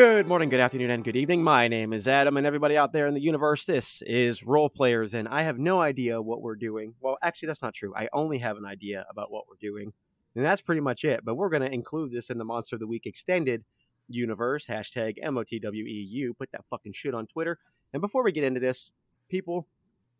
Good 0.00 0.26
morning, 0.26 0.48
good 0.48 0.60
afternoon, 0.60 0.88
and 0.88 1.04
good 1.04 1.14
evening. 1.14 1.42
My 1.42 1.68
name 1.68 1.92
is 1.92 2.08
Adam, 2.08 2.38
and 2.38 2.46
everybody 2.46 2.74
out 2.74 2.90
there 2.90 3.06
in 3.06 3.12
the 3.12 3.20
universe, 3.20 3.66
this 3.66 4.02
is 4.06 4.42
Roll 4.42 4.70
Players, 4.70 5.12
and 5.12 5.28
I 5.28 5.42
have 5.42 5.58
no 5.58 5.82
idea 5.82 6.22
what 6.22 6.40
we're 6.40 6.56
doing. 6.56 6.94
Well, 7.02 7.18
actually, 7.20 7.48
that's 7.48 7.60
not 7.60 7.74
true. 7.74 7.94
I 7.94 8.08
only 8.14 8.38
have 8.38 8.56
an 8.56 8.64
idea 8.64 9.04
about 9.10 9.30
what 9.30 9.44
we're 9.46 9.60
doing, 9.60 9.92
and 10.34 10.42
that's 10.42 10.62
pretty 10.62 10.80
much 10.80 11.04
it. 11.04 11.22
But 11.22 11.34
we're 11.34 11.50
going 11.50 11.68
to 11.68 11.70
include 11.70 12.12
this 12.12 12.30
in 12.30 12.38
the 12.38 12.46
Monster 12.46 12.76
of 12.76 12.80
the 12.80 12.86
Week 12.86 13.04
extended 13.04 13.62
universe, 14.08 14.64
hashtag 14.64 15.22
MOTWEU. 15.22 16.34
Put 16.38 16.50
that 16.52 16.64
fucking 16.70 16.94
shit 16.94 17.12
on 17.12 17.26
Twitter. 17.26 17.58
And 17.92 18.00
before 18.00 18.24
we 18.24 18.32
get 18.32 18.44
into 18.44 18.58
this, 18.58 18.90
people, 19.28 19.66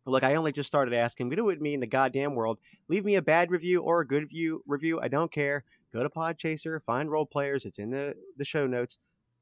look, 0.05 0.21
I 0.21 0.35
only 0.35 0.51
just 0.51 0.67
started 0.67 0.93
asking, 0.93 1.29
what 1.29 1.37
do 1.37 1.49
it 1.49 1.59
mean 1.59 1.73
in 1.73 1.79
the 1.79 1.87
goddamn 1.87 2.35
world? 2.35 2.59
Leave 2.87 3.03
me 3.03 3.15
a 3.15 3.21
bad 3.23 3.49
review 3.49 3.81
or 3.81 4.01
a 4.01 4.07
good 4.07 4.21
review. 4.25 4.61
Review, 4.67 4.99
I 5.01 5.07
don't 5.07 5.31
care. 5.31 5.63
Go 5.91 6.03
to 6.03 6.09
Podchaser, 6.09 6.83
find 6.83 7.09
Roll 7.09 7.25
Players. 7.25 7.65
It's 7.65 7.79
in 7.79 7.89
the, 7.89 8.13
the 8.37 8.45
show 8.45 8.67
notes 8.67 8.99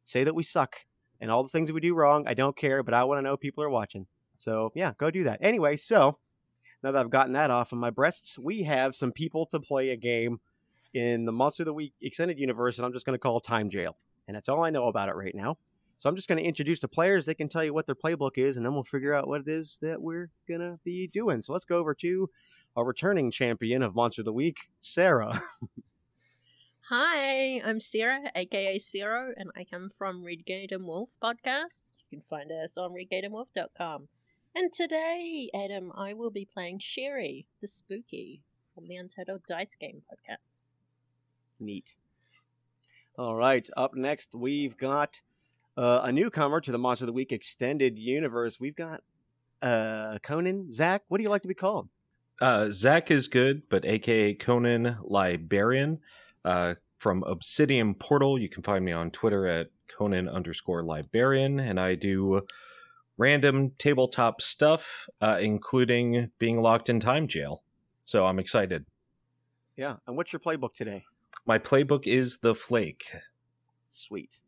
say 0.09 0.23
that 0.23 0.35
we 0.35 0.43
suck 0.43 0.75
and 1.21 1.29
all 1.29 1.43
the 1.43 1.49
things 1.49 1.71
we 1.71 1.81
do 1.81 1.93
wrong. 1.93 2.25
I 2.27 2.33
don't 2.33 2.55
care, 2.55 2.83
but 2.83 2.93
I 2.93 3.03
want 3.03 3.19
to 3.19 3.21
know 3.21 3.37
people 3.37 3.63
are 3.63 3.69
watching. 3.69 4.07
So 4.37 4.71
yeah, 4.75 4.93
go 4.97 5.11
do 5.11 5.25
that. 5.25 5.39
Anyway, 5.41 5.77
so 5.77 6.17
now 6.83 6.91
that 6.91 6.99
I've 6.99 7.09
gotten 7.09 7.33
that 7.33 7.51
off 7.51 7.71
of 7.71 7.77
my 7.77 7.89
breasts, 7.89 8.39
we 8.39 8.63
have 8.63 8.95
some 8.95 9.11
people 9.11 9.45
to 9.47 9.59
play 9.59 9.89
a 9.89 9.97
game 9.97 10.39
in 10.93 11.25
the 11.25 11.31
Monster 11.31 11.63
of 11.63 11.65
the 11.65 11.73
Week 11.73 11.93
extended 12.01 12.39
universe, 12.39 12.77
and 12.77 12.85
I'm 12.85 12.93
just 12.93 13.05
going 13.05 13.13
to 13.15 13.21
call 13.21 13.39
Time 13.39 13.69
Jail, 13.69 13.95
and 14.27 14.35
that's 14.35 14.49
all 14.49 14.63
I 14.63 14.69
know 14.69 14.87
about 14.87 15.09
it 15.09 15.15
right 15.15 15.35
now. 15.35 15.57
So 15.97 16.07
I'm 16.07 16.15
just 16.15 16.29
going 16.29 16.37
to 16.37 16.45
introduce 16.45 16.79
the 16.79 16.87
players. 16.87 17.25
They 17.25 17.33
can 17.33 17.49
tell 17.49 17.63
you 17.63 17.73
what 17.73 17.85
their 17.85 17.95
playbook 17.95 18.37
is, 18.37 18.55
and 18.55 18.65
then 18.65 18.73
we'll 18.73 18.85
figure 18.85 19.13
out 19.13 19.27
what 19.27 19.41
it 19.41 19.49
is 19.49 19.77
that 19.81 20.01
we're 20.01 20.29
going 20.47 20.61
to 20.61 20.79
be 20.85 21.09
doing. 21.13 21.41
So 21.41 21.51
let's 21.51 21.65
go 21.65 21.75
over 21.75 21.93
to 21.95 22.29
our 22.77 22.85
returning 22.85 23.31
champion 23.31 23.83
of 23.83 23.95
Monster 23.95 24.21
of 24.21 24.25
the 24.25 24.33
Week, 24.33 24.57
Sarah. 24.79 25.41
Hi, 26.89 27.61
I'm 27.63 27.79
Sarah, 27.79 28.31
aka 28.33 28.79
Zero, 28.79 29.31
and 29.37 29.51
I 29.55 29.63
come 29.63 29.91
from 29.95 30.23
Redgate 30.23 30.71
and 30.71 30.85
Wolf 30.85 31.09
podcast. 31.21 31.83
You 32.09 32.17
can 32.17 32.21
find 32.27 32.51
us 32.51 32.79
on 32.79 32.93
redgateandwolf.com. 32.93 34.07
And 34.55 34.73
today, 34.73 35.51
Adam, 35.53 35.91
I 35.95 36.13
will 36.13 36.31
be 36.31 36.45
playing 36.51 36.79
Sherry, 36.79 37.45
the 37.61 37.67
spooky, 37.67 38.41
from 38.73 38.87
the 38.87 38.95
Untitled 38.95 39.43
Dice 39.47 39.75
Game 39.79 40.01
podcast. 40.11 40.55
Neat. 41.59 41.93
All 43.19 43.35
right, 43.35 43.69
up 43.77 43.93
next, 43.93 44.33
we've 44.33 44.75
got 44.75 45.21
uh, 45.77 46.01
a 46.05 46.11
newcomer 46.11 46.59
to 46.59 46.71
the 46.71 46.79
Monster 46.79 47.05
of 47.05 47.09
the 47.09 47.13
Week 47.13 47.31
extended 47.31 47.99
universe. 47.99 48.59
We've 48.59 48.75
got 48.75 49.03
uh, 49.61 50.17
Conan. 50.23 50.73
Zach, 50.73 51.03
what 51.07 51.19
do 51.19 51.23
you 51.23 51.29
like 51.29 51.43
to 51.43 51.47
be 51.47 51.53
called? 51.53 51.87
Uh, 52.41 52.69
Zach 52.71 53.11
is 53.11 53.27
good, 53.27 53.69
but 53.69 53.85
aka 53.85 54.33
Conan 54.33 54.97
Lybarian 55.07 55.99
uh, 56.45 56.75
from 56.97 57.23
Obsidian 57.23 57.93
Portal. 57.95 58.39
You 58.39 58.49
can 58.49 58.63
find 58.63 58.83
me 58.83 58.91
on 58.91 59.11
Twitter 59.11 59.47
at 59.47 59.67
Conan 59.87 60.29
underscore 60.29 60.83
Lybarian, 60.83 61.59
and 61.61 61.79
I 61.79 61.95
do 61.95 62.41
random 63.17 63.71
tabletop 63.77 64.41
stuff, 64.41 65.07
uh, 65.21 65.37
including 65.39 66.31
being 66.39 66.61
locked 66.61 66.89
in 66.89 66.99
time 66.99 67.27
jail. 67.27 67.63
So 68.05 68.25
I'm 68.25 68.39
excited. 68.39 68.85
Yeah. 69.75 69.95
And 70.07 70.17
what's 70.17 70.33
your 70.33 70.39
playbook 70.39 70.73
today? 70.73 71.03
My 71.45 71.59
playbook 71.59 72.07
is 72.07 72.39
The 72.39 72.55
Flake. 72.55 73.05
Sweet. 73.89 74.39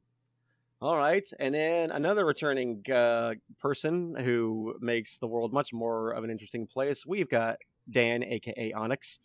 All 0.82 0.98
right. 0.98 1.30
And 1.40 1.54
then 1.54 1.92
another 1.92 2.26
returning 2.26 2.84
uh, 2.92 3.36
person 3.60 4.16
who 4.16 4.76
makes 4.82 5.20
the 5.20 5.28
world 5.28 5.54
much 5.54 5.74
more 5.74 6.12
of 6.12 6.24
an 6.24 6.32
interesting 6.32 6.66
place. 6.66 7.06
We've 7.06 7.30
got 7.30 7.58
Dan, 7.90 8.24
aka 8.24 8.74
Onyx. 8.74 9.20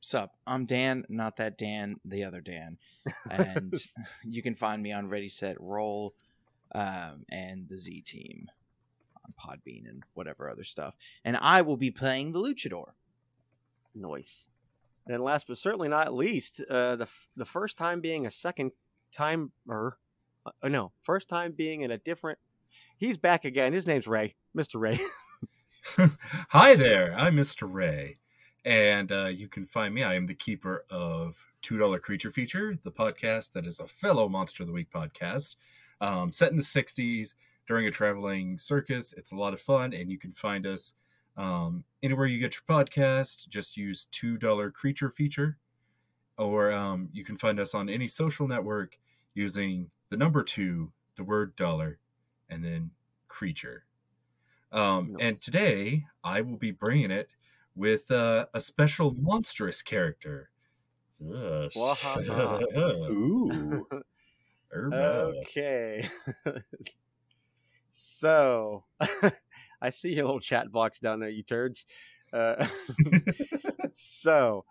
Sup, 0.00 0.34
I'm 0.46 0.64
Dan, 0.64 1.04
not 1.08 1.36
that 1.36 1.58
Dan, 1.58 2.00
the 2.04 2.24
other 2.24 2.40
Dan. 2.40 2.78
And 3.30 3.74
you 4.24 4.42
can 4.42 4.54
find 4.54 4.82
me 4.82 4.92
on 4.92 5.08
Ready 5.08 5.28
Set 5.28 5.60
Roll 5.60 6.14
um, 6.74 7.24
and 7.30 7.68
the 7.68 7.76
Z 7.76 8.02
Team 8.02 8.50
on 9.24 9.34
Podbean 9.38 9.88
and 9.88 10.02
whatever 10.14 10.50
other 10.50 10.64
stuff. 10.64 10.96
And 11.24 11.36
I 11.36 11.62
will 11.62 11.76
be 11.76 11.90
playing 11.90 12.32
the 12.32 12.40
Luchador. 12.40 12.92
Noise. 13.94 14.46
And 15.06 15.22
last 15.22 15.48
but 15.48 15.58
certainly 15.58 15.88
not 15.88 16.14
least, 16.14 16.60
uh, 16.70 16.96
the 16.96 17.04
f- 17.04 17.28
the 17.36 17.44
first 17.44 17.76
time 17.76 18.00
being 18.00 18.26
a 18.26 18.30
second 18.30 18.72
timer. 19.12 19.98
Uh, 20.46 20.68
no, 20.68 20.92
first 21.02 21.28
time 21.28 21.52
being 21.52 21.82
in 21.82 21.90
a 21.90 21.98
different. 21.98 22.38
He's 22.96 23.16
back 23.16 23.44
again. 23.44 23.72
His 23.72 23.86
name's 23.86 24.06
Ray, 24.06 24.36
Mr. 24.56 24.80
Ray. 24.80 25.00
Hi 26.50 26.74
there, 26.74 27.14
I'm 27.18 27.36
Mr. 27.36 27.68
Ray, 27.70 28.16
and 28.64 29.10
uh, 29.12 29.26
you 29.26 29.48
can 29.48 29.66
find 29.66 29.94
me. 29.94 30.02
I 30.04 30.14
am 30.14 30.26
the 30.26 30.34
keeper 30.34 30.84
of 30.90 31.36
Two 31.62 31.78
Dollar 31.78 31.98
Creature 31.98 32.32
Feature, 32.32 32.78
the 32.82 32.92
podcast 32.92 33.52
that 33.52 33.66
is 33.66 33.80
a 33.80 33.86
fellow 33.86 34.28
Monster 34.28 34.62
of 34.62 34.66
the 34.66 34.72
Week 34.72 34.90
podcast, 34.90 35.56
um, 36.00 36.32
set 36.32 36.50
in 36.50 36.56
the 36.56 36.62
'60s 36.62 37.34
during 37.66 37.86
a 37.86 37.90
traveling 37.90 38.58
circus. 38.58 39.12
It's 39.16 39.32
a 39.32 39.36
lot 39.36 39.54
of 39.54 39.60
fun, 39.60 39.92
and 39.94 40.10
you 40.10 40.18
can 40.18 40.32
find 40.32 40.66
us 40.66 40.94
um, 41.36 41.84
anywhere 42.02 42.26
you 42.26 42.38
get 42.38 42.54
your 42.54 42.76
podcast. 42.76 43.48
Just 43.48 43.76
use 43.76 44.06
Two 44.10 44.36
Dollar 44.36 44.70
Creature 44.70 45.10
Feature, 45.10 45.58
or 46.38 46.72
um, 46.72 47.08
you 47.12 47.24
can 47.24 47.36
find 47.36 47.58
us 47.60 47.74
on 47.74 47.88
any 47.88 48.08
social 48.08 48.46
network 48.46 48.98
using 49.34 49.90
the 50.10 50.16
number 50.16 50.42
two, 50.42 50.92
the 51.16 51.24
word 51.24 51.54
dollar, 51.56 51.98
and 52.48 52.64
then 52.64 52.90
creature. 53.28 53.84
Um, 54.72 55.16
And 55.20 55.40
today 55.40 56.04
I 56.22 56.40
will 56.42 56.56
be 56.56 56.70
bringing 56.70 57.10
it 57.10 57.28
with 57.80 58.10
uh, 58.10 58.44
a 58.52 58.60
special 58.60 59.16
monstrous 59.18 59.80
character. 59.80 60.50
Yes. 61.18 61.74
Wahaha. 61.74 62.62
Ooh. 63.10 63.86
Okay. 64.74 66.06
so, 67.88 68.84
I 69.80 69.88
see 69.88 70.12
your 70.12 70.26
little 70.26 70.40
chat 70.40 70.70
box 70.70 70.98
down 70.98 71.20
there, 71.20 71.30
you 71.30 71.42
turds. 71.42 71.86
Uh, 72.34 72.66
so, 73.92 74.66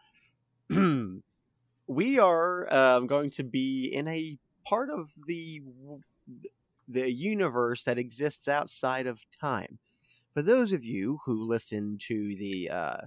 we 1.88 2.20
are 2.20 2.74
um, 2.74 3.08
going 3.08 3.32
to 3.32 3.44
be 3.44 3.90
in 3.92 4.08
a 4.08 4.38
part 4.66 4.92
of 4.92 5.10
the 5.26 5.64
the 6.88 7.12
universe 7.12 7.84
that 7.86 7.98
exists 7.98 8.48
outside 8.48 9.08
of 9.08 9.20
time. 9.42 9.80
For 10.40 10.44
those 10.44 10.72
of 10.72 10.86
you 10.86 11.20
who 11.26 11.50
listen 11.50 11.98
to 12.08 12.34
the 12.38 12.70
uh, 12.70 12.98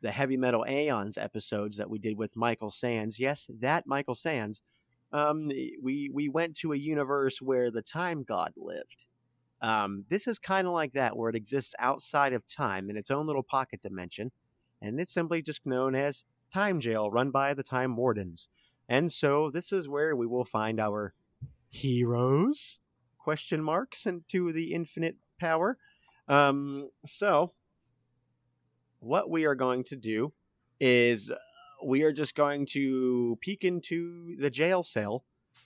the 0.00 0.10
heavy 0.10 0.36
metal 0.36 0.64
aeons 0.68 1.16
episodes 1.16 1.76
that 1.76 1.88
we 1.88 2.00
did 2.00 2.18
with 2.18 2.34
Michael 2.34 2.72
Sands, 2.72 3.20
yes, 3.20 3.48
that 3.60 3.86
Michael 3.86 4.16
Sands, 4.16 4.62
um, 5.12 5.46
we 5.80 6.10
we 6.12 6.28
went 6.28 6.56
to 6.56 6.72
a 6.72 6.76
universe 6.76 7.40
where 7.40 7.70
the 7.70 7.82
time 7.82 8.24
god 8.24 8.52
lived. 8.56 9.06
Um, 9.62 10.06
this 10.08 10.26
is 10.26 10.40
kind 10.40 10.66
of 10.66 10.72
like 10.72 10.94
that, 10.94 11.16
where 11.16 11.30
it 11.30 11.36
exists 11.36 11.72
outside 11.78 12.32
of 12.32 12.48
time 12.48 12.90
in 12.90 12.96
its 12.96 13.12
own 13.12 13.28
little 13.28 13.44
pocket 13.44 13.80
dimension, 13.80 14.32
and 14.82 14.98
it's 14.98 15.14
simply 15.14 15.42
just 15.42 15.66
known 15.66 15.94
as 15.94 16.24
Time 16.52 16.80
Jail, 16.80 17.12
run 17.12 17.30
by 17.30 17.54
the 17.54 17.62
Time 17.62 17.94
Wardens. 17.94 18.48
And 18.88 19.12
so 19.12 19.52
this 19.52 19.70
is 19.70 19.88
where 19.88 20.16
we 20.16 20.26
will 20.26 20.44
find 20.44 20.80
our 20.80 21.14
heroes 21.68 22.80
question 23.18 23.62
marks 23.62 24.04
into 24.04 24.52
the 24.52 24.74
infinite 24.74 25.16
power. 25.38 25.78
Um, 26.28 26.90
so 27.04 27.52
what 29.00 29.30
we 29.30 29.44
are 29.44 29.54
going 29.54 29.84
to 29.84 29.96
do 29.96 30.32
is 30.80 31.30
we 31.84 32.02
are 32.02 32.12
just 32.12 32.34
going 32.34 32.66
to 32.66 33.38
peek 33.40 33.64
into 33.64 34.36
the 34.38 34.50
jail 34.50 34.82
cell 34.82 35.24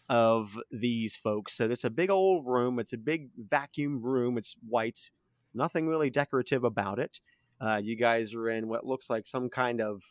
of 0.08 0.58
these 0.70 1.16
folks. 1.16 1.54
So 1.54 1.70
it's 1.70 1.84
a 1.84 1.90
big 1.90 2.10
old 2.10 2.46
room. 2.46 2.78
It's 2.78 2.92
a 2.92 2.98
big 2.98 3.30
vacuum 3.36 4.02
room. 4.02 4.36
It's 4.38 4.56
white. 4.68 5.10
Nothing 5.54 5.86
really 5.88 6.10
decorative 6.10 6.64
about 6.64 6.98
it. 6.98 7.20
Uh, 7.60 7.76
you 7.76 7.96
guys 7.96 8.34
are 8.34 8.48
in 8.50 8.68
what 8.68 8.86
looks 8.86 9.08
like 9.10 9.26
some 9.26 9.48
kind 9.48 9.80
of 9.80 10.02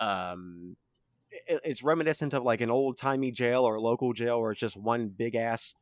um, 0.00 0.76
it- 1.30 1.60
it's 1.64 1.82
reminiscent 1.82 2.34
of 2.34 2.42
like 2.44 2.60
an 2.60 2.70
old 2.70 2.98
timey 2.98 3.30
jail 3.30 3.64
or 3.64 3.76
a 3.76 3.80
local 3.80 4.12
jail 4.12 4.40
where 4.40 4.52
it's 4.52 4.60
just 4.60 4.76
one 4.76 5.08
big 5.08 5.34
ass 5.34 5.74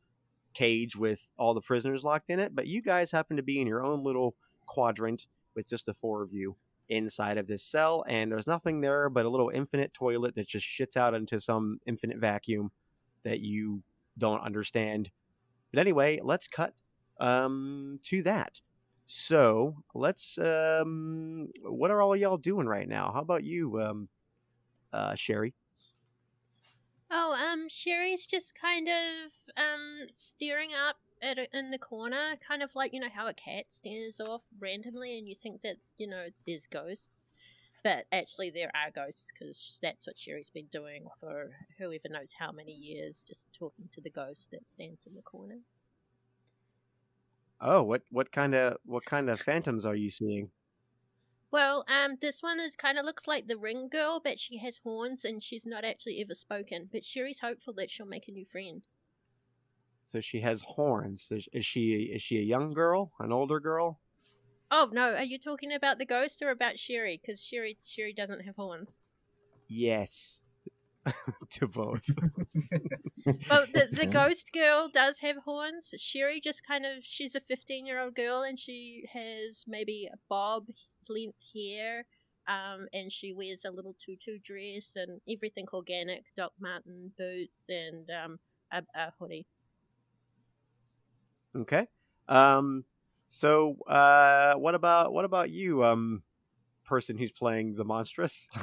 cage 0.55 0.97
with 0.97 1.29
all 1.39 1.55
the 1.55 1.61
prisoners 1.61 2.05
locked 2.05 2.31
in 2.31 2.39
it. 2.39 2.55
But 2.55 2.67
you 2.67 2.83
guys 2.83 3.11
happen 3.11 3.37
to 3.37 3.43
be 3.43 3.61
in 3.61 3.67
your 3.67 3.85
own 3.85 4.05
little 4.05 4.35
quadrant 4.67 5.27
with 5.55 5.69
just 5.69 5.87
the 5.87 5.95
four 5.95 6.23
of 6.23 6.33
you 6.33 6.57
inside 6.89 7.39
of 7.39 7.47
this 7.47 7.63
cell, 7.63 8.05
and 8.09 8.31
there's 8.31 8.47
nothing 8.47 8.81
there 8.81 9.09
but 9.09 9.25
a 9.25 9.29
little 9.29 9.51
infinite 9.53 9.95
toilet 9.95 10.35
that 10.35 10.47
just 10.47 10.67
shits 10.67 10.97
out 10.97 11.15
into 11.15 11.41
some 11.41 11.79
infinite 11.87 12.19
vacuum 12.19 12.71
that 13.25 13.41
you 13.41 13.83
don't 14.19 14.43
understand. 14.43 15.11
But 15.73 15.81
anyway, 15.81 16.21
let's 16.23 16.47
cut 16.49 16.75
um, 17.21 17.99
to 18.05 18.23
that. 18.25 18.61
So 19.07 19.77
let's. 19.95 20.39
Um, 20.39 21.49
what 21.63 21.91
are 21.91 22.01
all 22.03 22.17
y'all 22.17 22.37
doing 22.37 22.67
right 22.67 22.89
now? 22.89 23.11
How 23.13 23.21
about 23.21 23.45
you, 23.45 23.81
um, 23.81 24.09
uh, 24.93 25.15
Sherry? 25.15 25.55
Oh, 27.13 27.35
um, 27.35 27.69
Sherry's 27.69 28.27
just 28.27 28.55
kind 28.61 28.89
of 28.89 29.33
um 29.57 30.09
staring 30.13 30.71
up 30.75 30.97
at 31.23 31.39
it 31.39 31.51
in 31.53 31.71
the 31.71 31.79
corner, 31.79 32.37
kind 32.47 32.63
of 32.63 32.75
like 32.75 32.93
you 32.95 33.01
know 33.01 33.09
how 33.15 33.29
a 33.29 33.35
cat 33.35 33.67
stares 33.71 34.21
off 34.21 34.43
randomly, 34.59 35.19
and 35.19 35.29
you 35.29 35.35
think 35.37 35.63
that 35.63 35.77
you 35.99 36.07
know 36.09 36.29
there's 36.47 36.67
ghosts. 36.67 37.31
but 37.85 38.07
actually 38.13 38.51
there 38.51 38.71
are 38.75 38.91
ghosts 38.93 39.29
because 39.33 39.79
that's 39.83 40.07
what 40.07 40.19
Sherry's 40.19 40.51
been 40.51 40.67
doing 40.73 41.07
for 41.21 41.51
whoever 41.79 42.09
knows 42.11 42.33
how 42.39 42.53
many 42.53 42.73
years, 42.73 43.25
just 43.27 43.53
talking 43.53 43.89
to 43.95 44.01
the 44.01 44.11
ghost 44.11 44.51
that 44.53 44.67
stands 44.67 45.07
in 45.07 45.15
the 45.15 45.23
corner. 45.23 45.59
Oh, 47.61 47.83
what 47.83 48.03
what 48.11 48.31
kind 48.33 48.55
of 48.55 48.77
what 48.85 49.05
kind 49.07 49.31
of 49.31 49.41
phantoms 49.41 49.87
are 49.87 49.95
you 49.95 50.11
seeing? 50.11 50.51
Well, 51.53 51.85
um, 51.87 52.17
this 52.23 52.43
one 52.43 52.59
is 52.61 52.75
kind 52.75 52.97
of 52.97 53.05
looks 53.05 53.29
like 53.29 53.47
the 53.47 53.59
ring 53.59 53.89
girl, 53.93 54.23
but 54.25 54.41
she 54.41 54.57
has 54.59 54.79
horns 54.79 55.23
and 55.23 55.43
she's 55.43 55.67
not 55.67 55.85
actually 55.85 56.19
ever 56.23 56.35
spoken. 56.35 56.89
But 56.91 57.05
Sherry's 57.05 57.41
hopeful 57.41 57.75
that 57.75 57.91
she'll 57.91 58.07
make 58.07 58.27
a 58.27 58.33
new 58.33 58.47
friend. 58.47 58.83
So 60.05 60.23
she 60.23 60.41
has 60.41 60.63
horns. 60.63 61.31
Is, 61.31 61.67
she 61.67 62.11
is 62.13 62.23
she 62.23 62.39
a 62.39 62.43
young 62.43 62.73
girl, 62.73 63.13
an 63.21 63.33
older 63.33 63.61
girl? 63.61 64.01
Oh 64.71 64.89
no, 64.91 65.15
are 65.15 65.23
you 65.23 65.39
talking 65.39 65.73
about 65.73 65.99
the 65.99 66.07
ghost 66.07 66.43
or 66.43 66.51
about 66.51 66.79
Sherry? 66.79 67.21
Because 67.21 67.43
Sherry 67.43 67.77
Sherry 67.85 68.15
doesn't 68.15 68.41
have 68.41 68.57
horns. 68.57 68.99
Yes, 69.69 70.41
to 71.51 71.69
both. 71.69 72.09
Well, 73.51 73.67
the 73.73 73.89
the 73.93 74.07
ghost 74.11 74.51
girl 74.55 74.89
does 74.89 75.21
have 75.21 75.37
horns. 75.45 75.95
Sherry 75.99 76.41
just 76.41 76.67
kind 76.67 76.87
of 76.87 77.05
she's 77.05 77.35
a 77.35 77.41
fifteen 77.41 77.85
year 77.85 78.01
old 78.01 78.15
girl 78.15 78.43
and 78.43 78.59
she 78.59 79.05
has 79.13 79.65
maybe 79.69 80.09
a 80.11 80.17
bob 80.31 80.69
length 81.09 81.39
hair. 81.55 82.07
Um, 82.49 82.89
and 82.93 83.13
she 83.13 83.33
wears 83.33 83.65
a 83.65 83.71
little 83.71 83.95
tutu 83.95 84.39
dress 84.39 84.97
and 84.97 85.21
everything 85.29 85.67
organic, 85.73 86.25
Doc 86.37 86.53
Martin 86.59 87.13
boots 87.17 87.69
and 87.69 88.11
um, 88.11 88.41
a, 88.73 88.83
a 88.95 89.13
hoodie. 89.19 89.47
Okay. 91.55 91.87
Um. 92.29 92.85
So, 93.29 93.77
uh, 93.87 94.55
what 94.55 94.75
about 94.75 95.13
what 95.13 95.25
about 95.25 95.51
you, 95.51 95.85
um, 95.85 96.23
person 96.85 97.17
who's 97.17 97.33
playing 97.33 97.75
the 97.75 97.85
monstrous? 97.85 98.51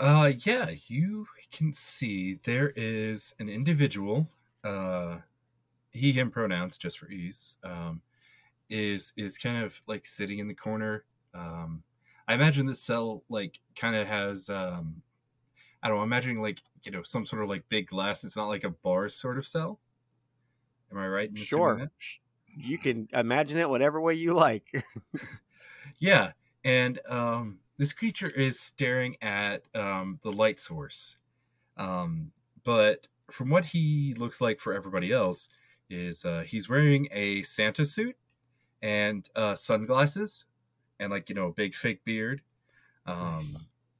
Uh, 0.00 0.32
yeah, 0.44 0.70
you 0.88 1.26
can 1.52 1.72
see 1.72 2.34
there 2.42 2.70
is 2.70 3.34
an 3.38 3.48
individual. 3.48 4.28
Uh, 4.64 5.18
he 5.92 6.12
him 6.12 6.30
pronouns 6.30 6.78
just 6.78 6.98
for 6.98 7.10
ease. 7.10 7.56
Um, 7.62 8.02
is 8.72 9.12
is 9.16 9.38
kind 9.38 9.62
of 9.62 9.80
like 9.86 10.06
sitting 10.06 10.38
in 10.38 10.48
the 10.48 10.54
corner. 10.54 11.04
Um, 11.34 11.82
I 12.26 12.34
imagine 12.34 12.66
this 12.66 12.82
cell 12.82 13.22
like 13.28 13.60
kind 13.76 13.94
of 13.94 14.08
has 14.08 14.48
um, 14.48 15.02
I 15.82 15.88
don't 15.88 15.98
know. 15.98 16.02
I'm 16.02 16.08
imagining 16.08 16.40
like 16.40 16.62
you 16.82 16.90
know 16.90 17.02
some 17.02 17.26
sort 17.26 17.42
of 17.42 17.48
like 17.48 17.68
big 17.68 17.88
glass. 17.88 18.24
It's 18.24 18.36
not 18.36 18.48
like 18.48 18.64
a 18.64 18.70
bar 18.70 19.08
sort 19.08 19.38
of 19.38 19.46
cell. 19.46 19.78
Am 20.90 20.98
I 20.98 21.06
right? 21.06 21.28
in 21.28 21.36
sure. 21.36 21.90
You 22.54 22.78
can 22.78 23.08
imagine 23.12 23.58
it 23.58 23.68
whatever 23.68 24.00
way 24.00 24.14
you 24.14 24.34
like. 24.34 24.84
Yeah, 25.98 26.32
and 26.64 26.98
um, 27.08 27.58
this 27.78 27.92
creature 27.92 28.28
is 28.28 28.58
staring 28.58 29.16
at 29.22 29.62
um, 29.74 30.18
the 30.22 30.32
light 30.32 30.58
source. 30.58 31.16
Um, 31.76 32.32
but 32.64 33.06
from 33.30 33.50
what 33.50 33.64
he 33.64 34.14
looks 34.18 34.40
like 34.40 34.58
for 34.58 34.72
everybody 34.72 35.12
else, 35.12 35.48
is 35.90 36.24
uh, 36.24 36.42
he's 36.46 36.68
wearing 36.68 37.06
a 37.12 37.42
Santa 37.42 37.84
suit 37.84 38.16
and 38.82 39.28
uh, 39.36 39.54
sunglasses 39.54 40.44
and 41.00 41.10
like 41.10 41.28
you 41.28 41.34
know 41.34 41.48
a 41.48 41.52
big 41.52 41.74
fake 41.74 42.04
beard. 42.04 42.42
Um, 43.06 43.40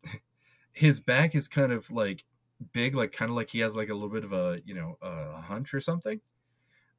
Nice. 0.04 0.16
his 0.72 1.00
back 1.00 1.34
is 1.34 1.48
kind 1.48 1.72
of 1.72 1.90
like 1.90 2.24
big, 2.72 2.94
like 2.94 3.12
kind 3.12 3.30
of 3.30 3.36
like 3.36 3.50
he 3.50 3.60
has 3.60 3.76
like 3.76 3.88
a 3.88 3.94
little 3.94 4.10
bit 4.10 4.24
of 4.24 4.32
a 4.32 4.60
you 4.64 4.74
know 4.74 4.98
a 5.02 5.40
hunch 5.40 5.74
or 5.74 5.80
something. 5.80 6.20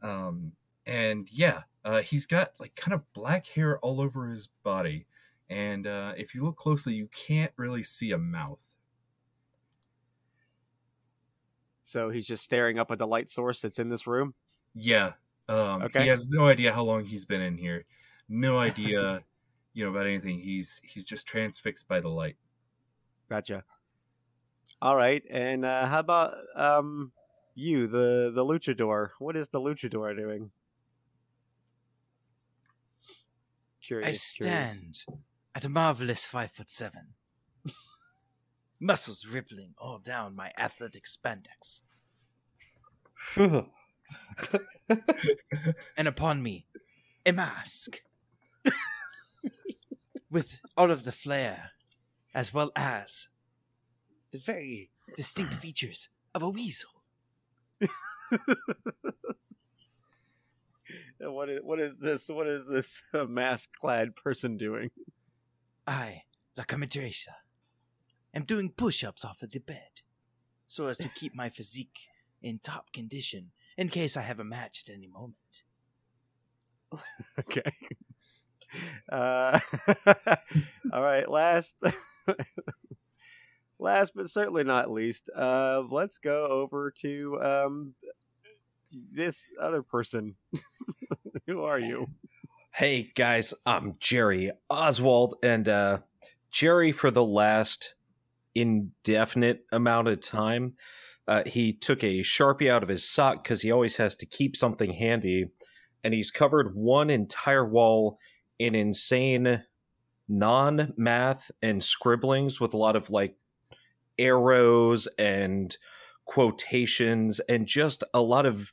Um, 0.02 0.54
and 0.86 1.32
yeah, 1.32 1.64
uh, 1.86 2.02
he's 2.02 2.26
got 2.26 2.54
like 2.60 2.76
kind 2.76 2.94
of 2.94 3.02
black 3.14 3.48
hair 3.48 3.80
all 3.80 4.02
over 4.02 4.28
his 4.28 4.48
body, 4.64 5.06
and 5.50 5.88
uh, 5.88 6.14
if 6.18 6.36
you 6.36 6.44
look 6.44 6.58
closely, 6.58 6.94
you 6.94 7.10
can't 7.14 7.54
really 7.58 7.84
see 7.84 8.12
a 8.12 8.18
mouth. 8.18 8.60
so 11.84 12.10
he's 12.10 12.26
just 12.26 12.44
staring 12.44 12.80
up 12.80 12.90
at 12.92 12.98
the 12.98 13.08
light 13.08 13.30
source 13.30 13.62
that's 13.62 13.80
in 13.80 13.90
this 13.90 14.08
room. 14.08 14.34
Yeah, 14.74 15.14
um, 15.50 15.84
Okay. 15.84 16.04
he 16.04 16.08
has 16.08 16.28
no 16.28 16.48
idea 16.48 16.72
how 16.74 16.84
long 16.84 17.06
he's 17.06 17.26
been 17.26 17.42
in 17.42 17.58
here, 17.58 17.86
no 18.30 18.58
idea, 18.60 19.24
you 19.74 19.84
know, 19.84 19.92
about 19.92 20.08
anything. 20.08 20.40
He's 20.40 20.80
he's 20.84 21.06
just 21.06 21.28
transfixed 21.28 21.88
by 21.88 22.00
the 22.00 22.10
light. 22.10 22.38
Gotcha. 23.30 23.64
All 24.82 24.96
right, 24.96 25.24
and 25.30 25.66
uh, 25.66 25.86
how 25.88 26.00
about 26.00 26.34
um 26.56 27.12
you, 27.56 27.88
the 27.88 28.32
the 28.34 28.44
luchador? 28.44 29.10
What 29.20 29.36
is 29.36 29.50
the 29.50 29.60
luchador 29.60 30.16
doing? 30.16 30.52
Curious. 33.82 34.08
I 34.08 34.12
curious. 34.12 34.24
stand 34.24 35.06
at 35.56 35.66
a 35.66 35.70
marvelous 35.70 36.26
five 36.26 36.52
foot 36.52 36.70
seven. 36.70 37.16
Muscles 38.80 39.26
rippling 39.26 39.74
all 39.78 40.00
down 40.00 40.36
my 40.36 40.52
athletic 40.58 41.06
spandex. 41.06 41.82
and 45.98 46.08
upon 46.08 46.42
me, 46.42 46.66
a 47.26 47.32
mask. 47.32 48.02
With 50.32 50.62
all 50.76 50.90
of 50.90 51.04
the 51.04 51.12
flair, 51.12 51.72
as 52.34 52.54
well 52.54 52.72
as 52.76 53.28
the 54.32 54.40
very 54.40 54.90
distinct 55.16 55.54
features 55.54 56.10
of 56.34 56.42
a 56.42 56.50
weasel. 56.50 56.90
what 61.20 61.50
is 61.50 61.60
what 61.64 61.80
is 61.80 61.94
this? 62.00 62.28
What 62.30 62.48
is 62.48 62.66
this 62.66 63.04
uh, 63.14 63.26
mask-clad 63.26 64.16
person 64.16 64.58
doing? 64.58 64.90
I, 65.86 66.24
La 66.58 66.64
Comadreja, 66.64 67.36
am 68.34 68.44
doing 68.44 68.72
push 68.72 69.04
ups 69.04 69.24
off 69.24 69.44
of 69.44 69.52
the 69.52 69.60
bed 69.60 70.02
so 70.68 70.88
as 70.88 70.98
to 70.98 71.10
keep 71.10 71.36
my 71.36 71.50
physique 71.50 72.08
in 72.42 72.60
top 72.60 72.92
condition 72.92 73.52
in 73.78 73.90
case 73.90 74.18
I 74.18 74.22
have 74.22 74.40
a 74.40 74.44
match 74.44 74.84
at 74.88 74.94
any 74.94 75.08
moment. 75.08 75.64
Okay. 77.40 77.72
Uh, 79.12 79.60
all 80.94 81.02
right. 81.02 81.30
Last, 81.30 81.76
last 83.80 84.14
but 84.16 84.30
certainly 84.30 84.64
not 84.64 84.92
least, 84.92 85.30
uh, 85.36 85.84
let's 85.92 86.18
go 86.18 86.46
over 86.46 86.92
to 87.02 87.40
um, 87.42 87.94
this 89.12 89.48
other 89.62 89.82
person. 89.82 90.36
Who 91.48 91.64
are 91.64 91.80
you? 91.80 92.08
Hey 92.72 93.12
guys, 93.14 93.54
I'm 93.66 93.96
Jerry 94.00 94.52
Oswald, 94.70 95.36
and 95.44 95.68
uh, 95.68 96.00
Jerry 96.52 96.92
for 96.92 97.12
the 97.12 97.24
last 97.24 97.94
indefinite 98.56 99.66
amount 99.72 100.08
of 100.08 100.22
time, 100.22 100.74
uh, 101.28 101.44
he 101.46 101.74
took 101.74 102.04
a 102.04 102.22
sharpie 102.22 102.70
out 102.70 102.84
of 102.84 102.90
his 102.90 103.08
sock 103.10 103.44
because 103.44 103.62
he 103.62 103.72
always 103.72 103.96
has 103.96 104.16
to 104.18 104.26
keep 104.26 104.56
something 104.56 104.94
handy, 104.94 105.46
and 106.04 106.14
he's 106.14 106.32
covered 106.32 106.76
one 106.76 107.10
entire 107.10 107.66
wall 107.66 108.18
in 108.60 108.76
insane 108.76 109.64
non-math 110.30 111.52
and 111.62 111.84
scribblings 111.84 112.60
with 112.60 112.74
a 112.74 112.78
lot 112.78 112.96
of 112.96 113.10
like 113.10 113.36
arrows 114.18 115.08
and 115.18 115.78
quotations 116.26 117.40
and 117.50 117.68
just 117.68 118.04
a 118.14 118.22
lot 118.22 118.46
of 118.46 118.72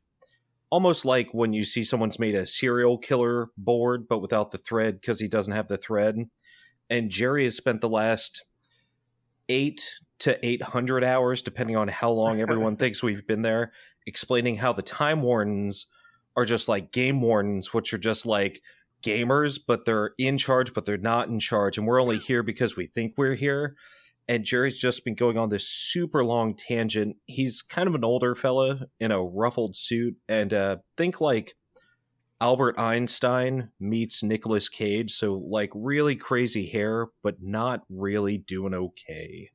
almost 0.71 1.05
like 1.05 1.29
when 1.33 1.53
you 1.53 1.65
see 1.65 1.83
someone's 1.83 2.19
made 2.19 2.35
a 2.35 2.47
serial 2.47 2.97
killer 2.97 3.49
board 3.57 4.07
but 4.09 4.21
without 4.21 4.53
the 4.53 4.59
thread 4.59 5.01
because 5.01 5.19
he 5.19 5.27
doesn't 5.27 5.55
have 5.55 5.69
the 5.69 5.77
thread. 5.77 6.17
And 6.89 7.11
jerry 7.11 7.45
has 7.45 7.57
spent 7.57 7.81
the 7.81 7.89
last 7.89 8.45
eight 9.49 9.91
to 10.21 10.47
800 10.47 11.05
hours 11.05 11.43
depending 11.43 11.77
on 11.77 11.89
how 11.89 12.11
long 12.11 12.41
everyone 12.41 12.77
thinks 12.79 13.03
we've 13.03 13.27
been 13.27 13.43
there 13.43 13.73
explaining 14.07 14.57
how 14.57 14.73
the 14.73 14.83
time 14.83 15.23
wardens 15.23 15.87
are 16.37 16.45
just 16.45 16.69
like 16.69 16.93
game 16.93 17.21
wardens 17.21 17.75
which 17.75 17.93
are 17.93 17.99
just 17.99 18.27
like 18.27 18.63
gamers 19.03 19.59
but 19.67 19.85
they're 19.85 20.13
in 20.19 20.39
charge 20.39 20.73
but 20.75 20.85
they're 20.85 20.97
not 20.97 21.29
in 21.29 21.41
charge 21.41 21.79
and 21.79 21.87
we're 21.87 22.01
only 22.01 22.19
here 22.29 22.43
because 22.43 22.77
we 22.77 22.87
think 22.87 23.15
we're 23.17 23.35
here 23.35 23.77
and 24.31 24.45
Jerry's 24.45 24.79
just 24.79 25.05
been 25.05 25.17
going 25.17 25.37
on 25.37 25.49
this 25.49 25.67
super 25.67 26.25
long 26.25 26.55
tangent. 26.55 27.17
He's 27.27 27.63
kind 27.63 27.89
of 27.89 27.97
an 27.97 28.05
older 28.05 28.37
fella 28.37 28.87
in 29.01 29.11
a 29.11 29.21
ruffled 29.21 29.75
suit, 29.75 30.15
and 30.29 30.55
uh, 30.55 30.77
think 30.97 31.21
like 31.21 31.57
Albert 32.41 32.79
Einstein 32.79 33.71
meets 33.81 34.23
Nicolas 34.23 34.69
Cage. 34.69 35.13
So 35.13 35.35
like 35.35 35.71
really 35.75 36.15
crazy 36.15 36.69
hair, 36.69 37.09
but 37.25 37.43
not 37.43 37.83
really 37.91 38.39
doing 38.39 38.73
okay. 38.73 39.51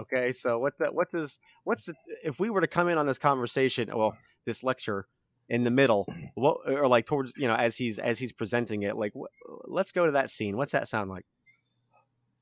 Okay, 0.00 0.32
so 0.32 0.58
what 0.58 0.76
the 0.78 0.86
what 0.86 1.10
does 1.10 1.38
what's 1.64 1.84
the 1.84 1.94
if 2.24 2.40
we 2.40 2.50
were 2.50 2.60
to 2.60 2.66
come 2.66 2.88
in 2.88 2.98
on 2.98 3.06
this 3.06 3.18
conversation, 3.18 3.90
well, 3.94 4.16
this 4.44 4.62
lecture 4.64 5.06
in 5.48 5.62
the 5.64 5.70
middle, 5.70 6.06
what 6.34 6.58
or 6.66 6.88
like 6.88 7.06
towards 7.06 7.32
you 7.36 7.46
know 7.48 7.54
as 7.54 7.76
he's 7.76 7.98
as 7.98 8.18
he's 8.18 8.32
presenting 8.32 8.82
it, 8.82 8.96
like 8.96 9.12
wh- 9.14 9.30
let's 9.68 9.92
go 9.92 10.06
to 10.06 10.12
that 10.12 10.30
scene. 10.30 10.56
What's 10.56 10.72
that 10.72 10.88
sound 10.88 11.10
like? 11.10 11.24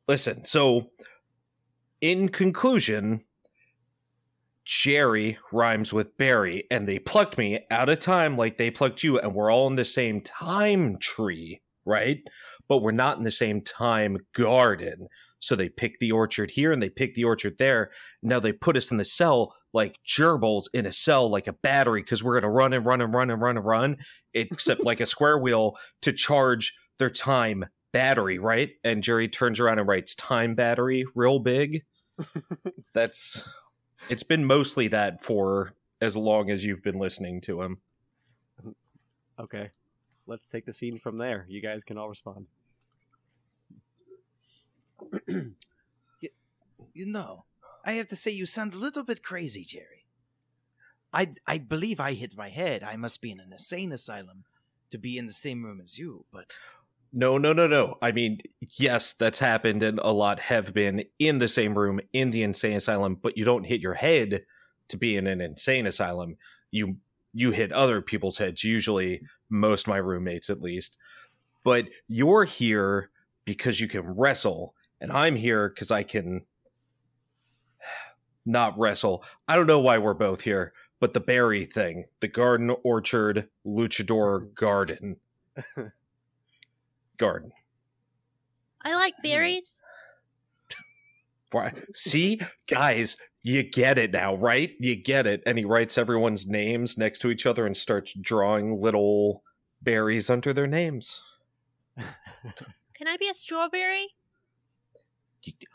Listen, 0.09 0.45
so 0.45 0.91
in 2.01 2.29
conclusion, 2.29 3.25
Jerry 4.65 5.39
rhymes 5.53 5.93
with 5.93 6.17
Barry, 6.17 6.65
and 6.71 6.89
they 6.89 6.99
plucked 6.99 7.39
me 7.39 7.61
out 7.71 7.89
of 7.89 8.01
time 8.01 8.37
like 8.37 8.59
they 8.59 8.71
plucked 8.71 9.03
you, 9.03 9.19
and 9.19 9.35
we're 9.35 9.51
all 9.53 9.67
in 9.69 9.77
the 9.77 9.85
same 9.85 10.21
time 10.21 10.99
tree. 11.01 11.61
right? 11.85 12.19
But 12.69 12.79
we're 12.79 12.93
not 12.93 13.19
in 13.19 13.25
the 13.25 13.31
same 13.31 13.61
time 13.61 14.19
garden. 14.35 15.09
So 15.43 15.57
they 15.57 15.69
pick 15.69 15.99
the 15.99 16.13
orchard 16.13 16.53
here 16.53 16.71
and 16.71 16.81
they 16.81 16.89
pick 16.89 17.15
the 17.15 17.25
orchard 17.25 17.59
there. 17.59 17.91
Now 18.23 18.39
they 18.39 18.53
put 18.53 18.77
us 18.77 18.93
in 18.93 18.97
the 18.97 19.05
cell 19.05 19.57
like 19.73 19.99
gerbils 20.07 20.67
in 20.73 20.87
a 20.87 20.93
cell, 20.93 21.29
like 21.29 21.49
a 21.49 21.53
battery, 21.53 22.03
because 22.03 22.23
we're 22.23 22.35
going 22.35 22.45
to 22.45 22.49
run 22.49 22.73
and 22.73 22.87
run 22.87 23.01
and 23.01 23.13
run 23.13 23.29
and 23.29 23.43
run 23.43 23.57
and 23.57 23.67
run, 23.67 23.97
except 24.35 24.85
like 24.85 25.01
a 25.01 25.07
square 25.07 25.39
wheel 25.39 25.77
to 26.03 26.13
charge 26.13 26.75
their 26.99 27.11
time 27.11 27.65
battery, 27.93 28.39
right? 28.39 28.71
And 28.85 29.03
Jerry 29.03 29.29
turns 29.29 29.59
around 29.59 29.81
and 29.81 29.89
writes 29.89 30.15
time 30.15 30.55
battery 30.55 31.05
real 31.17 31.41
big. 31.41 31.83
That's 32.95 33.43
it's 34.09 34.23
been 34.23 34.45
mostly 34.45 34.89
that 34.89 35.25
for 35.25 35.75
as 36.01 36.17
long 36.17 36.51
as 36.51 36.65
you've 36.65 36.85
been 36.85 37.01
listening 37.01 37.41
to 37.43 37.63
him. 37.63 37.79
Okay. 39.41 39.71
Let's 40.29 40.47
take 40.47 40.67
the 40.67 40.73
scene 40.73 41.01
from 41.01 41.19
there. 41.19 41.47
You 41.49 41.61
guys 41.61 41.83
can 41.83 41.99
all 41.99 42.09
respond. 42.09 42.47
You 46.95 47.07
know, 47.07 47.47
I 47.85 47.93
have 47.93 48.09
to 48.09 48.17
say 48.17 48.31
you 48.33 48.45
sound 48.47 48.75
a 48.75 48.79
little 48.79 49.03
bit 49.05 49.23
crazy, 49.23 49.65
Jerry. 49.65 50.05
I 51.13 51.35
I 51.47 51.59
believe 51.59 52.01
I 52.01 52.13
hit 52.15 52.37
my 52.37 52.51
head. 52.51 52.83
I 52.83 52.97
must 52.97 53.23
be 53.23 53.31
in 53.31 53.41
an 53.41 53.53
insane 53.53 53.93
asylum 53.93 54.45
to 54.91 54.99
be 54.99 55.17
in 55.19 55.27
the 55.27 55.33
same 55.33 55.65
room 55.65 55.81
as 55.81 55.99
you, 55.99 56.27
but 56.33 56.57
No, 57.13 57.39
no, 57.39 57.53
no, 57.53 57.67
no. 57.67 57.97
I 58.03 58.13
mean, 58.13 58.39
yes, 58.79 59.13
that's 59.15 59.39
happened, 59.39 59.83
and 59.83 59.99
a 59.99 60.13
lot 60.13 60.39
have 60.41 60.73
been 60.75 61.05
in 61.19 61.39
the 61.39 61.49
same 61.49 61.77
room 61.79 62.01
in 62.13 62.31
the 62.31 62.43
insane 62.43 62.77
asylum. 62.77 63.17
But 63.23 63.37
you 63.37 63.45
don't 63.45 63.65
hit 63.65 63.81
your 63.81 63.95
head 63.95 64.45
to 64.89 64.97
be 64.97 65.17
in 65.17 65.27
an 65.27 65.41
insane 65.41 65.87
asylum. 65.87 66.37
You 66.71 66.97
you 67.35 67.51
hit 67.51 67.73
other 67.73 68.03
people's 68.03 68.39
heads. 68.39 68.65
Usually, 68.65 69.23
most 69.51 69.87
my 69.87 69.99
roommates, 69.99 70.51
at 70.51 70.63
least. 70.63 70.99
But 71.65 71.87
you're 72.09 72.45
here 72.45 73.11
because 73.45 73.81
you 73.81 73.89
can 73.89 74.03
wrestle, 74.03 74.75
and 75.03 75.13
I'm 75.13 75.35
here 75.37 75.69
because 75.69 75.91
I 75.91 76.05
can 76.05 76.47
not 78.47 78.79
wrestle. 78.79 79.25
I 79.49 79.57
don't 79.57 79.67
know 79.67 79.81
why 79.81 79.99
we're 79.99 80.15
both 80.15 80.41
here, 80.41 80.73
but 81.01 81.13
the 81.13 81.21
berry 81.21 81.65
thing, 81.67 82.07
the 82.21 82.29
garden 82.29 82.75
orchard 82.85 83.49
luchador 83.67 84.55
garden. 84.55 85.17
garden. 87.19 87.53
I 88.83 88.95
like 88.95 89.15
Hmm. 89.17 89.23
berries. 89.23 89.83
Why? 91.51 91.73
See, 91.95 92.41
guys, 92.67 93.17
you 93.43 93.63
get 93.63 93.99
it 93.99 94.13
now, 94.13 94.37
right? 94.37 94.71
You 94.81 94.97
get 94.97 95.27
it. 95.27 95.43
And 95.45 95.59
he 95.59 95.65
writes 95.65 95.99
everyone's 95.99 96.47
names 96.47 96.97
next 96.97 97.19
to 97.21 97.31
each 97.31 97.45
other 97.45 97.67
and 97.67 97.77
starts 97.77 98.15
drawing 98.15 98.81
little 98.81 99.43
berries 99.83 100.31
under 100.31 100.55
their 100.55 100.67
names. 100.67 101.23
Can 101.99 103.07
I 103.07 103.17
be 103.19 103.29
a 103.29 103.35
strawberry? 103.35 104.09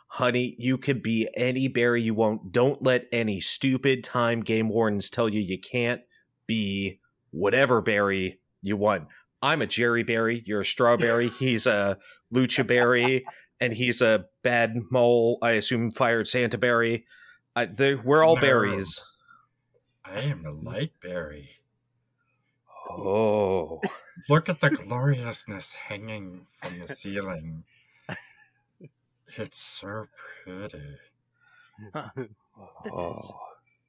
Honey, 0.07 0.55
you 0.57 0.77
could 0.77 1.03
be 1.03 1.27
any 1.35 1.67
berry 1.67 2.01
you 2.01 2.13
want. 2.13 2.51
Don't 2.51 2.81
let 2.81 3.07
any 3.11 3.41
stupid 3.41 4.03
time 4.03 4.41
game 4.41 4.69
wardens 4.69 5.09
tell 5.09 5.29
you 5.29 5.39
you 5.41 5.59
can't 5.59 6.01
be 6.47 6.99
whatever 7.31 7.81
berry 7.81 8.39
you 8.61 8.77
want. 8.77 9.07
I'm 9.41 9.61
a 9.61 9.67
Jerry 9.67 10.03
Berry. 10.03 10.41
You're 10.45 10.61
a 10.61 10.65
strawberry. 10.65 11.29
He's 11.39 11.67
a 11.67 11.97
Lucha 12.33 12.65
Berry, 12.65 13.25
and 13.61 13.71
he's 13.71 14.01
a 14.01 14.25
bad 14.43 14.75
mole. 14.91 15.37
I 15.41 15.51
assume 15.51 15.91
fired 15.91 16.27
Santa 16.27 16.57
Berry. 16.57 17.05
I, 17.55 17.65
we're 18.03 18.23
all 18.23 18.35
No. 18.35 18.41
berries. 18.41 19.01
I 20.03 20.21
am 20.21 20.45
a 20.45 20.51
light 20.51 20.93
berry. 21.01 21.49
Oh, 22.89 23.81
Look 24.29 24.49
at 24.49 24.61
the 24.61 24.69
gloriousness 24.69 25.73
hanging 25.73 26.47
from 26.61 26.79
the 26.79 26.87
ceiling. 26.93 27.63
It's 29.37 29.59
so 29.59 30.07
pretty. 30.43 30.97
That 31.93 32.11
is 32.17 32.31
oh. 32.91 33.39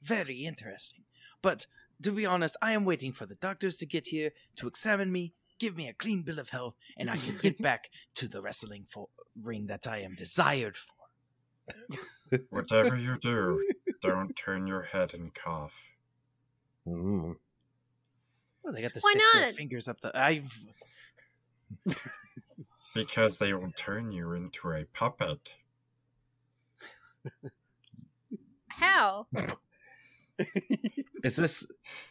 very 0.02 0.44
interesting. 0.44 1.04
But 1.40 1.66
to 2.02 2.12
be 2.12 2.26
honest, 2.26 2.56
I 2.60 2.72
am 2.72 2.84
waiting 2.84 3.12
for 3.12 3.26
the 3.26 3.34
doctors 3.34 3.76
to 3.78 3.86
get 3.86 4.08
here 4.08 4.32
to 4.56 4.66
examine 4.66 5.10
me, 5.10 5.34
give 5.58 5.76
me 5.76 5.88
a 5.88 5.92
clean 5.92 6.22
bill 6.22 6.38
of 6.38 6.50
health, 6.50 6.74
and 6.96 7.10
I 7.10 7.16
can 7.16 7.36
get 7.40 7.58
back 7.62 7.90
to 8.16 8.28
the 8.28 8.42
wrestling 8.42 8.84
for- 8.88 9.08
ring 9.42 9.66
that 9.66 9.86
I 9.86 9.98
am 9.98 10.14
desired 10.14 10.76
for. 10.76 10.94
Whatever 12.50 12.96
you 12.96 13.18
do, 13.18 13.66
don't 14.02 14.34
turn 14.36 14.66
your 14.66 14.82
head 14.82 15.14
and 15.14 15.34
cough. 15.34 15.74
Mm. 16.86 17.36
Well, 18.62 18.74
they 18.74 18.82
got 18.82 18.94
to 18.94 19.00
Why 19.00 19.12
stick 19.12 19.22
their 19.32 19.46
not? 19.46 19.54
fingers 19.54 19.88
up 19.88 20.00
the. 20.00 20.18
I've. 20.18 20.58
Because 22.94 23.38
they 23.38 23.52
will 23.52 23.72
turn 23.76 24.12
you 24.12 24.32
into 24.32 24.70
a 24.72 24.84
puppet. 24.92 25.50
How? 28.68 29.26
Is 31.24 31.36
this 31.36 31.66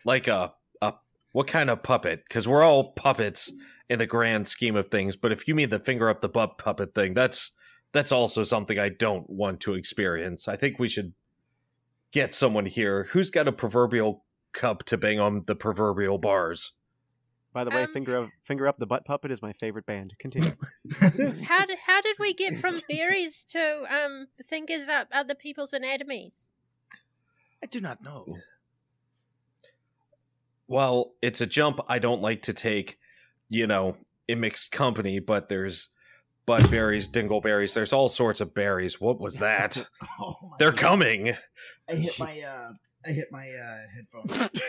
like 0.06 0.28
a 0.28 0.54
a 0.82 0.94
what 1.32 1.48
kind 1.48 1.70
of 1.70 1.84
puppet? 1.84 2.24
Because 2.28 2.48
we're 2.48 2.64
all 2.64 2.92
puppets 2.92 3.52
in 3.90 4.00
the 4.00 4.06
grand 4.06 4.48
scheme 4.48 4.76
of 4.76 4.90
things. 4.90 5.16
But 5.16 5.32
if 5.32 5.48
you 5.48 5.56
mean 5.56 5.70
the 5.70 5.80
finger 5.80 6.10
up 6.10 6.22
the 6.22 6.30
butt 6.30 6.58
puppet 6.58 6.94
thing, 6.94 7.14
that's 7.14 7.52
that's 7.94 8.12
also 8.12 8.44
something 8.44 8.78
I 8.78 8.90
don't 8.90 9.30
want 9.30 9.62
to 9.62 9.76
experience. 9.76 10.48
I 10.48 10.58
think 10.58 10.78
we 10.78 10.90
should 10.90 11.14
get 12.12 12.34
someone 12.34 12.66
here 12.66 13.08
who's 13.12 13.30
got 13.30 13.48
a 13.48 13.52
proverbial 13.52 14.26
cup 14.54 14.84
to 14.86 14.98
bang 14.98 15.20
on 15.20 15.44
the 15.48 15.56
proverbial 15.56 16.18
bars. 16.18 16.74
By 17.58 17.64
the 17.64 17.72
way, 17.72 17.86
Um, 17.86 17.92
finger 17.92 18.18
up, 18.26 18.30
finger 18.44 18.68
up 18.68 18.78
the 18.78 18.86
butt 18.86 19.04
puppet 19.04 19.32
is 19.32 19.42
my 19.42 19.52
favorite 19.54 19.88
band. 19.88 20.14
Continue. 20.20 20.52
How 21.44 21.66
did 21.66 21.80
how 21.88 22.02
did 22.02 22.16
we 22.20 22.32
get 22.36 22.56
from 22.60 22.82
berries 22.90 23.44
to 23.46 23.84
um 23.90 24.28
fingers 24.46 24.88
up 24.88 25.08
other 25.12 25.34
people's 25.34 25.74
anatomies? 25.74 26.52
I 27.64 27.66
do 27.66 27.82
not 27.82 28.04
know. 28.04 28.38
Well, 30.68 31.14
it's 31.24 31.42
a 31.42 31.48
jump 31.48 31.80
I 31.90 31.98
don't 31.98 32.22
like 32.22 32.44
to 32.44 32.54
take, 32.54 33.00
you 33.50 33.66
know, 33.66 33.98
in 34.28 34.40
mixed 34.40 34.72
company, 34.72 35.18
but 35.20 35.50
there's 35.50 35.90
budberries, 36.48 37.10
dingleberries, 37.10 37.74
there's 37.74 37.92
all 37.92 38.08
sorts 38.08 38.40
of 38.40 38.54
berries. 38.54 39.02
What 39.02 39.20
was 39.20 39.38
that? 39.40 39.84
Oh 40.20 40.36
They're 40.60 40.70
God. 40.72 40.80
coming. 40.80 41.36
I 41.90 41.96
hit 41.96 42.20
my. 42.20 42.40
uh 42.42 42.74
I 43.08 43.12
hit 43.12 43.32
my 43.32 43.50
uh 43.50 43.78
headphones. 43.94 44.50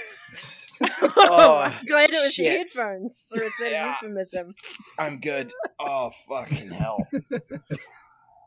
Oh, 1.21 1.59
I'm 1.59 1.85
glad 1.87 2.11
it 2.11 2.13
was 2.13 2.37
the 2.37 2.45
shit. 2.45 2.59
headphones, 2.59 3.27
or 3.35 3.43
it's 3.43 3.59
an 3.61 3.71
Yeah. 3.73 3.97
euphemism. 4.01 4.55
I'm 4.99 5.19
good. 5.19 5.53
Oh 5.81 6.11
fucking 6.29 6.71
hell! 6.71 7.05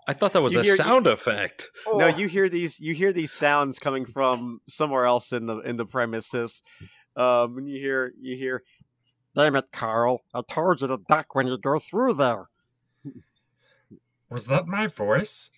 I 0.08 0.14
thought 0.14 0.32
that 0.34 0.42
was 0.42 0.54
You 0.54 0.62
a 0.62 0.64
hear- 0.64 0.76
sound 0.78 1.08
effect. 1.08 1.68
No, 1.94 2.08
you 2.08 2.28
hear 2.28 2.48
these. 2.48 2.80
You 2.80 2.94
hear 2.94 3.12
these 3.12 3.32
sounds 3.34 3.80
coming 3.80 4.06
from 4.06 4.62
somewhere 4.68 5.06
else 5.06 5.34
in 5.34 5.46
the 5.46 5.58
in 5.60 5.76
the 5.76 5.86
premises. 5.86 6.62
Um, 7.18 7.58
and 7.58 7.70
you 7.70 7.80
hear 7.80 8.14
you 8.22 8.38
hear. 8.38 8.64
Damn 9.36 9.56
it, 9.58 9.66
Carl! 9.74 10.22
I 10.34 10.42
told 10.50 10.80
you 10.82 10.88
to 10.88 10.98
duck 11.10 11.36
when 11.36 11.48
you 11.48 11.58
go 11.58 11.80
through 11.80 12.14
there. 12.14 12.48
Was 14.30 14.48
that 14.48 14.68
my 14.68 14.88
voice? 14.88 15.50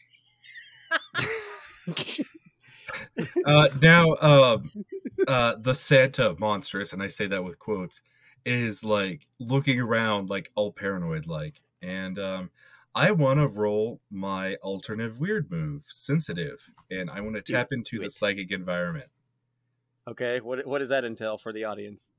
Uh, 3.45 3.67
now, 3.81 4.15
um, 4.21 4.71
uh, 5.27 5.55
the 5.59 5.75
Santa 5.75 6.35
monstrous, 6.39 6.93
and 6.93 7.01
I 7.01 7.07
say 7.07 7.27
that 7.27 7.43
with 7.43 7.59
quotes, 7.59 8.01
is 8.45 8.83
like 8.83 9.27
looking 9.39 9.79
around, 9.79 10.29
like 10.29 10.51
all 10.55 10.71
paranoid, 10.71 11.27
like, 11.27 11.61
and 11.81 12.19
um, 12.19 12.49
I 12.95 13.11
want 13.11 13.39
to 13.39 13.47
roll 13.47 14.01
my 14.11 14.55
alternative 14.55 15.19
weird 15.19 15.49
move, 15.49 15.83
sensitive, 15.87 16.69
and 16.91 17.09
I 17.09 17.21
want 17.21 17.35
to 17.35 17.41
tap 17.41 17.69
into 17.71 17.99
the 17.99 18.09
psychic 18.09 18.51
environment. 18.51 19.07
Okay, 20.07 20.39
what 20.41 20.65
what 20.67 20.79
does 20.79 20.89
that 20.89 21.05
entail 21.05 21.37
for 21.37 21.53
the 21.53 21.63
audience? 21.63 22.11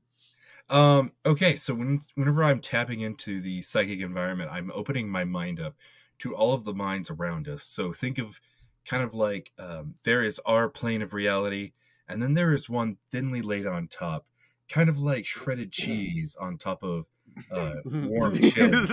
Um, 0.69 1.11
okay, 1.25 1.55
so 1.55 1.75
when, 1.75 2.01
whenever 2.15 2.43
I'm 2.43 2.59
tapping 2.59 3.01
into 3.01 3.39
the 3.39 3.61
psychic 3.61 3.99
environment, 3.99 4.49
I'm 4.51 4.71
opening 4.73 5.07
my 5.07 5.23
mind 5.23 5.59
up 5.59 5.75
to 6.19 6.35
all 6.35 6.53
of 6.53 6.63
the 6.63 6.73
minds 6.73 7.09
around 7.09 7.47
us. 7.47 7.63
So 7.63 7.93
think 7.93 8.17
of 8.17 8.39
kind 8.85 9.03
of 9.03 9.13
like 9.13 9.51
um, 9.59 9.95
there 10.03 10.23
is 10.23 10.39
our 10.45 10.69
plane 10.69 11.01
of 11.01 11.13
reality, 11.13 11.73
and 12.07 12.21
then 12.21 12.33
there 12.33 12.53
is 12.53 12.69
one 12.69 12.97
thinly 13.11 13.41
laid 13.41 13.67
on 13.67 13.87
top, 13.87 14.27
kind 14.69 14.89
of 14.89 14.99
like 14.99 15.25
shredded 15.25 15.71
cheese 15.71 16.35
on 16.39 16.57
top 16.57 16.83
of 16.83 17.05
uh, 17.51 17.75
warm 18.01 18.39
chili. 18.41 18.91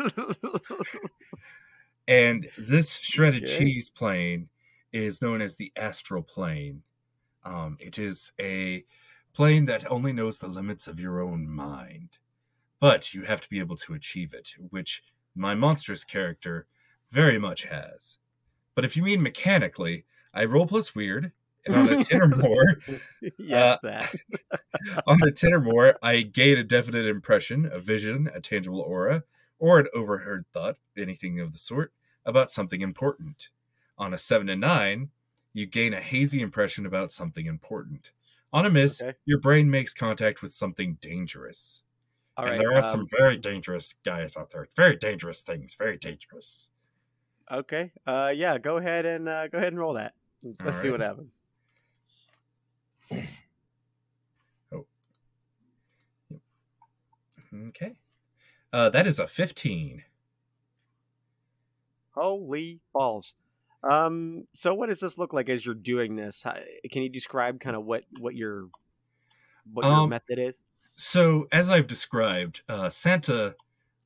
And 2.06 2.50
this 2.56 2.96
shredded 2.98 3.44
Okay. 3.44 3.46
cheese 3.46 3.90
plane 3.90 4.50
is 4.92 5.22
known 5.22 5.40
as 5.40 5.56
the 5.56 5.72
astral 5.76 6.22
plane. 6.22 6.82
Um, 7.44 7.78
it 7.80 7.98
is 7.98 8.32
a 8.40 8.86
plane 9.34 9.66
that 9.66 9.90
only 9.90 10.12
knows 10.12 10.38
the 10.38 10.48
limits 10.48 10.88
of 10.88 11.00
your 11.00 11.20
own 11.22 11.48
mind, 11.48 12.18
but 12.80 13.14
you 13.14 13.24
have 13.24 13.40
to 13.42 13.50
be 13.50 13.60
able 13.60 13.76
to 13.78 13.94
achieve 13.94 14.34
it, 14.34 14.54
which 14.70 15.02
my 15.34 15.54
monstrous 15.54 16.04
character 16.04 16.68
very 17.10 17.38
much 17.38 17.64
has. 17.64 18.18
But 18.74 18.84
if 18.84 18.96
you 18.96 19.02
mean 19.02 19.22
mechanically, 19.22 20.04
I 20.34 20.44
roll 20.44 20.66
plus 20.66 20.94
weird, 20.94 21.32
and 21.66 21.76
on 21.76 21.88
a 21.88 22.04
ten 22.04 22.22
or 22.22 22.28
more, 22.28 22.80
yes, 23.38 23.74
Uh, 23.74 23.78
that. 23.82 24.14
on 25.06 25.22
a 25.22 25.30
10 25.30 25.52
or 25.52 25.60
more, 25.60 25.96
I 26.02 26.22
gain 26.22 26.58
a 26.58 26.64
definite 26.64 27.06
impression, 27.06 27.68
a 27.70 27.78
vision, 27.78 28.28
a 28.34 28.40
tangible 28.40 28.80
aura, 28.80 29.24
or 29.58 29.78
an 29.78 29.86
overheard 29.94 30.44
thought, 30.52 30.76
anything 30.96 31.38
of 31.38 31.52
the 31.52 31.58
sort, 31.58 31.92
about 32.24 32.50
something 32.50 32.80
important. 32.80 33.50
On 33.98 34.12
a 34.14 34.18
7 34.18 34.46
to 34.48 34.56
9, 34.56 35.10
you 35.52 35.66
gain 35.66 35.94
a 35.94 36.00
hazy 36.00 36.40
impression 36.40 36.86
about 36.86 37.12
something 37.12 37.46
important. 37.46 38.10
On 38.52 38.66
a 38.66 38.70
miss, 38.70 39.00
Okay. 39.00 39.16
your 39.24 39.38
brain 39.38 39.70
makes 39.70 39.94
contact 39.94 40.42
with 40.42 40.52
something 40.52 40.94
dangerous. 41.00 41.82
All 42.36 42.44
and 42.46 42.52
right. 42.52 42.58
there 42.58 42.72
are 42.72 42.76
um, 42.78 42.82
some 42.82 43.06
very 43.18 43.36
dangerous 43.36 43.94
guys 44.04 44.36
out 44.36 44.50
there. 44.50 44.66
Very 44.74 44.96
dangerous 44.96 45.42
things. 45.42 45.74
Very 45.74 45.98
dangerous. 45.98 46.70
Okay. 47.50 47.92
Uh, 48.06 48.32
yeah. 48.34 48.58
Go 48.58 48.76
ahead 48.76 49.06
and 49.06 49.28
uh, 49.28 49.48
go 49.48 49.58
ahead 49.58 49.72
and 49.72 49.78
roll 49.78 49.94
that. 49.94 50.14
Let's, 50.42 50.60
let's 50.60 50.78
see 50.78 50.90
what 50.90 51.00
happens. 51.00 51.40
Okay. 57.68 57.92
Uh, 58.72 58.88
that 58.90 59.06
is 59.06 59.18
a 59.18 59.26
15. 59.26 60.04
Holy 62.14 62.80
balls. 62.92 63.34
Um. 63.82 64.46
So, 64.54 64.74
what 64.74 64.88
does 64.88 65.00
this 65.00 65.18
look 65.18 65.32
like 65.32 65.48
as 65.48 65.66
you're 65.66 65.74
doing 65.74 66.14
this? 66.14 66.42
How, 66.42 66.54
can 66.90 67.02
you 67.02 67.08
describe 67.08 67.58
kind 67.58 67.74
of 67.74 67.84
what 67.84 68.04
what 68.20 68.34
your 68.34 68.68
what 69.72 69.84
your 69.84 69.92
Um, 69.92 70.10
method 70.10 70.38
is? 70.38 70.62
So, 70.94 71.48
as 71.50 71.68
I've 71.68 71.88
described, 71.88 72.62
uh, 72.68 72.90
Santa 72.90 73.56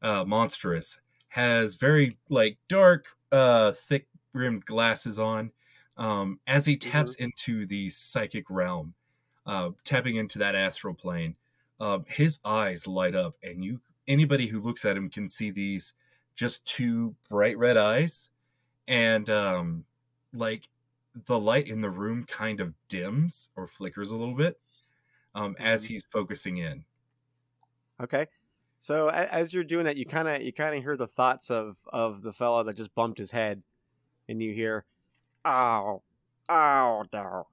uh, 0.01 0.25
Monstrous 0.25 0.99
has 1.29 1.77
very 1.77 2.19
like 2.29 2.59
dark, 2.69 3.07
uh, 3.33 3.73
thick 3.73 4.09
rimmed 4.33 4.65
glasses 4.67 5.19
on. 5.19 5.53
Um, 5.97 6.41
as 6.47 6.67
he 6.67 6.77
taps 6.77 7.15
into 7.15 7.67
the 7.67 7.89
psychic 7.89 8.51
realm, 8.51 8.95
uh, 9.47 9.71
tapping 9.85 10.17
into 10.17 10.39
that 10.41 10.55
astral 10.55 10.95
plane, 10.95 11.37
uh, 11.81 12.01
his 12.09 12.39
eyes 12.45 12.87
light 12.87 13.15
up, 13.15 13.37
and 13.43 13.65
you 13.65 13.81
anybody 14.09 14.49
who 14.49 14.61
looks 14.61 14.85
at 14.85 14.97
him 14.97 15.11
can 15.11 15.29
see 15.29 15.51
these 15.51 15.95
just 16.35 16.65
two 16.67 17.17
bright 17.31 17.57
red 17.59 17.77
eyes, 17.77 18.31
and 18.89 19.31
um, 19.31 19.87
like 20.33 20.69
the 21.15 21.39
light 21.39 21.69
in 21.69 21.81
the 21.83 21.91
room 21.91 22.25
kind 22.25 22.61
of 22.61 22.75
dims 22.89 23.51
or 23.57 23.67
flickers 23.67 24.11
a 24.13 24.17
little 24.17 24.35
bit 24.37 24.61
um, 25.35 25.57
as 25.59 25.85
Mhm. 25.85 25.87
he's 25.87 26.05
focusing 26.13 26.59
in. 26.59 26.85
Okay. 28.01 28.29
So, 28.79 29.09
as 29.09 29.53
you're 29.53 29.65
doing 29.65 29.85
that, 29.87 29.97
you 29.97 30.05
kind 30.05 30.29
of 30.29 30.43
you 30.43 30.53
kind 30.53 30.77
of 30.77 30.83
hear 30.83 30.97
the 30.97 31.07
thoughts 31.07 31.51
of 31.51 31.77
of 31.93 32.23
the 32.23 32.33
fellow 32.33 32.63
that 32.65 32.77
just 32.77 32.95
bumped 32.95 33.19
his 33.19 33.31
head, 33.31 33.63
and 34.29 34.43
you 34.43 34.53
hear, 34.53 34.85
"Oh, 35.45 36.03
oh 36.49 37.05
no, 37.13 37.47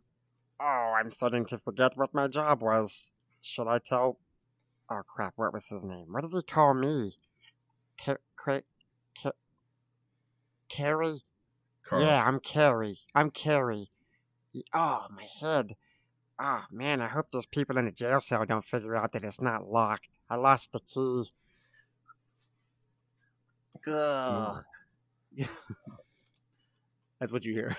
oh, 0.59 0.93
I'm 0.97 1.09
starting 1.09 1.45
to 1.45 1.57
forget 1.57 1.97
what 1.97 2.13
my 2.13 2.27
job 2.27 2.61
was. 2.61 3.11
Should 3.41 3.67
I 3.67 3.79
tell? 3.79 4.19
Oh 4.89 5.01
crap, 5.07 5.33
what 5.37 5.53
was 5.53 5.65
his 5.67 5.83
name? 5.83 6.07
What 6.11 6.21
did 6.21 6.33
he 6.33 6.41
call 6.43 6.73
me? 6.73 7.15
Ca- 7.97 8.17
Ca- 8.35 8.61
Ca- 9.21 9.31
Carrie? 10.69 11.21
Carl. 11.83 12.01
Yeah, 12.01 12.23
I'm 12.25 12.39
Carrie. 12.39 12.99
I'm 13.15 13.29
Carrie. 13.31 13.91
Oh, 14.73 15.07
my 15.09 15.27
head. 15.39 15.75
Oh, 16.39 16.63
man, 16.71 17.01
I 17.01 17.07
hope 17.07 17.31
those 17.31 17.45
people 17.45 17.77
in 17.77 17.85
the 17.85 17.91
jail 17.91 18.21
cell 18.21 18.45
don't 18.45 18.65
figure 18.65 18.95
out 18.95 19.11
that 19.13 19.23
it's 19.23 19.41
not 19.41 19.69
locked. 19.69 20.09
I 20.33 20.35
lost 20.35 20.71
the 20.71 20.79
key. 20.79 21.25
Ugh. 23.85 24.63
That's 27.19 27.31
what 27.31 27.45
you 27.45 27.53
hear. 27.53 27.77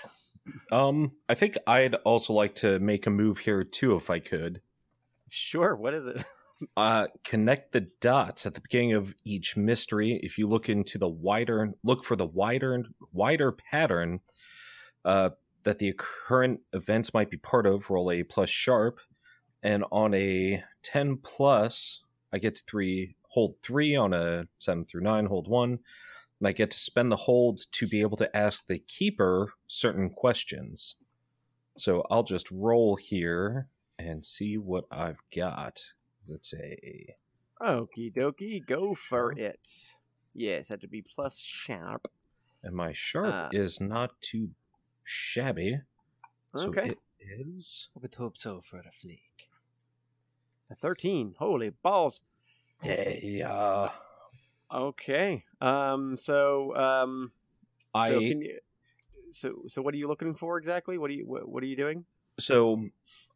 Um, 0.70 1.10
I 1.28 1.34
think 1.34 1.58
I'd 1.66 1.96
also 1.96 2.32
like 2.32 2.54
to 2.56 2.78
make 2.78 3.08
a 3.08 3.10
move 3.10 3.38
here 3.38 3.64
too, 3.64 3.96
if 3.96 4.08
I 4.08 4.20
could. 4.20 4.60
Sure, 5.30 5.74
what 5.74 5.94
is 5.94 6.06
it? 6.06 6.24
Uh, 6.76 7.08
connect 7.24 7.72
the 7.72 7.80
dots 8.00 8.46
at 8.46 8.54
the 8.54 8.60
beginning 8.60 8.92
of 8.94 9.12
each 9.24 9.56
mystery. 9.56 10.20
If 10.22 10.38
you 10.38 10.48
look 10.48 10.68
into 10.68 10.98
the 10.98 11.08
wider, 11.08 11.72
look 11.82 12.04
for 12.04 12.14
the 12.14 12.28
wider, 12.28 12.84
wider 13.12 13.50
pattern 13.52 14.20
uh, 15.04 15.30
that 15.64 15.80
the 15.80 15.92
current 15.98 16.60
events 16.72 17.12
might 17.12 17.28
be 17.28 17.36
part 17.38 17.66
of. 17.66 17.90
Roll 17.90 18.12
a 18.12 18.22
plus 18.22 18.48
sharp, 18.48 19.00
and 19.64 19.84
on 19.90 20.14
a 20.14 20.62
ten 20.84 21.16
plus, 21.16 22.03
I 22.34 22.38
get 22.38 22.56
to 22.56 22.62
three. 22.64 23.14
Hold 23.28 23.54
three 23.62 23.94
on 23.94 24.12
a 24.12 24.46
seven 24.58 24.84
through 24.84 25.02
nine. 25.02 25.26
Hold 25.26 25.46
one, 25.48 25.78
and 26.40 26.48
I 26.48 26.52
get 26.52 26.70
to 26.72 26.78
spend 26.78 27.10
the 27.12 27.16
hold 27.16 27.60
to 27.72 27.86
be 27.86 28.00
able 28.00 28.16
to 28.18 28.36
ask 28.36 28.66
the 28.66 28.78
keeper 28.80 29.52
certain 29.68 30.10
questions. 30.10 30.96
So 31.78 32.04
I'll 32.10 32.24
just 32.24 32.50
roll 32.50 32.96
here 32.96 33.68
and 33.98 34.24
see 34.26 34.58
what 34.58 34.84
I've 34.90 35.20
got. 35.34 35.80
It's 36.28 36.52
a 36.54 37.14
Okie 37.62 38.12
dokie, 38.12 38.66
go 38.66 38.94
for 38.94 39.32
it. 39.38 39.68
Yes, 40.34 40.68
that 40.68 40.80
would 40.82 40.90
be 40.90 41.02
plus 41.02 41.38
sharp. 41.38 42.08
and 42.64 42.74
my 42.74 42.92
sharp 42.92 43.34
Uh, 43.34 43.48
is 43.52 43.80
not 43.80 44.20
too 44.20 44.50
shabby. 45.04 45.78
So 46.56 46.68
Okay. 46.68 46.88
it 46.90 46.98
is 47.20 47.88
I 47.96 48.00
would 48.00 48.14
hope 48.14 48.36
so 48.36 48.60
for 48.60 48.78
a 48.78 48.90
Flake. 48.92 49.43
A 50.74 50.76
13. 50.76 51.36
Holy 51.38 51.70
balls. 51.70 52.22
a 52.84 53.42
uh, 53.42 53.88
Okay. 54.72 55.44
Um. 55.60 56.16
So. 56.16 56.74
Um. 56.76 57.30
I 57.94 58.08
So 58.08 58.18
can 58.18 58.42
you? 58.42 58.58
So 59.30 59.62
so 59.68 59.82
what 59.82 59.94
are 59.94 59.96
you 59.96 60.08
looking 60.08 60.34
for 60.34 60.58
exactly? 60.58 60.98
What 60.98 61.10
are 61.10 61.14
you 61.14 61.26
what, 61.26 61.48
what 61.48 61.62
are 61.62 61.66
you 61.66 61.76
doing? 61.76 62.04
so 62.40 62.84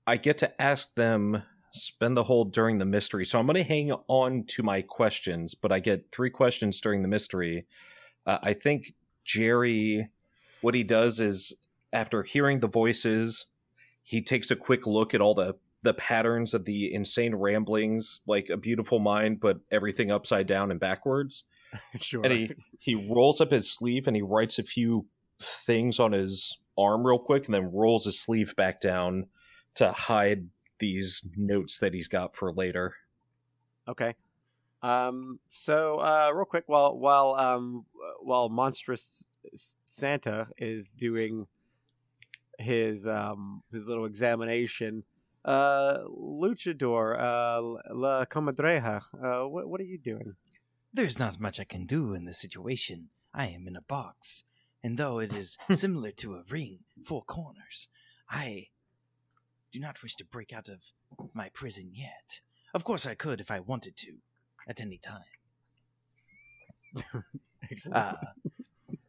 I 0.09 0.16
get 0.16 0.38
to 0.38 0.61
ask 0.61 0.92
them 0.96 1.42
spend 1.70 2.16
the 2.16 2.24
whole 2.24 2.44
during 2.44 2.79
the 2.79 2.85
mystery. 2.85 3.24
So 3.24 3.38
I'm 3.38 3.46
going 3.46 3.57
to 3.57 3.62
hang 3.62 3.92
on 4.09 4.44
to 4.48 4.62
my 4.64 4.83
questions, 4.83 5.55
but 5.55 5.70
I 5.70 5.79
get 5.79 6.11
three 6.11 6.31
questions 6.31 6.81
during 6.81 7.03
the 7.03 7.09
mystery. 7.09 7.66
Uh, 8.27 8.38
I 8.42 8.55
think 8.55 8.94
Jerry, 9.24 10.09
what 10.62 10.74
he 10.74 10.83
does 10.83 11.20
is 11.20 11.55
after 11.92 12.22
hearing 12.22 12.59
the 12.59 12.68
voices, 12.68 13.46
he 14.03 14.22
takes 14.22 14.51
a 14.51 14.57
quick 14.57 14.87
look 14.87 15.14
at 15.14 15.20
all 15.20 15.35
the 15.35 15.55
the 15.82 15.94
patterns 15.94 16.54
of 16.54 16.64
the 16.64 16.92
insane 16.92 17.34
ramblings, 17.34 18.20
like 18.26 18.48
a 18.50 18.56
beautiful 18.56 18.98
mind, 18.98 19.40
but 19.40 19.60
everything 19.70 20.10
upside 20.10 20.46
down 20.46 20.70
and 20.70 20.80
backwards. 20.80 21.44
sure. 22.00 22.24
And 22.24 22.32
he 22.32 22.50
he 22.78 22.94
rolls 22.94 23.40
up 23.40 23.50
his 23.50 23.70
sleeve 23.70 24.06
and 24.06 24.16
he 24.16 24.22
writes 24.22 24.58
a 24.58 24.62
few 24.62 25.06
things 25.40 26.00
on 26.00 26.12
his 26.12 26.58
arm 26.76 27.06
real 27.06 27.18
quick, 27.18 27.46
and 27.46 27.54
then 27.54 27.72
rolls 27.72 28.04
his 28.04 28.20
sleeve 28.20 28.54
back 28.56 28.80
down 28.80 29.26
to 29.74 29.92
hide 29.92 30.48
these 30.80 31.28
notes 31.36 31.78
that 31.78 31.94
he's 31.94 32.08
got 32.08 32.34
for 32.34 32.52
later. 32.52 32.94
Okay. 33.86 34.14
Um. 34.82 35.40
So, 35.48 35.98
uh, 35.98 36.30
real 36.32 36.44
quick, 36.44 36.64
while 36.66 36.96
while 36.96 37.34
um 37.34 37.84
while 38.20 38.48
monstrous 38.48 39.24
Santa 39.84 40.48
is 40.56 40.90
doing 40.90 41.46
his 42.58 43.06
um 43.06 43.62
his 43.72 43.88
little 43.88 44.06
examination, 44.06 45.02
uh, 45.44 45.98
Luchador, 46.09 47.18
uh, 47.18 47.94
La 47.94 48.24
Comadreja, 48.24 49.03
uh, 49.22 49.48
what 49.48 49.68
what 49.68 49.81
are 49.81 49.85
you 49.85 49.98
doing? 49.98 50.35
There's 50.92 51.18
not 51.18 51.40
much 51.40 51.61
I 51.61 51.64
can 51.64 51.87
do 51.87 52.14
in 52.14 52.24
this 52.24 52.40
situation. 52.40 53.11
I 53.35 53.48
am 53.48 53.66
in 53.68 53.77
a 53.77 53.83
box, 53.83 54.44
and 54.83 54.98
though 54.98 55.18
it 55.18 55.35
is 55.35 55.59
similar 55.70 56.11
to 56.12 56.35
a 56.35 56.44
ring, 56.51 56.81
four 57.05 57.22
corners, 57.22 57.88
I 58.29 58.68
do 59.70 59.81
not 59.81 60.03
wish 60.03 60.16
to 60.16 60.24
break 60.24 60.53
out 60.53 60.68
of 60.68 60.83
my 61.35 61.51
prison 61.51 61.90
yet. 61.92 62.40
Of 62.74 62.85
course, 62.85 63.07
I 63.07 63.14
could 63.14 63.40
if 63.40 63.51
I 63.51 63.61
wanted 63.61 63.96
to, 63.98 64.14
at 64.66 64.81
any 64.81 64.98
time. 64.98 65.22
Excellent. 67.70 67.96
Uh, 67.96 68.14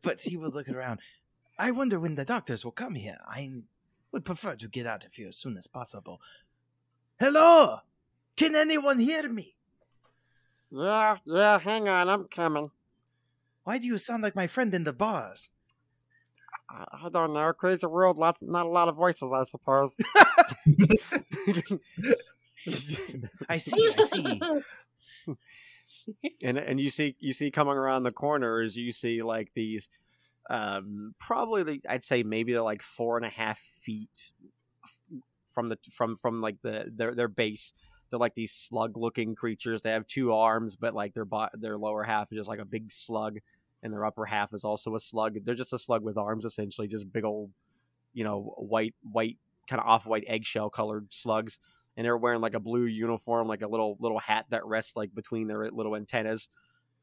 but 0.02 0.22
he 0.22 0.38
will 0.38 0.52
look 0.52 0.70
around. 0.70 1.00
I 1.58 1.72
wonder 1.72 2.00
when 2.00 2.16
the 2.16 2.26
doctors 2.26 2.64
will 2.64 2.72
come 2.72 2.96
here. 2.96 3.18
I 3.28 3.64
would 4.12 4.26
prefer 4.26 4.56
to 4.56 4.68
get 4.68 4.88
out 4.88 5.06
of 5.06 5.14
here 5.14 5.30
as 5.30 5.38
soon 5.38 5.58
as 5.58 5.68
possible. 5.68 6.22
Hello! 7.20 7.80
Can 8.36 8.56
anyone 8.56 9.00
hear 9.00 9.30
me? 9.30 9.56
yeah, 10.72 11.18
yeah. 11.26 11.60
Hang 11.60 11.88
on, 11.88 12.10
I'm 12.10 12.26
coming. 12.26 12.72
Why 13.64 13.78
do 13.78 13.88
you 13.88 13.98
sound 13.98 14.24
like 14.24 14.36
my 14.36 14.48
friend 14.48 14.74
in 14.74 14.84
the 14.84 14.94
bars? 14.94 15.50
I, 16.70 16.86
I 17.06 17.10
don't 17.10 17.34
know. 17.34 17.52
Crazy 17.54 17.86
world. 17.86 18.18
Lots, 18.18 18.42
not 18.42 18.66
a 18.66 18.70
lot 18.70 18.88
of 18.88 18.96
voices, 18.96 19.30
I 19.34 19.44
suppose. 19.44 19.96
I 23.50 23.58
see, 23.58 23.94
I 23.98 24.02
see. 24.02 24.42
and 26.42 26.58
and 26.58 26.80
you 26.80 26.90
see 26.90 27.16
you 27.20 27.34
see 27.34 27.52
coming 27.52 27.76
around 27.76 28.04
the 28.04 28.12
corners 28.12 28.76
you 28.76 28.92
see 28.92 29.22
like 29.22 29.52
these 29.54 29.88
um 30.50 31.14
probably 31.20 31.64
the, 31.64 31.82
i'd 31.90 32.04
say 32.04 32.24
maybe 32.24 32.54
they're 32.54 32.64
like 32.64 32.82
four 32.82 33.18
and 33.18 33.26
a 33.26 33.30
half 33.30 33.60
feet 33.84 34.32
from 35.54 35.70
the 35.70 35.78
from 35.92 36.16
from 36.16 36.42
like 36.42 36.58
the 36.64 36.86
their 36.96 37.14
their 37.14 37.28
base 37.28 37.74
they're 38.10 38.20
like 38.20 38.34
these 38.34 38.52
slug 38.52 38.98
looking 38.98 39.36
creatures 39.36 39.82
they 39.82 39.92
have 39.92 40.08
two 40.08 40.34
arms 40.34 40.76
but 40.76 40.94
like 40.96 41.14
their 41.14 41.26
bo- 41.26 41.50
their 41.54 41.74
lower 41.74 42.04
half 42.04 42.32
is 42.32 42.38
just 42.38 42.50
like 42.50 42.60
a 42.60 42.66
big 42.66 42.92
slug 42.92 43.38
and 43.84 43.94
their 43.94 44.06
upper 44.06 44.26
half 44.26 44.54
is 44.54 44.64
also 44.64 44.96
a 44.96 45.00
slug 45.00 45.38
they're 45.46 45.56
just 45.56 45.74
a 45.74 45.80
slug 45.80 46.04
with 46.04 46.18
arms 46.18 46.46
essentially 46.46 46.88
just 46.88 47.12
big 47.12 47.24
old 47.24 47.52
you 48.14 48.24
know 48.24 48.54
white 48.58 48.96
white 49.04 49.38
kind 49.70 49.80
of 49.80 49.88
off-white 49.88 50.24
eggshell 50.28 50.70
colored 50.70 51.08
slugs 51.12 51.60
and 52.00 52.06
they're 52.06 52.16
wearing 52.16 52.40
like 52.40 52.54
a 52.54 52.62
blue 52.62 52.86
uniform, 52.86 53.50
like 53.50 53.62
a 53.62 53.68
little 53.68 53.98
little 54.00 54.20
hat 54.20 54.46
that 54.52 54.66
rests 54.66 54.96
like 54.96 55.14
between 55.14 55.48
their 55.48 55.70
little 55.70 55.98
antennas. 55.98 56.48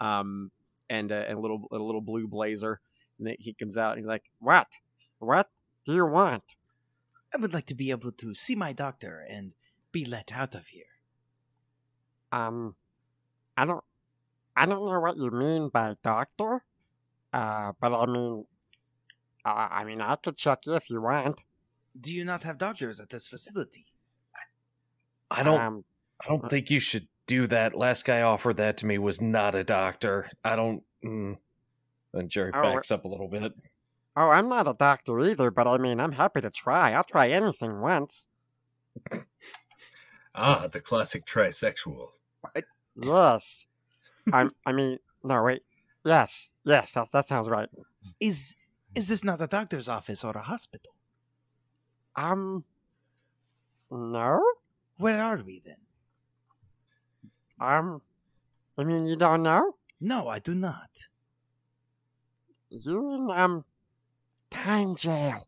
Um, 0.01 0.51
and 0.89 1.11
and 1.11 1.37
a 1.37 1.39
little 1.39 1.67
a 1.71 1.77
little 1.77 2.01
blue 2.01 2.27
blazer. 2.27 2.81
And 3.19 3.27
then 3.27 3.37
he 3.39 3.55
comes 3.55 3.77
out 3.77 3.93
and 3.93 4.01
he's 4.01 4.09
like, 4.09 4.25
"What? 4.39 4.69
What 5.19 5.49
do 5.85 5.95
you 5.95 6.07
want?" 6.07 6.45
I 7.35 7.39
would 7.39 7.55
like 7.55 7.67
to 7.67 7.75
be 7.75 7.91
able 7.91 8.13
to 8.13 8.35
see 8.35 8.55
my 8.55 8.73
doctor 8.73 9.25
and 9.29 9.53
be 9.93 10.05
let 10.05 10.33
out 10.33 10.55
of 10.55 10.69
here. 10.69 10.85
Um, 12.33 12.77
I 13.57 13.65
don't, 13.65 13.85
I 14.55 14.67
don't 14.67 14.85
know 14.85 15.01
what 15.01 15.17
you 15.17 15.31
mean 15.31 15.69
by 15.69 15.97
doctor. 16.03 16.63
Uh, 17.33 17.73
but 17.81 17.93
I 17.93 18.07
mean, 18.07 18.45
uh, 19.45 19.69
I 19.71 19.85
mean, 19.85 20.01
I 20.01 20.17
could 20.17 20.37
check 20.37 20.61
you 20.67 20.75
if 20.75 20.89
you 20.89 21.01
want. 21.01 21.43
Do 21.99 22.13
you 22.13 22.25
not 22.25 22.43
have 22.43 22.59
doctors 22.59 23.01
at 23.01 23.11
this 23.11 23.29
facility? 23.29 23.87
I 25.31 25.43
don't. 25.43 25.61
Um, 25.61 25.85
I 26.25 26.29
don't 26.29 26.49
think 26.49 26.71
you 26.71 26.81
should 26.81 27.09
do 27.27 27.47
that. 27.49 27.77
Last 27.77 28.05
guy 28.05 28.23
offered 28.23 28.57
that 28.59 28.79
to 28.79 28.87
me 28.87 28.99
was 28.99 29.21
not 29.21 29.55
a 29.55 29.65
doctor. 29.65 30.31
I 30.45 30.57
don't. 30.57 30.83
Mm. 31.05 31.37
Then 32.17 32.31
Jerry 32.31 32.51
Oh, 32.55 32.63
backs 32.63 32.91
up 32.91 33.05
a 33.05 33.09
little 33.09 33.29
bit. 33.29 33.53
oh, 34.17 34.31
I'm 34.31 34.49
not 34.49 34.67
a 34.67 34.73
doctor 34.73 35.21
either, 35.21 35.51
but 35.51 35.67
I 35.67 35.77
mean, 35.77 36.01
I'm 36.01 36.13
happy 36.13 36.41
to 36.41 36.51
try. 36.51 36.93
I'll 36.93 37.05
try 37.05 37.29
anything 37.29 37.81
once. 37.81 38.27
Ah, 40.39 40.67
the 40.71 40.83
classic 40.83 41.25
trisexual. 41.25 42.09
Yes. 42.95 43.67
I'm. 44.31 44.51
I 44.67 44.73
mean, 44.73 44.99
no, 45.25 45.43
wait. 45.43 45.63
Yes, 46.05 46.51
yes, 46.63 46.93
that 46.93 47.11
that 47.13 47.27
sounds 47.27 47.49
right. 47.49 47.71
Is 48.21 48.55
is 48.95 49.09
this 49.09 49.25
not 49.25 49.41
a 49.41 49.47
doctor's 49.47 49.89
office 49.89 50.23
or 50.25 50.33
a 50.37 50.43
hospital? 50.43 50.93
Um. 52.17 52.65
No. 53.91 54.43
Where 54.99 55.23
are 55.23 55.39
we 55.43 55.63
then? 55.65 55.81
Um. 57.59 58.03
I 58.77 58.85
mean, 58.85 59.07
you 59.07 59.17
don't 59.17 59.43
know? 59.43 59.77
No, 60.03 60.29
I 60.29 60.39
do 60.39 60.55
not. 60.55 60.91
You 62.85 63.15
in 63.15 63.31
um, 63.31 63.65
time 64.51 64.97
jail. 64.97 65.47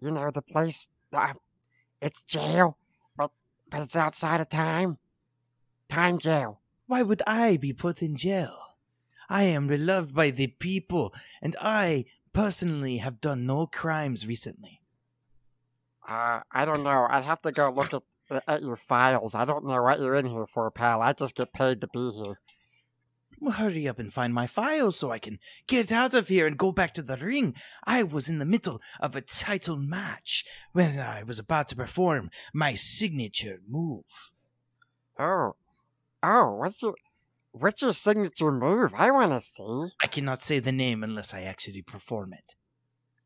You 0.00 0.10
know 0.10 0.30
the 0.30 0.42
place. 0.42 0.88
Uh, 1.12 1.34
it's 2.00 2.22
jail, 2.22 2.76
but 3.16 3.30
but 3.70 3.82
it's 3.82 3.96
outside 3.96 4.40
of 4.40 4.48
time. 4.48 4.98
Time 5.88 6.18
jail. 6.18 6.60
Why 6.86 7.02
would 7.02 7.22
I 7.26 7.56
be 7.56 7.72
put 7.72 8.02
in 8.02 8.16
jail? 8.16 8.56
I 9.28 9.44
am 9.44 9.66
beloved 9.66 10.14
by 10.14 10.30
the 10.30 10.48
people, 10.48 11.14
and 11.40 11.56
I 11.60 12.06
personally 12.32 12.98
have 12.98 13.20
done 13.20 13.46
no 13.46 13.66
crimes 13.66 14.26
recently. 14.26 14.80
Uh, 16.06 16.40
I 16.52 16.64
don't 16.64 16.84
know. 16.84 17.06
I'd 17.08 17.24
have 17.24 17.42
to 17.42 17.52
go 17.52 17.70
look 17.70 17.94
at 17.94 18.02
at 18.48 18.62
your 18.62 18.76
files. 18.76 19.34
I 19.34 19.44
don't 19.44 19.64
know 19.64 19.80
what 19.82 20.00
you're 20.00 20.16
in 20.16 20.26
here 20.26 20.46
for, 20.46 20.70
pal. 20.70 21.00
I 21.00 21.12
just 21.12 21.36
get 21.36 21.52
paid 21.52 21.80
to 21.80 21.86
be 21.86 22.10
here. 22.10 22.40
Hurry 23.54 23.86
up 23.86 23.98
and 23.98 24.12
find 24.12 24.32
my 24.32 24.46
files 24.46 24.96
so 24.96 25.10
I 25.10 25.18
can 25.18 25.38
get 25.66 25.92
out 25.92 26.14
of 26.14 26.28
here 26.28 26.46
and 26.46 26.56
go 26.56 26.72
back 26.72 26.94
to 26.94 27.02
the 27.02 27.16
ring. 27.16 27.54
I 27.86 28.02
was 28.02 28.28
in 28.28 28.38
the 28.38 28.44
middle 28.44 28.80
of 28.98 29.14
a 29.14 29.20
title 29.20 29.76
match 29.76 30.44
when 30.72 30.98
I 30.98 31.22
was 31.22 31.38
about 31.38 31.68
to 31.68 31.76
perform 31.76 32.30
my 32.54 32.74
signature 32.74 33.58
move. 33.68 34.04
Oh, 35.18 35.56
oh, 36.22 36.54
what's 36.56 36.82
your 36.82 36.94
what's 37.52 37.82
your 37.82 37.92
signature 37.92 38.52
move? 38.52 38.92
I 38.96 39.10
want 39.10 39.32
to 39.32 39.40
see. 39.46 39.94
I 40.02 40.06
cannot 40.06 40.40
say 40.40 40.58
the 40.58 40.72
name 40.72 41.02
unless 41.04 41.34
I 41.34 41.42
actually 41.42 41.82
perform 41.82 42.32
it. 42.32 42.54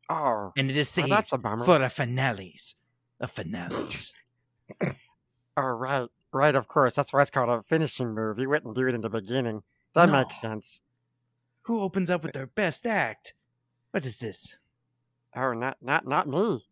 Oh, 0.09 0.51
And 0.57 0.69
it 0.69 0.75
is 0.75 0.89
saved 0.89 1.09
that's 1.09 1.31
a 1.31 1.37
for 1.37 1.81
a 1.81 1.89
finales. 1.89 2.75
A 3.19 3.27
finales. 3.27 4.13
Oh, 5.57 5.63
right, 5.63 6.07
right. 6.31 6.55
Of 6.55 6.69
course, 6.69 6.95
that's 6.95 7.11
why 7.11 7.21
it's 7.21 7.29
called 7.29 7.49
a 7.49 7.61
finishing 7.63 8.13
move. 8.15 8.39
You 8.39 8.49
wouldn't 8.49 8.73
do 8.73 8.87
it 8.87 8.95
in 8.95 9.01
the 9.01 9.09
beginning. 9.09 9.63
That 9.93 10.09
No. 10.09 10.19
makes 10.19 10.39
sense. 10.39 10.81
Who 11.63 11.81
opens 11.81 12.09
up 12.09 12.23
with 12.23 12.33
their 12.33 12.47
best 12.47 12.85
act? 12.87 13.33
What 13.91 14.05
is 14.05 14.19
this? 14.19 14.57
Oh, 15.35 15.53
not 15.53 15.77
not 15.81 16.07
not 16.07 16.27
me. 16.27 16.65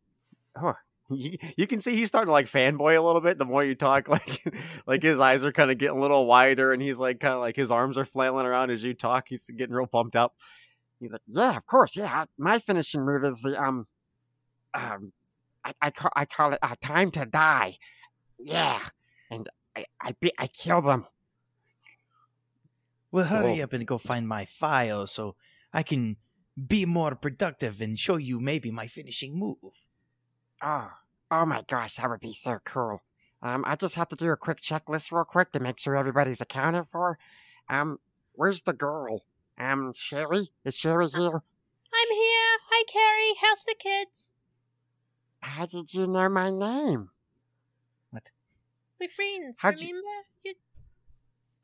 Oh, 0.61 0.73
you, 1.09 1.37
you 1.57 1.67
can 1.67 1.81
see 1.81 1.95
he's 1.95 2.07
starting 2.07 2.27
to 2.27 2.31
like 2.33 2.47
fanboy 2.47 2.97
a 2.97 3.01
little 3.01 3.21
bit. 3.21 3.37
The 3.37 3.45
more 3.45 3.63
you 3.63 3.75
talk, 3.75 4.07
like 4.09 4.43
like 4.85 5.03
his 5.03 5.19
eyes 5.19 5.43
are 5.43 5.51
kind 5.51 5.71
of 5.71 5.77
getting 5.77 5.97
a 5.97 6.01
little 6.01 6.25
wider, 6.25 6.73
and 6.73 6.81
he's 6.81 6.97
like 6.97 7.19
kind 7.19 7.33
of 7.33 7.39
like 7.39 7.55
his 7.55 7.71
arms 7.71 7.97
are 7.97 8.05
flailing 8.05 8.45
around 8.45 8.71
as 8.71 8.83
you 8.83 8.93
talk. 8.93 9.27
He's 9.29 9.49
getting 9.49 9.75
real 9.75 9.87
pumped 9.87 10.15
up. 10.15 10.35
He's 10.99 11.11
like, 11.11 11.21
yeah, 11.27 11.55
of 11.55 11.65
course, 11.65 11.95
yeah. 11.95 12.25
My 12.37 12.59
finishing 12.59 13.05
move 13.05 13.23
is 13.23 13.41
the 13.41 13.61
um 13.61 13.87
um 14.73 15.13
I 15.63 15.73
I 15.81 15.91
call 15.91 16.11
I 16.15 16.25
call 16.25 16.53
it 16.53 16.59
uh, 16.61 16.75
time 16.81 17.11
to 17.11 17.25
die. 17.25 17.77
Yeah, 18.37 18.81
and 19.29 19.47
I 19.75 19.85
I 20.01 20.15
be, 20.19 20.31
I 20.37 20.47
kill 20.47 20.81
them. 20.81 21.05
Well, 23.11 23.25
hurry 23.25 23.57
Whoa. 23.57 23.63
up 23.63 23.73
and 23.73 23.87
go 23.87 23.97
find 23.97 24.27
my 24.27 24.45
file 24.45 25.07
so 25.07 25.35
I 25.73 25.83
can 25.83 26.17
be 26.67 26.85
more 26.85 27.15
productive 27.15 27.81
and 27.81 27.97
show 27.97 28.17
you 28.17 28.39
maybe 28.39 28.71
my 28.71 28.87
finishing 28.87 29.37
move. 29.37 29.85
Oh, 30.61 30.91
oh 31.31 31.45
my 31.45 31.63
gosh, 31.67 31.95
that 31.95 32.09
would 32.09 32.19
be 32.19 32.33
so 32.33 32.59
cool. 32.63 33.01
Um, 33.41 33.63
I 33.65 33.75
just 33.75 33.95
have 33.95 34.09
to 34.09 34.15
do 34.15 34.29
a 34.31 34.37
quick 34.37 34.61
checklist 34.61 35.11
real 35.11 35.23
quick 35.23 35.53
to 35.53 35.59
make 35.59 35.79
sure 35.79 35.95
everybody's 35.95 36.41
accounted 36.41 36.87
for. 36.91 37.17
Um, 37.69 37.99
where's 38.33 38.63
the 38.63 38.73
girl? 38.73 39.23
Um, 39.57 39.93
Sherry? 39.95 40.49
Is 40.65 40.75
Sherry 40.75 41.07
here? 41.07 41.41
I'm 41.93 42.09
here. 42.11 42.57
Hi, 42.69 42.83
Carrie. 42.91 43.35
How's 43.41 43.63
the 43.63 43.75
kids? 43.79 44.33
How 45.41 45.65
did 45.65 45.93
you 45.93 46.05
know 46.05 46.27
my 46.29 46.49
name? 46.49 47.09
What? 48.11 48.31
We're 48.99 49.09
friends. 49.09 49.57
How'd 49.59 49.79
you- 49.79 49.87
remember? 49.87 50.27
You... 50.43 50.53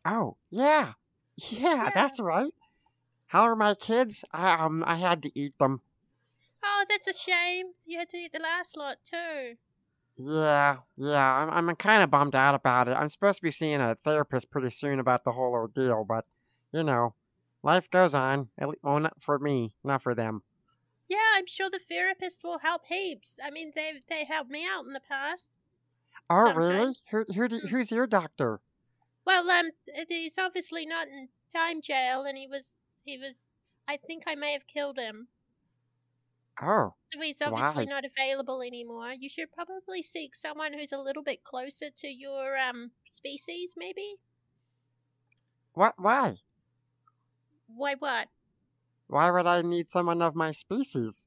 Oh, 0.05 0.38
yeah. 0.49 0.93
Yeah, 1.38 1.91
that's 1.93 2.19
right. 2.19 2.54
How 3.28 3.43
are 3.43 3.56
my 3.56 3.74
kids? 3.74 4.24
I, 4.32 4.54
um, 4.54 4.84
I 4.86 4.95
had 4.95 5.21
to 5.24 5.32
eat 5.38 5.58
them. 5.58 5.82
Oh, 6.63 6.86
that's 6.89 7.08
a 7.08 7.13
shame. 7.13 7.67
You 7.86 8.00
had 8.00 8.10
to 8.10 8.17
eat 8.17 8.34
the 8.34 8.39
last 8.39 8.78
lot 8.78 8.98
too. 9.04 9.56
Yeah, 10.17 10.78
yeah, 10.95 11.36
I'm, 11.36 11.69
I'm 11.69 11.76
kind 11.76 12.02
of 12.02 12.10
bummed 12.10 12.36
out 12.36 12.56
about 12.56 12.88
it. 12.88 12.91
I'm 12.91 13.10
supposed 13.10 13.39
to 13.39 13.43
be 13.43 13.52
seeing 13.52 13.82
a 13.82 13.95
therapist 13.95 14.50
pretty 14.50 14.69
soon 14.69 15.00
about 15.00 15.26
the 15.26 15.34
whole 15.34 15.52
ordeal, 15.52 16.06
but, 16.08 16.26
you 16.71 16.84
know, 16.84 17.15
life 17.63 17.91
goes 17.91 18.13
on. 18.13 18.48
At 18.58 18.69
least, 18.69 18.80
well, 18.82 19.00
not 19.00 19.21
for 19.21 19.38
me, 19.39 19.74
not 19.84 20.02
for 20.02 20.15
them. 20.15 20.43
Yeah, 21.10 21.17
I'm 21.36 21.48
sure 21.48 21.69
the 21.69 21.80
therapist 21.80 22.43
will 22.45 22.60
help 22.60 22.84
heaps. 22.86 23.38
I 23.43 23.52
mean, 23.52 23.74
they 23.76 24.02
they 24.10 24.24
helped 24.24 24.50
me 24.50 24.65
out 24.65 24.86
in 24.86 24.93
the 24.93 25.02
past. 25.02 25.52
Oh, 26.30 26.54
really? 26.54 26.95
Who, 27.12 27.26
who, 27.36 27.48
do, 27.48 27.60
who's 27.60 27.91
your 27.91 28.08
doctor? 28.08 28.62
Well, 29.25 29.49
um, 29.49 29.71
he's 30.07 30.38
obviously 30.38 30.85
not 30.85 31.07
in 31.07 31.29
time 31.53 31.81
jail, 31.81 32.23
and 32.23 32.38
he 32.38 32.47
was 32.47 32.79
he 33.03 33.17
was. 33.17 33.51
I 33.88 33.97
think 33.97 34.23
I 34.27 34.35
may 34.35 34.53
have 34.53 34.65
killed 34.67 34.97
him, 34.97 35.27
Oh, 36.61 36.95
so 37.11 37.19
he's 37.21 37.41
obviously 37.41 37.85
Why? 37.85 37.91
not 37.91 38.03
available 38.05 38.61
anymore. 38.61 39.13
You 39.13 39.29
should 39.29 39.51
probably 39.51 40.01
seek 40.03 40.35
someone 40.35 40.73
who's 40.73 40.91
a 40.91 40.99
little 40.99 41.23
bit 41.23 41.43
closer 41.43 41.89
to 41.89 42.07
your 42.07 42.57
um 42.57 42.91
species, 43.07 43.73
maybe. 43.77 44.15
what? 45.73 45.93
Why? 45.99 46.38
Why 47.67 47.95
what? 47.95 48.29
Why 49.07 49.31
would 49.31 49.47
I 49.47 49.63
need 49.63 49.89
someone 49.89 50.21
of 50.21 50.35
my 50.35 50.51
species? 50.51 51.25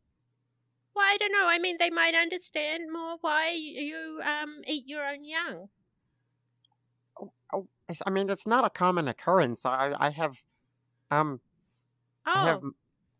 Well, 0.94 1.06
I 1.06 1.16
don't 1.16 1.32
know. 1.32 1.46
I 1.48 1.58
mean, 1.58 1.76
they 1.78 1.88
might 1.90 2.14
understand 2.14 2.92
more 2.92 3.16
why 3.22 3.50
you 3.52 4.20
um 4.22 4.62
eat 4.66 4.87
your 4.87 5.06
own 5.06 5.24
young. 5.24 5.70
Oh, 7.88 7.92
it's- 7.92 8.03
I 8.07 8.11
mean, 8.11 8.29
it's 8.31 8.46
not 8.46 8.64
a 8.64 8.70
common 8.70 9.09
occurrence. 9.09 9.64
I, 9.64 9.94
I 9.98 10.11
have, 10.11 10.42
um, 11.11 11.40
I 12.27 12.44
have 12.46 12.61
Oh, 12.62 12.70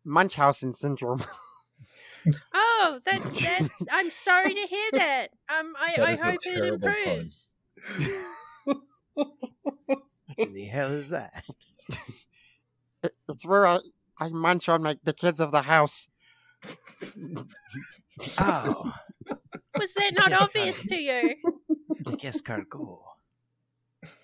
Munchausen 0.03 0.73
syndrome. 0.73 1.23
oh, 2.53 2.99
that's 3.05 3.41
that. 3.41 3.69
I'm 3.91 4.11
sorry 4.11 4.53
to 4.53 4.61
hear 4.67 4.89
that. 4.93 5.29
Um, 5.49 5.73
I 5.79 5.95
That 5.97 6.05
I 6.05 6.15
hope 6.15 6.39
it 6.45 6.63
improves. 6.65 7.51
What 9.15 10.47
in 10.47 10.53
the 10.53 10.65
hell 10.65 10.91
is 10.91 11.09
that? 11.09 11.43
It, 13.03 13.15
it's 13.27 13.45
where 13.45 13.65
I, 13.65 13.79
I 14.19 14.29
munch 14.29 14.69
on 14.69 14.83
my, 14.83 14.97
the 15.03 15.11
kids 15.13 15.39
of 15.39 15.51
the 15.51 15.63
house. 15.63 16.09
Oh, 18.37 18.93
Was 19.77 19.93
that 19.95 20.13
not 20.13 20.29
Yes, 20.29 20.41
obvious 20.43 20.85
to 20.85 20.95
you? 20.95 21.35
like 22.05 22.19
escargot. 22.19 22.99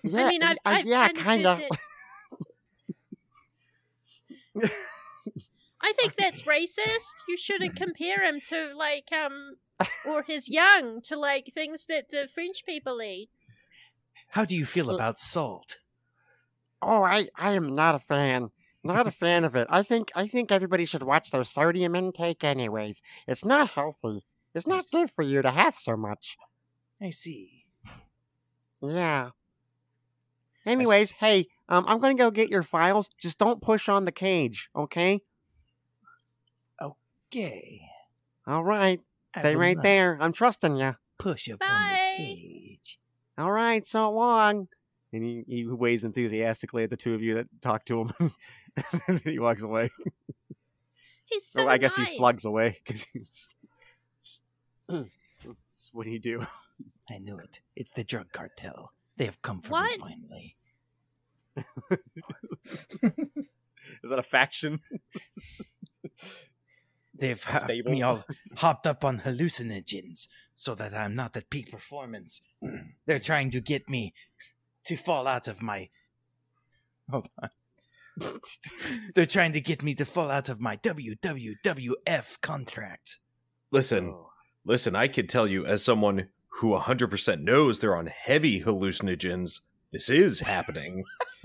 Yeah, 0.02 0.26
I 0.26 0.28
mean, 0.28 0.42
I've, 0.42 0.56
uh, 0.58 0.60
I've 0.64 0.86
yeah, 0.86 1.08
kind 1.08 1.16
kind 1.18 1.46
of. 1.46 1.62
I 5.80 5.92
think 5.92 6.16
that's 6.16 6.42
racist. 6.42 7.06
You 7.28 7.36
shouldn't 7.36 7.76
compare 7.76 8.24
him 8.24 8.40
to 8.48 8.74
like 8.74 9.10
um 9.12 9.56
or 10.06 10.22
his 10.22 10.48
young 10.48 11.00
to 11.02 11.16
like 11.16 11.52
things 11.54 11.86
that 11.86 12.10
the 12.10 12.28
French 12.28 12.64
people 12.64 13.02
eat. 13.02 13.30
How 14.28 14.44
do 14.44 14.56
you 14.56 14.64
feel 14.64 14.90
about 14.90 15.18
salt? 15.18 15.78
Oh, 16.82 17.02
I, 17.02 17.28
I 17.36 17.52
am 17.52 17.74
not 17.74 17.94
a 17.94 17.98
fan. 17.98 18.50
Not 18.84 19.06
a 19.06 19.10
fan 19.10 19.44
of 19.44 19.56
it. 19.56 19.66
I 19.70 19.82
think 19.82 20.12
I 20.14 20.28
think 20.28 20.52
everybody 20.52 20.84
should 20.84 21.02
watch 21.02 21.30
their 21.30 21.42
sodium 21.44 21.96
intake 21.96 22.44
anyways. 22.44 23.02
It's 23.26 23.44
not 23.44 23.70
healthy. 23.70 24.24
It's 24.54 24.66
not 24.66 24.84
Yes. 24.84 24.90
good 24.92 25.10
for 25.10 25.22
you 25.22 25.42
to 25.42 25.50
have 25.50 25.74
so 25.74 25.96
much. 25.96 26.36
I 27.00 27.10
see. 27.10 27.64
Yeah. 28.80 29.30
Anyways, 30.66 31.12
hey, 31.12 31.46
Um, 31.68 31.84
I'm 31.88 31.98
gonna 32.00 32.14
go 32.14 32.30
get 32.30 32.48
your 32.48 32.62
files. 32.62 33.08
Just 33.18 33.38
don't 33.38 33.60
push 33.62 33.88
on 33.88 34.04
the 34.04 34.12
cage, 34.12 34.68
okay? 34.76 35.20
Okay. 36.80 37.80
All 38.46 38.62
right. 38.64 39.00
I 39.34 39.40
Stay 39.40 39.56
right 39.56 39.76
there. 39.82 40.16
I'm 40.20 40.32
trusting 40.32 40.76
you. 40.76 40.96
Push 41.18 41.48
upon 41.48 41.68
Bye. 41.68 42.14
the 42.18 42.24
cage. 42.24 42.98
All 43.38 43.50
right, 43.52 43.86
so 43.86 44.10
long. 44.10 44.68
And 45.12 45.22
he, 45.24 45.44
he 45.46 45.66
waves 45.66 46.04
enthusiastically 46.04 46.84
at 46.84 46.90
the 46.90 46.96
two 46.96 47.14
of 47.14 47.22
you 47.22 47.34
that 47.34 47.46
talk 47.62 47.84
to 47.86 48.00
him. 48.02 48.12
and 48.20 49.00
then 49.08 49.20
he 49.24 49.38
walks 49.38 49.62
away. 49.62 49.90
He's 51.26 51.46
so 51.48 51.62
or 51.64 51.70
I 51.70 51.78
guess 51.78 51.98
nice. 51.98 52.10
he 52.10 52.16
slugs 52.16 52.44
away 52.44 52.78
because 52.84 53.06
he's. 53.12 53.54
what 55.92 56.04
do 56.04 56.10
you 56.10 56.18
do? 56.20 56.46
I 57.10 57.18
knew 57.18 57.38
it. 57.38 57.60
It's 57.74 57.90
the 57.90 58.04
drug 58.04 58.32
cartel. 58.32 58.92
They 59.16 59.24
have 59.24 59.42
come 59.42 59.60
for 59.62 59.70
What? 59.70 59.90
me 59.92 59.98
finally. 59.98 60.55
Is 64.02 64.10
that 64.10 64.18
a 64.18 64.22
faction? 64.22 64.80
They've 67.18 67.42
A 67.48 67.50
had 67.50 67.66
me 67.86 68.02
all 68.02 68.24
hopped 68.56 68.86
up 68.86 69.02
on 69.04 69.20
hallucinogens 69.20 70.28
so 70.54 70.74
that 70.74 70.92
I'm 70.92 71.14
not 71.14 71.36
at 71.36 71.48
peak 71.50 71.70
performance. 71.70 72.42
They're 73.06 73.18
trying 73.18 73.50
to 73.52 73.60
get 73.60 73.88
me 73.88 74.12
to 74.86 74.96
fall 74.96 75.26
out 75.26 75.48
of 75.48 75.62
my. 75.62 75.88
Hold 77.10 77.28
on. 77.42 77.50
They're 79.14 79.26
trying 79.26 79.52
to 79.52 79.60
get 79.60 79.82
me 79.82 79.94
to 79.94 80.04
fall 80.04 80.30
out 80.30 80.48
of 80.48 80.60
my 80.60 80.76
WWWF 80.78 82.40
contract. 82.40 83.18
Listen, 83.70 84.08
Oh. 84.08 84.30
listen, 84.64 84.96
I 84.96 85.06
could 85.08 85.28
tell 85.28 85.46
you 85.46 85.66
as 85.66 85.84
someone 85.84 86.28
who 86.60 86.68
100% 86.78 87.42
knows 87.42 87.78
they're 87.78 87.94
on 87.96 88.06
heavy 88.06 88.62
hallucinogens, 88.62 89.60
this 89.92 90.08
is 90.08 90.40
happening 90.40 91.04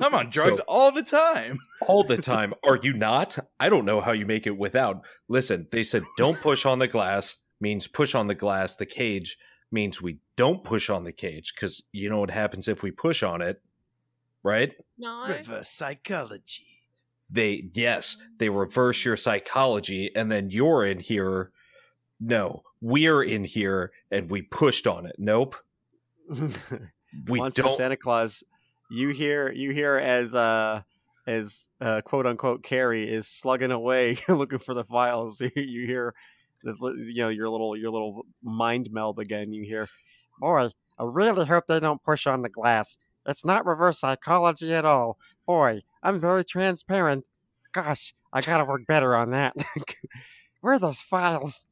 I'm 0.00 0.14
on 0.14 0.30
drugs 0.30 0.58
So- 0.58 0.64
all 0.66 0.90
the 0.90 1.02
time. 1.02 1.58
all 1.88 2.04
the 2.04 2.16
time. 2.16 2.54
Are 2.64 2.78
you 2.82 2.92
not? 2.92 3.38
I 3.60 3.68
don't 3.68 3.84
know 3.84 4.00
how 4.00 4.12
you 4.12 4.26
make 4.26 4.46
it 4.46 4.56
without. 4.56 5.02
Listen, 5.28 5.66
they 5.70 5.82
said 5.82 6.02
don't 6.18 6.40
push 6.40 6.66
on 6.66 6.78
the 6.78 6.88
glass 6.88 7.36
means 7.60 7.86
push 7.86 8.14
on 8.14 8.26
the 8.26 8.34
glass. 8.34 8.76
The 8.76 8.86
cage 8.86 9.38
means 9.70 10.02
we 10.02 10.18
don't 10.36 10.64
push 10.64 10.90
on 10.90 11.04
the 11.04 11.12
cage 11.12 11.52
because 11.54 11.82
you 11.92 12.10
know 12.10 12.18
what 12.18 12.30
happens 12.30 12.68
if 12.68 12.82
we 12.82 12.90
push 12.90 13.22
on 13.22 13.40
it, 13.40 13.62
right? 14.42 14.72
No. 14.98 15.26
Reverse 15.28 15.68
psychology. 15.68 16.66
They, 17.30 17.70
yes, 17.72 18.18
they 18.38 18.50
reverse 18.50 19.04
your 19.04 19.16
psychology 19.16 20.10
and 20.14 20.30
then 20.30 20.50
you're 20.50 20.84
in 20.84 20.98
here. 20.98 21.52
No, 22.20 22.62
we're 22.80 23.22
in 23.22 23.44
here 23.44 23.92
and 24.10 24.30
we 24.30 24.42
pushed 24.42 24.86
on 24.86 25.06
it. 25.06 25.16
Nope. 25.18 25.56
We 27.28 27.38
Monster 27.38 27.62
don't. 27.62 27.76
Santa 27.76 27.96
Claus. 27.96 28.42
You 28.90 29.10
hear 29.10 29.50
you 29.50 29.70
hear 29.70 29.96
as 29.96 30.34
uh 30.34 30.82
as 31.26 31.68
uh, 31.80 32.00
quote 32.02 32.26
unquote 32.26 32.62
Carrie 32.62 33.08
is 33.12 33.28
slugging 33.28 33.70
away 33.70 34.18
looking 34.28 34.58
for 34.58 34.74
the 34.74 34.84
files. 34.84 35.40
you 35.56 35.86
hear 35.86 36.14
this, 36.62 36.80
you 36.80 37.22
know, 37.22 37.28
your 37.28 37.48
little 37.48 37.76
your 37.76 37.90
little 37.90 38.26
mind 38.42 38.88
meld 38.92 39.18
again. 39.18 39.52
You 39.52 39.64
hear, 39.64 39.88
boy, 40.38 40.68
I 40.98 41.04
really 41.04 41.46
hope 41.46 41.66
they 41.66 41.80
don't 41.80 42.02
push 42.02 42.26
on 42.26 42.42
the 42.42 42.48
glass. 42.48 42.98
It's 43.26 43.44
not 43.44 43.66
reverse 43.66 44.00
psychology 44.00 44.74
at 44.74 44.84
all. 44.84 45.16
Boy, 45.46 45.82
I'm 46.02 46.20
very 46.20 46.44
transparent. 46.44 47.26
Gosh, 47.72 48.14
I 48.32 48.40
gotta 48.40 48.64
work 48.64 48.82
better 48.86 49.14
on 49.14 49.30
that. 49.30 49.54
Where 50.60 50.74
are 50.74 50.78
those 50.78 51.00
files? 51.00 51.66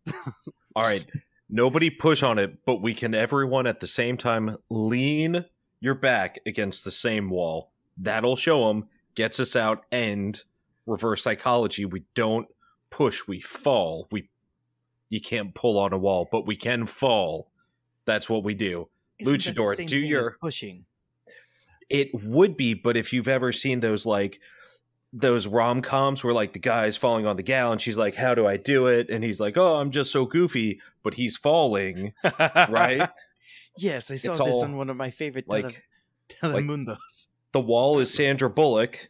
All 0.75 0.83
right. 0.83 1.05
Nobody 1.51 1.91
push 1.91 2.23
on 2.23 2.39
it, 2.39 2.65
but 2.65 2.81
we 2.81 2.95
can 2.95 3.15
everyone 3.15 3.67
at 3.67 3.81
the 3.81 3.89
same 3.89 4.17
time 4.17 4.57
lean 4.69 5.45
your 5.81 5.95
back 5.95 6.39
against 6.47 6.85
the 6.85 6.91
same 6.91 7.29
wall. 7.29 7.73
That'll 7.99 8.37
show 8.37 8.69
them, 8.69 8.89
gets 9.15 9.41
us 9.41 9.57
out, 9.57 9.85
and 9.91 10.41
reverse 10.87 11.23
psychology. 11.23 11.85
We 11.85 12.05
don't 12.15 12.47
push, 12.91 13.27
we 13.27 13.41
fall. 13.41 14.07
We 14.13 14.29
you 15.09 15.21
can't 15.21 15.53
pull 15.55 15.79
on 15.79 15.93
a 15.93 15.99
wall, 15.99 16.29
but 16.31 16.47
we 16.47 16.55
can 16.55 16.87
fall. 16.87 17.51
That's 18.05 18.31
what 18.31 18.45
we 18.45 18.55
do. 18.55 18.89
Isn't 19.19 19.35
Luchador, 19.35 19.89
do 19.89 19.99
your- 19.99 20.37
pushing. 20.41 20.85
It 21.89 22.11
would 22.15 22.57
be, 22.57 22.75
but 22.75 22.97
if 22.97 23.13
you've 23.13 23.27
ever 23.27 23.53
seen 23.53 23.81
those 23.81 24.07
like 24.07 24.41
those 25.13 25.47
rom 25.47 25.83
coms 25.83 26.23
where 26.23 26.33
like 26.35 26.53
the 26.53 26.59
guy's 26.61 26.97
falling 26.97 27.27
on 27.27 27.37
the 27.37 27.43
gal 27.43 27.73
and 27.73 27.81
she's 27.81 27.99
like, 27.99 28.15
How 28.15 28.35
do 28.35 28.47
I 28.47 28.57
do 28.57 28.87
it? 28.87 29.11
And 29.11 29.25
he's 29.25 29.41
like, 29.41 29.57
Oh, 29.57 29.77
I'm 29.77 29.91
just 29.91 30.13
so 30.13 30.25
goofy, 30.25 30.81
but 31.03 31.15
he's 31.15 31.37
falling, 31.37 32.13
right? 32.69 33.09
yes, 33.79 34.11
I 34.11 34.17
saw 34.17 34.35
It's 34.35 34.45
this 34.45 34.63
on 34.63 34.77
one 34.77 34.89
of 34.91 34.97
my 34.97 35.11
favorite 35.11 35.49
like- 35.49 35.85
tele- 36.29 36.55
like- 36.55 36.65
Telemundos. 36.65 37.27
the 37.53 37.61
wall 37.61 37.99
is 37.99 38.13
Sandra 38.15 38.49
Bullock, 38.49 39.09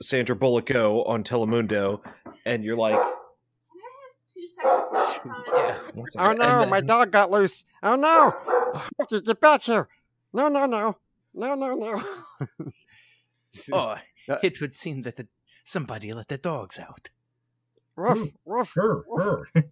Sandra 0.00 0.36
Bullock 0.36 0.66
go 0.66 1.02
on 1.04 1.24
Telemundo, 1.24 2.00
and 2.44 2.62
you're 2.62 2.76
like, 2.76 2.94
yeah. 4.36 5.78
one 5.94 6.06
Oh 6.18 6.22
second. 6.22 6.38
no, 6.38 6.60
And 6.60 6.70
my 6.70 6.80
dog 6.80 7.10
got 7.10 7.30
loose. 7.30 7.64
Oh 7.82 7.96
no! 7.96 8.34
Smokey, 8.74 9.22
get 9.24 9.40
back 9.40 9.62
here! 9.62 9.88
No, 10.32 10.48
no, 10.48 10.66
no. 10.66 10.96
No, 11.34 11.54
no, 11.54 11.74
no. 11.74 12.02
Oh, 13.72 13.96
it 14.42 14.60
would 14.60 14.74
seem 14.74 15.02
that 15.02 15.16
the, 15.16 15.28
somebody 15.64 16.12
let 16.12 16.28
the 16.28 16.38
dogs 16.38 16.78
out. 16.78 17.10
Ruff, 17.94 18.18
ruff. 18.44 18.72
Her, 18.74 19.04
her. 19.16 19.48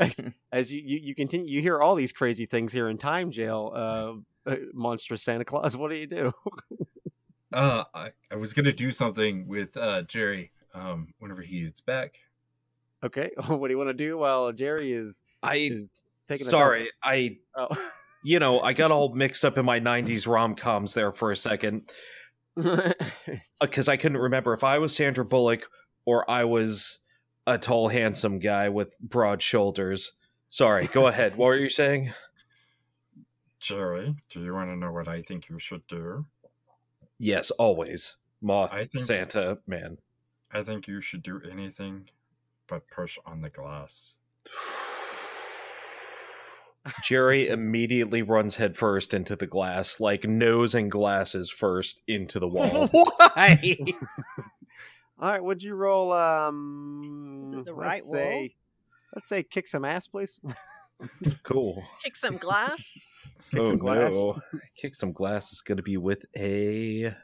As 0.52 0.72
you, 0.72 0.82
you, 0.84 0.98
you 0.98 1.14
continue, 1.14 1.46
you 1.48 1.60
hear 1.62 1.80
all 1.80 1.94
these 1.94 2.12
crazy 2.12 2.46
things 2.46 2.72
here 2.72 2.88
in 2.88 2.98
time 2.98 3.30
jail. 3.30 3.72
Uh, 3.74 4.50
uh, 4.50 4.56
monstrous 4.74 5.22
Santa 5.22 5.44
Claus. 5.44 5.76
What 5.76 5.90
do 5.90 5.96
you 5.96 6.06
do? 6.08 6.32
Uh, 7.52 7.84
I, 7.94 8.10
I 8.30 8.36
was 8.36 8.54
gonna 8.54 8.72
do 8.72 8.90
something 8.90 9.46
with 9.46 9.76
uh 9.76 10.02
Jerry. 10.02 10.50
Um, 10.74 11.12
whenever 11.18 11.42
he 11.42 11.60
gets 11.60 11.82
back. 11.82 12.18
okay, 13.04 13.30
what 13.46 13.68
do 13.68 13.72
you 13.72 13.78
want 13.78 13.90
to 13.90 13.94
do 13.94 14.16
while 14.16 14.50
Jerry 14.52 14.92
is, 14.92 15.22
I 15.42 15.56
is 15.56 16.02
taking? 16.28 16.46
sorry, 16.46 16.90
I 17.04 17.14
A 17.14 17.40
dump? 17.54 17.78
you 18.24 18.38
know 18.38 18.60
I 18.60 18.72
got 18.72 18.90
all 18.90 19.14
mixed 19.14 19.44
up 19.44 19.58
in 19.58 19.66
my 19.66 19.78
'90s 19.78 20.26
rom 20.26 20.54
coms 20.54 20.94
there 20.94 21.12
for 21.12 21.30
a 21.30 21.36
second 21.36 21.82
Oh. 21.88 21.94
because 23.60 23.88
I 23.88 23.96
couldn't 23.96 24.18
remember 24.18 24.52
if 24.54 24.64
I 24.64 24.78
was 24.78 24.94
Sandra 24.94 25.24
Bullock 25.24 25.66
or 26.04 26.28
I 26.30 26.44
was 26.44 26.98
a 27.46 27.58
tall, 27.58 27.88
handsome 27.88 28.38
guy 28.38 28.68
with 28.68 28.98
broad 29.00 29.42
shoulders. 29.42 30.12
Sorry, 30.48 30.86
go 30.86 31.06
ahead. 31.06 31.36
What 31.36 31.46
were 31.46 31.56
you 31.56 31.70
saying? 31.82 32.12
Jerry, 33.60 34.16
do 34.30 34.42
you 34.42 34.52
want 34.52 34.70
to 34.70 34.76
know 34.76 34.92
what 34.92 35.08
I 35.08 35.22
think 35.22 35.48
you 35.48 35.58
should 35.58 35.86
do? 35.86 36.26
Yes, 37.18 37.50
always 37.52 38.16
moth 38.40 38.72
I 38.72 38.84
think- 38.84 39.04
Santa 39.04 39.58
man. 39.66 39.98
I 40.54 40.62
think 40.62 40.86
you 40.86 41.00
should 41.00 41.22
do 41.22 41.40
anything 41.50 42.10
but 42.66 42.86
push 42.88 43.16
on 43.24 43.40
the 43.40 43.50
glass. 43.50 44.14
Jerry 47.04 47.48
immediately 47.48 48.22
runs 48.22 48.56
headfirst 48.56 49.14
into 49.14 49.36
the 49.36 49.46
glass, 49.46 50.00
like 50.00 50.24
nose 50.24 50.74
and 50.74 50.90
glasses 50.90 51.50
first 51.50 52.02
into 52.08 52.38
the 52.40 52.48
wall. 52.48 52.88
Why? 52.92 53.76
all 55.20 55.30
right, 55.30 55.42
would 55.42 55.62
you 55.62 55.74
roll? 55.74 56.12
Um, 56.12 57.42
Is 57.46 57.52
it 57.52 57.52
the 57.52 57.56
let's 57.56 57.70
right 57.70 58.04
wall? 58.06 58.14
say, 58.14 58.54
Let's 59.14 59.28
say 59.28 59.42
kick 59.42 59.68
some 59.68 59.84
ass, 59.84 60.06
please. 60.08 60.40
cool. 61.44 61.82
Kick 62.02 62.16
some 62.16 62.36
glass. 62.36 62.92
Kick 63.50 63.60
oh 63.60 63.68
some 63.68 63.78
glass. 63.78 64.12
no. 64.14 64.40
Kick 64.76 64.94
some 64.94 65.12
glass 65.12 65.52
is 65.52 65.60
going 65.60 65.76
to 65.76 65.82
be 65.82 65.96
with 65.96 66.24
a. 66.36 67.14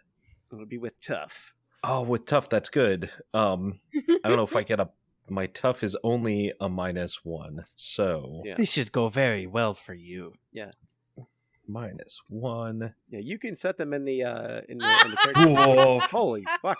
It'll 0.53 0.67
be 0.67 0.79
with 0.79 1.01
tough. 1.01 1.55
Oh, 1.85 2.03
with 2.03 2.27
tough, 2.27 2.49
that's 2.49 2.69
good. 2.71 3.11
Um, 3.35 3.81
I 3.95 4.29
don't 4.29 4.37
know 4.37 4.43
if 4.47 4.57
I 4.57 4.63
get 4.63 4.81
a. 4.81 4.89
My 5.31 5.47
tough 5.47 5.83
is 5.83 5.97
only 6.03 6.53
a 6.61 6.69
minus 6.69 7.25
one, 7.25 7.65
so 7.75 8.43
Yeah. 8.45 8.55
this 8.57 8.73
should 8.73 8.93
go 8.93 9.09
very 9.09 9.47
well 9.47 9.75
for 9.75 9.95
you. 9.95 10.33
Yeah. 10.53 10.73
minus 11.67 12.19
one. 12.29 12.95
Yeah, 13.11 13.21
you 13.21 13.39
can 13.39 13.55
set 13.55 13.77
them 13.77 13.93
in 13.93 14.05
the 14.05 14.25
uh 14.25 14.61
in 14.69 14.79
the, 14.79 15.01
in 15.05 15.11
the 15.11 15.17
character. 15.23 15.49
Whoa. 15.49 16.01
Holy 16.01 16.45
fuck! 16.63 16.79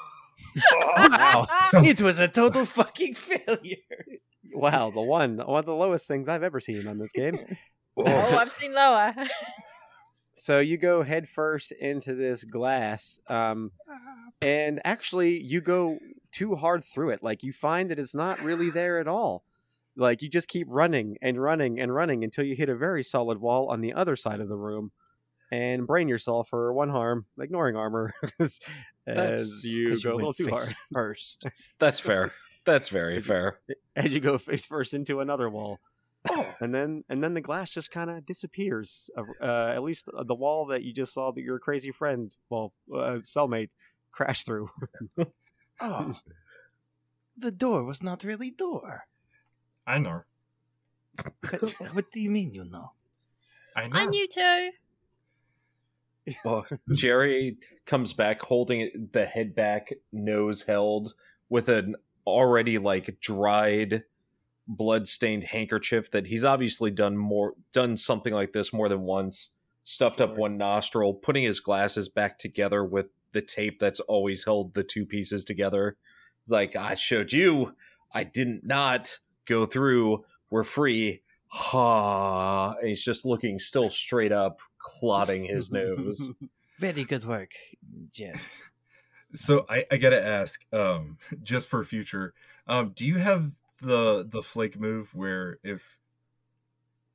Wow. 0.73 1.47
it 1.85 2.01
was 2.01 2.19
a 2.19 2.29
total 2.29 2.65
fucking 2.65 3.15
failure. 3.15 3.77
Wow, 4.53 4.91
the 4.91 5.03
one 5.03 5.39
one 5.39 5.59
of 5.59 5.67
the 5.67 5.75
lowest 5.75 6.07
things 6.07 6.29
I've 6.29 6.43
ever 6.43 6.61
seen 6.61 6.87
on 6.89 6.97
this 6.99 7.13
game. 7.13 7.39
oh, 7.99 8.05
I've 8.39 8.51
seen 8.53 8.73
lower. 8.73 9.15
So 10.35 10.61
you 10.61 10.79
go 10.79 11.03
head 11.03 11.29
first 11.29 11.73
into 11.73 12.15
this 12.15 12.45
glass, 12.45 13.21
um, 13.29 13.73
and 14.41 14.81
actually 14.85 15.43
you 15.43 15.61
go 15.61 15.99
too 16.33 16.55
hard 16.57 16.85
through 16.85 17.11
it. 17.11 17.23
Like 17.23 17.43
you 17.43 17.53
find 17.53 17.91
that 17.91 17.99
it's 17.99 18.15
not 18.15 18.43
really 18.43 18.71
there 18.71 18.99
at 18.99 19.09
all. 19.09 19.45
Like 19.97 20.23
you 20.23 20.29
just 20.29 20.49
keep 20.49 20.67
running 20.71 21.17
and 21.21 21.43
running 21.43 21.81
and 21.81 21.93
running 21.93 22.23
until 22.23 22.45
you 22.45 22.55
hit 22.55 22.69
a 22.69 22.77
very 22.77 23.03
solid 23.03 23.41
wall 23.41 23.69
on 23.69 23.81
the 23.81 23.95
other 23.95 24.15
side 24.15 24.41
of 24.41 24.49
the 24.49 24.57
room, 24.57 24.93
and 25.51 25.87
brain 25.87 26.09
yourself 26.09 26.49
for 26.49 26.73
one 26.73 26.91
harm, 26.91 27.27
ignoring 27.41 27.75
armor 27.75 28.13
as 28.39 28.61
That's 29.07 29.65
you 29.65 30.01
go 30.01 30.15
a 30.15 30.17
little 30.17 30.35
too 30.35 30.49
hard. 30.49 30.73
First. 30.93 31.47
That's 31.81 31.99
fair. 31.99 32.33
That's 32.65 32.91
very 32.91 33.21
fair. 33.23 33.59
As 33.97 34.13
you 34.13 34.21
go 34.21 34.37
face 34.37 34.67
first 34.67 34.93
into 34.93 35.21
another 35.21 35.49
wall. 35.49 35.79
Oh, 36.29 36.55
and 36.61 36.75
then 36.75 37.05
and 37.09 37.23
then 37.23 37.33
the 37.33 37.41
glass 37.41 37.71
just 37.71 37.91
kind 37.91 38.11
of 38.11 38.27
disappears. 38.27 39.09
Uh, 39.17 39.23
uh, 39.43 39.73
at 39.75 39.83
least 39.83 40.09
the 40.27 40.35
wall 40.35 40.67
that 40.67 40.83
you 40.83 40.93
just 40.93 41.15
saw 41.15 41.33
that 41.33 41.41
your 41.41 41.59
crazy 41.59 41.93
friend, 41.93 42.35
well, 42.51 42.75
uh, 42.93 43.19
cellmate, 43.23 43.71
crashed 44.11 44.47
through. 44.47 44.69
oh. 45.81 46.03
Hmm. 46.03 46.13
The 47.37 47.53
door 47.53 47.85
was 47.85 48.03
not 48.03 48.25
really 48.25 48.51
door. 48.51 49.07
I 49.87 49.99
know. 49.99 50.23
What, 51.51 51.71
what 51.93 52.11
do 52.11 52.21
you 52.21 52.31
mean 52.31 52.53
you 52.53 52.65
know? 52.65 52.93
I 53.77 53.89
know. 53.89 53.99
I 53.99 54.07
knew 54.07 54.27
too. 54.27 54.71
Well, 56.45 56.67
Jerry 56.93 57.57
comes 57.87 58.13
back 58.13 58.43
holding 58.43 59.09
the 59.13 59.25
head 59.25 59.55
back, 59.55 59.93
nose 60.13 60.63
held, 60.63 61.15
with 61.49 61.69
an 61.69 61.97
already 62.27 62.79
like 62.79 63.19
dried, 63.21 64.05
blood-stained 64.67 65.45
handkerchief 65.45 66.11
that 66.11 66.27
he's 66.27 66.45
obviously 66.45 66.91
done 66.91 67.17
more 67.17 67.55
done 67.73 67.97
something 67.97 68.35
like 68.35 68.53
this 68.53 68.73
more 68.73 68.89
than 68.89 69.03
once. 69.03 69.51
Stuffed 69.85 70.21
up 70.21 70.37
one 70.37 70.59
nostril, 70.59 71.15
putting 71.15 71.45
his 71.45 71.61
glasses 71.61 72.11
back 72.11 72.39
together 72.39 72.85
with 72.85 73.07
the 73.33 73.43
tape 73.43 73.79
that's 73.79 74.01
always 74.01 74.45
held 74.45 74.75
the 74.75 74.85
two 74.85 75.07
pieces 75.07 75.45
together. 75.45 75.97
It's 76.43 76.51
like, 76.51 76.77
"I 76.77 76.95
showed 76.95 77.33
you. 77.33 77.75
I 78.13 78.25
didn't 78.25 78.65
not 78.65 79.19
go 79.47 79.67
through. 79.67 80.25
We're 80.51 80.65
free." 80.65 81.23
Ha! 81.51 82.75
And 82.75 82.89
he's 82.89 83.03
just 83.03 83.25
looking 83.25 83.59
still 83.59 83.91
straight 83.91 84.33
up, 84.33 84.61
clotting 84.79 85.45
his 85.45 85.71
nose. 85.73 86.29
Very 86.79 87.05
good 87.05 87.25
work, 87.25 87.53
Jeff. 88.13 88.47
So 89.35 89.67
I, 89.69 89.85
I 89.91 89.97
gotta 89.97 90.25
ask, 90.25 90.65
um, 90.73 91.19
just 91.43 91.69
for 91.69 91.85
future, 91.85 92.35
um, 92.67 92.93
do 92.95 93.07
you 93.07 93.19
have 93.19 93.51
the 93.81 94.27
the 94.29 94.43
flake 94.43 94.79
move 94.79 95.15
where 95.15 95.59
if 95.63 95.97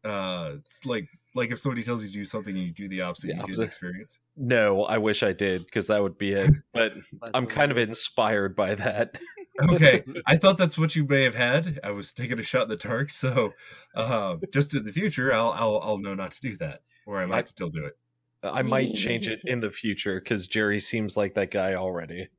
uh 0.06 0.54
it's 0.66 0.86
like 0.86 1.10
like 1.36 1.52
if 1.52 1.60
somebody 1.60 1.84
tells 1.84 2.04
you 2.04 2.10
to 2.10 2.14
do 2.14 2.26
something 2.26 2.56
and 2.56 2.66
you 2.66 2.72
do 2.74 2.88
the 2.88 3.02
opposite, 3.02 3.28
The 3.28 3.34
you 3.34 3.40
get 3.40 3.44
opposite. 3.44 3.64
experience? 3.64 4.20
No, 4.38 4.84
I 4.86 4.98
wish 4.98 5.24
I 5.24 5.34
did 5.34 5.66
because 5.66 5.88
that 5.88 6.02
would 6.02 6.18
be 6.18 6.34
it. 6.34 6.52
But 6.74 6.94
I'm 7.34 7.46
kind 7.48 7.72
of 7.72 7.78
inspired 7.78 8.56
by 8.56 8.76
that. 8.76 9.18
Okay. 9.70 10.04
I 10.26 10.36
thought 10.38 10.58
that's 10.58 10.80
what 10.80 10.96
you 10.96 11.06
may 11.06 11.22
have 11.24 11.36
had. 11.36 11.80
I 11.84 11.92
was 11.92 12.12
taking 12.12 12.40
a 12.40 12.42
shot 12.42 12.64
in 12.64 12.70
the 12.70 12.76
dark, 12.76 13.12
so 13.12 13.54
uh, 13.94 14.38
just 14.52 14.74
in 14.76 14.84
the 14.84 14.92
future 14.92 15.32
I'll 15.32 15.52
I'll 15.52 15.80
I'll 15.84 15.98
know 16.00 16.16
not 16.16 16.32
to 16.32 16.42
do 16.42 16.58
that. 16.58 16.82
Or 17.06 17.22
I 17.22 17.28
might 17.28 17.38
I- 17.38 17.44
still 17.44 17.70
do 17.70 17.86
it. 17.86 17.94
I 18.42 18.64
might 18.64 18.96
change 18.96 19.28
it 19.28 19.42
in 19.46 19.60
the 19.60 19.70
future 19.70 20.20
because 20.20 20.48
Jerry 20.48 20.80
seems 20.80 21.16
like 21.16 21.36
that 21.36 21.52
guy 21.52 21.76
already. 21.76 22.30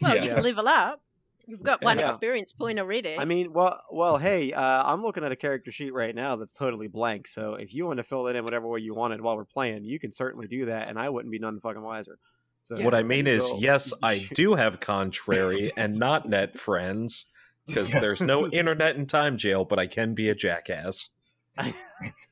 Well, 0.00 0.16
yeah. 0.16 0.24
you 0.24 0.34
can 0.34 0.42
level 0.42 0.66
up. 0.66 1.02
You've 1.46 1.62
got 1.62 1.82
one 1.82 1.98
Yeah. 1.98 2.08
experience 2.10 2.52
point 2.52 2.78
already. 2.78 3.16
I 3.18 3.24
mean, 3.24 3.52
well, 3.52 3.80
well, 3.90 4.18
hey, 4.18 4.52
uh, 4.52 4.60
I'm 4.92 5.02
looking 5.02 5.24
at 5.24 5.32
a 5.32 5.36
character 5.36 5.70
sheet 5.72 5.92
right 5.92 6.14
now 6.14 6.36
that's 6.36 6.52
totally 6.52 6.88
blank. 6.88 7.26
So 7.28 7.54
if 7.54 7.74
you 7.74 7.86
want 7.86 7.98
to 7.98 8.02
fill 8.04 8.26
it 8.28 8.36
in 8.36 8.44
whatever 8.44 8.66
way 8.66 8.80
you 8.80 8.94
wanted 8.94 9.20
while 9.20 9.36
we're 9.36 9.44
playing, 9.44 9.84
you 9.84 9.98
can 10.00 10.10
certainly 10.12 10.46
do 10.46 10.66
that, 10.66 10.88
and 10.88 10.98
I 10.98 11.08
wouldn't 11.08 11.30
be 11.32 11.38
none 11.38 11.60
fucking 11.60 11.82
wiser. 11.82 12.18
So 12.62 12.76
what 12.82 12.94
I 12.94 13.02
mean 13.02 13.26
is, 13.26 13.46
so- 13.46 13.58
yes, 13.58 13.92
I 14.02 14.26
do 14.34 14.54
have 14.54 14.80
contrary 14.80 15.70
and 15.76 15.98
not 15.98 16.28
net 16.28 16.58
friends 16.58 17.26
because 17.66 17.92
Yeah. 17.92 18.00
there's 18.00 18.20
no 18.22 18.46
internet 18.60 18.96
in 18.96 19.06
time 19.06 19.36
jail, 19.36 19.64
but 19.64 19.78
I 19.78 19.86
can 19.86 20.14
be 20.14 20.28
a 20.28 20.34
jackass. 20.34 21.08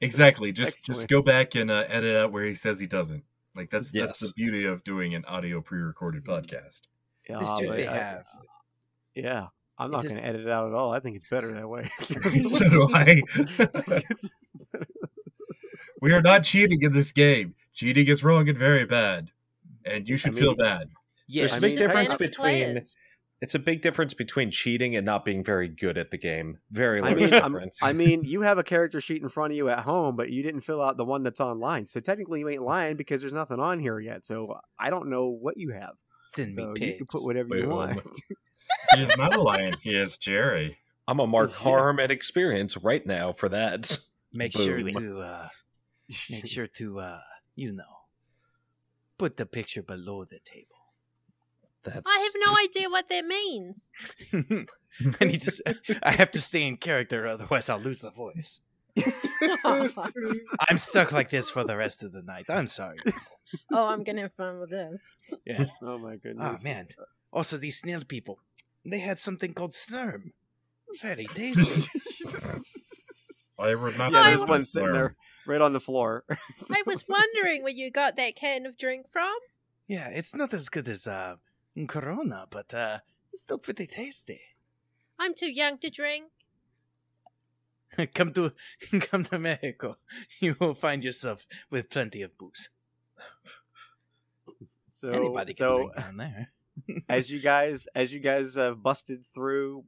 Exactly. 0.01 0.51
Just 0.53 0.85
just 0.85 1.07
go 1.09 1.23
back 1.23 1.55
and 1.55 1.71
uh, 1.71 1.85
edit 1.89 2.17
out 2.17 2.33
where 2.33 2.45
he 2.45 2.55
says 2.55 2.81
he 2.81 2.87
doesn't. 2.89 3.23
Like 3.55 3.71
that's 3.71 3.93
that's 3.93 4.19
the 4.19 4.33
beauty 4.35 4.65
of 4.65 4.83
doing 4.83 5.15
an 5.15 5.25
audio 5.27 5.61
pre-recorded 5.61 6.25
podcast. 6.25 6.81
Yeah, 7.29 7.39
This 7.39 7.53
dude 7.53 7.77
they 7.77 7.87
I- 7.87 7.97
have. 7.97 8.27
Yeah, 9.15 9.47
I'm 9.79 9.91
not 9.91 10.05
is- 10.05 10.13
going 10.13 10.23
to 10.23 10.29
edit 10.29 10.43
it 10.43 10.49
out 10.51 10.69
at 10.69 10.75
all. 10.75 10.93
I 10.93 11.01
think 11.01 11.17
it's 11.17 11.29
better 11.29 11.53
that 11.55 11.69
way. 11.69 11.91
so 12.43 12.69
do 12.69 12.89
I. 12.95 13.23
we 16.01 16.13
are 16.13 16.23
not 16.23 16.45
cheating 16.45 16.83
in 16.83 16.93
this 16.93 17.13
game. 17.13 17.55
Cheating 17.75 18.07
is 18.09 18.23
wrong 18.23 18.49
and 18.49 18.59
very 18.59 18.85
bad, 18.85 19.31
and 19.85 20.09
you 20.09 20.17
should 20.17 20.35
I 20.35 20.39
feel 20.39 20.55
bad. 20.55 20.91
Yes. 21.29 21.51
There's 21.61 21.65
I 21.65 21.67
a 21.67 21.71
mean- 21.71 21.79
big 21.79 21.89
difference 21.89 22.15
between 22.15 22.45
players. 22.45 22.97
it's 23.41 23.55
a 23.55 23.59
big 23.59 23.81
difference 23.83 24.13
between 24.15 24.51
cheating 24.51 24.95
and 24.97 25.07
not 25.07 25.25
being 25.25 25.43
very 25.43 25.69
good 25.69 25.97
at 25.97 26.11
the 26.11 26.19
game. 26.19 26.59
Very 26.71 26.99
I 27.01 27.07
large 27.07 27.17
mean, 27.17 27.35
I'm- 27.35 27.53
difference. 27.53 27.79
I 27.83 27.93
mean, 27.93 28.25
you 28.25 28.43
have 28.43 28.59
a 28.59 28.63
character 28.65 29.01
sheet 29.01 29.23
in 29.23 29.29
front 29.31 29.53
of 29.53 29.57
you 29.57 29.69
at 29.71 29.81
home, 29.81 30.17
but 30.17 30.29
you 30.31 30.43
didn't 30.43 30.61
fill 30.63 30.83
out 30.83 30.97
the 30.97 31.05
one 31.05 31.23
that's 31.23 31.41
online. 31.41 31.87
So 31.87 32.01
technically, 32.01 32.41
you 32.41 32.49
ain't 32.51 32.63
lying 32.63 32.97
because 32.97 33.21
there's 33.21 33.33
nothing 33.33 33.59
on 33.61 33.79
here 33.81 33.99
yet. 33.99 34.27
So 34.27 34.59
I 34.79 34.91
don't 34.91 35.09
know 35.09 35.29
what 35.29 35.57
you 35.57 35.71
have. 35.73 35.93
Send 36.25 36.55
me 36.55 36.63
So 36.63 36.73
pigs. 36.75 36.87
you 36.87 36.97
can 36.99 37.07
put 37.11 37.25
whatever 37.25 37.49
Wait, 37.51 37.61
you 37.63 37.69
hold 37.71 37.95
want. 37.95 38.01
On. 38.93 38.99
He 38.99 39.05
is 39.05 39.17
not 39.17 39.35
a 39.35 39.41
lion. 39.41 39.75
He 39.83 39.95
is 39.95 40.17
Jerry. 40.17 40.79
I'm 41.09 41.19
a 41.21 41.27
mark 41.27 41.51
Yeah. 41.51 41.57
harm 41.57 41.99
and 41.99 42.11
experience 42.13 42.77
right 42.77 43.05
now 43.07 43.33
for 43.33 43.49
that. 43.49 43.99
Make 44.33 44.53
sure 44.53 44.81
to 44.83 45.21
uh, 45.21 45.49
make 46.31 46.47
sure 46.47 46.67
to 46.67 47.01
uh, 47.01 47.21
you 47.55 47.71
know, 47.73 47.95
put 49.19 49.37
the 49.37 49.45
picture 49.45 49.83
below 49.83 50.25
the 50.25 50.39
table. 50.43 50.69
That's 51.85 52.09
I 52.09 52.19
have 52.19 52.33
no 52.47 52.57
idea 52.65 52.89
what 52.89 53.09
that 53.11 53.27
means. 53.27 53.91
I 55.21 55.25
need 55.25 55.43
to. 55.43 55.49
s- 55.49 55.99
I 56.03 56.13
have 56.13 56.31
to 56.31 56.41
stay 56.41 56.63
in 56.67 56.79
character, 56.79 57.27
otherwise 57.27 57.69
I'll 57.69 57.79
lose 57.81 57.99
the 58.01 58.11
voice. 58.11 58.63
I'm 59.65 60.77
stuck 60.79 61.13
like 61.13 61.31
this 61.31 61.51
for 61.51 61.65
the 61.65 61.77
rest 61.77 62.03
of 62.03 62.13
the 62.13 62.23
night. 62.23 62.47
I'm 62.49 62.67
sorry. 62.67 62.99
oh, 63.73 63.87
I'm 63.87 64.03
gonna 64.05 64.23
have 64.23 64.33
fun 64.35 64.61
with 64.61 64.71
this. 64.71 65.03
Yes. 65.45 65.79
Oh 65.83 65.99
my 65.99 66.15
Oh 66.15 66.17
goodness. 66.23 66.65
man. 66.65 66.89
Also, 67.33 67.57
these 67.57 67.79
snail 67.79 68.03
people, 68.07 68.39
they 68.85 68.99
had 68.99 69.19
something 69.19 69.55
called 69.55 69.73
slurm. 69.73 70.33
Very 71.01 71.27
tasty. 71.27 71.89
I 73.59 73.75
would 73.75 73.97
not. 73.97 74.13
Yeah, 74.13 74.31
there's 74.31 74.45
one 74.45 74.65
sitting 74.65 74.93
there 74.93 75.17
right 75.47 75.61
on 75.61 75.73
the 75.73 75.81
floor. 75.81 76.25
I 76.71 76.83
was 76.87 77.07
wondering 77.09 77.63
where 77.63 77.73
you 77.73 77.91
got 77.91 78.17
that 78.17 78.37
can 78.37 78.67
of 78.67 78.77
drink 78.77 79.07
from. 79.11 79.35
yeah, 79.87 80.09
it's 80.09 80.35
not 80.35 80.53
as 80.53 80.69
good 80.69 80.89
as 80.89 81.07
uh, 81.07 81.37
Corona, 81.87 82.47
but 82.51 82.75
uh, 82.75 82.99
it's 83.33 83.43
still 83.43 83.59
pretty 83.59 83.87
tasty. 83.87 84.41
I'm 85.19 85.35
too 85.35 85.51
young 85.51 85.79
to 85.79 85.91
drink. 85.91 86.31
come 88.15 88.33
to 88.33 88.53
come 89.01 89.25
to 89.25 89.39
Mexico. 89.39 89.97
You 90.41 90.57
will 90.59 90.75
find 90.75 91.05
yourself 91.05 91.47
with 91.71 91.91
plenty 91.91 92.23
of 92.23 92.37
booze. 92.37 92.71
So, 94.91 95.11
Anybody 95.11 95.55
can 95.55 95.67
so 95.67 95.75
drink 95.77 95.97
down 95.97 96.17
there. 96.17 96.53
As 97.09 97.31
you 97.31 97.41
guys, 97.41 97.87
as 97.95 98.13
you 98.13 98.21
guys 98.21 98.55
have 98.57 98.83
busted 98.83 99.25
through, 99.35 99.85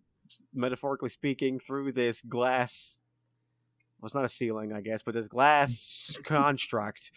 metaphorically 0.53 1.09
speaking, 1.09 1.59
through 1.59 1.93
this 1.93 2.21
glass. 2.23 2.99
Well, 4.01 4.07
it's 4.07 4.15
not 4.15 4.25
a 4.25 4.29
ceiling, 4.29 4.73
I 4.73 4.81
guess, 4.81 5.03
but 5.03 5.15
this 5.15 5.29
glass 5.29 6.19
construct. 6.25 7.11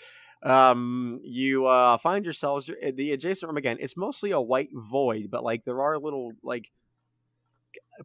Um, 0.43 1.19
you 1.23 1.65
uh, 1.65 1.97
find 1.97 2.23
yourselves 2.23 2.69
the 2.93 3.11
adjacent 3.11 3.49
room 3.49 3.57
again. 3.57 3.77
It's 3.79 3.97
mostly 3.97 4.31
a 4.31 4.39
white 4.41 4.69
void, 4.73 5.29
but 5.29 5.43
like 5.43 5.65
there 5.65 5.81
are 5.81 5.97
little 5.97 6.33
like 6.43 6.71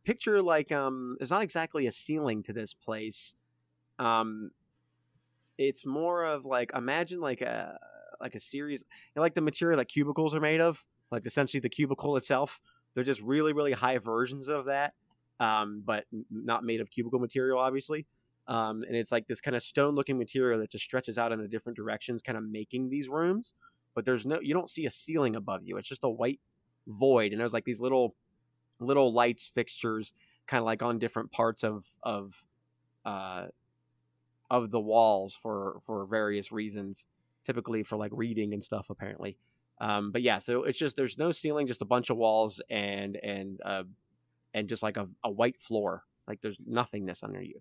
picture 0.05 0.43
like 0.43 0.73
um. 0.73 1.17
There's 1.19 1.31
not 1.31 1.43
exactly 1.43 1.87
a 1.87 1.93
ceiling 1.93 2.43
to 2.45 2.53
this 2.53 2.75
place. 2.75 3.35
Um, 3.99 4.51
it's 5.59 5.85
more 5.85 6.25
of 6.25 6.45
like 6.47 6.73
imagine 6.75 7.21
like 7.21 7.43
a 7.43 7.79
like 8.21 8.35
a 8.35 8.41
series 8.41 8.81
you 8.81 8.87
know, 9.17 9.23
like 9.23 9.35
the 9.35 9.41
material 9.41 9.79
that 9.79 9.89
cubicles 9.89 10.35
are 10.35 10.41
made 10.41 10.61
of 10.61 10.85
like 11.13 11.27
essentially 11.27 11.61
the 11.61 11.69
cubicle 11.69 12.17
itself 12.17 12.61
they're 12.95 13.05
just 13.05 13.21
really 13.21 13.53
really 13.53 13.73
high 13.73 13.99
versions 13.99 14.49
of 14.49 14.65
that 14.65 14.95
um, 15.41 15.83
but 15.85 16.05
not 16.31 16.65
made 16.65 16.81
of 16.81 16.91
cubicle 16.91 17.19
material 17.19 17.59
obviously 17.59 18.07
um, 18.49 18.83
and 18.87 18.97
it's 18.97 19.13
like 19.13 19.27
this 19.29 19.41
kind 19.41 19.57
of 19.57 19.63
stone 19.63 19.95
looking 19.95 20.19
material 20.19 20.59
that 20.59 20.71
just 20.71 20.85
stretches 20.85 21.19
out 21.19 21.33
in 21.33 21.41
the 21.41 21.49
different 21.49 21.77
directions 21.77 22.23
kind 22.23 22.37
of 22.37 22.45
making 22.45 22.89
these 22.89 23.09
rooms 23.09 23.55
but 23.95 24.05
there's 24.05 24.27
no 24.27 24.41
you 24.41 24.55
don't 24.55 24.71
see 24.71 24.87
a 24.87 24.91
ceiling 24.91 25.37
above 25.37 25.63
you 25.63 25.77
it's 25.77 25.89
just 25.89 26.05
a 26.05 26.09
white 26.09 26.41
void 26.89 27.33
and 27.33 27.41
there's 27.41 27.53
like 27.53 27.65
these 27.65 27.81
little 27.81 28.15
little 28.81 29.13
lights 29.13 29.51
fixtures 29.55 30.13
kind 30.47 30.61
of 30.61 30.65
like 30.65 30.83
on 30.83 30.99
different 30.99 31.31
parts 31.31 31.63
of 31.63 31.85
of 32.03 32.35
uh 33.05 33.47
of 34.51 34.71
the 34.71 34.81
walls 34.81 35.39
for 35.41 35.79
for 35.87 36.05
various 36.07 36.51
reasons 36.51 37.07
typically 37.45 37.83
for 37.83 37.97
like 37.97 38.11
reading 38.15 38.53
and 38.53 38.63
stuff 38.63 38.91
apparently 38.91 39.37
um 39.83 40.11
but 40.13 40.23
yeah 40.23 40.39
so 40.39 40.63
it's 40.65 40.79
just 40.79 40.97
there's 40.97 41.19
no 41.19 41.31
ceiling 41.33 41.67
just 41.67 41.83
a 41.83 41.85
bunch 41.95 42.09
of 42.11 42.17
walls 42.17 42.61
and 42.71 43.17
and 43.23 43.61
uh 43.65 43.83
and 44.55 44.69
just 44.69 44.83
like 44.83 44.97
a, 44.97 45.07
a 45.25 45.31
white 45.31 45.59
floor 45.61 46.05
like 46.29 46.41
there's 46.41 46.59
nothingness 46.67 47.23
under 47.23 47.43
you 47.43 47.61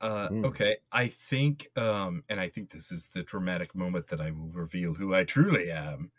Uh, 0.00 0.28
Mm. 0.30 0.44
Okay, 0.46 0.76
I 0.90 1.06
think, 1.06 1.70
um, 1.76 2.24
and 2.28 2.40
I 2.40 2.48
think 2.50 2.70
this 2.70 2.90
is 2.90 3.06
the 3.14 3.22
dramatic 3.22 3.70
moment 3.74 4.08
that 4.08 4.20
I 4.20 4.30
will 4.32 4.50
reveal 4.52 4.94
who 4.94 5.14
I 5.14 5.22
truly 5.24 5.70
am. 5.70 6.10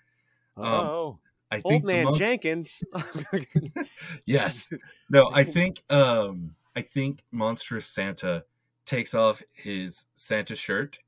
Um, 0.55 0.65
oh 0.65 1.19
I 1.51 1.59
think 1.59 1.65
old 1.65 1.83
the 1.83 1.87
man 1.93 2.03
monks- 2.05 2.19
jenkins 2.19 2.83
yes, 4.25 4.69
no, 5.09 5.29
I 5.33 5.43
think, 5.55 5.83
um, 5.89 6.55
I 6.75 6.81
think 6.81 7.23
monstrous 7.31 7.85
Santa 7.85 8.45
takes 8.85 9.13
off 9.13 9.43
his 9.51 10.05
Santa 10.15 10.55
shirt. 10.55 10.99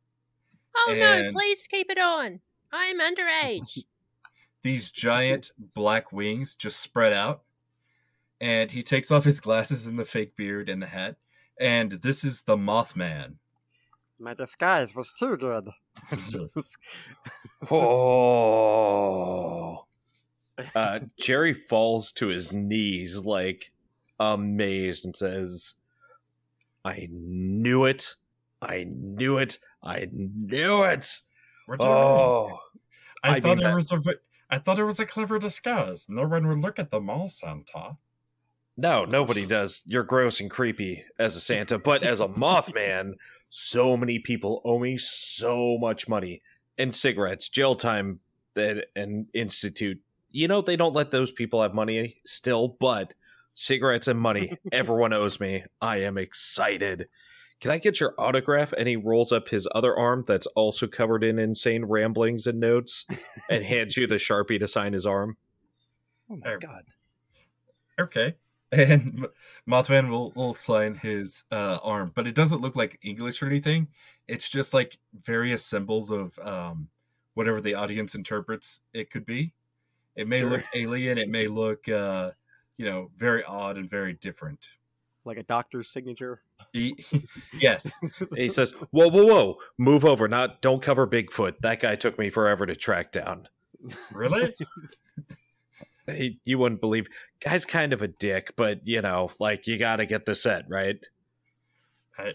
Oh 0.75 0.93
no! 0.97 1.31
Please 1.31 1.67
keep 1.67 1.89
it 1.89 1.97
on. 1.97 2.41
I'm 2.73 2.99
underage. 2.99 3.85
These 4.65 4.89
giant 4.89 5.51
black 5.75 6.11
wings 6.11 6.55
just 6.55 6.79
spread 6.79 7.13
out, 7.13 7.43
and 8.41 8.71
he 8.71 8.81
takes 8.81 9.11
off 9.11 9.23
his 9.23 9.39
glasses 9.39 9.85
and 9.85 9.99
the 9.99 10.05
fake 10.05 10.35
beard 10.35 10.69
and 10.69 10.81
the 10.81 10.87
hat, 10.87 11.17
and 11.59 11.91
this 11.91 12.23
is 12.23 12.41
the 12.41 12.57
Mothman. 12.57 13.35
My 14.19 14.33
disguise 14.33 14.95
was 14.95 15.13
too 15.19 15.37
good. 15.37 15.69
Oh. 17.69 19.83
Uh, 20.73 20.99
Jerry 21.19 21.53
falls 21.53 22.11
to 22.13 22.29
his 22.29 22.51
knees, 22.51 23.23
like 23.23 23.71
amazed, 24.19 25.05
and 25.05 25.15
says, 25.15 25.75
I 26.83 27.07
knew 27.11 27.85
it. 27.85 28.15
I 28.63 28.87
knew 28.89 29.37
it. 29.37 29.59
I 29.83 30.07
knew 30.11 30.85
it. 30.85 31.19
What 31.67 31.79
do 31.79 31.85
you 31.85 31.91
mean? 31.91 31.99
Oh. 31.99 32.57
I, 33.23 33.35
I 33.35 33.39
thought 33.41 33.57
mean, 33.57 33.67
it 33.67 33.69
that- 33.69 33.75
was 33.75 33.91
a. 33.91 34.01
I 34.55 34.59
thought 34.59 34.79
it 34.79 34.85
was 34.85 35.01
a 35.01 35.05
clever 35.05 35.37
disguise. 35.37 36.07
No 36.07 36.25
one 36.25 36.47
would 36.47 36.59
look 36.59 36.79
at 36.79 36.89
the 36.89 37.01
mall 37.01 37.27
Santa. 37.27 37.97
No, 38.77 39.03
nobody 39.03 39.45
does. 39.45 39.81
You're 39.85 40.03
gross 40.03 40.39
and 40.39 40.49
creepy 40.49 41.03
as 41.19 41.35
a 41.35 41.41
Santa, 41.41 41.77
but 41.77 42.03
as 42.03 42.21
a 42.21 42.29
Mothman, 42.29 43.15
so 43.49 43.97
many 43.97 44.17
people 44.17 44.61
owe 44.63 44.79
me 44.79 44.97
so 44.97 45.77
much 45.77 46.07
money 46.07 46.41
and 46.77 46.95
cigarettes, 46.95 47.49
jail 47.49 47.75
time, 47.75 48.21
and 48.55 49.25
institute. 49.33 49.99
You 50.31 50.47
know 50.47 50.61
they 50.61 50.77
don't 50.77 50.95
let 50.95 51.11
those 51.11 51.33
people 51.33 51.61
have 51.61 51.73
money 51.73 52.21
still, 52.25 52.77
but 52.79 53.13
cigarettes 53.55 54.07
and 54.07 54.17
money, 54.17 54.57
everyone 54.71 55.11
owes 55.11 55.37
me. 55.37 55.65
I 55.81 55.97
am 55.97 56.17
excited. 56.17 57.09
Can 57.61 57.71
I 57.71 57.77
get 57.77 57.99
your 57.99 58.13
autograph? 58.17 58.73
And 58.77 58.87
he 58.87 58.95
rolls 58.95 59.31
up 59.31 59.47
his 59.49 59.67
other 59.73 59.95
arm 59.97 60.23
that's 60.27 60.45
also 60.47 60.87
covered 60.87 61.23
in 61.23 61.39
insane 61.39 61.85
ramblings 61.85 62.47
and 62.47 62.59
notes 62.59 63.05
and 63.49 63.63
hands 63.63 63.97
you 63.97 64.07
the 64.07 64.15
sharpie 64.15 64.59
to 64.59 64.67
sign 64.67 64.93
his 64.93 65.05
arm. 65.05 65.37
Oh 66.29 66.35
my 66.37 66.57
god. 66.57 66.83
Okay. 67.99 68.35
And 68.71 69.27
Mothman 69.69 70.09
will, 70.09 70.31
will 70.31 70.51
sign 70.53 70.95
his 70.95 71.45
uh, 71.49 71.77
arm, 71.81 72.11
but 72.13 72.27
it 72.27 72.35
doesn't 72.35 72.59
look 72.59 72.75
like 72.75 72.99
English 73.03 73.41
or 73.41 73.45
anything. 73.45 73.87
It's 74.27 74.49
just 74.49 74.73
like 74.73 74.97
various 75.13 75.63
symbols 75.63 76.11
of 76.11 76.37
um, 76.39 76.89
whatever 77.35 77.61
the 77.61 77.75
audience 77.75 78.15
interprets 78.15 78.81
it 78.91 79.11
could 79.11 79.25
be. 79.25 79.53
It 80.15 80.27
may 80.27 80.39
Sure. 80.41 80.49
look 80.49 80.63
alien. 80.73 81.17
It 81.17 81.29
may 81.29 81.47
look, 81.47 81.87
uh, 81.87 82.31
you 82.75 82.85
know, 82.85 83.11
very 83.15 83.43
odd 83.45 83.77
and 83.77 83.89
very 83.89 84.13
different. 84.13 84.67
Like 85.25 85.37
a 85.37 85.43
doctor's 85.43 85.89
signature. 85.89 86.41
He, 86.73 87.05
yes. 87.59 87.97
he 88.35 88.49
says, 88.49 88.71
"Whoa, 88.91 89.09
whoa, 89.09 89.25
whoa! 89.25 89.57
Move 89.77 90.05
over! 90.05 90.27
Not 90.27 90.61
don't 90.61 90.81
cover 90.81 91.07
Bigfoot. 91.07 91.55
That 91.61 91.79
guy 91.79 91.95
took 91.95 92.17
me 92.17 92.29
forever 92.29 92.65
to 92.65 92.75
track 92.75 93.11
down. 93.11 93.47
Really? 94.11 94.53
He, 96.07 96.39
you 96.43 96.59
wouldn't 96.59 96.81
believe. 96.81 97.07
Guy's 97.43 97.65
kind 97.65 97.91
of 97.91 98.03
a 98.03 98.07
dick, 98.07 98.53
but 98.55 98.87
you 98.87 99.01
know, 99.01 99.31
like 99.39 99.65
you 99.65 99.79
got 99.79 99.95
to 99.95 100.05
get 100.05 100.23
the 100.27 100.35
set 100.35 100.65
right. 100.69 101.03
I, 102.15 102.33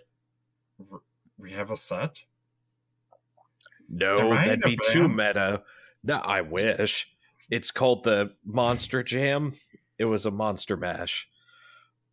we 1.38 1.52
have 1.52 1.70
a 1.70 1.76
set? 1.76 2.22
No, 3.88 4.32
Am 4.32 4.46
that'd 4.46 4.62
be 4.62 4.78
too 4.90 5.08
meta. 5.08 5.62
No, 6.02 6.16
I 6.16 6.40
wish. 6.40 7.08
It's 7.50 7.70
called 7.70 8.04
the 8.04 8.32
Monster 8.44 9.02
Jam. 9.02 9.54
It 9.98 10.04
was 10.04 10.26
a 10.26 10.30
Monster 10.30 10.76
Mash. 10.76 11.28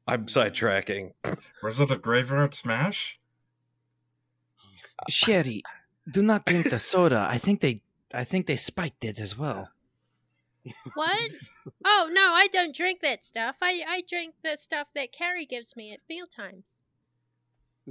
I'm 0.07 0.27
sidetracking. 0.27 1.11
Was 1.61 1.79
it 1.79 1.91
a 1.91 1.97
graveyard 1.97 2.53
smash? 2.53 3.19
Sherry, 5.09 5.63
do 6.09 6.21
not 6.21 6.45
drink 6.45 6.69
the 6.69 6.79
soda. 6.79 7.27
I 7.29 7.37
think 7.37 7.61
they 7.61 7.81
I 8.13 8.23
think 8.23 8.47
they 8.47 8.55
spiked 8.55 9.03
it 9.03 9.19
as 9.19 9.37
well. 9.37 9.69
What? 10.95 11.31
oh 11.85 12.09
no, 12.11 12.33
I 12.33 12.47
don't 12.51 12.75
drink 12.75 13.01
that 13.01 13.23
stuff. 13.23 13.57
I 13.61 13.83
I 13.87 14.03
drink 14.07 14.35
the 14.43 14.57
stuff 14.57 14.87
that 14.95 15.11
Carrie 15.11 15.45
gives 15.45 15.75
me 15.75 15.93
at 15.93 15.99
meal 16.09 16.25
times. 16.27 16.65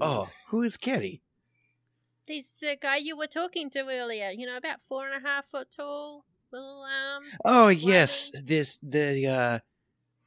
Oh, 0.00 0.28
who 0.48 0.62
is 0.62 0.76
Carrie? 0.76 1.22
He's 2.26 2.54
the 2.60 2.76
guy 2.80 2.96
you 2.96 3.16
were 3.16 3.28
talking 3.28 3.70
to 3.70 3.80
earlier. 3.88 4.30
You 4.30 4.46
know, 4.46 4.56
about 4.56 4.80
four 4.88 5.06
and 5.06 5.24
a 5.24 5.26
half 5.26 5.46
foot 5.46 5.68
tall, 5.74 6.24
little 6.52 6.84
arms. 6.84 7.26
Oh 7.44 7.68
yes, 7.68 8.30
Why? 8.34 8.40
this 8.44 8.76
the 8.76 9.26
uh 9.26 9.58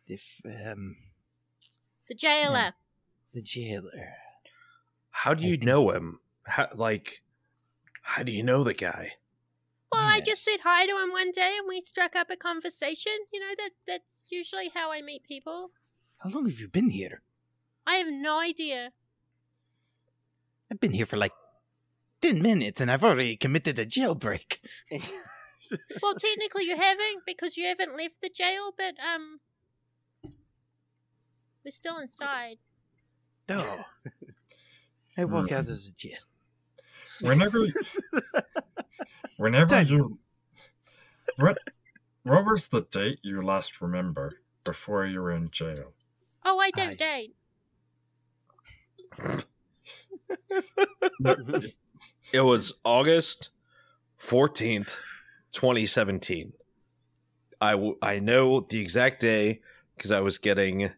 the 0.08 0.20
um 0.72 0.96
The 2.10 2.16
jailer. 2.16 2.74
the 3.34 3.42
jailer. 3.42 4.14
How 5.12 5.34
do 5.34 5.44
you 5.44 5.52
think- 5.52 5.64
know 5.64 5.92
him? 5.92 6.20
How, 6.44 6.68
like, 6.74 7.22
how 8.02 8.24
do 8.24 8.32
you 8.32 8.42
know 8.44 8.64
the 8.64 8.74
guy? 8.74 9.14
Well, 9.92 10.02
I 10.02 10.20
just 10.22 10.44
said 10.44 10.60
hi 10.64 10.86
to 10.86 10.98
him 11.02 11.12
one 11.12 11.32
day 11.32 11.56
and 11.58 11.68
we 11.68 11.82
struck 11.82 12.16
up 12.16 12.30
a 12.30 12.36
conversation. 12.36 13.14
You 13.34 13.40
know, 13.40 13.54
that 13.58 13.72
that's 13.88 14.26
usually 14.30 14.70
how 14.74 14.92
I 14.92 15.02
meet 15.02 15.24
people. 15.24 15.72
How 16.18 16.30
long 16.30 16.46
have 16.46 16.60
you 16.60 16.68
been 16.68 16.90
here? 16.90 17.22
I 17.88 17.96
have 17.96 18.08
no 18.08 18.40
idea. 18.40 18.92
I've 20.72 20.80
been 20.80 20.92
here 20.92 21.08
for 21.08 21.18
like 21.18 21.32
ten 22.22 22.42
minutes 22.42 22.80
and 22.82 22.92
I've 22.92 23.04
already 23.04 23.36
committed 23.36 23.80
a 23.80 23.86
jailbreak. 23.86 24.58
Well, 26.02 26.16
technically 26.16 26.66
you 26.66 26.76
haven't 26.78 27.26
because 27.28 27.56
you 27.58 27.66
haven't 27.66 27.96
left 27.96 28.22
the 28.22 28.30
jail, 28.30 28.72
but 28.76 28.96
um 29.14 29.40
we're 31.66 31.72
still 31.72 31.98
inside. 32.00 32.58
Oh. 33.50 33.84
I 35.18 35.26
walk 35.26 35.52
out 35.52 35.62
of 35.62 35.68
the 35.68 35.92
jail. 35.98 36.18
Whenever, 37.22 37.66
whenever 39.38 39.70
Dad. 39.70 39.90
you, 39.90 40.18
what, 41.38 41.58
what 42.24 42.46
was 42.46 42.68
the 42.68 42.82
date 42.82 43.20
you 43.24 43.42
last 43.42 43.82
remember 43.82 44.34
before 44.64 45.06
you 45.06 45.20
were 45.22 45.32
in 45.32 45.50
jail? 45.50 45.94
Oh, 46.46 46.60
I 46.60 46.72
don't 46.72 46.90
I- 46.90 46.96
date. 46.96 47.36
It 52.32 52.42
was 52.42 52.74
August 52.86 53.50
14th, 54.24 54.90
2017. 55.52 56.54
I, 57.60 57.72
w- 57.72 57.98
I 58.04 58.20
know 58.20 58.60
the 58.62 58.80
exact 58.80 59.20
day 59.20 59.62
because 59.98 60.12
I 60.12 60.20
was 60.20 60.38
getting 60.38 60.92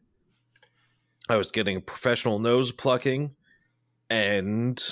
I 1.32 1.38
was 1.38 1.50
getting 1.50 1.82
professional 1.82 2.40
nose 2.40 2.72
plucking 2.72 3.32
and 4.10 4.84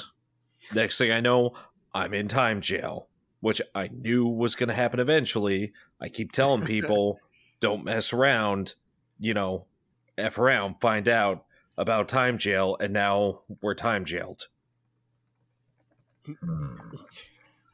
next 0.73 0.97
thing 0.97 1.11
I 1.11 1.19
know 1.19 1.51
I'm 1.93 2.13
in 2.13 2.29
time 2.29 2.61
jail, 2.61 3.09
which 3.41 3.61
I 3.75 3.89
knew 3.89 4.25
was 4.25 4.55
going 4.55 4.69
to 4.69 4.75
happen 4.75 5.01
eventually. 5.01 5.73
I 5.99 6.07
keep 6.07 6.31
telling 6.31 6.61
people 6.65 7.19
don't 7.59 7.83
mess 7.83 8.13
around, 8.13 8.75
you 9.19 9.33
know, 9.33 9.65
F 10.17 10.37
around, 10.37 10.75
find 10.79 11.09
out 11.09 11.43
about 11.77 12.07
time 12.07 12.37
jail 12.37 12.77
and 12.79 12.93
now 12.93 13.41
we're 13.61 13.75
time 13.75 14.05
jailed. 14.05 14.47
Hmm. 16.25 16.77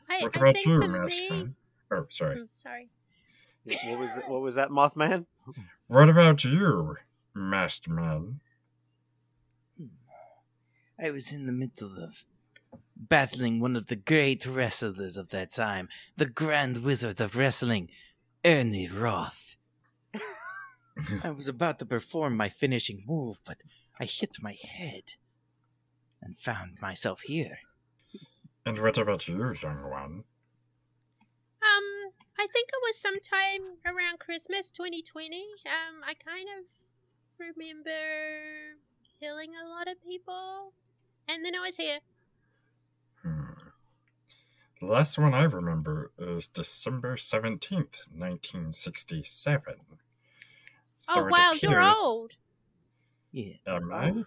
I, 0.10 0.22
What 0.22 0.38
I 0.38 0.40
about 0.40 0.56
think 0.56 0.66
you, 0.66 0.82
for 0.82 0.88
Master 0.88 1.22
me. 1.22 1.30
Man? 1.30 1.56
Oh, 1.92 2.06
sorry. 2.10 2.38
Mm, 2.38 2.48
sorry. 2.54 2.90
what 3.86 4.00
was 4.00 4.10
what 4.28 4.42
was 4.42 4.56
that, 4.56 4.70
Mothman? 4.70 5.26
What 5.88 6.10
about 6.10 6.44
you, 6.44 6.96
Master 7.36 7.92
Man? 7.92 8.40
I 11.00 11.12
was 11.12 11.34
in 11.34 11.46
the 11.46 11.52
middle 11.52 12.02
of 12.02 12.24
battling 12.96 13.60
one 13.60 13.76
of 13.76 13.88
the 13.88 13.98
great 13.98 14.46
wrestlers 14.46 15.18
of 15.18 15.30
that 15.30 15.52
time, 15.52 15.90
the 16.16 16.26
Grand 16.26 16.78
Wizard 16.78 17.20
of 17.20 17.36
Wrestling, 17.36 17.90
Ernie 18.46 18.88
Roth. 18.88 19.58
I 21.24 21.32
was 21.32 21.50
about 21.50 21.80
to 21.80 21.86
perform 21.86 22.38
my 22.38 22.48
finishing 22.48 23.04
move, 23.06 23.42
but 23.46 23.58
I 24.00 24.06
hit 24.06 24.38
my 24.42 24.56
head 24.62 25.16
and 26.22 26.38
found 26.38 26.78
myself 26.82 27.22
here. 27.22 27.60
And 28.66 28.80
what 28.80 28.98
about 28.98 29.28
you, 29.28 29.54
young 29.62 29.90
one? 29.90 30.24
Um, 31.62 32.14
I 32.40 32.48
think 32.52 32.70
it 32.70 32.82
was 32.82 32.98
sometime 32.98 33.78
around 33.86 34.20
Christmas 34.20 34.72
2020. 34.72 35.44
Um, 35.66 36.02
I 36.04 36.14
kind 36.14 36.48
of 36.58 36.66
remember 37.38 38.80
killing 39.20 39.52
a 39.56 39.68
lot 39.68 39.88
of 39.88 40.02
people, 40.02 40.74
and 41.28 41.44
then 41.46 41.56
I 41.56 41.60
was 41.60 41.76
here. 41.78 42.00
Hmm. 43.24 43.54
The 44.80 44.88
last 44.88 45.18
one 45.18 45.34
I 45.34 45.44
remember 45.44 46.12
is 46.18 46.48
December 46.48 47.16
17th, 47.16 48.08
1967. 48.14 49.76
So 51.02 51.14
oh 51.22 51.28
it 51.28 51.32
wow, 51.32 51.54
you're 51.62 51.82
old. 51.82 52.32
Yeah. 53.32 53.54
Am 53.68 53.92
I? 53.92 54.24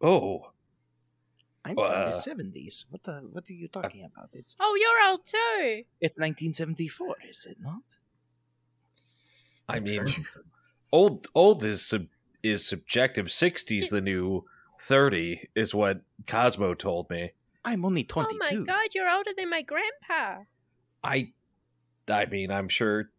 Oh, 0.00 0.50
I'm 1.64 1.74
from 1.74 1.84
Uh, 1.84 2.04
the 2.04 2.12
seventies. 2.12 2.86
What 2.90 3.02
the 3.02 3.14
what 3.32 3.48
are 3.50 3.52
you 3.52 3.66
talking 3.68 4.04
about? 4.04 4.30
It's 4.34 4.56
Oh, 4.60 4.76
you're 4.80 5.10
old 5.10 5.26
too. 5.26 5.84
it's 6.00 6.18
nineteen 6.18 6.52
seventy 6.54 6.86
four, 6.86 7.16
is 7.28 7.46
it 7.48 7.58
not? 7.60 7.82
I 9.68 9.80
mean, 9.80 10.02
old 10.92 11.26
old 11.34 11.64
is 11.64 11.84
sub, 11.84 12.06
is 12.42 12.66
subjective. 12.66 13.26
60's 13.26 13.90
the 13.90 14.00
new 14.00 14.44
30 14.86 15.48
is 15.54 15.74
what 15.74 16.00
Cosmo 16.26 16.74
told 16.74 17.10
me. 17.10 17.32
I'm 17.64 17.84
only 17.84 18.04
twenty 18.04 18.34
Oh 18.34 18.38
my 18.38 18.64
god, 18.64 18.94
you're 18.94 19.10
older 19.10 19.32
than 19.36 19.50
my 19.50 19.62
grandpa. 19.62 20.44
I 21.02 21.32
I 22.08 22.26
mean, 22.26 22.52
I'm 22.52 22.68
sure 22.68 23.10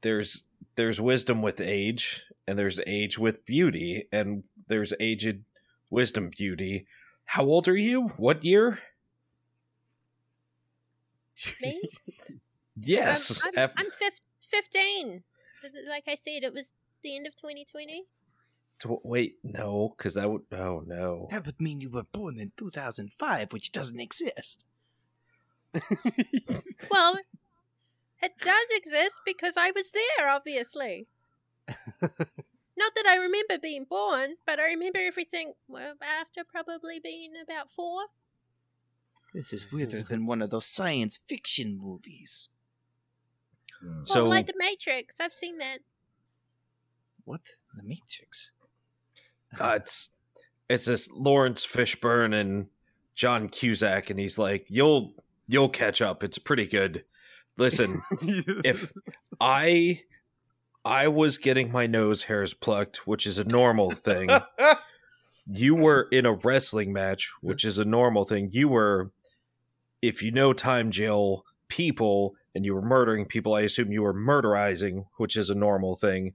there's 0.00 0.42
there's 0.74 1.00
wisdom 1.00 1.40
with 1.40 1.60
age 1.60 2.24
and 2.48 2.58
there's 2.58 2.80
age 2.86 3.18
with 3.18 3.46
beauty 3.46 4.08
and 4.10 4.42
there's 4.66 4.92
aged 4.98 5.44
Wisdom 5.90 6.30
Beauty. 6.36 6.86
How 7.24 7.44
old 7.44 7.68
are 7.68 7.76
you? 7.76 8.08
What 8.16 8.44
year? 8.44 8.80
Me? 11.60 11.80
Yes. 12.84 13.42
Um, 13.44 13.50
I'm, 13.54 13.70
I'm 13.76 13.90
fif- 13.90 14.18
15. 14.48 15.22
Like 15.88 16.04
I 16.08 16.14
said, 16.14 16.42
it 16.42 16.54
was 16.54 16.72
the 17.04 17.14
end 17.14 17.26
of 17.26 17.36
2020. 17.36 18.06
Tw- 18.82 19.04
wait, 19.04 19.36
no, 19.42 19.94
because 19.96 20.14
that 20.14 20.30
would. 20.30 20.42
Oh 20.52 20.82
no. 20.86 21.28
That 21.30 21.46
would 21.46 21.60
mean 21.60 21.80
you 21.80 21.90
were 21.90 22.04
born 22.04 22.38
in 22.38 22.52
2005, 22.56 23.52
which 23.52 23.72
doesn't 23.72 24.00
exist. 24.00 24.64
Well, 26.90 27.18
it 28.22 28.32
does 28.40 28.66
exist 28.70 29.20
because 29.24 29.54
I 29.56 29.72
was 29.74 29.90
there, 29.92 30.28
obviously. 30.28 31.06
Not 31.68 32.92
that 32.96 33.06
I 33.06 33.16
remember 33.16 33.58
being 33.60 33.84
born, 33.88 34.36
but 34.46 34.58
I 34.58 34.66
remember 34.66 34.98
everything 35.00 35.54
well, 35.68 35.94
after 36.02 36.42
probably 36.44 37.00
being 37.02 37.32
about 37.42 37.70
four. 37.70 38.02
This 39.34 39.52
is 39.52 39.72
weirder 39.72 40.02
than 40.02 40.26
one 40.26 40.42
of 40.42 40.50
those 40.50 40.66
science 40.66 41.18
fiction 41.26 41.78
movies. 41.80 42.50
Hmm. 43.80 43.96
Well, 43.96 44.06
So 44.06 44.28
like 44.28 44.46
the 44.46 44.54
Matrix, 44.56 45.16
I've 45.20 45.34
seen 45.34 45.58
that. 45.58 45.78
What? 47.24 47.40
The 47.74 47.82
Matrix. 47.82 48.52
Uh, 49.60 49.74
it's 49.76 50.10
it's 50.68 50.86
this 50.86 51.10
Laurence 51.10 51.66
Fishburne 51.66 52.34
and 52.34 52.66
John 53.14 53.48
Cusack, 53.48 54.10
and 54.10 54.18
he's 54.18 54.38
like, 54.38 54.66
"You'll 54.68 55.14
you'll 55.46 55.68
catch 55.68 56.00
up. 56.00 56.22
It's 56.22 56.38
pretty 56.38 56.66
good." 56.66 57.04
Listen, 57.58 58.00
if 58.64 58.90
I 59.40 60.02
I 60.84 61.08
was 61.08 61.38
getting 61.38 61.70
my 61.70 61.86
nose 61.86 62.24
hairs 62.24 62.54
plucked, 62.54 63.06
which 63.06 63.26
is 63.26 63.38
a 63.38 63.44
normal 63.44 63.90
thing. 63.92 64.30
you 65.46 65.74
were 65.74 66.08
in 66.10 66.26
a 66.26 66.32
wrestling 66.32 66.92
match, 66.92 67.30
which 67.40 67.64
is 67.64 67.78
a 67.78 67.84
normal 67.84 68.24
thing. 68.24 68.50
You 68.52 68.68
were, 68.68 69.12
if 70.00 70.22
you 70.22 70.32
know 70.32 70.52
time 70.52 70.90
jail 70.90 71.44
people 71.68 72.34
and 72.54 72.64
you 72.64 72.74
were 72.74 72.82
murdering 72.82 73.26
people, 73.26 73.54
I 73.54 73.62
assume 73.62 73.92
you 73.92 74.02
were 74.02 74.14
murderizing, 74.14 75.06
which 75.18 75.36
is 75.36 75.50
a 75.50 75.54
normal 75.54 75.96
thing. 75.96 76.34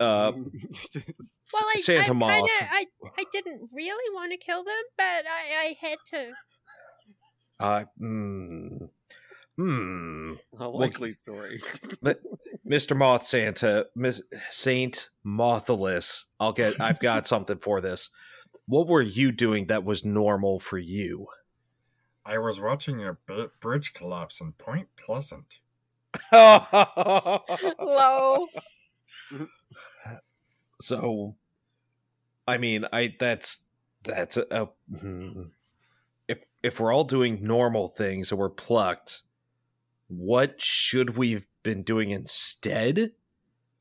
Uh, 0.00 0.32
Well, 1.52 1.64
I, 1.76 1.80
Santa 1.80 2.12
I 2.12 2.30
Kinda, 2.30 2.50
I, 2.72 2.86
I 3.18 3.24
didn't 3.32 3.68
really 3.74 4.14
want 4.14 4.32
to 4.32 4.38
kill 4.38 4.62
them, 4.64 4.82
but 4.96 5.04
I, 5.04 5.66
I 5.66 5.76
had 5.80 5.98
to. 6.12 6.32
uh, 7.60 7.84
hmm, 7.98 8.76
hmm. 9.56 10.32
a 10.58 10.68
likely 10.68 11.12
story. 11.12 11.60
Mr. 12.68 12.96
Moth 12.96 13.26
Santa, 13.26 13.86
Miss 13.96 14.22
Saint 14.50 15.10
Motheless. 15.24 16.24
I'll 16.38 16.52
get. 16.52 16.80
I've 16.80 17.00
got 17.00 17.26
something 17.26 17.58
for 17.58 17.80
this. 17.80 18.10
What 18.66 18.86
were 18.86 19.02
you 19.02 19.32
doing 19.32 19.66
that 19.66 19.82
was 19.84 20.04
normal 20.04 20.60
for 20.60 20.78
you? 20.78 21.26
I 22.24 22.38
was 22.38 22.60
watching 22.60 23.02
a 23.04 23.16
b- 23.26 23.46
bridge 23.60 23.92
collapse 23.92 24.40
in 24.40 24.52
Point 24.52 24.86
Pleasant. 24.96 25.58
Low. 26.32 28.46
So, 30.80 31.36
I 32.46 32.58
mean, 32.58 32.86
I 32.92 33.14
that's 33.18 33.60
that's 34.02 34.36
a, 34.36 34.46
a 34.50 34.68
hmm. 34.98 35.42
if 36.26 36.38
if 36.62 36.80
we're 36.80 36.92
all 36.92 37.04
doing 37.04 37.38
normal 37.42 37.88
things 37.88 38.30
and 38.30 38.38
we're 38.38 38.48
plucked, 38.48 39.22
what 40.08 40.60
should 40.60 41.16
we've 41.16 41.46
been 41.62 41.82
doing 41.82 42.10
instead? 42.10 43.12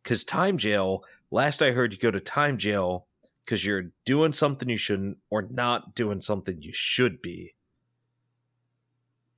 Because 0.03 0.23
time 0.23 0.57
jail. 0.57 1.03
Last 1.31 1.61
I 1.61 1.71
heard, 1.71 1.93
you 1.93 1.99
go 1.99 2.11
to 2.11 2.19
time 2.19 2.57
jail 2.57 3.05
because 3.45 3.65
you're 3.65 3.91
doing 4.05 4.33
something 4.33 4.69
you 4.69 4.77
shouldn't 4.77 5.17
or 5.29 5.43
not 5.43 5.95
doing 5.95 6.21
something 6.21 6.61
you 6.61 6.71
should 6.73 7.21
be. 7.21 7.55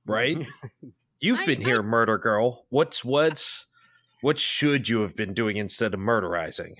Right? 0.04 0.46
You've 1.20 1.40
I- 1.40 1.46
been 1.46 1.60
here, 1.60 1.82
murder 1.82 2.18
girl. 2.18 2.66
What's 2.70 3.04
what's 3.04 3.66
what 4.20 4.38
should 4.38 4.88
you 4.88 5.00
have 5.00 5.16
been 5.16 5.34
doing 5.34 5.56
instead 5.56 5.94
of 5.94 6.00
murderizing? 6.00 6.76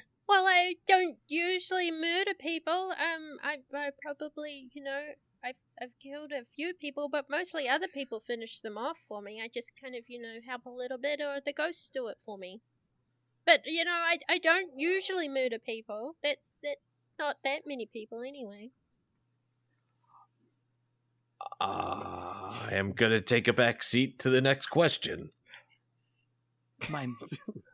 Well, 0.89 0.99
I 0.99 1.01
don't 1.01 1.17
usually 1.29 1.91
murder 1.91 2.35
people. 2.39 2.93
Um, 2.93 3.39
I, 3.43 3.59
I 3.75 3.91
probably, 4.03 4.71
you 4.73 4.83
know, 4.83 5.01
I've, 5.45 5.57
I've 5.81 5.99
killed 6.01 6.33
a 6.33 6.45
few 6.45 6.75
people, 6.75 7.09
but 7.09 7.27
mostly 7.29 7.69
other 7.69 7.89
people 7.89 8.21
finish 8.21 8.61
them 8.61 8.79
off 8.79 8.99
for 9.09 9.21
me. 9.23 9.41
I 9.43 9.49
just 9.53 9.73
kind 9.81 9.95
of, 9.95 10.05
you 10.09 10.21
know, 10.21 10.39
help 10.47 10.67
a 10.67 10.71
little 10.71 10.99
bit, 10.99 11.21
or 11.21 11.41
the 11.45 11.53
ghosts 11.53 11.91
do 11.93 12.09
it 12.09 12.19
for 12.25 12.39
me. 12.39 12.61
But 13.45 13.63
you 13.67 13.85
know, 13.85 13.91
I, 13.91 14.19
I 14.29 14.39
don't 14.39 14.71
usually 14.77 15.29
murder 15.29 15.59
people. 15.59 16.17
That's 16.23 16.57
that's 16.63 16.99
not 17.19 17.39
that 17.45 17.63
many 17.67 17.87
people 17.87 18.23
anyway. 18.23 18.71
I 21.61 22.69
am 22.71 22.91
gonna 22.91 23.21
take 23.21 23.49
a 23.49 23.53
back 23.53 23.83
seat 23.83 24.19
to 24.21 24.31
the 24.31 24.41
next 24.41 24.67
question. 24.67 25.31
my 26.89 27.09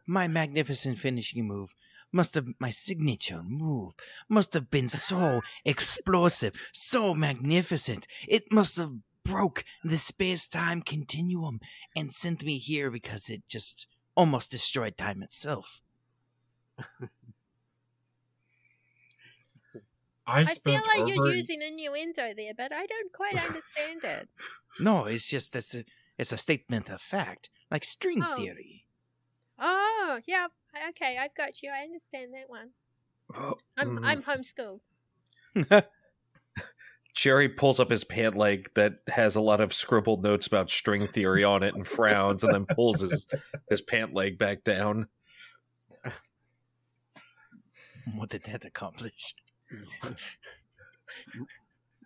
my 0.06 0.26
magnificent 0.26 0.98
finishing 0.98 1.46
move 1.46 1.74
must 2.12 2.34
have 2.34 2.48
my 2.58 2.70
signature 2.70 3.42
move 3.42 3.94
must 4.28 4.54
have 4.54 4.70
been 4.70 4.88
so 4.88 5.40
explosive 5.64 6.54
so 6.72 7.14
magnificent 7.14 8.06
it 8.26 8.44
must 8.52 8.76
have 8.76 8.92
broke 9.24 9.64
the 9.84 9.98
space-time 9.98 10.80
continuum 10.80 11.60
and 11.94 12.10
sent 12.10 12.42
me 12.44 12.58
here 12.58 12.90
because 12.90 13.28
it 13.28 13.42
just 13.48 13.86
almost 14.14 14.50
destroyed 14.50 14.96
time 14.96 15.22
itself 15.22 15.82
I 20.26 20.40
I 20.40 20.54
feel 20.54 20.74
like 20.86 20.98
over 20.98 21.14
you're 21.14 21.34
using 21.36 21.62
innuendo 21.62 22.34
there, 22.34 22.52
but 22.54 22.72
I 22.72 22.84
don't 22.86 23.12
quite 23.12 23.36
understand 23.48 24.04
it. 24.04 24.28
no 24.80 25.04
it's 25.06 25.28
just 25.28 25.52
that's 25.52 25.74
a 25.74 25.84
it's 26.18 26.32
a 26.32 26.36
statement 26.38 26.88
of 26.88 27.00
fact 27.00 27.50
like 27.70 27.84
string 27.84 28.22
Oh. 28.22 28.34
theory 28.36 28.84
Oh, 29.58 30.20
yeah. 30.26 30.48
Okay, 30.90 31.18
I've 31.18 31.34
got 31.34 31.62
you. 31.62 31.70
I 31.70 31.82
understand 31.82 32.32
that 32.34 32.48
one. 32.48 32.70
I'm 33.76 33.98
Mm. 33.98 34.04
I'm 34.04 34.22
homeschooled. 34.22 34.80
Jerry 37.14 37.48
pulls 37.48 37.80
up 37.80 37.90
his 37.90 38.04
pant 38.04 38.36
leg 38.36 38.70
that 38.74 39.00
has 39.08 39.34
a 39.34 39.40
lot 39.40 39.60
of 39.60 39.74
scribbled 39.74 40.22
notes 40.22 40.46
about 40.46 40.70
string 40.70 41.04
theory 41.06 41.42
on 41.42 41.64
it 41.64 41.74
and 41.74 41.86
frowns 41.86 42.44
and 42.44 42.54
then 42.54 42.64
pulls 42.64 43.00
his, 43.00 43.26
his 43.68 43.80
pant 43.80 44.14
leg 44.14 44.38
back 44.38 44.62
down. 44.62 45.08
what 48.14 48.28
did 48.28 48.44
that 48.44 48.64
accomplish 48.64 49.34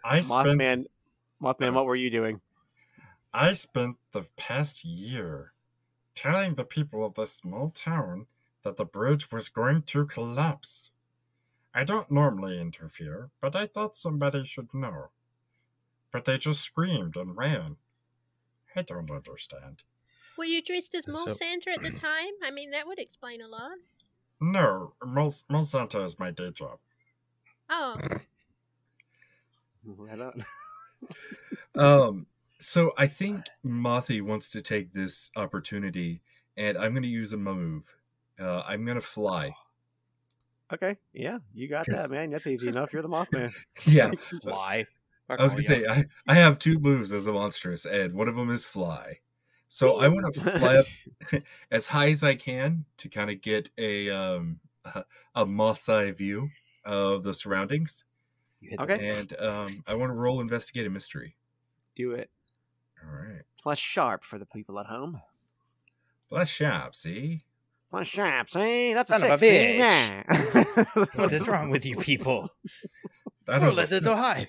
I 0.04 0.20
spent 0.20 0.46
Mothman, 0.46 0.84
Mothman, 1.42 1.74
what 1.74 1.84
were 1.84 1.96
you 1.96 2.10
doing? 2.10 2.40
I 3.34 3.52
spent 3.52 3.96
the 4.12 4.24
past 4.36 4.84
year 4.84 5.52
telling 6.14 6.54
the 6.54 6.64
people 6.64 7.04
of 7.04 7.14
this 7.14 7.34
small 7.34 7.70
town 7.70 8.26
that 8.64 8.76
the 8.76 8.84
bridge 8.84 9.30
was 9.30 9.48
going 9.48 9.82
to 9.82 10.06
collapse. 10.06 10.90
I 11.74 11.84
don't 11.84 12.10
normally 12.10 12.60
interfere, 12.60 13.30
but 13.40 13.56
I 13.56 13.66
thought 13.66 13.96
somebody 13.96 14.44
should 14.44 14.72
know. 14.74 15.08
But 16.12 16.26
they 16.26 16.36
just 16.38 16.60
screamed 16.60 17.16
and 17.16 17.36
ran. 17.36 17.76
I 18.76 18.82
don't 18.82 19.10
understand. 19.10 19.82
Were 20.36 20.44
you 20.44 20.62
dressed 20.62 20.94
as 20.94 21.06
Mole 21.06 21.28
So- 21.28 21.34
Santa 21.34 21.70
at 21.70 21.82
the 21.82 21.90
time? 21.98 22.32
I 22.44 22.50
mean, 22.50 22.70
that 22.72 22.86
would 22.86 22.98
explain 22.98 23.40
a 23.40 23.48
lot. 23.48 23.78
No, 24.40 24.94
Mol- 25.04 25.30
Santa 25.62 26.02
is 26.02 26.18
my 26.18 26.30
day 26.30 26.50
job. 26.50 26.78
Oh, 27.70 27.96
Right 29.84 30.20
on. 30.20 30.44
Um, 31.74 32.26
so 32.58 32.92
I 32.96 33.06
think 33.06 33.46
Mothy 33.62 34.20
wants 34.20 34.48
to 34.50 34.62
take 34.62 34.92
this 34.92 35.30
opportunity, 35.36 36.20
and 36.56 36.76
I'm 36.76 36.92
going 36.92 37.02
to 37.02 37.08
use 37.08 37.32
a 37.32 37.36
move. 37.36 37.94
Uh, 38.42 38.62
I'm 38.66 38.84
going 38.84 38.96
to 38.96 39.00
fly. 39.00 39.54
Okay, 40.72 40.96
yeah, 41.12 41.38
you 41.54 41.68
got 41.68 41.86
Yes. 41.88 42.02
that, 42.02 42.10
man. 42.10 42.30
That's 42.30 42.46
easy 42.46 42.68
enough. 42.68 42.92
You're 42.92 43.02
the 43.02 43.08
Mothman. 43.08 43.52
Yeah, 43.86 44.10
fly 44.42 44.86
I 45.28 45.44
was 45.44 45.52
going 45.52 45.56
to 45.58 45.62
say 45.62 45.86
I, 45.86 46.04
I 46.26 46.34
have 46.34 46.58
two 46.58 46.78
moves 46.78 47.12
as 47.12 47.26
a 47.26 47.32
monstrous, 47.32 47.84
and 47.86 48.14
one 48.14 48.28
of 48.28 48.36
them 48.36 48.50
is 48.50 48.64
fly. 48.64 49.18
So 49.68 49.98
I 49.98 50.08
want 50.08 50.34
to 50.34 50.40
fly 50.58 50.76
up 50.76 51.42
as 51.70 51.86
high 51.86 52.10
as 52.10 52.22
I 52.22 52.34
can 52.34 52.84
to 52.98 53.08
kind 53.08 53.30
of 53.30 53.40
get 53.40 53.70
a 53.78 54.10
um 54.10 54.60
a, 54.84 55.04
a 55.34 55.46
moth's 55.46 55.88
eye 55.88 56.10
view 56.10 56.50
of 56.84 57.22
the 57.22 57.32
surroundings, 57.34 58.04
You 58.60 58.70
hit 58.70 58.78
the 58.78 58.84
Okay. 58.84 59.18
and 59.18 59.38
um 59.40 59.84
I 59.86 59.94
want 59.94 60.10
to 60.10 60.14
roll 60.14 60.40
investigate 60.40 60.86
a 60.86 60.90
mystery. 60.90 61.36
Do 61.96 62.12
it. 62.12 62.30
All 63.02 63.10
right, 63.14 63.42
Plus 63.58 63.78
sharp 63.78 64.24
for 64.24 64.38
the 64.38 64.46
people 64.46 64.78
at 64.78 64.86
home. 64.86 65.20
plus 66.28 66.48
sharp. 66.48 66.94
See, 66.94 67.40
Plus 67.92 68.06
sharp, 68.08 68.48
see? 68.50 68.94
That's 68.94 69.10
a 69.10 69.18
Son 69.20 69.30
of 69.32 69.42
a 69.42 69.46
six, 69.46 69.76
see? 69.76 69.82
bitch. 69.82 70.96
Yeah. 70.96 71.04
what 71.22 71.32
is 71.32 71.46
wrong 71.46 71.68
with 71.70 71.84
you 71.86 71.96
people 72.00 72.48
that 73.46 73.60
let 73.74 73.92
it 73.92 74.02
go 74.02 74.16
high 74.16 74.48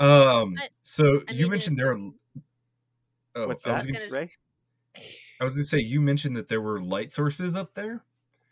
Um. 0.00 0.56
I- 0.60 0.68
so 0.82 1.20
I 1.28 1.32
you 1.32 1.42
mean, 1.44 1.50
mentioned 1.52 1.78
there. 1.78 1.92
Are, 1.92 1.98
oh, 3.36 3.46
What's 3.46 3.66
I 3.66 3.74
was 3.74 3.86
that, 3.86 3.92
gonna, 3.92 4.08
gonna- 4.10 4.28
I 5.40 5.44
was 5.44 5.52
gonna 5.54 5.64
say 5.64 5.78
you 5.78 6.00
mentioned 6.00 6.36
that 6.36 6.48
there 6.48 6.60
were 6.60 6.80
light 6.80 7.12
sources 7.12 7.54
up 7.56 7.74
there. 7.74 8.02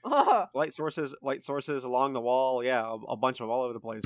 Oh, 0.05 0.47
light 0.55 0.73
sources, 0.75 1.15
light 1.23 1.43
sources 1.43 1.85
along 1.85 2.13
the 2.13 2.21
wall. 2.21 2.63
Yeah, 2.65 2.83
a, 2.87 2.95
a 3.13 3.17
bunch 3.17 3.41
of 3.41 3.45
them 3.45 3.51
all 3.51 3.63
over 3.63 3.73
the 3.73 3.81
place. 3.81 4.03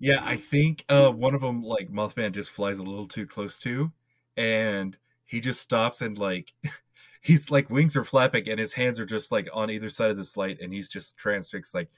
Yeah, 0.00 0.20
I 0.22 0.36
think 0.36 0.84
uh, 0.88 1.10
one 1.10 1.34
of 1.34 1.40
them, 1.42 1.62
like 1.62 1.90
Mothman, 1.90 2.32
just 2.32 2.50
flies 2.50 2.78
a 2.78 2.82
little 2.82 3.06
too 3.06 3.26
close 3.26 3.58
to, 3.60 3.90
and 4.36 4.96
he 5.26 5.40
just 5.40 5.60
stops 5.62 6.00
and 6.02 6.18
like, 6.18 6.52
he's 7.20 7.50
like 7.50 7.70
wings 7.70 7.96
are 7.96 8.04
flapping 8.04 8.48
and 8.48 8.58
his 8.58 8.72
hands 8.74 8.98
are 9.00 9.06
just 9.06 9.30
like 9.32 9.48
on 9.52 9.70
either 9.70 9.90
side 9.90 10.10
of 10.10 10.16
this 10.16 10.36
light, 10.36 10.58
and 10.60 10.72
he's 10.72 10.88
just 10.88 11.16
transfixed 11.16 11.74
like. 11.74 11.88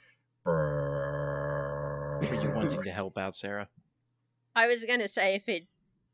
Were 0.45 2.19
you 2.41 2.51
wanting 2.53 2.83
to 2.83 2.91
help 2.91 3.19
out, 3.19 3.35
Sarah? 3.35 3.69
I 4.55 4.67
was 4.67 4.85
gonna 4.85 5.09
say 5.09 5.35
if 5.35 5.45
he'd 5.47 5.67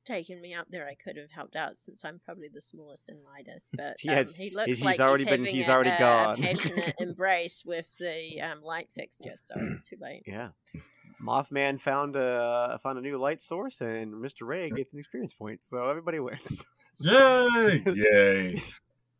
taken 0.04 0.40
me 0.40 0.54
up 0.54 0.66
there, 0.70 0.86
I 0.88 0.94
could 0.94 1.16
have 1.18 1.30
helped 1.30 1.54
out 1.56 1.78
since 1.78 2.02
I'm 2.04 2.20
probably 2.24 2.48
the 2.48 2.61
smallest 2.62 3.09
and 3.11 3.18
lightest. 3.24 3.68
But 3.74 3.86
um, 4.09 4.18
it's- 4.18 4.36
he 4.36 4.50
looks 4.50 4.66
he's- 4.66 4.78
he's 4.78 5.00
already 5.00 5.24
he's 5.24 5.30
been. 5.36 5.44
He's 5.44 5.68
a, 5.68 5.70
already 5.72 5.90
a 5.90 5.98
gone. 5.98 6.40
passionate 6.42 6.94
embrace 6.98 7.62
with 7.66 7.86
the 7.98 8.40
um, 8.40 8.62
light 8.62 8.88
fixture, 8.94 9.34
so 9.36 9.54
too 9.88 9.96
late. 10.00 10.22
Yeah, 10.26 10.48
Mothman 11.22 11.80
found 11.80 12.16
a 12.16 12.78
found 12.82 12.98
a 12.98 13.02
new 13.02 13.18
light 13.18 13.42
source, 13.42 13.80
and 13.82 14.18
Mister 14.20 14.44
Ray 14.46 14.70
gets 14.70 14.92
an 14.94 14.98
experience 14.98 15.34
point. 15.34 15.61
So 15.62 15.84
everybody 15.84 16.20
wins. 16.20 16.64
Yay! 17.00 17.82
Yay! 17.86 18.62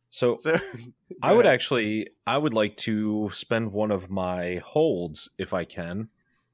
So 0.09 0.35
So 0.35 0.57
I 1.21 1.33
would 1.33 1.45
actually, 1.45 2.09
I 2.27 2.37
would 2.37 2.53
like 2.53 2.77
to 2.77 3.29
spend 3.31 3.71
one 3.71 3.91
of 3.91 4.09
my 4.09 4.57
holds 4.65 5.29
if 5.37 5.53
I 5.53 5.65
can, 5.65 6.09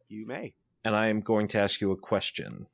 You 0.09 0.25
may, 0.25 0.53
and 0.85 0.95
I 0.95 1.07
am 1.07 1.21
going 1.21 1.47
to 1.49 1.59
ask 1.59 1.81
you 1.81 1.91
a 1.91 1.97
question. 1.97 2.67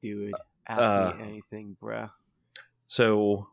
dude. 0.00 0.34
Ask 0.68 0.80
Uh, 0.80 1.12
me 1.12 1.16
anything, 1.18 1.76
bruh. 1.82 2.10
So, 2.88 3.48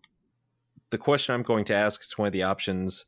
the 0.91 0.97
question 0.97 1.33
I'm 1.35 1.43
going 1.43 1.65
to 1.65 1.75
ask 1.75 2.01
is 2.03 2.17
one 2.17 2.27
of 2.27 2.33
the 2.33 2.43
options: 2.43 3.05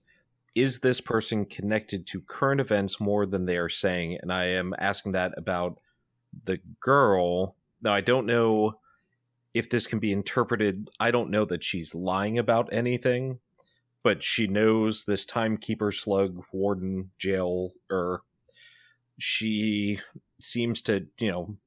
Is 0.55 0.79
this 0.79 1.01
person 1.01 1.45
connected 1.45 2.07
to 2.07 2.21
current 2.21 2.61
events 2.61 2.99
more 2.99 3.25
than 3.25 3.45
they 3.45 3.57
are 3.57 3.69
saying? 3.69 4.19
And 4.21 4.31
I 4.33 4.45
am 4.45 4.73
asking 4.79 5.13
that 5.13 5.33
about 5.37 5.79
the 6.45 6.59
girl. 6.79 7.55
Now, 7.81 7.93
I 7.93 8.01
don't 8.01 8.25
know 8.25 8.79
if 9.53 9.69
this 9.69 9.87
can 9.87 9.99
be 9.99 10.11
interpreted. 10.11 10.89
I 10.99 11.11
don't 11.11 11.31
know 11.31 11.45
that 11.45 11.63
she's 11.63 11.93
lying 11.93 12.37
about 12.37 12.71
anything, 12.71 13.39
but 14.03 14.23
she 14.23 14.47
knows 14.47 15.03
this 15.03 15.25
timekeeper, 15.25 15.91
slug, 15.91 16.43
warden, 16.51 17.11
jail, 17.17 17.71
or 17.89 18.21
she 19.19 19.99
seems 20.39 20.81
to, 20.83 21.07
you 21.19 21.31
know, 21.31 21.57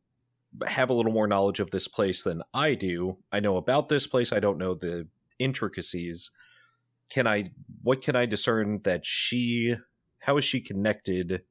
have 0.66 0.90
a 0.90 0.94
little 0.94 1.12
more 1.12 1.26
knowledge 1.26 1.60
of 1.60 1.70
this 1.70 1.88
place 1.88 2.22
than 2.22 2.42
I 2.52 2.74
do. 2.74 3.18
I 3.32 3.40
know 3.40 3.56
about 3.56 3.88
this 3.88 4.06
place. 4.06 4.32
I 4.32 4.40
don't 4.40 4.58
know 4.58 4.74
the 4.74 5.06
intricacies. 5.38 6.30
Can 7.10 7.26
I? 7.26 7.50
What 7.82 8.02
can 8.02 8.16
I 8.16 8.26
discern 8.26 8.80
that 8.84 9.04
she? 9.04 9.74
How 10.20 10.36
is 10.36 10.44
she 10.44 10.60
connected? 10.60 11.42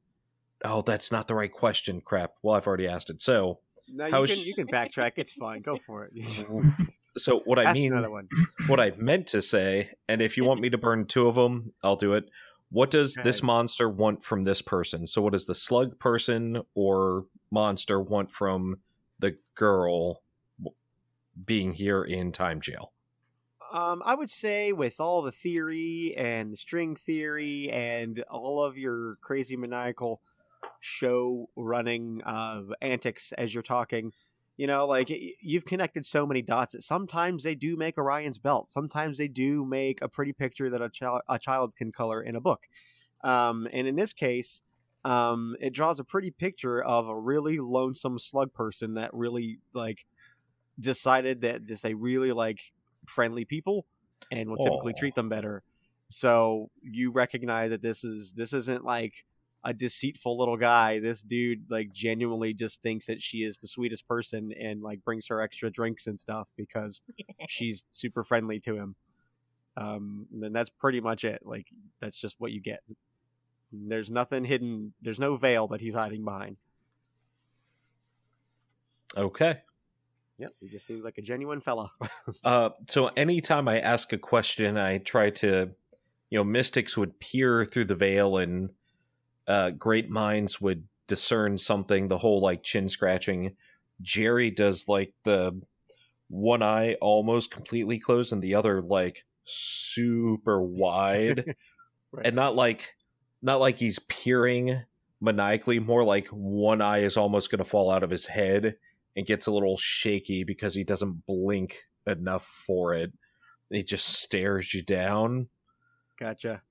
Oh, 0.66 0.82
that's 0.82 1.12
not 1.12 1.28
the 1.28 1.36
right 1.36 1.52
question. 1.52 2.02
Crap. 2.02 2.34
Well, 2.42 2.56
I've 2.56 2.66
already 2.66 2.88
asked 2.88 3.10
it. 3.10 3.22
So, 3.22 3.60
No, 3.94 4.08
you 4.08 4.24
is 4.24 4.30
can 4.32 4.40
she- 4.40 4.46
you 4.46 4.56
can 4.56 4.68
backtrack. 4.68 5.14
It's 5.18 5.32
fine. 5.32 5.62
Go 5.62 5.78
for 5.78 6.10
it. 6.12 6.14
so 7.18 7.40
what 7.46 7.60
I 7.60 7.66
Ask 7.66 7.76
mean, 7.76 7.94
another 7.94 8.10
one. 8.10 8.28
what 8.68 8.80
I 8.80 8.92
meant 8.98 9.28
to 9.28 9.42
say, 9.42 9.92
and 10.10 10.22
if 10.22 10.36
you 10.38 10.44
want 10.46 10.62
me 10.62 10.70
to 10.72 10.78
burn 10.78 11.06
two 11.06 11.28
of 11.28 11.36
them, 11.36 11.74
I'll 11.84 11.96
do 11.96 12.14
it. 12.14 12.26
What 12.72 12.90
does 12.90 13.14
this 13.14 13.44
monster 13.44 13.88
want 13.88 14.24
from 14.26 14.46
this 14.46 14.62
person? 14.64 15.06
So, 15.06 15.22
what 15.22 15.34
does 15.34 15.46
the 15.46 15.54
slug 15.54 16.00
person 16.00 16.64
or 16.74 17.26
monster 17.52 18.02
want 18.02 18.32
from 18.32 18.80
the 19.20 19.38
girl 19.54 20.24
being 21.46 21.74
here 21.74 22.04
in 22.04 22.32
time 22.32 22.62
jail? 22.62 22.92
Um, 23.72 24.02
I 24.06 24.16
would 24.16 24.30
say 24.30 24.72
with 24.72 25.00
all 25.00 25.22
the 25.24 25.32
theory 25.32 26.14
and 26.18 26.52
the 26.54 26.58
string 26.58 26.96
theory 26.96 27.72
and 27.72 28.24
all 28.30 28.64
of 28.64 28.78
your 28.78 29.16
crazy 29.22 29.56
maniacal 29.56 30.22
show 30.84 31.50
running 31.56 32.22
uh, 32.24 32.62
antics 32.82 33.32
as 33.38 33.54
you're 33.54 33.64
talking, 33.64 34.12
you 34.58 34.68
know, 34.68 34.86
like 34.86 35.10
you've 35.42 35.66
connected 35.66 36.06
so 36.06 36.28
many 36.28 36.42
dots 36.42 36.74
that 36.74 36.84
sometimes 36.84 37.42
they 37.42 37.56
do 37.56 37.78
make 37.78 37.98
Orion's 37.98 38.38
belt. 38.38 38.68
Sometimes 38.68 39.18
they 39.18 39.30
do 39.30 39.66
make 39.66 40.02
a 40.02 40.10
pretty 40.10 40.34
picture 40.34 40.70
that 40.70 40.82
a 40.82 40.90
child 40.90 41.22
a 41.30 41.40
child 41.40 41.76
can 41.76 41.92
color 41.92 42.22
in 42.22 42.36
a 42.36 42.42
book. 42.42 42.68
Um, 43.24 43.68
and 43.72 43.88
in 43.88 43.96
this 43.96 44.12
case, 44.12 44.62
um, 45.06 45.56
it 45.62 45.74
draws 45.74 46.00
a 46.00 46.04
pretty 46.04 46.32
picture 46.32 46.84
of 46.84 47.08
a 47.08 47.18
really 47.18 47.60
lonesome 47.60 48.20
slug 48.20 48.54
person 48.54 48.96
that 48.96 49.14
really 49.14 49.60
like 49.74 50.06
decided 50.78 51.42
that 51.42 51.66
this 51.66 51.82
they 51.82 51.94
really 51.94 52.34
like 52.34 52.60
friendly 53.06 53.46
people 53.46 53.86
and 54.32 54.50
will 54.50 54.58
typically 54.58 54.94
Aw. 54.94 55.00
treat 55.00 55.16
them 55.16 55.30
better. 55.30 55.64
So 56.10 56.70
you 56.82 57.12
recognize 57.12 57.70
that 57.70 57.82
this 57.82 58.04
is 58.04 58.34
this 58.34 58.52
isn't 58.52 58.84
like 58.84 59.24
a 59.64 59.74
deceitful 59.74 60.38
little 60.38 60.58
guy. 60.58 61.00
This 61.00 61.22
dude 61.22 61.70
like 61.70 61.92
genuinely 61.92 62.54
just 62.54 62.82
thinks 62.82 63.06
that 63.08 63.22
she 63.22 63.40
is 63.40 63.58
the 63.58 63.68
sweetest 63.68 64.08
person 64.08 64.54
and 64.60 64.82
like 64.82 65.04
brings 65.04 65.28
her 65.28 65.42
extra 65.42 65.72
drinks 65.72 66.08
and 66.08 66.20
stuff 66.20 66.50
because 66.58 67.02
she's 67.48 67.86
super 67.92 68.24
friendly 68.24 68.60
to 68.62 68.76
him. 68.76 68.96
Um, 69.76 70.28
and 70.32 70.44
then 70.44 70.54
that's 70.54 70.70
pretty 70.70 71.02
much 71.02 71.24
it. 71.24 71.42
Like 71.46 71.68
that's 72.00 72.18
just 72.18 72.36
what 72.40 72.52
you 72.52 72.62
get. 72.62 72.82
There's 73.72 74.12
nothing 74.12 74.46
hidden. 74.46 74.94
There's 75.02 75.20
no 75.20 75.36
veil 75.36 75.68
that 75.70 75.82
he's 75.82 75.96
hiding 75.96 76.24
behind. 76.24 76.58
Okay. 79.16 79.62
Yep, 80.40 80.54
he 80.62 80.68
just 80.68 80.86
seems 80.86 81.04
like 81.04 81.18
a 81.18 81.22
genuine 81.22 81.62
fella. 81.62 81.92
Uh, 82.44 82.70
so 82.90 83.08
anytime 83.16 83.70
I 83.70 83.80
ask 83.80 84.12
a 84.12 84.18
question, 84.18 84.78
I 84.78 84.98
try 84.98 85.30
to, 85.30 85.70
you 86.30 86.38
know, 86.38 86.44
mystics 86.44 86.98
would 86.98 87.18
peer 87.20 87.64
through 87.66 87.86
the 87.86 87.96
veil 87.96 88.38
and 88.38 88.70
uh, 89.48 89.72
great 89.72 90.10
minds 90.10 90.60
would 90.62 90.84
discern 91.08 91.58
something. 91.58 92.08
The 92.08 92.18
whole 92.18 92.42
like 92.42 92.64
chin 92.64 92.88
scratching. 92.90 93.56
Jerry 94.02 94.52
does 94.52 94.88
like 94.88 95.14
the 95.24 95.62
one 96.30 96.64
eye 96.64 96.96
almost 96.96 97.52
completely 97.52 98.00
closed 98.00 98.34
and 98.34 98.42
the 98.42 98.56
other 98.56 98.82
like 98.82 99.26
super 99.46 100.62
wide, 100.62 101.56
Right. 102.12 102.28
and 102.28 102.36
not 102.36 102.56
like 102.56 102.94
not 103.42 103.60
like 103.60 103.80
he's 103.80 104.00
peering 104.08 104.84
maniacally. 105.20 105.80
More 105.80 106.04
like 106.04 106.28
one 106.28 106.82
eye 106.82 107.04
is 107.04 107.18
almost 107.18 107.50
going 107.50 107.64
to 107.64 107.70
fall 107.70 107.90
out 107.92 108.04
of 108.04 108.10
his 108.10 108.26
head 108.26 108.76
and 109.16 109.26
gets 109.26 109.48
a 109.48 109.52
little 109.52 109.78
shaky 109.78 110.44
because 110.44 110.74
he 110.76 110.84
doesn't 110.84 111.26
blink 111.26 111.84
enough 112.08 112.46
for 112.68 112.94
it. 112.94 113.12
He 113.70 113.84
just 113.84 114.08
stares 114.08 114.74
you 114.74 114.82
down 114.84 115.48
Gotcha. 116.20 116.62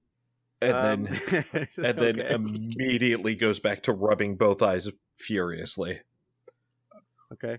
And 0.62 0.74
Um, 0.74 1.18
then 1.30 1.68
and 1.78 1.98
then 1.98 2.20
immediately 2.76 3.34
goes 3.34 3.60
back 3.60 3.82
to 3.84 3.92
rubbing 3.92 4.36
both 4.36 4.62
eyes 4.62 4.88
furiously. 5.16 6.00
Okay. 7.32 7.58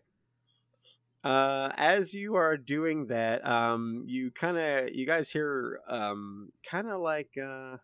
Uh, 1.23 1.71
as 1.77 2.13
you 2.13 2.35
are 2.35 2.57
doing 2.57 3.07
that, 3.07 3.45
um, 3.47 4.03
you 4.07 4.29
kind 4.31 4.57
of, 4.57 4.89
you 4.93 5.05
guys 5.05 5.29
hear, 5.29 5.79
um, 5.87 6.49
kind 6.69 6.89
of 6.89 6.99
like, 6.99 7.29
uh, 7.41 7.77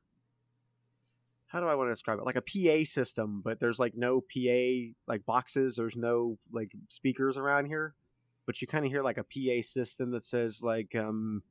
how 1.48 1.60
do 1.60 1.66
I 1.66 1.76
want 1.76 1.88
to 1.88 1.94
describe 1.94 2.20
it? 2.20 2.26
Like 2.26 2.36
a 2.36 2.42
PA 2.42 2.84
system, 2.86 3.42
but 3.44 3.60
there's 3.60 3.80
like 3.80 3.96
no 3.96 4.22
PA 4.22 4.94
like 5.08 5.26
boxes. 5.26 5.76
There's 5.76 5.96
no 5.96 6.38
like 6.52 6.72
speakers 6.90 7.38
around 7.38 7.66
here, 7.66 7.96
but 8.46 8.62
you 8.62 8.68
kind 8.68 8.86
of 8.86 8.92
hear 8.92 9.02
like 9.02 9.18
a 9.18 9.24
PA 9.24 9.66
system 9.66 10.12
that 10.12 10.26
says 10.26 10.62
like, 10.62 10.94
um, 10.96 11.42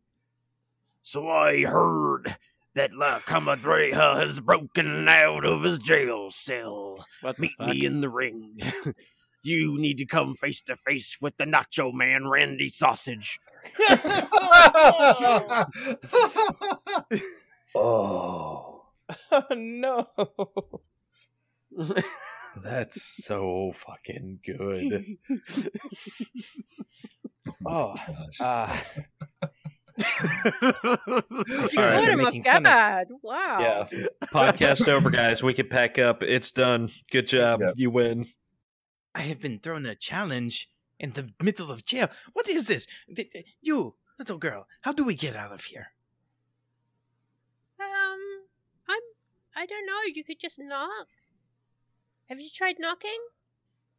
so 1.03 1.29
I 1.29 1.65
heard 1.65 2.37
that 2.79 2.95
La 2.95 3.19
Comadreja 3.19 4.17
has 4.21 4.39
broken 4.39 5.09
out 5.09 5.45
of 5.45 5.65
his 5.65 5.81
jail 5.81 6.31
cell. 6.31 7.05
What 7.23 7.37
Meet 7.37 7.51
fuck? 7.59 7.71
me 7.71 7.85
in 7.85 8.01
the 8.01 8.09
ring. 8.09 8.57
you 9.43 9.77
need 9.81 9.99
to 9.99 10.07
come 10.07 10.37
face 10.37 10.61
to 10.63 10.77
face 10.77 11.17
with 11.21 11.37
the 11.39 11.45
Nacho 11.45 11.93
Man, 11.93 12.29
Randy 12.29 12.69
Sausage. 12.69 13.41
Oh, 17.75 18.87
oh 19.31 19.45
no! 19.51 20.09
that's 22.63 23.03
so 23.25 23.73
fucking 23.75 24.41
good. 24.45 25.19
Oh, 27.67 27.95
uh, 28.41 28.77
All 29.41 29.49
Put 29.49 29.58
right. 31.77 32.09
him 32.09 32.19
making 32.23 32.47
off 32.47 32.63
guard. 32.63 33.09
Wow. 33.23 33.87
Yeah. 33.91 34.07
Podcast 34.27 34.89
over, 34.89 35.11
guys. 35.11 35.43
We 35.43 35.55
can 35.55 35.69
pack 35.69 35.99
up. 35.99 36.23
It's 36.23 36.51
done. 36.51 36.91
Good 37.11 37.27
job. 37.27 37.61
Yep. 37.61 37.75
You 37.77 37.91
win. 37.91 38.27
I 39.15 39.23
have 39.23 39.41
been 39.41 39.59
thrown 39.59 39.87
a 39.87 39.95
challenge 39.95 40.69
in 41.01 41.13
the 41.13 41.31
middle 41.43 41.71
of 41.71 41.85
jail. 41.85 42.09
What 42.33 42.49
is 42.49 42.67
this? 42.67 42.87
D- 43.13 43.29
d- 43.33 43.45
You, 43.61 43.95
little 44.19 44.39
girl, 44.39 44.67
how 44.83 44.93
do 44.93 45.05
we 45.05 45.15
get 45.15 45.35
out 45.37 45.53
of 45.53 45.65
here? 45.65 45.89
Um, 47.81 48.19
I'm. 48.89 49.01
I 49.57 49.67
don't 49.67 49.87
know. 49.87 50.01
You 50.15 50.23
could 50.25 50.41
just 50.41 50.59
knock. 50.59 51.09
Have 52.29 52.41
you 52.41 52.49
tried 52.55 52.77
knocking? 52.79 53.19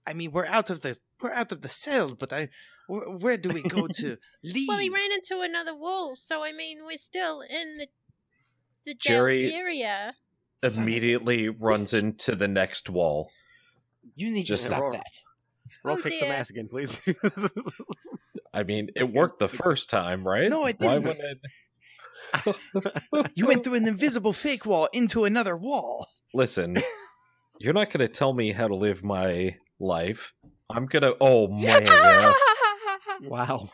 I 0.07 0.13
mean, 0.13 0.31
we're 0.31 0.45
out 0.45 0.69
of 0.69 0.81
the 0.81 0.95
we're 1.21 1.31
out 1.33 1.51
of 1.51 1.61
the 1.61 1.69
cell, 1.69 2.15
but 2.15 2.31
I, 2.33 2.49
where, 2.87 3.09
where 3.09 3.37
do 3.37 3.49
we 3.49 3.61
go 3.61 3.87
to 3.87 4.17
leave? 4.43 4.65
Well, 4.67 4.77
he 4.79 4.89
ran 4.89 5.11
into 5.11 5.41
another 5.41 5.75
wall, 5.75 6.15
so 6.15 6.43
I 6.43 6.51
mean, 6.51 6.79
we're 6.85 6.97
still 6.97 7.41
in 7.41 7.75
the 7.77 7.87
The 8.85 8.95
Jerry- 8.95 9.51
Delteria. 9.51 10.13
Son 10.63 10.71
of 10.71 10.77
a 10.77 10.81
Immediately 10.81 11.49
runs 11.49 11.91
bitch. 11.93 11.99
into 11.99 12.35
the 12.35 12.47
next 12.47 12.89
wall. 12.89 13.31
You 14.15 14.31
need 14.31 14.45
Just 14.45 14.63
to 14.63 14.67
stop 14.71 14.81
roll. 14.81 14.91
that. 14.93 15.03
Oh, 15.05 15.89
roll 15.89 15.97
Oh, 15.97 16.01
kick 16.01 16.19
some 16.19 16.29
ass 16.29 16.49
again, 16.49 16.67
please. 16.69 16.99
I 18.53 18.63
mean, 18.63 18.89
it 18.95 19.03
worked 19.13 19.39
the 19.39 19.47
first 19.47 19.89
time, 19.89 20.27
right? 20.27 20.49
No, 20.49 20.65
it 20.65 20.77
didn't. 20.79 21.03
Why 21.03 21.09
wouldn't 21.09 21.39
it? 22.45 23.31
You 23.35 23.47
went 23.47 23.63
through 23.63 23.75
an 23.75 23.87
invisible 23.87 24.33
fake 24.33 24.65
wall 24.65 24.87
into 24.93 25.23
another 25.25 25.55
wall. 25.57 26.07
Listen, 26.33 26.77
you're 27.59 27.73
not 27.73 27.87
going 27.91 27.99
to 28.05 28.07
tell 28.07 28.33
me 28.33 28.51
how 28.51 28.67
to 28.67 28.75
live 28.75 29.03
my 29.03 29.55
life. 29.79 30.33
I'm 30.69 30.85
gonna. 30.85 31.13
Oh 31.19 31.47
man, 31.49 31.85
yeah. 31.85 32.33
wow. 33.23 33.69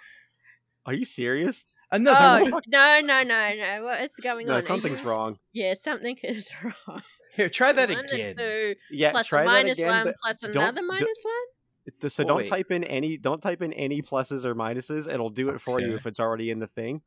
Are 0.85 0.93
you 0.93 1.05
serious? 1.05 1.65
Another 1.91 2.45
oh 2.47 2.51
wall. 2.51 2.61
no 2.67 2.99
no 3.01 3.23
no 3.23 3.53
no! 3.55 3.83
What's 3.83 4.19
going 4.19 4.47
No, 4.47 4.55
on? 4.55 4.61
something's 4.63 5.03
wrong. 5.03 5.37
Yeah, 5.53 5.73
something 5.75 6.17
is 6.23 6.49
wrong. 6.63 7.01
Here, 7.35 7.49
try 7.49 7.71
that 7.73 7.89
One 7.89 8.05
again. 8.05 8.35
two 8.37 8.75
Yeah, 8.91 9.11
plus 9.11 9.27
try 9.27 9.43
a 9.43 9.45
that 9.45 9.71
again. 9.73 9.87
one 9.87 10.13
plus 10.23 10.43
another 10.43 10.77
don't- 10.77 10.87
minus 10.87 11.23
one. 11.23 12.09
So 12.09 12.23
Oh, 12.23 12.27
don't 12.27 12.37
wait. 12.37 12.47
type 12.49 12.71
in 12.71 12.83
any 12.83 13.17
don't 13.17 13.41
type 13.41 13.61
in 13.61 13.71
any 13.73 14.01
pluses 14.01 14.43
or 14.45 14.55
minuses. 14.55 15.11
It'll 15.11 15.29
do 15.29 15.49
it 15.49 15.61
for 15.61 15.79
you 15.79 15.95
if 15.95 16.07
it's 16.07 16.19
already 16.19 16.49
in 16.49 16.57
the 16.59 16.65
thing. 16.67 17.01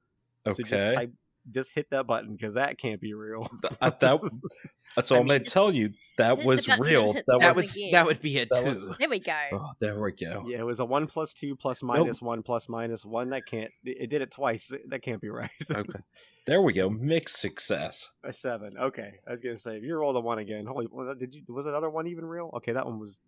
So 0.45 0.51
okay. 0.53 0.63
just 0.65 0.85
type 0.85 1.13
just 1.51 1.73
hit 1.75 1.89
that 1.91 2.07
button 2.07 2.35
because 2.37 2.55
that 2.55 2.79
can't 2.79 3.01
be 3.01 3.15
real. 3.15 3.49
I- 3.81 3.91
that- 3.91 4.21
So 5.05 5.17
I 5.17 5.19
I'm 5.19 5.27
gonna 5.27 5.41
tell 5.41 5.71
you 5.73 5.91
that 6.17 6.45
was 6.45 6.67
button 6.67 6.83
real. 6.83 7.13
That 7.13 7.25
That 7.27 7.55
was. 7.55 7.57
was 7.57 7.75
would 7.77 7.77
again. 7.83 7.93
that 7.93 8.07
would 8.07 8.23
be 8.23 8.39
a 8.39 8.47
That 8.47 8.63
two. 8.65 8.69
was- 8.71 8.87
There 8.99 9.09
we 9.11 9.21
go. 9.21 9.37
Oh, 9.53 9.71
there 9.81 10.01
we 10.01 10.13
go. 10.13 10.47
yeah, 10.49 10.59
it 10.61 10.65
was 10.67 10.81
a 10.81 10.85
one 10.85 11.07
plus 11.07 11.35
two 11.35 11.55
plus 11.57 11.83
minus 11.83 12.23
one 12.23 12.43
plus 12.43 12.69
minus 12.71 13.05
one. 13.05 13.29
That 13.31 13.45
can't. 13.47 13.71
It 13.85 14.09
did 14.09 14.23
it 14.23 14.31
twice. 14.31 14.73
That 14.89 15.03
can't 15.03 15.21
be 15.21 15.29
right. 15.29 15.51
Okay. 15.71 15.99
There 16.47 16.63
we 16.63 16.73
go. 16.73 16.89
Mixed 16.89 17.37
success. 17.37 18.09
a 18.25 18.33
seven. 18.33 18.79
Okay, 18.79 19.13
I 19.27 19.31
was 19.33 19.43
gonna 19.43 19.59
say 19.59 19.77
if 19.77 19.83
you 19.85 19.95
rolled 19.95 20.17
a 20.17 20.21
one 20.21 20.39
again. 20.39 20.65
Holy, 20.65 20.87
was 20.87 21.15
did 21.19 21.35
you? 21.35 21.43
Was 21.49 21.67
another 21.67 21.91
one 21.91 22.07
even 22.07 22.25
real? 22.25 22.51
Okay, 22.57 22.73
that 22.73 22.87
one 22.87 22.99
was. 22.99 23.21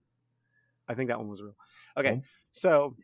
I 0.88 0.94
think 0.94 1.08
that 1.10 1.18
one 1.18 1.28
was 1.28 1.42
real. 1.42 1.54
Okay, 1.98 2.22
Oh. 2.22 2.22
so, 2.52 2.96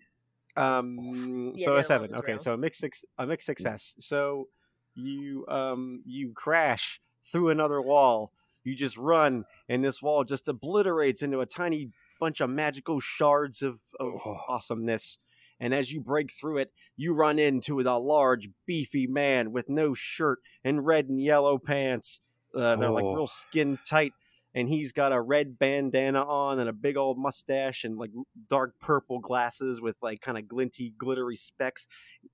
um, 0.57 1.53
Yeah, 1.55 1.67
so 1.67 1.75
a 1.77 1.85
seven. 1.85 2.15
Okay, 2.15 2.33
real. 2.33 2.39
so 2.39 2.55
a 2.55 2.57
mixed 2.57 2.81
six, 2.81 3.05
a 3.19 3.27
mixed 3.27 3.45
success. 3.47 3.95
So 4.01 4.49
you 4.97 5.47
um 5.49 6.03
you 6.07 6.33
crash 6.33 7.01
through 7.31 7.51
another 7.51 7.81
wall. 7.81 8.33
You 8.65 8.75
just 8.75 8.97
run, 8.97 9.45
and 9.69 9.85
this 9.85 10.03
wall 10.03 10.25
just 10.25 10.49
obliterates 10.49 11.23
into 11.23 11.41
a 11.41 11.47
tiny 11.47 11.91
bunch 12.19 12.41
of 12.41 12.51
magical 12.51 12.99
shards 12.99 13.63
of, 13.63 13.79
of 14.01 14.15
Oh. 14.25 14.41
awesomeness. 14.49 15.19
And 15.61 15.73
as 15.73 15.93
you 15.93 16.01
break 16.01 16.33
through 16.33 16.59
it, 16.59 16.73
you 16.97 17.15
run 17.15 17.39
into 17.39 17.81
a 17.81 17.99
large, 17.99 18.49
beefy 18.67 19.07
man 19.07 19.53
with 19.53 19.69
no 19.69 19.95
shirt 19.95 20.41
and 20.65 20.85
red 20.85 21.09
and 21.09 21.23
yellow 21.23 21.59
pants. 21.59 22.21
Uh, 22.55 22.75
they're 22.77 22.91
like 22.91 23.05
Oh. 23.05 23.15
real 23.15 23.27
skin 23.27 23.79
tight, 23.87 24.13
and 24.57 24.71
he's 24.71 24.91
got 24.91 25.13
a 25.13 25.21
red 25.21 25.59
bandana 25.59 26.25
on 26.25 26.59
and 26.59 26.69
a 26.69 26.73
big 26.73 26.97
old 26.97 27.19
mustache 27.19 27.85
and 27.85 27.99
like 27.99 28.11
dark 28.49 28.81
purple 28.81 29.19
glasses 29.19 29.83
with 29.83 29.97
like 30.01 30.23
kind 30.23 30.39
of 30.39 30.49
glinty, 30.49 30.95
glittery 30.97 31.37
specks. 31.37 31.87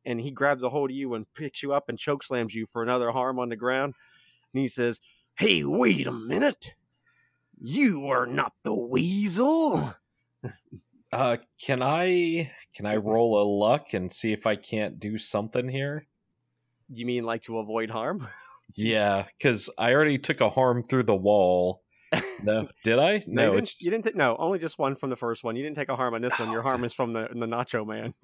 And 0.04 0.20
he 0.20 0.30
grabs 0.30 0.62
a 0.62 0.68
hold 0.68 0.90
of 0.90 0.96
you 0.96 1.14
and 1.14 1.26
picks 1.34 1.64
you 1.64 1.74
up 1.74 1.88
and 1.88 1.98
choke 1.98 2.22
slams 2.22 2.54
you 2.54 2.64
for 2.64 2.80
another 2.80 3.10
harm 3.10 3.40
on 3.40 3.48
the 3.48 3.56
ground. 3.56 3.94
And 4.54 4.60
he 4.62 4.68
says, 4.68 5.00
"Hey, 5.34 5.64
wait 5.64 6.06
a 6.06 6.12
minute! 6.12 6.76
You 7.60 8.06
are 8.06 8.26
not 8.26 8.54
the 8.62 8.72
weasel." 8.72 9.94
Uh, 11.14 11.36
can 11.60 11.82
I 11.82 12.50
can 12.74 12.86
I 12.86 12.96
roll 12.96 13.38
a 13.38 13.44
luck 13.44 13.92
and 13.92 14.10
see 14.10 14.32
if 14.32 14.46
I 14.46 14.56
can't 14.56 14.98
do 14.98 15.18
something 15.18 15.68
here? 15.68 16.06
You 16.88 17.04
mean 17.04 17.24
like 17.24 17.42
to 17.42 17.58
avoid 17.58 17.90
harm? 17.90 18.26
Yeah, 18.74 19.26
because 19.36 19.68
I 19.76 19.92
already 19.92 20.16
took 20.16 20.40
a 20.40 20.48
harm 20.48 20.84
through 20.88 21.02
the 21.02 21.14
wall. 21.14 21.81
No, 22.42 22.68
did 22.84 22.98
I? 22.98 23.24
No, 23.26 23.42
No, 23.42 23.44
you, 23.50 23.54
didn't, 23.56 23.74
you 23.80 23.90
didn't. 23.90 24.04
ta- 24.04 24.10
no, 24.14 24.36
only 24.38 24.58
just 24.58 24.78
one 24.78 24.96
from 24.96 25.10
the 25.10 25.16
first 25.16 25.44
one. 25.44 25.56
You 25.56 25.62
didn't 25.62 25.76
take 25.76 25.88
a 25.88 25.96
harm 25.96 26.14
on 26.14 26.22
this 26.22 26.38
one. 26.38 26.50
Your 26.52 26.62
harm 26.62 26.84
is 26.84 26.92
from 26.92 27.12
the 27.12 27.28
the 27.32 27.46
Nacho 27.46 27.86
Man. 27.86 28.14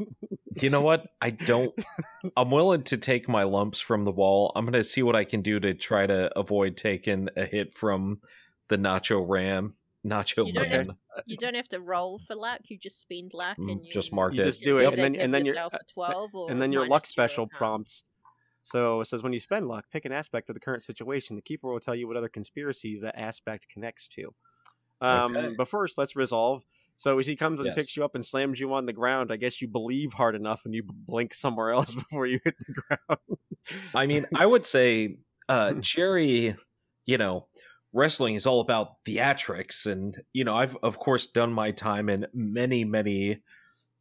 you 0.60 0.70
know 0.70 0.80
what? 0.82 1.06
I 1.20 1.30
don't. 1.30 1.72
I'm 2.36 2.50
willing 2.50 2.82
to 2.84 2.96
take 2.96 3.28
my 3.28 3.44
lumps 3.44 3.80
from 3.80 4.04
the 4.04 4.12
wall. 4.12 4.52
I'm 4.56 4.64
gonna 4.64 4.84
see 4.84 5.02
what 5.02 5.16
I 5.16 5.24
can 5.24 5.42
do 5.42 5.58
to 5.60 5.74
try 5.74 6.06
to 6.06 6.36
avoid 6.38 6.76
taking 6.76 7.28
a 7.36 7.44
hit 7.46 7.76
from 7.78 8.20
the 8.68 8.76
Nacho 8.76 9.24
Ram. 9.26 9.74
Nacho 10.06 10.46
You 10.46 10.52
don't 10.52 10.68
Man. 10.68 10.86
have- 10.86 10.96
You 11.26 11.36
don't 11.36 11.56
have 11.56 11.68
to 11.70 11.80
roll 11.80 12.18
for 12.20 12.36
luck. 12.36 12.60
You 12.68 12.78
just 12.78 13.00
spend 13.00 13.32
luck 13.34 13.56
Mm, 13.58 13.72
and 13.72 13.84
you 13.84 13.92
just 13.92 14.12
mark 14.12 14.32
You 14.34 14.42
it. 14.42 14.44
just 14.44 14.62
do 14.62 14.78
it, 14.78 14.82
either 14.86 14.90
and 14.94 14.98
then 15.04 15.12
give 15.14 15.22
and 15.22 15.34
then 15.34 15.44
your 15.44 15.54
yourself 15.54 15.74
a 15.74 15.80
twelve 15.92 16.34
or 16.34 16.50
and 16.50 16.62
then 16.62 16.70
your 16.72 16.86
luck 16.86 17.04
two 17.04 17.08
special 17.08 17.44
harm. 17.46 17.50
prompts. 17.58 18.04
So 18.68 19.00
it 19.00 19.06
says 19.06 19.22
when 19.22 19.32
you 19.32 19.38
spend 19.38 19.66
luck, 19.66 19.86
pick 19.90 20.04
an 20.04 20.12
aspect 20.12 20.50
of 20.50 20.54
the 20.54 20.60
current 20.60 20.82
situation. 20.82 21.36
The 21.36 21.42
keeper 21.42 21.72
will 21.72 21.80
tell 21.80 21.94
you 21.94 22.06
what 22.06 22.18
other 22.18 22.28
conspiracies 22.28 23.00
that 23.00 23.18
aspect 23.18 23.66
connects 23.72 24.08
to. 24.08 24.34
Um, 25.00 25.34
Okay. 25.34 25.54
But 25.56 25.68
first, 25.68 25.96
let's 25.96 26.14
resolve. 26.16 26.64
So 26.96 27.18
as 27.18 27.26
he 27.26 27.34
comes 27.34 27.60
and 27.60 27.68
Yes. 27.68 27.76
picks 27.76 27.96
you 27.96 28.04
up 28.04 28.14
and 28.14 28.22
slams 28.26 28.60
you 28.60 28.74
on 28.74 28.84
the 28.84 28.92
ground, 28.92 29.32
I 29.32 29.36
guess 29.36 29.62
you 29.62 29.68
believe 29.68 30.12
hard 30.12 30.34
enough 30.34 30.66
and 30.66 30.74
you 30.74 30.82
blink 30.84 31.32
somewhere 31.32 31.70
else 31.76 31.94
before 31.94 32.26
you 32.26 32.40
hit 32.44 32.56
the 32.66 32.74
ground. 32.74 33.38
I 33.94 34.06
mean, 34.06 34.26
I 34.36 34.44
would 34.44 34.66
say 34.66 35.16
uh 35.48 35.72
Jerry, 35.80 36.54
you 37.06 37.16
know, 37.16 37.46
wrestling 37.94 38.34
is 38.34 38.46
all 38.46 38.60
about 38.60 39.02
theatrics 39.06 39.86
and 39.86 40.20
you 40.34 40.44
know, 40.44 40.56
I've 40.56 40.76
of 40.82 40.98
course 40.98 41.26
done 41.26 41.54
my 41.54 41.70
time 41.70 42.10
in 42.10 42.26
many, 42.34 42.84
many 42.84 43.40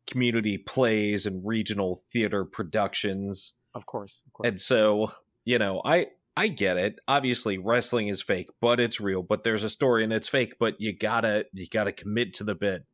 community 0.07 0.57
plays 0.57 1.25
and 1.25 1.45
regional 1.45 2.01
theater 2.11 2.43
productions. 2.43 3.53
Of 3.77 3.85
course, 3.85 4.21
of 4.25 4.33
course. 4.33 4.47
And 4.49 4.59
so, 4.59 5.11
you 5.45 5.59
know, 5.59 5.81
I 5.85 6.07
I 6.35 6.49
get 6.49 6.77
it. 6.77 6.99
Obviously, 7.07 7.57
wrestling 7.57 8.09
is 8.09 8.21
fake, 8.21 8.49
but 8.59 8.79
it's 8.79 8.99
real. 8.99 9.23
But 9.23 9.43
there's 9.43 9.63
a 9.63 9.69
story 9.69 10.03
and 10.03 10.11
it's 10.11 10.27
fake, 10.27 10.55
but 10.59 10.79
you 10.81 10.91
gotta 10.91 11.45
you 11.53 11.67
gotta 11.67 11.91
commit 11.91 12.33
to 12.35 12.43
the 12.43 12.55
bit. 12.55 12.85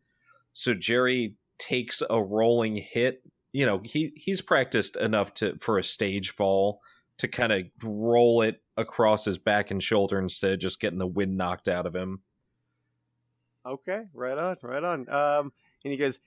So 0.53 0.73
Jerry 0.73 1.35
takes 1.57 2.03
a 2.07 2.21
rolling 2.21 2.75
hit. 2.77 3.23
You 3.51 3.65
know, 3.65 3.81
he 3.83 4.11
he's 4.15 4.41
practiced 4.41 4.97
enough 4.97 5.33
to 5.35 5.57
for 5.59 5.77
a 5.77 5.83
stage 5.83 6.31
fall 6.31 6.81
to 7.17 7.27
kind 7.27 7.51
of 7.51 7.63
roll 7.83 8.41
it 8.41 8.61
across 8.75 9.25
his 9.25 9.37
back 9.37 9.71
and 9.71 9.81
shoulder 9.81 10.19
instead 10.19 10.51
of 10.51 10.59
just 10.59 10.79
getting 10.79 10.99
the 10.99 11.07
wind 11.07 11.37
knocked 11.37 11.67
out 11.67 11.85
of 11.85 11.95
him. 11.95 12.21
Okay, 13.65 14.03
right 14.13 14.37
on, 14.37 14.57
right 14.61 14.83
on. 14.83 15.09
Um, 15.09 15.53
and 15.83 15.91
he 15.91 15.97
goes, 15.97 16.19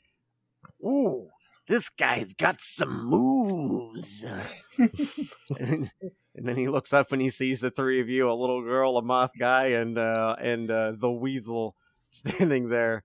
"Ooh, 0.82 1.28
this 1.68 1.88
guy's 1.90 2.32
got 2.34 2.60
some 2.60 3.06
moves." 3.06 4.24
and, 5.58 5.90
then 6.34 6.56
he 6.56 6.68
looks 6.68 6.92
up 6.92 7.12
and 7.12 7.22
he 7.22 7.30
sees 7.30 7.60
the 7.60 7.70
three 7.70 8.00
of 8.00 8.08
you—a 8.08 8.32
little 8.32 8.62
girl, 8.62 8.96
a 8.96 9.02
moth 9.02 9.32
guy, 9.38 9.68
and 9.68 9.98
uh, 9.98 10.36
and 10.40 10.70
uh, 10.70 10.92
the 10.96 11.10
weasel 11.10 11.76
standing 12.10 12.68
there. 12.68 13.04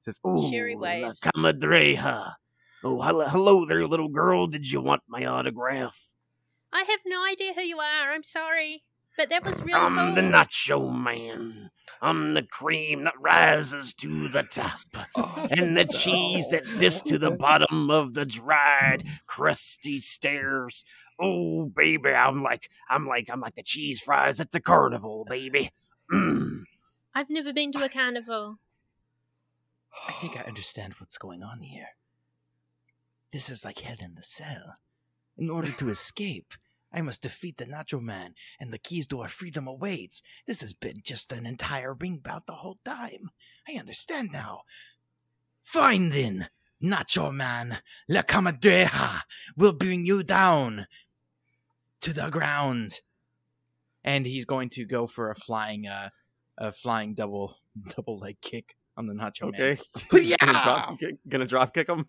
Says, 0.00 0.20
"Ooh, 0.26 0.50
Sherry 0.50 0.74
la 0.74 0.82
waves. 0.82 1.20
comadreja. 1.20 2.34
Oh, 2.84 3.00
hello, 3.00 3.28
hello 3.28 3.64
there, 3.64 3.86
little 3.86 4.08
girl. 4.08 4.48
Did 4.48 4.70
you 4.70 4.80
want 4.80 5.02
my 5.06 5.24
autograph? 5.24 6.12
I 6.72 6.80
have 6.80 7.00
no 7.06 7.24
idea 7.24 7.52
who 7.54 7.60
you 7.60 7.78
are. 7.78 8.10
I'm 8.10 8.24
sorry, 8.24 8.82
but 9.16 9.28
that 9.30 9.44
was 9.44 9.60
really 9.62 9.74
I'm 9.74 9.96
cool. 9.96 10.14
the 10.14 10.20
Nacho 10.22 10.92
Man. 10.92 11.70
I'm 12.00 12.34
the 12.34 12.42
cream 12.42 13.04
that 13.04 13.14
rises 13.20 13.92
to 13.94 14.28
the 14.28 14.42
top." 14.42 14.78
and 15.50 15.76
the 15.76 15.84
cheese 15.98 16.48
that 16.50 16.66
sits 16.66 17.00
to 17.02 17.18
the 17.18 17.30
bottom 17.30 17.90
of 17.90 18.14
the 18.14 18.24
dried, 18.24 19.04
crusty 19.26 19.98
stairs. 20.00 20.84
Oh, 21.20 21.66
baby, 21.66 22.10
I'm 22.10 22.42
like, 22.42 22.70
I'm 22.90 23.06
like, 23.06 23.28
I'm 23.30 23.40
like 23.40 23.54
the 23.54 23.62
cheese 23.62 24.00
fries 24.00 24.40
at 24.40 24.50
the 24.52 24.60
carnival, 24.60 25.24
baby. 25.28 25.70
Mm. 26.12 26.64
I've 27.14 27.30
never 27.30 27.52
been 27.52 27.70
to 27.72 27.84
a 27.84 27.88
carnival. 27.88 28.58
I 30.08 30.12
think 30.12 30.36
I 30.36 30.42
understand 30.42 30.94
what's 30.98 31.18
going 31.18 31.42
on 31.42 31.60
here. 31.60 31.88
This 33.32 33.48
is 33.50 33.64
like 33.64 33.80
hell 33.80 33.96
in 34.00 34.14
the 34.14 34.22
cell. 34.22 34.76
In 35.36 35.50
order 35.50 35.70
to 35.72 35.88
escape, 35.90 36.54
I 36.92 37.00
must 37.02 37.22
defeat 37.22 37.56
the 37.56 37.64
Nacho 37.66 38.00
Man, 38.00 38.34
and 38.60 38.72
the 38.72 38.78
keys 38.78 39.06
to 39.08 39.20
our 39.20 39.28
freedom 39.28 39.66
awaits. 39.66 40.22
This 40.46 40.60
has 40.60 40.74
been 40.74 40.96
just 41.02 41.32
an 41.32 41.46
entire 41.46 41.94
ring 41.94 42.20
bout 42.22 42.46
the 42.46 42.52
whole 42.54 42.78
time. 42.84 43.30
I 43.68 43.78
understand 43.78 44.30
now. 44.32 44.62
Fine 45.62 46.10
then, 46.10 46.48
Nacho 46.82 47.32
Man, 47.32 47.78
La 48.08 48.22
Comadreja 48.22 49.20
will 49.56 49.72
bring 49.72 50.04
you 50.04 50.22
down 50.22 50.86
to 52.00 52.12
the 52.12 52.28
ground. 52.30 53.00
And 54.04 54.26
he's 54.26 54.44
going 54.44 54.68
to 54.70 54.84
go 54.84 55.06
for 55.06 55.30
a 55.30 55.34
flying, 55.36 55.86
uh, 55.86 56.10
a 56.58 56.72
flying 56.72 57.14
double, 57.14 57.56
double 57.96 58.18
leg 58.18 58.40
kick 58.40 58.76
on 58.96 59.06
the 59.06 59.14
Nacho 59.14 59.52
Man. 59.52 59.54
Okay, 59.54 59.80
Yeah. 60.24 60.36
gonna, 60.40 60.52
drop, 60.64 60.98
kick- 60.98 61.16
gonna 61.28 61.46
drop 61.46 61.72
kick 61.72 61.88
him. 61.88 62.06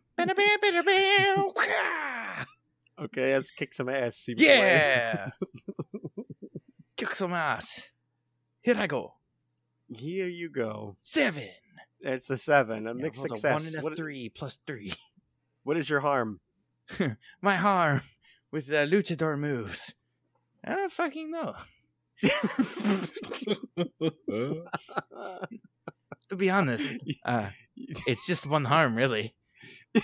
Okay, 2.99 3.33
let's 3.35 3.51
kick 3.51 3.73
some 3.73 3.89
ass. 3.89 4.17
see. 4.17 4.35
Yeah. 4.37 5.29
Kick 6.95 7.15
some 7.15 7.33
ass. 7.33 7.89
Here 8.61 8.77
I 8.77 8.85
go. 8.87 9.15
Here 9.89 10.27
you 10.27 10.49
go. 10.49 10.95
Seven. 11.01 11.49
It's 12.01 12.29
a 12.29 12.37
seven, 12.37 12.85
a 12.85 12.91
Yeah, 12.95 13.01
mixed 13.01 13.19
rolled 13.19 13.31
a 13.31 13.35
success. 13.37 13.53
one 13.53 13.65
and 13.67 13.75
a 13.75 13.81
What- 13.81 13.97
three 13.97 14.29
plus 14.29 14.59
three. 14.67 14.93
what 15.63 15.75
is 15.77 15.89
your 15.89 16.01
harm? 16.01 16.39
My 17.41 17.55
harm 17.55 18.01
with 18.51 18.67
the 18.67 18.85
luchador 18.85 19.37
moves. 19.39 19.95
I 20.63 20.75
don't 20.75 20.91
fucking 20.91 21.31
know. 21.31 21.55
To 26.29 26.35
be 26.37 26.49
honest, 26.49 26.95
uh, 27.25 27.49
it's 27.75 28.25
just 28.25 28.45
one 28.47 28.65
harm, 28.65 28.95
really. 28.95 29.33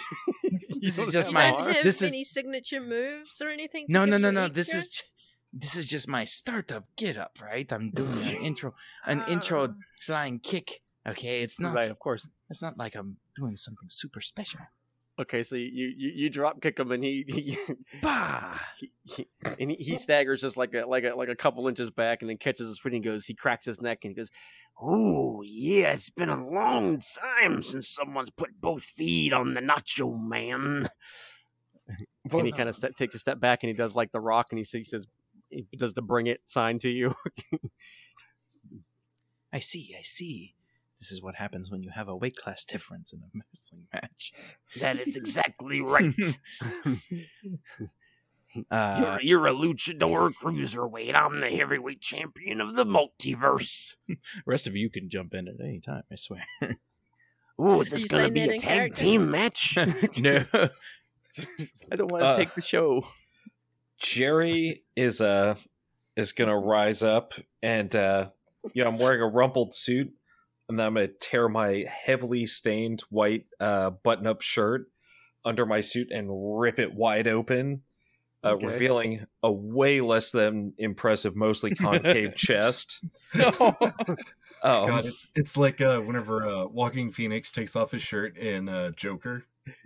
This 0.81 0.97
is 0.97 1.11
just 1.11 1.29
you 1.29 1.33
my- 1.33 1.51
don't 1.51 1.73
have 1.73 1.83
this 1.83 2.01
is- 2.01 2.11
any 2.11 2.23
signature 2.23 2.81
moves 2.81 3.41
or 3.41 3.49
anything. 3.49 3.87
to 3.87 3.91
No, 3.93 4.05
no, 4.05 4.17
no, 4.17 4.29
you 4.29 4.33
no. 4.33 4.47
This 4.47 4.73
is 4.73 4.87
j- 4.89 5.03
this 5.51 5.75
is 5.75 5.87
just 5.87 6.07
my 6.07 6.25
startup 6.25 6.85
get 6.95 7.17
up, 7.17 7.37
right? 7.41 7.71
I'm 7.73 7.89
doing 7.91 8.13
an 8.13 8.35
intro, 8.49 8.75
an 9.05 9.23
intro 9.27 9.67
Ah. 9.69 9.73
flying 10.01 10.39
kick. 10.39 10.81
Okay, 11.07 11.41
it's 11.41 11.59
not. 11.59 11.73
right, 11.75 11.89
of 11.89 11.97
course. 11.99 12.27
It's 12.49 12.61
not 12.61 12.77
like 12.77 12.95
I'm 12.95 13.17
doing 13.35 13.55
something 13.57 13.89
super 13.89 14.21
special. 14.21 14.59
Okay, 15.19 15.43
so 15.43 15.57
you 15.57 15.65
you, 15.97 16.11
you 16.15 16.29
drop 16.29 16.61
kick 16.61 16.79
him 16.79 16.91
and 16.91 17.03
he, 17.03 17.25
he, 17.27 17.57
Bah! 18.01 18.57
he, 18.77 18.91
he 19.03 19.27
and 19.59 19.71
he, 19.71 19.75
he 19.77 19.95
staggers 19.97 20.41
just 20.41 20.55
like 20.55 20.73
a 20.73 20.85
like 20.85 21.03
a 21.03 21.13
like 21.15 21.27
a 21.27 21.35
couple 21.35 21.67
inches 21.67 21.91
back 21.91 22.21
and 22.21 22.29
then 22.29 22.37
catches 22.37 22.67
his 22.67 22.79
foot 22.79 22.93
and 22.93 23.03
he 23.03 23.09
goes 23.09 23.25
he 23.25 23.33
cracks 23.33 23.65
his 23.65 23.81
neck 23.81 23.99
and 24.03 24.11
he 24.11 24.15
goes, 24.15 24.29
"Oh 24.81 25.41
yeah, 25.43 25.91
it's 25.91 26.09
been 26.09 26.29
a 26.29 26.49
long 26.49 27.01
time 27.21 27.61
since 27.61 27.89
someone's 27.89 28.29
put 28.29 28.61
both 28.61 28.83
feet 28.83 29.33
on 29.33 29.55
the 29.55 29.61
Nacho 29.61 30.17
Man." 30.17 30.89
and 32.31 32.45
he 32.45 32.51
kind 32.51 32.69
of 32.69 32.75
st- 32.75 32.95
takes 32.95 33.15
a 33.15 33.19
step 33.19 33.39
back 33.41 33.59
and 33.63 33.67
he 33.67 33.73
does 33.73 33.95
like 33.95 34.11
the 34.11 34.21
Rock 34.21 34.47
and 34.51 34.57
he 34.57 34.63
says, 34.63 34.79
he 34.79 34.85
says 34.85 35.05
he 35.49 35.77
does 35.77 35.93
the 35.93 36.01
bring 36.01 36.27
it 36.27 36.41
sign 36.45 36.79
to 36.79 36.89
you. 36.89 37.15
I 39.51 39.59
see. 39.59 39.95
I 39.97 40.03
see. 40.03 40.55
This 40.99 41.11
is 41.11 41.21
what 41.21 41.35
happens 41.35 41.71
when 41.71 41.81
you 41.81 41.91
have 41.95 42.07
a 42.09 42.15
weight 42.15 42.35
class 42.35 42.65
difference 42.65 43.13
in 43.13 43.19
a 43.19 43.29
wrestling 43.53 43.87
match. 43.93 44.33
that 44.79 44.99
is 44.99 45.15
exactly 45.15 45.81
right. 45.81 46.13
Uh, 48.71 49.19
you're, 49.21 49.43
you're 49.43 49.47
a 49.47 49.53
luchador 49.53 50.33
cruiserweight. 50.33 51.15
I'm 51.15 51.39
the 51.39 51.49
heavyweight 51.51 52.01
champion 52.01 52.59
of 52.61 52.73
the 52.75 52.83
multiverse. 52.83 53.93
rest 54.43 54.65
of 54.65 54.75
you 54.75 54.89
can 54.89 55.07
jump 55.07 55.35
in 55.35 55.47
at 55.47 55.53
any 55.63 55.79
time. 55.79 56.01
I 56.11 56.15
swear. 56.15 56.43
Ooh, 57.61 57.81
is 57.81 57.93
Are 57.93 57.97
this 57.97 58.05
gonna 58.05 58.31
be 58.31 58.41
a 58.41 58.47
tag 58.53 58.61
character? 58.61 58.95
team 59.03 59.29
match? 59.29 59.77
no, 60.17 60.45
I 61.91 61.95
don't 61.95 62.09
want 62.11 62.23
to 62.23 62.29
Uh, 62.29 62.33
take 62.33 62.55
the 62.55 62.61
show. 62.61 63.05
Jerry 63.99 64.83
is 64.95 65.21
uh 65.21 65.53
is 66.15 66.31
gonna 66.31 66.57
rise 66.57 67.03
up 67.03 67.33
and 67.61 67.95
uh 67.95 68.29
you 68.73 68.83
know 68.83 68.89
I'm 68.89 68.97
wearing 68.97 69.21
a 69.21 69.27
rumpled 69.27 69.75
suit 69.75 70.11
and 70.69 70.79
then 70.79 70.85
I'm 70.87 70.93
gonna 70.93 71.07
tear 71.07 71.49
my 71.49 71.85
heavily 71.89 72.45
stained 72.47 73.01
white 73.09 73.45
uh 73.59 73.89
button 73.91 74.27
up 74.27 74.41
shirt 74.41 74.87
under 75.45 75.65
my 75.65 75.81
suit 75.81 76.09
and 76.11 76.29
rip 76.59 76.79
it 76.79 76.93
wide 76.93 77.27
open, 77.27 77.81
uh, 78.43 78.49
Okay. 78.55 78.65
revealing 78.67 79.25
a 79.43 79.51
way 79.51 80.01
less 80.01 80.31
than 80.31 80.73
impressive, 80.77 81.35
mostly 81.35 81.71
concave 81.71 82.35
chest. 82.37 83.01
No. 83.35 83.51
Um, 84.61 84.87
God, 84.87 85.05
it's 85.05 85.27
it's 85.35 85.55
like 85.55 85.79
uh, 85.79 86.01
whenever 86.01 86.45
uh, 86.45 86.65
Joaquin 86.67 87.11
Phoenix 87.13 87.49
takes 87.49 87.77
off 87.77 87.91
his 87.91 88.01
shirt 88.01 88.37
in 88.37 88.67
uh, 88.67 88.91
Joker. 88.91 89.45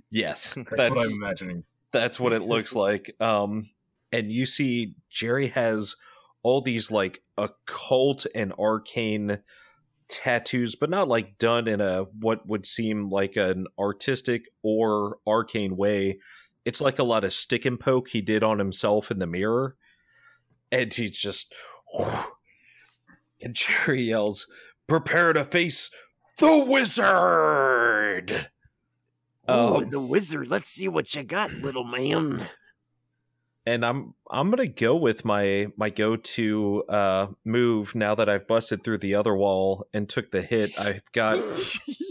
yes, 0.10 0.54
That's, 0.56 0.70
that's 0.72 0.90
what 0.90 1.06
I'm 1.06 1.14
imagining. 1.14 1.64
that's 1.92 2.20
what 2.20 2.34
it 2.34 2.42
looks 2.42 2.74
like 2.74 3.16
um 3.22 3.70
and 4.12 4.32
you 4.32 4.48
see 4.48 4.96
jerry 5.12 5.50
has 5.50 5.96
all 6.42 6.60
these 6.60 6.90
like 6.90 7.22
occult 7.38 8.26
and 8.34 8.52
arcane 8.54 9.38
tattoos 10.14 10.76
but 10.76 10.92
not 10.92 11.08
like 11.08 11.40
done 11.40 11.68
in 11.68 11.82
a 11.82 12.04
what 12.20 12.48
would 12.48 12.68
seem 12.68 13.10
like 13.10 13.36
an 13.36 13.66
artistic 13.80 14.46
or 14.62 15.18
arcane 15.28 15.76
way 15.76 16.20
it's 16.66 16.80
like 16.80 17.00
a 17.00 17.04
lot 17.04 17.24
of 17.24 17.34
stick 17.34 17.66
and 17.66 17.80
poke 17.80 18.10
he 18.10 18.22
did 18.22 18.44
on 18.44 18.60
himself 18.60 19.10
in 19.10 19.18
the 19.18 19.26
mirror 19.26 19.76
and 20.72 20.94
he's 20.94 21.18
just 21.18 21.56
and 23.42 23.56
jerry 23.56 24.04
yells 24.04 24.46
prepare 24.88 25.34
to 25.34 25.44
face 25.44 25.90
the 26.38 26.58
wizard 26.60 28.50
oh, 29.48 29.82
Um, 29.82 29.90
the 29.90 30.00
wizard. 30.00 30.48
Let's 30.48 30.70
see 30.70 30.88
what 30.88 31.14
you 31.16 31.24
got, 31.24 31.52
little 31.52 31.84
man. 31.84 32.50
And 33.66 33.86
I'm 33.86 34.14
I'm 34.30 34.50
gonna 34.50 34.68
go 34.68 34.96
with 34.96 35.24
my 35.26 35.68
my 35.78 35.90
go 35.90 36.16
to 36.16 36.84
uh, 36.90 37.28
move 37.46 37.96
now 37.96 38.16
that 38.16 38.30
I've 38.30 38.48
busted 38.48 38.84
through 38.84 38.98
the 39.00 39.16
other 39.16 39.36
wall 39.36 39.88
and 39.94 40.08
took 40.10 40.32
the 40.32 40.42
hit. 40.42 40.78
I've 40.80 41.02
got 41.14 41.40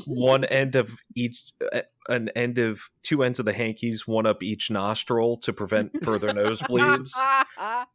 one 0.06 0.44
end 0.60 0.76
of 0.76 0.90
each 1.14 1.42
uh, 1.72 1.82
an 2.08 2.30
end 2.30 2.58
of 2.58 2.80
two 3.02 3.22
ends 3.22 3.38
of 3.38 3.44
the 3.46 3.52
hankies, 3.52 4.06
one 4.06 4.26
up 4.26 4.42
each 4.42 4.70
nostril 4.70 5.36
to 5.38 5.52
prevent 5.52 6.02
further 6.04 6.32
nosebleeds. 6.32 7.10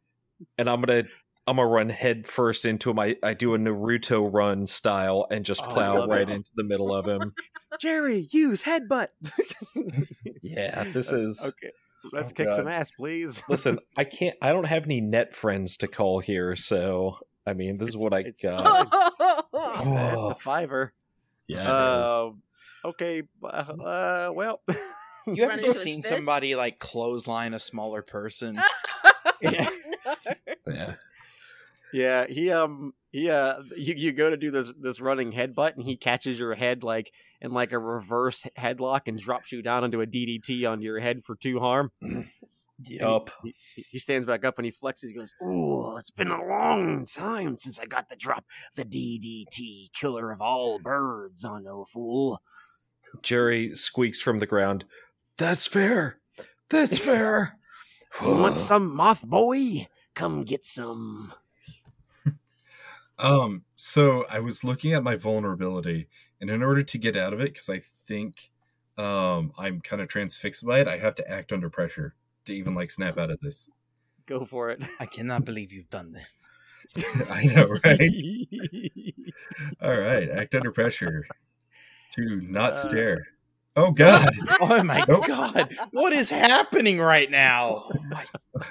And 0.56 0.70
I'm 0.70 0.80
gonna 0.82 1.02
I'm 1.48 1.56
gonna 1.56 1.66
run 1.66 1.88
head 1.88 2.28
first 2.28 2.64
into 2.64 2.90
him. 2.90 2.98
I, 3.00 3.16
I 3.24 3.34
do 3.34 3.54
a 3.54 3.58
Naruto 3.58 4.32
run 4.32 4.68
style 4.68 5.26
and 5.32 5.44
just 5.44 5.60
Oh, 5.64 5.68
plow 5.68 6.06
right 6.06 6.28
it. 6.28 6.32
into 6.32 6.52
the 6.54 6.62
middle 6.62 6.94
of 6.94 7.06
him. 7.08 7.34
Jerry, 7.80 8.28
use 8.30 8.62
headbutt. 8.62 9.08
Yeah, 10.42 10.84
this 10.92 11.10
is 11.10 11.40
okay. 11.44 11.72
Let's 12.12 12.32
Oh, 12.32 12.34
kick 12.34 12.52
some 12.52 12.68
ass, 12.68 12.90
please. 12.90 13.42
listen, 13.48 13.78
I 13.96 14.04
can't 14.04 14.36
I 14.42 14.52
don't 14.52 14.66
have 14.66 14.84
any 14.84 15.00
net 15.00 15.34
friends 15.36 15.76
to 15.78 15.88
call 15.88 16.20
here, 16.20 16.56
so 16.56 17.18
I 17.46 17.52
mean 17.54 17.78
this 17.78 17.90
is 17.90 17.96
what 17.96 18.12
I 18.12 18.20
it's 18.20 18.42
got. 18.42 18.90
That's 19.52 19.52
a 20.30 20.36
fiver. 20.40 20.92
Yeah, 21.46 21.60
it 21.62 22.00
is. 22.02 22.08
Uh, 22.08 22.30
okay. 22.88 23.22
Uh, 23.42 23.46
uh, 23.46 24.30
well. 24.34 24.60
You 25.26 25.42
ever 25.42 25.56
Run 25.56 25.62
just 25.62 25.82
seen 25.82 25.96
his 25.96 26.06
fist? 26.06 26.16
somebody 26.16 26.54
like 26.54 26.78
clothesline 26.78 27.52
a 27.52 27.58
smaller 27.58 28.00
person? 28.00 28.58
Yeah. 29.42 29.68
no. 30.06 30.14
Yeah. 30.66 30.94
Yeah, 31.92 32.26
he 32.26 32.50
um 32.50 32.94
he 33.10 33.30
uh 33.30 33.62
you, 33.76 33.94
you 33.94 34.12
go 34.12 34.30
to 34.30 34.36
do 34.36 34.50
this 34.50 34.72
this 34.80 35.00
running 35.00 35.32
headbutt 35.32 35.76
and 35.76 35.84
he 35.84 35.96
catches 35.96 36.38
your 36.38 36.54
head 36.54 36.82
like 36.82 37.12
in 37.40 37.52
like 37.52 37.72
a 37.72 37.78
reverse 37.78 38.44
headlock 38.58 39.02
and 39.06 39.18
drops 39.18 39.52
you 39.52 39.62
down 39.62 39.84
into 39.84 40.00
a 40.00 40.06
DDT 40.06 40.68
on 40.68 40.82
your 40.82 41.00
head 41.00 41.24
for 41.24 41.36
two 41.36 41.58
harm. 41.58 41.90
Yup. 42.80 43.30
He, 43.42 43.54
he 43.90 43.98
stands 43.98 44.26
back 44.26 44.44
up 44.44 44.58
and 44.58 44.64
he 44.64 44.70
flexes. 44.70 45.08
He 45.08 45.14
goes, 45.14 45.32
"Ooh, 45.42 45.96
it's 45.96 46.10
been 46.10 46.30
a 46.30 46.44
long 46.44 47.06
time 47.06 47.58
since 47.58 47.78
I 47.78 47.86
got 47.86 48.08
the 48.08 48.16
drop. 48.16 48.44
The 48.76 48.84
DDT, 48.84 49.92
killer 49.92 50.30
of 50.30 50.40
all 50.40 50.78
birds, 50.78 51.44
on 51.44 51.64
no 51.64 51.84
fool." 51.84 52.40
Jerry 53.22 53.74
squeaks 53.74 54.20
from 54.20 54.38
the 54.38 54.46
ground. 54.46 54.84
That's 55.38 55.66
fair. 55.66 56.18
That's 56.70 56.98
fair. 57.04 57.58
You 58.22 58.34
want 58.34 58.58
some 58.58 58.94
moth 58.94 59.24
boy? 59.24 59.88
Come 60.14 60.44
get 60.44 60.64
some. 60.64 61.32
Um, 63.18 63.64
so 63.74 64.24
I 64.30 64.40
was 64.40 64.62
looking 64.64 64.92
at 64.94 65.02
my 65.02 65.16
vulnerability, 65.16 66.08
and 66.40 66.50
in 66.50 66.62
order 66.62 66.82
to 66.82 66.98
get 66.98 67.16
out 67.16 67.32
of 67.32 67.40
it, 67.40 67.52
because 67.52 67.68
I 67.68 67.82
think 68.06 68.50
um 68.96 69.52
I'm 69.58 69.80
kind 69.80 70.02
of 70.02 70.08
transfixed 70.08 70.64
by 70.66 70.80
it, 70.80 70.88
I 70.88 70.98
have 70.98 71.14
to 71.16 71.28
act 71.30 71.52
under 71.52 71.70
pressure 71.70 72.14
to 72.46 72.54
even 72.54 72.74
like 72.74 72.90
snap 72.90 73.18
out 73.18 73.30
of 73.30 73.40
this. 73.40 73.68
Go 74.26 74.44
for 74.44 74.70
it. 74.70 74.82
I 75.00 75.06
cannot 75.06 75.44
believe 75.44 75.72
you've 75.72 75.90
done 75.90 76.12
this. 76.12 76.42
I 77.30 77.46
know, 77.46 77.68
right? 77.84 78.10
All 79.82 79.98
right, 79.98 80.28
act 80.30 80.54
under 80.54 80.72
pressure 80.72 81.26
to 82.12 82.40
not 82.42 82.72
Uh, 82.72 82.88
stare. 82.88 83.26
Oh 83.76 83.90
God, 83.92 84.28
Oh 84.60 84.82
my 84.82 85.04
Nope. 85.06 85.26
god. 85.26 85.76
What 85.92 86.12
is 86.12 86.30
happening 86.30 86.98
right 86.98 87.30
now? 87.30 87.84
Oh 87.94 88.02
my 88.10 88.24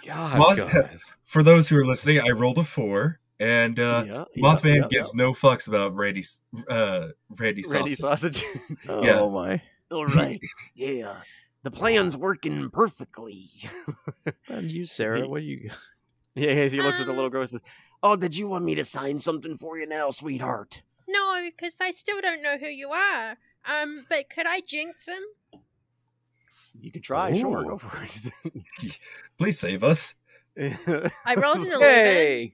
god, 0.05 0.39
What? 0.39 0.57
guys. 0.57 1.03
for 1.25 1.43
those 1.43 1.69
who 1.69 1.77
are 1.77 1.85
listening, 1.85 2.19
I 2.19 2.31
rolled 2.31 2.57
a 2.57 2.63
four, 2.63 3.19
and 3.39 3.79
uh, 3.79 4.03
yeah, 4.07 4.23
yeah, 4.35 4.43
Mothman 4.43 4.75
yeah, 4.81 4.87
gives 4.89 5.13
no 5.13 5.33
fucks 5.33 5.67
about 5.67 5.95
Randy, 5.95 6.23
uh, 6.69 7.09
Randy 7.29 7.63
yeah. 7.65 7.73
Randy 7.73 7.95
sausage. 7.95 8.43
sausage. 8.43 8.45
Yeah. 8.87 9.19
Oh 9.19 9.29
my. 9.29 9.61
All 9.91 10.05
right. 10.21 10.41
Yeah. 10.75 11.17
The 11.63 11.71
plan's 11.71 12.15
working 12.15 12.69
perfectly. 12.69 13.49
And 14.47 14.71
you, 14.71 14.85
Sarah, 14.85 15.27
what 15.27 15.39
do 15.39 15.45
you 15.45 15.69
Yeah, 16.35 16.53
he 16.67 16.81
looks 16.81 16.99
at 16.99 17.05
the 17.05 17.11
Um, 17.11 17.17
little 17.17 17.29
girl 17.29 17.41
and 17.41 17.49
says, 17.49 17.61
Oh, 18.01 18.15
did 18.15 18.35
you 18.35 18.47
want 18.47 18.63
me 18.63 18.75
to 18.75 18.83
sign 18.83 19.19
something 19.19 19.55
for 19.55 19.77
you 19.77 19.87
now, 19.87 20.11
sweetheart? 20.11 20.81
No, 21.07 21.41
because 21.43 21.77
I 21.81 21.91
still 21.91 22.21
don't 22.21 22.41
know 22.43 22.57
who 22.57 22.67
you 22.67 22.89
are. 22.89 23.37
Um, 23.65 24.05
but 24.09 24.29
could 24.29 24.45
I 24.47 24.61
jinx 24.61 25.07
him? 25.07 25.61
You 26.79 26.91
could 26.91 27.03
try, 27.03 27.33
sure, 27.33 27.63
go 27.63 27.77
for 27.77 28.07
Please 29.37 29.59
save 29.59 29.83
us. 29.83 30.15
I 30.57 31.35
rolled 31.35 31.57
an 31.57 31.71
11. 31.71 31.79
Hey! 31.81 32.53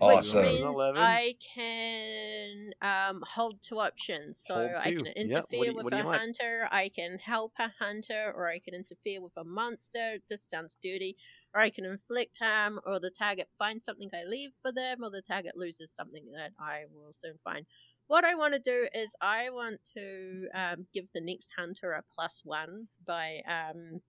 Awesome. 0.00 0.40
Which 0.42 0.52
means 0.52 0.60
11. 0.64 1.00
I 1.00 1.34
can 1.54 2.70
um, 2.82 3.22
hold 3.34 3.60
two 3.62 3.78
options. 3.78 4.42
So 4.46 4.54
Hold 4.54 4.70
I 4.76 4.90
two. 4.90 4.96
can 4.98 5.06
interfere 5.08 5.58
what 5.58 5.64
do 5.64 5.66
you- 5.66 5.74
with 5.74 5.94
a 5.94 5.96
you 5.98 6.04
like? 6.04 6.20
hunter, 6.20 6.68
I 6.70 6.88
can 6.94 7.18
help 7.18 7.52
a 7.58 7.68
hunter, 7.80 8.32
or 8.34 8.48
I 8.48 8.58
can 8.60 8.74
interfere 8.74 9.20
with 9.22 9.32
a 9.36 9.44
monster. 9.44 10.18
This 10.30 10.42
sounds 10.48 10.76
dirty. 10.82 11.16
Or 11.54 11.60
I 11.60 11.70
can 11.70 11.84
inflict 11.86 12.38
harm, 12.40 12.78
or 12.86 13.00
the 13.00 13.10
target 13.10 13.48
finds 13.58 13.84
something 13.86 14.10
I 14.12 14.24
leave 14.24 14.50
for 14.62 14.70
them, 14.70 15.02
or 15.02 15.10
the 15.10 15.22
target 15.22 15.56
loses 15.56 15.90
something 15.90 16.26
that 16.36 16.52
I 16.60 16.82
will 16.92 17.12
soon 17.14 17.38
find. 17.42 17.64
What 18.06 18.24
I 18.24 18.34
want 18.34 18.54
to 18.54 18.60
do 18.60 18.86
is 18.94 19.14
I 19.20 19.50
want 19.50 19.80
to 19.94 20.48
um, 20.54 20.86
give 20.94 21.10
the 21.12 21.20
next 21.20 21.50
hunter 21.58 21.92
a 21.92 22.02
plus 22.14 22.42
one 22.44 22.88
by 23.06 23.40
um, 23.48 24.00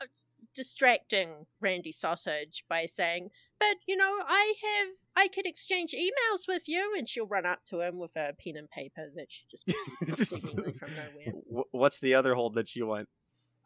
uh, 0.00 0.06
distracting 0.54 1.46
Randy 1.60 1.92
Sausage 1.92 2.64
by 2.68 2.86
saying, 2.86 3.30
but 3.58 3.76
you 3.86 3.96
know, 3.96 4.18
I 4.26 4.54
have 4.62 4.88
I 5.16 5.28
could 5.28 5.46
exchange 5.46 5.92
emails 5.92 6.46
with 6.46 6.68
you, 6.68 6.94
and 6.96 7.08
she'll 7.08 7.26
run 7.26 7.46
up 7.46 7.64
to 7.66 7.80
him 7.80 7.98
with 7.98 8.14
a 8.16 8.34
pen 8.42 8.56
and 8.56 8.70
paper 8.70 9.10
that 9.16 9.26
she 9.28 9.44
just 9.50 9.66
from 10.78 10.90
nowhere. 10.94 11.64
What's 11.72 12.00
the 12.00 12.14
other 12.14 12.34
hold 12.34 12.54
that 12.54 12.74
you 12.76 12.86
want? 12.86 13.08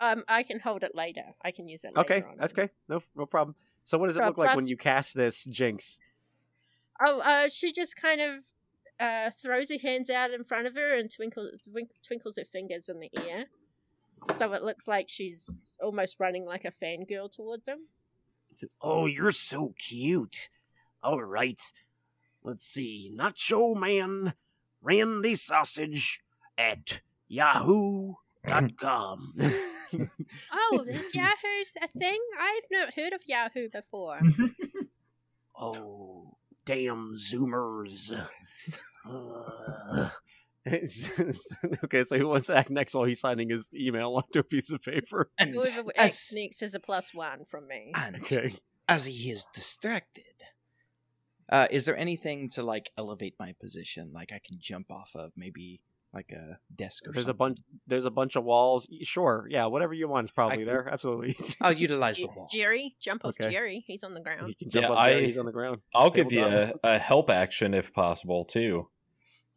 Um, 0.01 0.25
I 0.29 0.43
can 0.43 0.61
hold 0.61 0.83
it 0.83 0.95
later. 0.95 1.23
I 1.45 1.53
can 1.53 1.69
use 1.69 1.85
it. 1.85 1.93
Later 1.95 2.01
Okay, 2.01 2.25
that's 2.39 2.53
okay. 2.53 2.71
No, 2.89 3.03
no 3.15 3.27
problem. 3.27 3.55
So, 3.85 3.99
what 3.99 4.09
does 4.09 4.17
it 4.17 4.21
So 4.21 4.27
look 4.27 4.39
like 4.39 4.57
when 4.57 4.67
you 4.67 4.77
cast 4.77 5.15
this 5.15 5.45
Jinx? 5.45 5.99
Oh, 7.05 7.21
uh, 7.21 7.49
she 7.51 7.73
just 7.73 7.97
kind 7.97 8.21
of 8.21 8.45
uh 9.01 9.31
throws 9.31 9.71
her 9.71 9.79
hands 9.79 10.11
out 10.11 10.31
in 10.31 10.45
front 10.45 10.67
of 10.67 10.75
her 10.75 10.95
and 10.97 11.11
twinkles 11.11 11.51
twinkles 12.07 12.37
her 12.37 12.45
fingers 12.45 12.89
in 12.89 13.01
the 13.01 13.11
air, 13.29 13.47
so 14.37 14.53
it 14.53 14.63
looks 14.63 14.89
like 14.89 15.09
she's 15.09 15.77
almost 15.83 16.17
running 16.19 16.45
like 16.45 16.65
a 16.65 16.73
fangirl 16.73 17.31
towards 17.31 17.67
him. 17.69 17.89
It 18.53 18.61
says, 18.61 18.71
"Oh, 18.81 19.07
you're 19.07 19.33
so 19.33 19.75
cute." 19.79 20.49
All 21.03 21.23
right, 21.23 21.61
let's 22.43 22.67
see. 22.67 23.13
Nacho 23.15 23.77
Man, 23.77 24.35
Randy 24.81 25.35
Sausage 25.35 26.23
at 26.57 27.01
Yahoo.com. 27.29 29.35
Oh, 30.53 30.85
is 30.89 31.15
Yahoo 31.15 31.65
a 31.83 31.89
thing? 31.89 32.19
I've 32.41 32.63
not 32.71 32.95
heard 32.95 33.13
of 33.13 33.21
Yahoo 33.27 33.69
before. 33.69 34.21
oh, 35.59 36.37
damn 36.65 37.17
Zoomers. 37.17 38.13
Uh, 39.09 40.09
okay, 41.85 42.03
so 42.05 42.19
who 42.19 42.29
wants 42.29 42.47
to 42.49 42.57
act 42.57 42.71
next 42.71 42.95
while 42.95 43.05
he's 43.05 43.21
signing 43.21 43.51
his 43.51 43.69
email 43.75 44.15
onto 44.17 44.39
a 44.39 44.45
piece 44.45 44.71
of 44.71 44.83
paper? 44.83 45.31
And 45.39 45.55
Whoever 45.55 45.91
as, 45.97 46.11
acts 46.13 46.33
next 46.33 46.63
is 46.63 46.75
a 46.75 46.81
plus 46.81 47.13
one 47.15 47.45
from 47.51 47.67
me. 47.69 47.93
and 47.95 48.17
Okay. 48.17 48.57
as 48.89 49.05
he 49.07 49.31
is 49.31 49.45
distracted, 49.55 50.23
uh, 51.51 51.67
is 51.71 51.85
there 51.85 51.97
anything 51.97 52.49
to 52.51 52.63
like 52.63 52.91
elevate 52.97 53.35
my 53.39 53.55
position? 53.61 54.11
Like 54.15 54.33
I 54.33 54.41
can 54.45 54.59
jump 54.61 54.91
off 54.91 55.11
of 55.15 55.33
maybe 55.37 55.81
like 56.15 56.31
a 56.31 56.59
desk 56.75 57.09
or 57.09 57.13
There's 57.13 57.27
a 57.29 57.35
bunch. 57.35 57.59
There's 57.87 58.05
a 58.05 58.11
bunch 58.11 58.37
of 58.37 58.45
walls. 58.45 58.87
Sure, 59.03 59.47
yeah, 59.51 59.67
whatever 59.67 59.95
you 59.95 60.09
want 60.09 60.27
is 60.27 60.31
probably 60.31 60.59
can- 60.59 60.67
there. 60.67 60.89
Absolutely. 60.91 61.37
I'll 61.61 61.73
utilize 61.73 62.17
the 62.19 62.27
wall. 62.27 62.49
Jerry, 62.53 62.95
jump 63.01 63.25
off 63.25 63.31
Okay. 63.41 63.51
Jerry. 63.51 63.83
He's 63.87 64.05
on 64.05 64.13
the 64.15 64.21
ground. 64.21 64.47
He 64.49 64.55
can 64.55 64.71
jump 64.71 64.83
Yeah, 64.85 64.91
up 64.93 65.07
there. 65.07 65.19
I- 65.19 65.25
He's 65.25 65.39
on 65.39 65.47
the 65.47 65.53
ground. 65.53 65.79
I'll 65.95 66.11
give 66.11 66.31
you 66.33 66.45
a, 66.45 66.73
a 66.85 66.99
help 66.99 67.31
action 67.31 67.73
if 67.75 67.93
possible 67.95 68.45
too. 68.45 68.89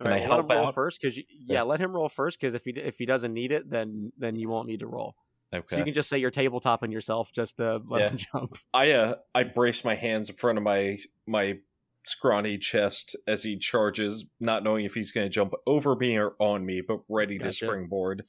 Can 0.02 0.12
I 0.12 0.18
help 0.20 0.32
let 0.32 0.40
him 0.40 0.48
roll 0.60 0.68
out? 0.68 0.74
first? 0.76 1.00
Because 1.02 1.20
yeah, 1.30 1.62
let 1.64 1.80
him 1.80 1.94
roll 1.94 2.10
first. 2.10 2.40
Because 2.40 2.54
if 2.54 2.64
he 2.66 2.72
if 2.72 2.98
he 2.98 3.06
doesn't 3.06 3.34
need 3.34 3.52
it, 3.52 3.70
then 3.70 4.12
then 4.18 4.36
you 4.36 4.50
won't 4.50 4.68
need 4.68 4.82
to 4.82 4.88
roll. 4.88 5.16
Okay. 5.54 5.66
So 5.70 5.78
you 5.78 5.86
can 5.86 5.94
just 5.94 6.10
say 6.10 6.18
you're 6.18 6.32
tabletopping 6.32 6.92
yourself 6.92 7.32
just 7.32 7.58
to 7.58 7.82
let 7.88 8.02
Yeah. 8.02 8.10
him 8.10 8.18
jump. 8.34 8.58
I 8.74 8.92
uh 8.92 9.16
I 9.34 9.44
brace 9.44 9.84
my 9.86 9.96
hands 9.96 10.30
in 10.30 10.36
front 10.36 10.58
of 10.58 10.64
my 10.64 10.98
my 11.26 11.60
scrawny 12.06 12.58
chest 12.58 13.16
as 13.26 13.44
he 13.44 13.58
charges, 13.58 14.26
not 14.40 14.64
knowing 14.64 14.86
if 14.86 14.94
he's 14.94 15.12
going 15.12 15.26
to 15.26 15.30
jump 15.30 15.54
over 15.66 15.96
me 15.96 16.18
or 16.18 16.34
on 16.40 16.66
me, 16.66 16.82
but 16.86 17.00
ready 17.10 17.40
to 17.40 17.52
springboard. 17.54 18.26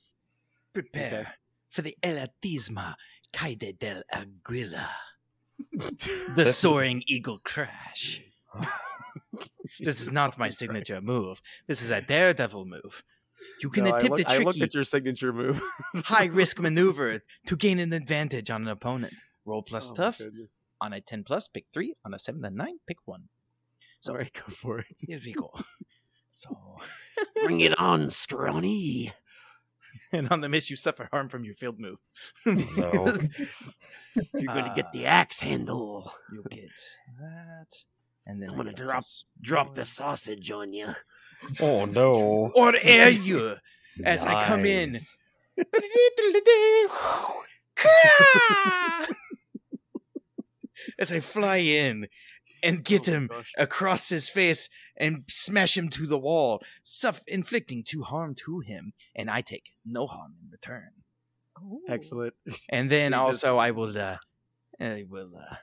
Prepare 0.72 1.06
Okay. 1.20 1.28
for 1.70 1.82
the 1.82 1.96
Elatisma 2.02 2.94
Caide 3.32 3.76
del 3.78 4.02
Aguila, 4.12 4.88
the 6.36 6.46
soaring 6.46 7.02
eagle 7.06 7.38
crash. 7.44 8.22
This 9.80 10.00
is 10.00 10.12
not 10.12 10.38
my 10.38 10.48
signature 10.60 11.00
move. 11.00 11.40
This 11.66 11.82
is 11.82 11.90
a 11.90 12.00
daredevil 12.00 12.64
move. 12.66 13.02
You 13.62 13.70
can 13.70 13.84
No, 13.84 13.92
I, 13.92 13.96
attempt 13.98 14.18
look, 14.18 14.28
a 14.28 14.32
I 14.32 14.38
looked 14.38 14.58
tricky, 14.58 14.62
at 14.62 14.74
your 14.74 14.84
signature 14.84 15.32
move. 15.32 15.60
high 16.04 16.26
risk 16.26 16.60
maneuver 16.66 17.20
to 17.46 17.56
gain 17.56 17.78
an 17.78 17.92
advantage 17.92 18.50
on 18.50 18.62
an 18.62 18.68
opponent. 18.68 19.14
Roll 19.44 19.62
plus 19.62 19.90
Oh 19.92 19.94
tough. 19.94 20.20
On 20.80 20.92
a 20.92 21.00
10 21.00 21.24
plus, 21.24 21.48
pick 21.48 21.66
3. 21.72 21.94
On 22.04 22.12
a 22.12 22.18
7 22.18 22.44
and 22.44 22.56
9, 22.56 22.78
pick 22.86 22.98
1. 23.06 23.22
So- 24.00 24.12
Sorry, 24.12 24.30
go 24.34 24.42
for 24.52 24.80
it. 24.80 24.86
Here 25.00 25.20
we 25.24 25.32
go. 25.32 25.50
So, 26.32 26.54
Bring 27.44 27.62
it 27.62 27.78
on, 27.80 28.10
scrawny. 28.10 29.10
and 30.12 30.28
on 30.28 30.42
the 30.42 30.50
miss, 30.50 30.68
you 30.68 30.76
suffer 30.76 31.08
harm 31.10 31.30
from 31.30 31.44
your 31.44 31.54
field 31.54 31.76
move. 31.80 31.96
No. 32.44 33.16
You're 34.34 34.54
gonna 34.54 34.74
get 34.76 34.92
the 34.92 35.06
Ah. 35.06 35.10
axe 35.20 35.40
handle. 35.40 36.12
You'll 36.30 36.42
get 36.50 36.68
that. 37.18 37.72
And 38.27 38.43
then 38.43 38.51
I'm 38.51 38.57
gonna 38.57 38.72
drop- 38.72 38.91
plus 38.95 39.24
Drop 39.41 39.74
the 39.74 39.85
sausage 39.85 40.51
on 40.51 40.72
you. 40.72 40.89
Oh 41.61 41.85
no. 41.85 42.51
Or 42.57 42.74
air 42.83 43.11
you 43.11 43.57
as 44.05 44.24
I 44.24 44.45
come 44.47 44.64
in. 44.66 44.99
As 50.99 51.11
I 51.12 51.20
fly 51.20 51.57
in 51.57 52.07
and 52.62 52.85
get 52.85 53.09
Oh 53.09 53.12
him 53.12 53.27
gosh. 53.27 53.53
across 53.59 54.09
his 54.09 54.29
face 54.29 54.68
and 54.97 55.24
smash 55.29 55.77
him 55.77 55.89
to 55.91 56.07
the 56.07 56.18
wall, 56.18 56.62
suff- 56.83 57.22
inflicting 57.27 57.83
two 57.83 58.03
harm 58.03 58.35
to 58.47 58.61
him, 58.61 58.93
and 59.14 59.29
I 59.31 59.41
take 59.41 59.72
no 59.85 60.07
harm 60.07 60.35
in 60.43 60.51
return. 60.51 60.91
Ooh. 61.62 61.81
Excellent. 61.89 62.35
And 62.70 62.91
then 62.91 63.14
also 63.14 63.57
I 63.59 63.70
will, 63.72 63.97
uh, 63.99 64.16
I 64.81 65.05
will 65.09 65.33
uh, 65.37 65.57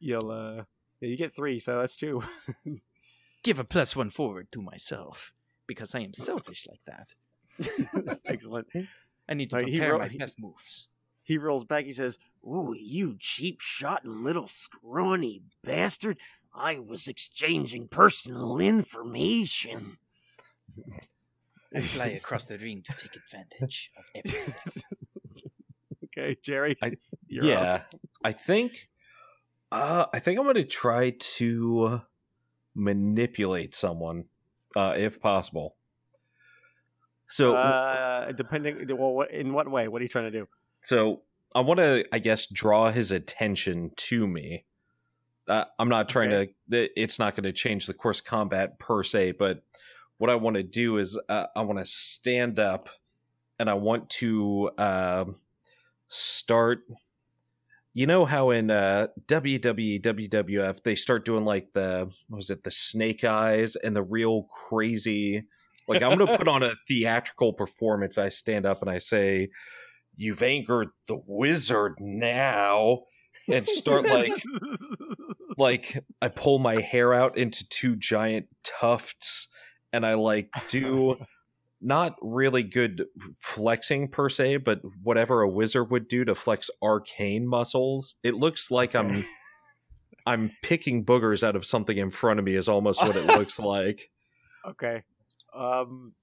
You'll 0.00 0.30
uh, 0.30 0.64
yeah, 1.04 1.10
you 1.10 1.16
get 1.16 1.34
three, 1.34 1.60
so 1.60 1.80
that's 1.80 1.96
two. 1.96 2.22
give 3.42 3.58
a 3.58 3.64
plus 3.64 3.94
one 3.94 4.10
forward 4.10 4.50
to 4.52 4.62
myself 4.62 5.32
because 5.66 5.94
I 5.94 6.00
am 6.00 6.14
selfish 6.14 6.66
like 6.68 6.82
that. 6.86 8.20
Excellent. 8.26 8.68
I 9.28 9.34
need 9.34 9.50
to 9.50 9.56
Right, 9.56 9.66
he 9.68 9.78
prepare 9.78 9.92
wrote- 9.92 10.00
my 10.12 10.16
best 10.18 10.40
moves. 10.40 10.88
He 11.22 11.38
rolls 11.38 11.64
back. 11.64 11.86
He 11.86 11.92
says, 11.94 12.18
"Ooh, 12.46 12.74
you 12.78 13.16
cheap 13.18 13.60
shot 13.62 14.04
and 14.04 14.22
little 14.24 14.46
scrawny 14.46 15.40
bastard! 15.62 16.18
I 16.54 16.78
was 16.78 17.08
exchanging 17.08 17.88
personal 17.88 18.58
information." 18.58 19.96
I 21.74 21.80
fly 21.80 22.06
across 22.08 22.44
the 22.44 22.58
ring 22.58 22.82
to 22.82 22.92
take 22.92 23.16
advantage 23.16 23.90
of 23.96 24.04
everything. 24.14 24.82
okay, 26.04 26.36
Jerry. 26.42 26.76
I- 26.82 26.92
yeah. 27.26 27.74
up. 27.74 27.94
I 28.22 28.32
think 28.32 28.88
uh 29.74 30.06
I 30.12 30.18
think 30.20 30.38
I'm 30.38 30.44
going 30.44 30.54
to 30.56 30.64
try 30.64 31.10
to 31.36 32.00
manipulate 32.74 33.74
someone 33.74 34.24
uh 34.76 34.94
if 34.96 35.20
possible. 35.20 35.76
So 37.28 37.54
uh, 37.56 38.30
depending, 38.32 38.86
well, 38.96 39.26
in 39.28 39.52
what 39.52 39.68
way? 39.68 39.88
What 39.88 40.00
are 40.00 40.04
you 40.04 40.08
trying 40.08 40.30
to 40.30 40.38
do? 40.38 40.46
So 40.84 41.22
I 41.54 41.62
want 41.62 41.78
to, 41.78 42.04
I 42.12 42.18
guess, 42.18 42.46
draw 42.46 42.92
his 42.92 43.10
attention 43.10 43.90
to 43.96 44.26
me. 44.26 44.66
Uh, 45.48 45.64
I'm 45.78 45.88
not 45.88 46.08
trying 46.08 46.32
Okay. 46.32 46.52
to. 46.70 47.00
It's 47.00 47.18
not 47.18 47.34
going 47.34 47.44
to 47.44 47.52
change 47.52 47.86
the 47.86 47.94
course 47.94 48.20
of 48.20 48.26
combat 48.26 48.78
per 48.78 49.02
se, 49.02 49.32
but 49.32 49.62
what 50.18 50.30
I 50.30 50.36
want 50.36 50.56
to 50.56 50.62
do 50.62 50.98
is 50.98 51.18
uh, 51.28 51.46
I 51.56 51.62
want 51.62 51.80
to 51.80 51.86
stand 51.86 52.60
up, 52.60 52.88
and 53.58 53.68
I 53.68 53.74
want 53.74 54.10
to 54.10 54.70
uh, 54.78 55.24
start. 56.08 56.84
You 57.94 58.06
know 58.06 58.24
how 58.24 58.50
in 58.50 58.70
uh, 58.70 59.06
WWE, 59.28 60.02
WWF 60.02 60.82
they 60.82 60.96
start 60.96 61.24
doing 61.24 61.44
like 61.44 61.72
the 61.74 62.10
what 62.28 62.36
was 62.36 62.50
it 62.50 62.64
the 62.64 62.70
snake 62.70 63.22
eyes 63.22 63.76
and 63.76 63.94
the 63.94 64.02
real 64.02 64.48
crazy. 64.68 65.44
Like 65.86 66.02
I'm 66.02 66.18
going 66.18 66.26
to 66.26 66.36
put 66.36 66.48
on 66.48 66.62
a 66.62 66.74
theatrical 66.88 67.52
performance. 67.52 68.18
I 68.18 68.30
stand 68.30 68.66
up 68.66 68.82
and 68.82 68.90
I 68.90 68.98
say, 68.98 69.50
you've 70.16 70.42
angered 70.42 70.88
the 71.06 71.20
wizard 71.26 71.94
now 72.00 73.04
and 73.48 73.68
start 73.68 74.06
like 74.06 74.32
like 75.58 76.04
i 76.22 76.28
pull 76.28 76.58
my 76.58 76.80
hair 76.80 77.12
out 77.12 77.36
into 77.36 77.68
two 77.68 77.96
giant 77.96 78.46
tufts 78.62 79.48
and 79.92 80.06
i 80.06 80.14
like 80.14 80.48
do 80.68 81.16
not 81.84 82.16
really 82.22 82.62
good 82.62 83.04
flexing 83.42 84.08
per 84.08 84.28
se 84.28 84.56
but 84.56 84.80
whatever 85.02 85.42
a 85.42 85.48
wizard 85.48 85.90
would 85.90 86.08
do 86.08 86.24
to 86.24 86.34
flex 86.34 86.70
arcane 86.82 87.46
muscles 87.46 88.16
it 88.22 88.34
looks 88.34 88.70
like 88.70 88.94
i'm 88.94 89.24
i'm 90.26 90.50
picking 90.62 91.04
boogers 91.04 91.46
out 91.46 91.56
of 91.56 91.64
something 91.66 91.98
in 91.98 92.10
front 92.10 92.38
of 92.38 92.44
me 92.44 92.54
is 92.54 92.68
almost 92.68 93.00
what 93.02 93.16
it 93.16 93.26
looks 93.26 93.58
like 93.58 94.10
okay. 94.68 95.02
Um. 95.54 96.12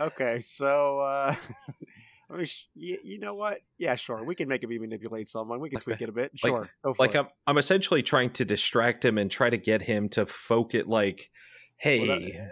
Okay. 0.00 0.40
So, 0.40 1.00
uh, 1.00 1.36
I 2.30 2.36
mean, 2.36 2.46
sh- 2.46 2.64
you, 2.74 2.98
you 3.04 3.18
know 3.20 3.34
what? 3.34 3.58
Yeah, 3.78 3.94
sure. 3.94 4.24
We 4.24 4.34
can 4.34 4.48
make 4.48 4.64
him 4.64 4.70
manipulate 4.70 5.28
someone. 5.28 5.60
We 5.60 5.70
can 5.70 5.80
tweak 5.80 6.02
it 6.02 6.08
a 6.08 6.12
bit. 6.12 6.32
Sure. 6.34 6.68
For 6.82 6.94
like. 6.98 7.14
I'm, 7.14 7.28
I'm 7.46 7.58
essentially 7.58 8.02
trying 8.02 8.30
to 8.30 8.44
distract 8.44 9.04
him 9.04 9.18
and 9.18 9.30
try 9.30 9.50
to 9.50 9.56
get 9.56 9.80
him 9.80 10.08
to 10.10 10.26
focus 10.26 10.82
like 10.86 11.30
hey 11.76 12.08
Well, 12.08 12.18
that- 12.18 12.50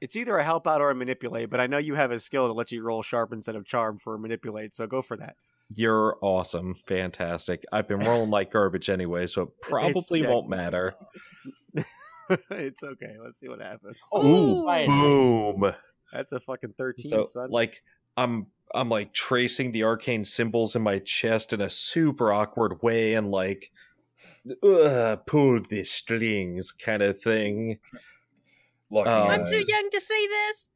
It's 0.00 0.16
either 0.16 0.38
a 0.38 0.44
help 0.44 0.66
out 0.66 0.80
or 0.80 0.90
a 0.90 0.94
manipulate, 0.94 1.50
but 1.50 1.60
I 1.60 1.66
know 1.66 1.78
you 1.78 1.94
have 1.94 2.10
a 2.10 2.18
skill 2.18 2.46
to 2.46 2.52
let 2.52 2.72
you 2.72 2.82
roll 2.82 3.02
sharp 3.02 3.32
instead 3.32 3.56
of 3.56 3.66
charm 3.66 3.98
for 3.98 4.16
manipulate, 4.18 4.74
so 4.74 4.86
go 4.86 5.02
for 5.02 5.16
that. 5.18 5.36
You're 5.74 6.16
awesome. 6.20 6.74
Fantastic. 6.86 7.64
I've 7.72 7.86
been 7.86 8.00
rolling 8.00 8.30
like 8.30 8.50
garbage 8.52 8.90
anyway, 8.90 9.26
so 9.26 9.42
it 9.42 9.48
probably 9.62 10.22
yeah. 10.22 10.28
won't 10.28 10.48
matter. 10.48 10.94
it's 12.50 12.82
okay. 12.82 13.16
Let's 13.22 13.38
see 13.38 13.48
what 13.48 13.60
happens. 13.60 13.96
Ooh. 14.16 14.64
fine. 14.66 14.88
Boom. 14.88 15.72
That's 16.12 16.32
a 16.32 16.40
fucking 16.40 16.74
13, 16.76 17.08
So 17.08 17.24
son. 17.24 17.50
like 17.50 17.82
I'm 18.16 18.46
I'm 18.74 18.88
like 18.88 19.12
tracing 19.12 19.72
the 19.72 19.84
arcane 19.84 20.24
symbols 20.24 20.74
in 20.76 20.82
my 20.82 20.98
chest 20.98 21.52
in 21.52 21.60
a 21.60 21.70
super 21.70 22.32
awkward 22.32 22.82
way 22.82 23.14
and 23.14 23.30
like 23.30 23.70
uh, 24.62 25.16
pull 25.26 25.60
the 25.60 25.84
strings 25.84 26.72
kind 26.72 27.02
of 27.02 27.20
thing. 27.20 27.78
Locking 28.90 29.12
Oh. 29.12 29.22
Um, 29.24 29.30
I'm 29.30 29.46
too 29.46 29.62
young 29.66 29.88
to 29.92 30.00
see 30.00 30.26
this. 30.28 30.66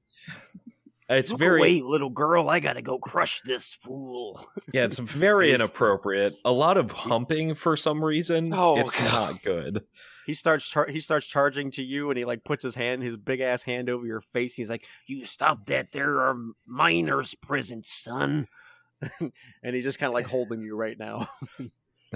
It's 1.07 1.31
Look 1.31 1.39
very 1.39 1.59
away, 1.61 1.83
little 1.83 2.09
girl. 2.09 2.49
I 2.49 2.61
gotta 2.61 2.81
go 2.81 2.99
crush 2.99 3.43
this 3.43 3.75
fool. 3.75 4.43
yeah, 4.73 4.85
it's 4.85 4.99
very 5.01 5.53
inappropriate. 5.53 6.37
A 6.47 6.51
lot 6.53 6.79
of 6.79 6.91
humping 6.93 7.55
for 7.55 7.77
some 7.77 8.03
reason. 8.03 8.55
Oh, 8.55 8.79
it's 8.79 8.91
God. 8.91 9.13
not 9.33 9.43
good. 9.43 9.83
He 10.25 10.33
starts 10.33 10.67
char- 10.67 10.87
he 10.89 11.01
starts 11.01 11.27
charging 11.27 11.71
to 11.73 11.83
you, 11.83 12.09
and 12.09 12.17
he 12.19 12.25
like 12.25 12.43
puts 12.43 12.65
his 12.65 12.75
hand, 12.75 13.03
his 13.03 13.19
big 13.19 13.41
ass 13.43 13.63
hand 13.63 13.91
over 13.91 14.07
your 14.07 14.23
face. 14.23 14.55
He's 14.55 14.71
like, 14.71 14.87
"You 15.07 15.27
stop 15.27 15.67
that! 15.67 15.93
There 15.93 16.21
are 16.23 16.37
minors 16.67 17.35
present, 17.35 17.85
son." 17.85 18.49
and 19.21 19.75
he's 19.75 19.85
just 19.85 19.99
kind 19.99 20.09
of 20.09 20.15
like 20.15 20.27
holding 20.27 20.63
you 20.63 20.75
right 20.75 20.99
now 20.99 21.29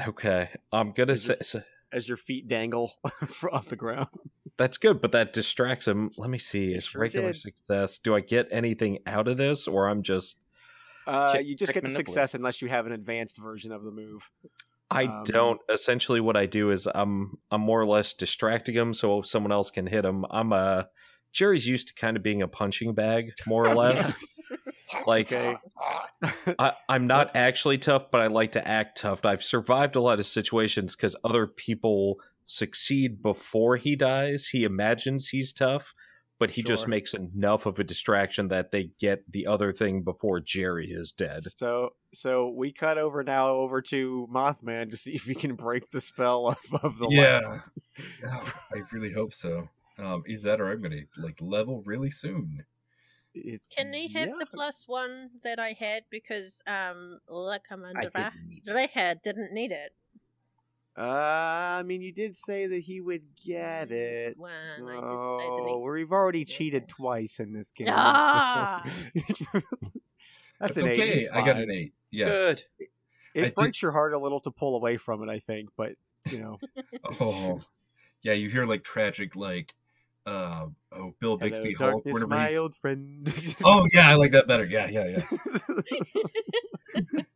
Okay, 0.07 0.49
I'm 0.73 0.93
gonna 0.93 1.17
say 1.17 1.35
it- 1.35 1.45
so- 1.45 1.63
as 1.93 2.09
your 2.09 2.17
feet 2.17 2.49
dangle 2.49 2.93
off 3.53 3.67
the 3.69 3.77
ground. 3.77 4.09
that's 4.57 4.79
good, 4.79 5.01
but 5.01 5.13
that 5.13 5.33
distracts 5.33 5.87
him. 5.89 6.11
Let 6.17 6.31
me 6.31 6.39
see. 6.39 6.73
Is 6.73 6.85
sure 6.85 7.01
regular 7.01 7.33
did. 7.33 7.41
success? 7.41 7.99
Do 7.99 8.15
I 8.15 8.21
get 8.21 8.49
anything 8.51 8.99
out 9.07 9.29
of 9.29 9.37
this, 9.37 9.67
or 9.69 9.89
I'm 9.89 10.03
just 10.03 10.39
Uh, 11.07 11.33
Check- 11.33 11.47
you 11.47 11.57
just 11.57 11.73
get 11.73 11.85
the 11.85 11.91
success 11.91 12.35
unless 12.35 12.61
you 12.61 12.69
have 12.69 12.87
an 12.87 12.93
advanced 12.93 13.39
version 13.39 13.73
of 13.73 13.83
the 13.85 13.91
move. 13.91 14.29
I 14.91 15.05
Um, 15.05 15.23
don't. 15.25 15.61
Essentially, 15.71 16.21
what 16.21 16.37
I 16.37 16.47
do 16.47 16.71
is 16.71 16.87
I'm 16.95 17.39
I'm 17.51 17.61
more 17.63 17.81
or 17.81 17.87
less 17.87 18.15
distracting 18.15 18.75
him 18.75 18.95
so 18.95 19.23
someone 19.23 19.53
else 19.53 19.71
can 19.71 19.87
hit 19.87 20.05
him. 20.05 20.25
I'm 20.31 20.53
a 20.53 20.89
Jerry's 21.33 21.67
used 21.67 21.89
to 21.89 21.95
kind 21.95 22.17
of 22.17 22.23
being 22.23 22.41
a 22.43 22.49
punching 22.49 22.95
bag, 22.95 23.33
more 23.47 23.69
or 23.69 23.75
less. 23.83 24.13
Like 25.07 25.33
Okay. 25.33 25.57
I, 26.59 26.73
I'm 26.89 27.07
not 27.07 27.35
actually 27.35 27.79
tough, 27.79 28.11
but 28.11 28.21
I 28.21 28.27
like 28.27 28.53
to 28.53 28.67
act 28.67 28.99
tough. 28.99 29.25
I've 29.25 29.45
survived 29.45 29.97
a 29.97 30.01
lot 30.01 30.19
of 30.19 30.27
situations 30.27 30.97
because 30.97 31.17
other 31.25 31.47
people 31.47 32.21
succeed 32.45 33.23
before 33.23 33.77
he 33.77 33.95
dies. 33.95 34.49
He 34.49 34.65
imagines 34.65 35.29
he's 35.29 35.53
tough, 35.53 35.95
but 36.39 36.51
he 36.51 36.63
just 36.63 36.89
makes 36.89 37.15
enough 37.15 37.67
of 37.67 37.79
a 37.79 37.85
distraction 37.85 38.49
that 38.49 38.71
they 38.71 38.91
get 38.99 39.31
the 39.31 39.47
other 39.47 39.73
thing 39.73 40.03
before 40.03 40.41
Jerry 40.41 40.91
is 40.91 41.13
dead. 41.13 41.43
So 41.57 41.91
so 42.15 42.49
we 42.49 42.73
cut 42.73 42.97
over 42.97 43.23
now 43.23 43.51
over 43.51 43.83
to 43.83 44.29
Mothman 44.33 44.91
to 44.91 44.97
see 44.97 45.15
if 45.15 45.25
he 45.25 45.35
can 45.35 45.55
break 45.55 45.91
the 45.91 46.01
spell 46.01 46.47
of, 46.73 46.83
of 46.83 46.99
the 46.99 47.07
lamp. 47.07 47.45
Yeah. 47.45 47.61
Yeah, 48.23 48.51
I 48.73 48.83
really 48.93 49.13
hope 49.13 49.35
so. 49.35 49.69
Um, 49.99 50.23
either 50.29 50.43
that 50.43 50.61
or 50.61 50.71
I'm 50.71 50.81
gonna 50.81 51.03
like 51.17 51.39
level 51.41 51.83
really 51.85 52.11
soon. 52.11 52.65
It's- 53.45 53.69
Can 53.75 53.93
he 53.93 54.09
have 54.09 54.29
yeah. 54.29 54.35
the 54.39 54.47
plus 54.47 54.85
one 54.87 55.31
that 55.43 55.59
I 55.59 55.73
had 55.79 56.05
because 56.11 56.63
um 56.67 57.21
La 57.29 57.59
I 57.59 57.59
didn't 58.03 58.49
need 58.49 58.63
it. 58.67 58.71
Reha 58.71 59.23
didn't 59.23 59.53
need 59.53 59.73
it. 59.73 59.93
Uh, 60.97 61.03
I 61.79 61.83
mean, 61.85 62.03
you 62.03 62.11
did 62.13 62.37
say 62.37 62.67
that 62.67 62.81
he 62.81 63.01
would 63.01 63.23
get 63.47 63.93
it. 63.93 64.37
one, 64.37 64.51
I 64.51 64.79
did 64.79 64.85
say 64.85 64.97
that 64.97 65.65
so 65.69 65.79
we've 65.79 66.11
already 66.11 66.41
yeah. 66.41 66.45
cheated 66.57 66.89
twice 66.89 67.39
in 67.39 67.53
this 67.53 67.71
game. 67.77 67.87
so- 67.87 67.95
Ah! 67.97 68.83
That's 70.61 70.75
That's 70.75 70.77
an 70.79 70.89
eight. 70.89 71.01
okay. 71.01 71.19
he's 71.21 71.29
I 71.29 71.47
got 71.47 71.57
an 71.57 71.71
eight. 71.71 71.93
Yeah. 72.11 72.27
Good. 72.27 72.63
It 72.81 72.89
I 73.37 73.41
think- 73.43 73.55
breaks 73.55 73.81
your 73.83 73.93
heart 73.93 74.13
a 74.13 74.19
little 74.19 74.41
to 74.41 74.51
pull 74.51 74.75
away 74.75 74.97
from 74.97 75.23
it, 75.23 75.31
I 75.31 75.39
think, 75.39 75.69
but 75.77 75.93
you 76.29 76.39
know, 76.41 76.59
Oh, 77.21 77.61
yeah. 78.23 78.33
You 78.33 78.51
hear 78.51 78.67
like 78.67 78.83
tragic, 78.83 79.37
like, 79.37 79.75
uh, 80.29 80.67
oh, 80.93 81.15
Bill 81.21 81.23
hello, 81.23 81.37
Bixby 81.39 81.75
Hulk. 81.75 82.05
darkness, 82.05 82.25
my 82.29 82.49
he's... 82.49 82.59
old 82.59 82.75
friend. 82.75 83.55
Oh 83.65 83.87
yeah, 83.93 84.11
I 84.11 84.15
like 84.15 84.33
that 84.33 84.47
better. 84.47 84.65
Yeah, 84.65 84.89
yeah, 84.89 85.17
yeah. 85.17 87.23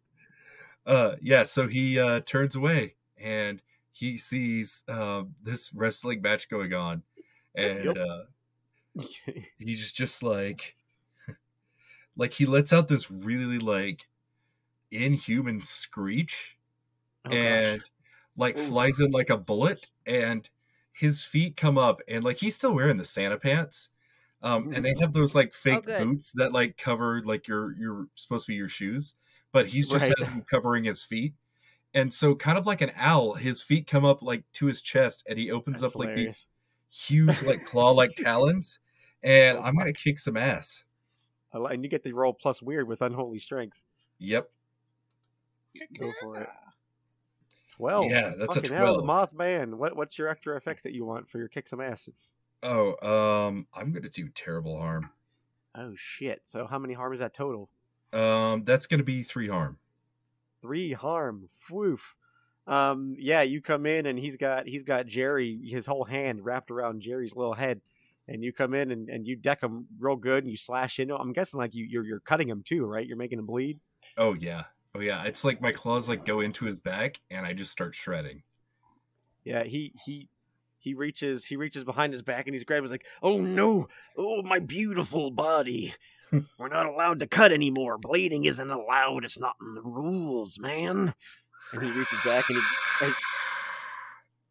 Uh, 0.85 1.15
yeah. 1.23 1.45
So 1.45 1.69
he 1.69 1.97
uh 1.97 2.19
turns 2.27 2.57
away 2.57 2.97
and 3.17 3.63
he 3.93 4.17
sees 4.17 4.83
um 4.89 5.37
this 5.41 5.73
wrestling 5.73 6.21
match 6.23 6.49
going 6.49 6.75
on, 6.75 7.05
and 7.55 7.85
Yep. 7.85 7.97
uh 7.97 9.03
he's 9.59 9.79
just, 9.79 9.95
just 9.95 10.23
like 10.25 10.75
like 12.17 12.33
he 12.33 12.47
lets 12.47 12.73
out 12.73 12.89
this 12.89 13.13
really 13.13 13.61
like 13.61 14.09
inhuman 14.91 15.61
screech 15.61 16.57
Oh, 17.25 17.31
gosh. 17.31 17.39
and 17.39 17.83
like 18.37 18.59
Ooh. 18.59 18.63
flies 18.65 18.99
in 18.99 19.13
like 19.13 19.31
a 19.31 19.37
bullet 19.37 19.87
and 20.05 20.51
his 20.93 21.25
feet 21.25 21.57
come 21.57 21.79
up 21.79 22.01
and 22.09 22.23
like 22.25 22.39
he's 22.39 22.55
still 22.55 22.75
wearing 22.75 22.97
the 22.99 23.05
santa 23.05 23.39
pants 23.39 23.89
um 24.43 24.73
and 24.73 24.85
they 24.85 24.95
have 25.01 25.13
those 25.13 25.35
like 25.35 25.55
fake 25.55 25.85
good. 25.87 25.99
boots 25.99 26.33
that 26.33 26.53
like 26.53 26.77
cover 26.77 27.23
like 27.25 27.49
your 27.49 27.75
your 27.77 28.07
supposed 28.15 28.47
to 28.47 28.53
be 28.53 28.57
your 28.57 28.69
shoes 28.69 29.15
but 29.53 29.67
he's 29.67 29.89
just 29.89 30.09
Right. 30.09 30.15
has 30.19 30.43
covering 30.51 30.85
his 30.85 31.03
feet 31.03 31.35
and 31.95 32.13
so 32.13 32.35
kind 32.35 32.59
of 32.59 32.67
like 32.67 32.81
an 32.81 32.93
owl 32.97 33.35
his 33.35 33.63
feet 33.63 33.87
come 33.87 34.05
up 34.05 34.23
like 34.23 34.45
to 34.55 34.67
his 34.67 34.83
chest 34.83 35.25
and 35.29 35.39
he 35.39 35.51
opens 35.51 35.81
That's 35.81 35.95
up 35.95 35.99
like 35.99 36.15
these 36.15 36.47
huge 36.91 37.43
like 37.43 37.65
claw 37.65 37.91
like 37.91 38.15
talons 38.17 38.79
and 39.23 39.59
Oh, 39.59 39.63
i'm 39.63 39.77
gonna 39.77 39.93
kick 39.93 40.19
some 40.19 40.37
ass 40.37 40.85
And 41.55 41.85
you 41.85 41.91
get 41.91 42.03
the 42.03 42.13
roll 42.13 42.33
plus 42.35 42.63
weird 42.63 42.89
with 42.89 43.03
unholy 43.03 43.39
strength. 43.39 43.81
yep 44.19 44.51
Go 45.99 46.13
for 46.21 46.41
it. 46.41 46.49
Twelve. 47.73 48.11
Yeah, 48.11 48.33
that's 48.39 48.57
a 48.57 48.61
Fucking 48.61 48.77
hell, 48.77 49.01
the 49.01 49.07
Mothman. 49.07 49.75
What 49.75 49.97
what's 49.97 50.19
your 50.19 50.29
extra 50.29 50.57
effect 50.57 50.85
that 50.85 50.93
you 50.93 51.05
want 51.05 51.29
for 51.31 51.39
your 51.39 51.49
kick 51.49 51.69
some 51.69 51.81
ass? 51.81 52.09
oh 52.65 52.95
um 53.03 53.67
i'm 53.75 53.91
gonna 53.91 54.09
do 54.09 54.29
terrible 54.29 54.79
harm 54.79 55.11
Oh 55.75 55.95
shit! 55.97 56.43
So 56.45 56.67
how 56.67 56.79
many 56.79 56.95
harm 56.95 57.13
is 57.13 57.19
that 57.19 57.35
total? 57.35 57.69
um 58.13 58.63
that's 58.65 58.87
gonna 58.87 59.03
be 59.03 59.23
three 59.23 59.49
harm 59.49 59.79
Three 60.61 60.93
harm. 60.93 61.49
Woof. 61.71 62.15
Um, 62.69 63.17
yeah, 63.19 63.43
you 63.43 63.61
come 63.61 63.85
in 63.87 64.07
and 64.07 64.17
he's 64.17 64.37
got 64.37 64.69
he's 64.69 64.85
got 64.85 65.07
Jerry, 65.07 65.59
his 65.65 65.87
whole 65.87 66.05
hand 66.05 66.45
wrapped 66.45 66.71
around 66.71 67.01
Jerry's 67.03 67.35
little 67.35 67.55
head, 67.55 67.81
and 68.29 68.45
you 68.45 68.53
come 68.53 68.75
in 68.75 68.93
and, 68.93 69.09
and 69.09 69.27
you 69.27 69.35
deck 69.35 69.61
him 69.61 69.87
real 69.99 70.15
good 70.15 70.45
and 70.45 70.51
you 70.51 70.57
slash 70.57 71.01
into. 71.01 71.15
him. 71.17 71.21
I'm 71.21 71.33
guessing 71.33 71.59
like 71.59 71.75
you 71.75 71.85
you're 71.85 72.05
you're 72.05 72.21
cutting 72.21 72.49
him 72.49 72.63
too, 72.65 72.85
right? 72.85 73.05
You're 73.05 73.17
making 73.17 73.41
him 73.41 73.47
bleed. 73.47 73.81
Oh 74.17 74.35
yeah. 74.35 74.65
Oh 74.95 75.01
yeah. 75.01 75.25
It's 75.25 75.45
like 75.45 75.61
my 75.61 75.73
claws 75.73 76.09
like 76.09 76.25
go 76.25 76.41
into 76.41 76.65
his 76.65 76.79
back 76.79 77.21
and 77.31 77.47
I 77.47 77.53
just 77.53 77.73
start 77.73 77.95
shredding. 77.95 78.43
Yeah, 79.45 79.65
he 79.65 79.93
he 80.05 80.29
he 80.79 80.95
reaches 80.95 81.45
he 81.45 81.57
reaches 81.57 81.85
behind 81.85 82.13
his 82.13 82.23
back 82.23 82.47
and 82.47 82.55
he's 82.55 82.65
grabbing. 82.65 82.85
He's 82.85 82.91
like, 82.93 83.07
"Oh 83.23 83.39
no! 83.39 83.89
Oh 84.17 84.43
my 84.43 84.59
beautiful 84.59 85.31
body! 85.31 85.95
We're 86.59 86.69
not 86.69 86.87
allowed 86.87 87.21
to 87.21 87.27
cut 87.27 87.53
anymore. 87.53 87.99
Bleeding 87.99 88.45
isn't 88.45 88.71
allowed. 88.71 89.25
It's 89.25 89.39
not 89.39 89.55
in 89.61 89.75
the 89.75 89.83
rules, 89.83 90.59
man." 90.59 91.15
And 91.73 91.83
he 91.83 91.91
reaches 91.91 92.19
back 92.25 92.49
and 92.51 92.59
he. 93.01 93.13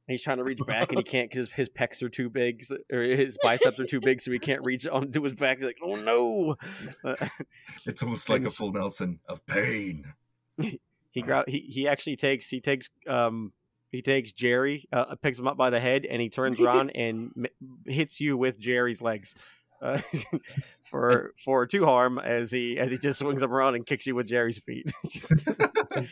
He's 0.07 0.23
trying 0.23 0.37
to 0.37 0.43
reach 0.43 0.59
back 0.65 0.89
and 0.89 0.97
he 0.99 1.03
can't 1.03 1.29
because 1.29 1.51
his 1.53 1.69
pecs 1.69 2.01
are 2.01 2.09
too 2.09 2.29
big, 2.29 2.65
so- 2.65 2.79
or 2.91 3.01
his 3.03 3.37
biceps 3.41 3.79
are 3.79 3.85
too 3.85 4.01
big, 4.01 4.19
so 4.21 4.31
he 4.31 4.39
can't 4.39 4.61
reach 4.63 4.85
onto 4.85 5.21
his 5.23 5.33
back. 5.33 5.57
He's 5.57 5.65
like, 5.65 5.77
"Oh 5.83 5.95
no!" 5.95 6.55
Uh, 7.05 7.27
It's 7.85 8.01
almost 8.03 8.27
like 8.27 8.43
a 8.43 8.49
full 8.49 8.73
Nelson 8.73 9.19
of 9.29 9.45
pain. 9.45 10.13
he 11.11 11.21
grab 11.21 11.45
he 11.47 11.59
he 11.59 11.87
actually 11.87 12.15
takes 12.15 12.49
he 12.49 12.61
takes 12.61 12.89
um 13.07 13.51
he 13.91 14.01
takes 14.01 14.31
Jerry 14.31 14.87
uh, 14.93 15.15
picks 15.21 15.37
him 15.37 15.47
up 15.47 15.57
by 15.57 15.69
the 15.69 15.79
head 15.79 16.05
and 16.05 16.21
he 16.21 16.29
turns 16.29 16.59
around 16.61 16.91
and 16.91 17.31
m- 17.37 17.71
hits 17.85 18.19
you 18.19 18.37
with 18.37 18.59
Jerry's 18.59 19.01
legs 19.01 19.35
uh, 19.81 19.99
for 20.83 21.33
for 21.43 21.65
two 21.65 21.85
harm 21.85 22.19
as 22.19 22.51
he 22.51 22.77
as 22.77 22.91
he 22.91 22.97
just 22.97 23.19
swings 23.19 23.41
him 23.41 23.51
around 23.51 23.75
and 23.75 23.85
kicks 23.85 24.05
you 24.05 24.15
with 24.15 24.27
Jerry's 24.27 24.59
feet. 24.59 24.91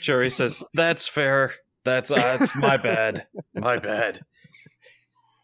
Jerry 0.01 0.29
says, 0.29 0.63
"That's 0.73 1.07
fair. 1.07 1.53
That's 1.83 2.11
uh, 2.11 2.47
my 2.55 2.77
bad. 2.77 3.27
My 3.53 3.77
bad." 3.77 4.21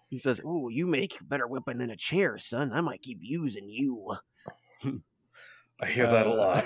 he 0.09 0.17
says, 0.17 0.41
"Ooh, 0.43 0.69
you 0.71 0.87
make 0.87 1.17
better 1.27 1.47
weapon 1.47 1.77
than 1.77 1.89
a 1.89 1.95
chair, 1.95 2.37
son. 2.37 2.71
I 2.73 2.81
might 2.81 3.01
keep 3.01 3.19
using 3.21 3.69
you." 3.69 4.15
I 5.81 5.87
hear 5.87 6.09
that 6.09 6.25
a 6.25 6.33
lot. 6.33 6.65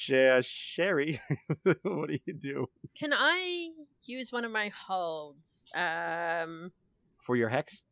Sh- 0.00 0.46
Sherry, 0.46 1.20
what 1.82 2.08
do 2.08 2.18
you 2.26 2.32
do 2.34 2.66
Can 2.98 3.12
I 3.12 3.68
use 4.04 4.32
one 4.32 4.44
of 4.44 4.52
my 4.52 4.70
holds? 4.86 5.64
Um, 5.74 6.72
for 7.22 7.36
your 7.36 7.48
hex? 7.50 7.82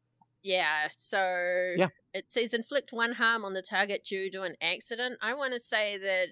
yeah. 0.43 0.89
So 0.97 1.75
Yeah. 1.77 1.89
it 2.15 2.33
says 2.33 2.55
inflict 2.55 2.93
one 2.93 3.13
harm 3.13 3.45
on 3.45 3.53
the 3.55 3.63
target 3.63 4.05
due 4.05 4.31
to 4.31 4.43
an 4.43 4.55
accident. 4.63 5.19
I 5.21 5.35
want 5.35 5.53
to 5.55 5.61
say 5.61 5.99
that 5.99 6.29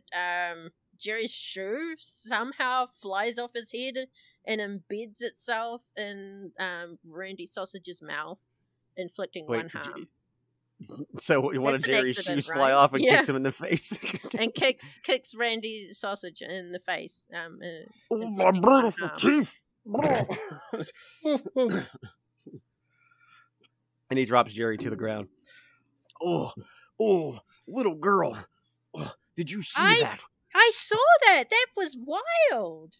um, 0.52 0.70
Jerry's 0.98 1.32
shoe 1.34 1.94
somehow 1.98 2.86
flies 2.86 3.38
off 3.38 3.50
his 3.54 3.72
head 3.72 4.06
and 4.46 4.60
embeds 4.60 5.20
itself 5.20 5.82
in 5.96 6.52
um, 6.58 6.98
Randy 7.04 7.46
Sausage's 7.46 8.00
mouth, 8.00 8.38
inflicting 8.96 9.46
one 9.46 9.68
J- 9.68 9.78
harm. 9.78 10.08
So 11.18 11.52
you 11.52 11.60
want 11.62 11.74
That's 11.74 11.84
a 11.84 11.86
Jerry's 11.86 12.18
accident, 12.18 12.44
shoes 12.44 12.52
fly 12.52 12.72
off 12.72 12.92
and 12.92 13.02
Yeah. 13.02 13.16
kicks 13.16 13.28
him 13.28 13.36
in 13.36 13.42
the 13.42 13.52
face. 13.52 13.98
and 14.38 14.54
kicks 14.54 15.00
kicks 15.02 15.34
Randy 15.34 15.88
Sausage 15.92 16.42
in 16.42 16.72
the 16.72 16.80
face. 16.80 17.24
Um, 17.34 17.58
uh, 17.64 17.86
Oh, 18.10 18.26
my 18.28 18.44
one 18.50 18.92
harm. 18.92 19.10
teeth. 19.16 19.62
and 24.10 24.18
he 24.18 24.24
drops 24.24 24.52
Jerry 24.52 24.76
to 24.78 24.90
the 24.90 24.96
ground. 24.96 25.28
Oh, 26.22 26.52
oh, 27.00 27.38
little 27.66 27.94
girl. 27.94 28.38
Oh, 28.94 29.12
did 29.36 29.50
you 29.50 29.62
see 29.62 29.80
I- 29.82 30.00
that? 30.00 30.22
I 30.54 30.72
saw 30.74 30.96
that. 31.26 31.50
That 31.50 31.66
was 31.76 31.96
wild. 32.00 32.94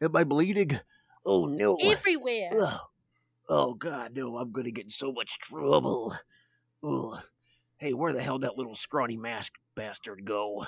Am 0.00 0.16
I 0.16 0.24
bleeding? 0.24 0.80
Oh 1.24 1.46
no! 1.46 1.76
Everywhere. 1.76 2.50
Ugh. 2.60 2.80
Oh 3.48 3.74
god, 3.74 4.16
no! 4.16 4.38
I'm 4.38 4.52
gonna 4.52 4.70
get 4.70 4.84
in 4.84 4.90
so 4.90 5.12
much 5.12 5.38
trouble. 5.38 6.16
Ugh. 6.82 7.18
Hey, 7.78 7.92
where 7.92 8.12
the 8.12 8.22
hell 8.22 8.38
did 8.38 8.48
that 8.48 8.56
little 8.56 8.74
scrawny 8.76 9.16
masked 9.16 9.58
bastard 9.74 10.24
go? 10.24 10.66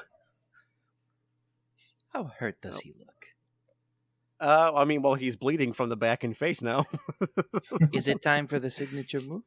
How 2.12 2.24
hurt 2.38 2.60
does 2.60 2.76
Oh. 2.76 2.80
he 2.82 2.94
look? 2.98 3.08
Uh, 4.38 4.72
I 4.74 4.84
mean, 4.84 5.00
well, 5.00 5.14
he's 5.14 5.36
bleeding 5.36 5.72
from 5.72 5.88
the 5.88 5.96
back 5.96 6.22
and 6.22 6.36
face 6.36 6.60
now. 6.60 6.84
Is 7.94 8.06
it 8.06 8.20
time 8.22 8.46
for 8.46 8.58
the 8.60 8.68
signature 8.68 9.20
move? 9.22 9.44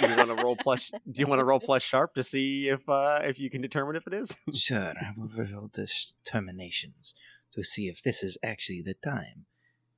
do 0.00 0.08
you 0.08 0.16
want 0.16 0.28
to 0.34 0.42
roll 0.42 0.56
plus? 0.56 0.90
Do 0.90 1.20
you 1.20 1.26
want 1.26 1.40
to 1.40 1.44
roll 1.44 1.60
plus 1.60 1.82
sharp 1.82 2.14
to 2.14 2.22
see 2.22 2.68
if 2.70 2.88
uh 2.88 3.20
if 3.22 3.38
you 3.38 3.50
can 3.50 3.60
determine 3.60 3.96
if 3.96 4.06
it 4.06 4.14
is? 4.14 4.34
Sure, 4.54 4.94
I 4.98 5.12
will 5.16 5.28
roll 5.28 5.70
determinations 5.70 7.14
to 7.52 7.62
see 7.62 7.88
if 7.88 8.02
this 8.02 8.22
is 8.22 8.38
actually 8.42 8.80
the 8.80 8.94
time. 8.94 9.44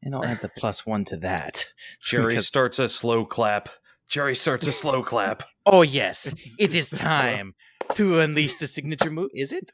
And 0.03 0.15
I'll 0.15 0.25
add 0.25 0.41
the 0.41 0.51
plus 0.57 0.87
one 0.87 1.05
to 1.07 1.17
that. 1.19 1.65
Jerry 2.03 2.35
Because- 2.35 2.47
starts 2.47 2.79
a 2.79 2.89
slow 2.89 3.25
clap. 3.25 3.69
Jerry 4.09 4.37
starts 4.37 4.67
a 4.67 4.73
slow 4.73 5.03
clap. 5.03 5.43
Oh, 5.69 5.83
yes, 5.83 6.33
it 6.61 6.77
is 6.77 6.91
time 6.91 7.53
to 7.97 8.21
unleash 8.21 8.55
the 8.55 8.69
signature 8.69 9.11
move. 9.11 9.31
Is 9.35 9.53
it? 9.53 9.69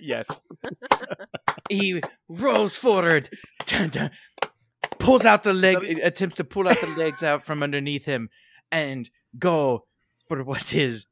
yes. 0.00 0.26
He 1.68 2.00
rolls 2.28 2.76
forward, 2.76 3.28
dun, 3.64 3.90
dun, 3.90 4.10
pulls 4.98 5.24
out 5.24 5.44
the 5.44 5.52
leg, 5.52 5.76
uh, 5.76 6.00
attempts 6.04 6.34
to 6.36 6.44
pull 6.44 6.66
out 6.66 6.80
the 6.80 6.88
legs 6.98 7.22
out 7.22 7.44
from 7.44 7.62
underneath 7.62 8.04
him, 8.04 8.28
and 8.72 9.08
go 9.38 9.86
for 10.26 10.42
what 10.42 10.74
is. 10.74 11.06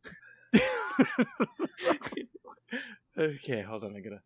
okay, 3.17 3.63
hold 3.63 3.85
on. 3.85 3.95
I 3.97 4.01
gotta. 4.01 4.21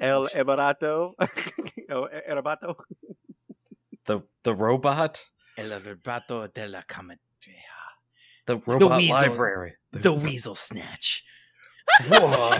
El 0.00 0.26
Ebarato. 0.34 1.12
El 1.88 2.08
Erabato. 2.30 2.74
The 4.06 4.20
the 4.44 4.54
robot. 4.54 5.24
El 5.58 5.70
Verbato 5.80 6.52
de 6.52 6.68
la 6.68 6.82
Cometrea. 6.88 7.16
The 8.46 8.56
robot 8.58 8.96
weasel. 8.98 9.14
library. 9.16 9.74
The 9.92 10.12
Weasel 10.12 10.54
Snatch. 10.56 11.24
Whoa. 12.08 12.58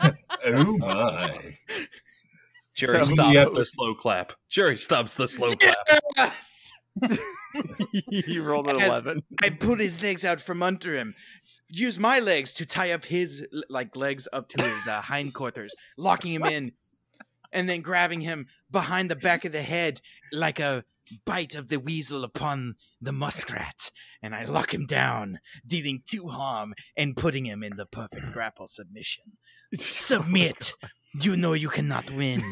Oh 0.46 0.76
my! 0.76 1.56
Jerry 2.74 3.02
So- 3.06 3.14
stops 3.14 3.34
Yeah. 3.34 3.46
the 3.54 3.64
slow 3.64 3.94
clap. 3.94 4.34
Jerry 4.50 4.76
stops 4.76 5.14
the 5.14 5.26
slow 5.26 5.54
clap. 5.54 5.74
Yes! 6.18 6.70
you 8.10 8.42
rolled 8.42 8.68
an 8.68 8.78
As- 8.80 8.88
eleven. 9.00 9.22
I 9.42 9.48
put 9.50 9.80
his 9.80 10.02
legs 10.02 10.22
out 10.24 10.42
from 10.42 10.62
under 10.62 10.94
him. 10.94 11.14
Use 11.76 11.98
my 11.98 12.20
legs 12.20 12.52
to 12.54 12.66
tie 12.66 12.92
up 12.92 13.04
his 13.04 13.46
like 13.68 13.96
legs 13.96 14.28
up 14.32 14.48
to 14.50 14.64
his 14.64 14.86
uh, 14.86 15.02
hindquarters, 15.02 15.74
locking 15.98 16.32
him 16.32 16.44
in, 16.44 16.72
and 17.52 17.68
then 17.68 17.80
grabbing 17.80 18.20
him 18.20 18.46
behind 18.70 19.10
the 19.10 19.16
back 19.16 19.44
of 19.44 19.52
the 19.52 19.62
head 19.62 20.00
like 20.32 20.60
a 20.60 20.84
bite 21.24 21.54
of 21.54 21.68
the 21.68 21.78
weasel 21.78 22.24
upon 22.24 22.76
the 23.00 23.12
muskrat, 23.12 23.90
and 24.22 24.34
I 24.34 24.44
lock 24.44 24.72
him 24.72 24.86
down, 24.86 25.40
dealing 25.66 26.02
two 26.06 26.28
harm 26.28 26.74
and 26.96 27.16
putting 27.16 27.44
him 27.44 27.62
in 27.62 27.76
the 27.76 27.86
perfect 27.86 28.26
grapple 28.32 28.66
submission. 28.66 29.24
Submit. 29.78 30.74
You 31.20 31.36
know 31.36 31.52
you 31.52 31.68
cannot 31.68 32.10
win. 32.10 32.42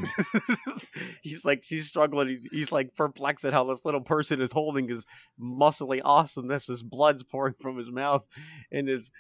he's 1.22 1.44
like 1.44 1.64
she's 1.64 1.89
struggling. 1.89 2.44
He's 2.52 2.70
like 2.70 2.94
perplexed 2.94 3.44
at 3.44 3.52
how 3.52 3.64
this 3.64 3.84
little 3.84 4.01
person 4.01 4.40
is 4.40 4.52
holding 4.52 4.89
his 4.89 5.05
muscly 5.40 6.01
awesomeness. 6.05 6.66
His 6.66 6.82
blood's 6.82 7.24
pouring 7.24 7.55
from 7.60 7.76
his 7.76 7.90
mouth 7.90 8.26
and 8.70 8.86
his 8.86 9.10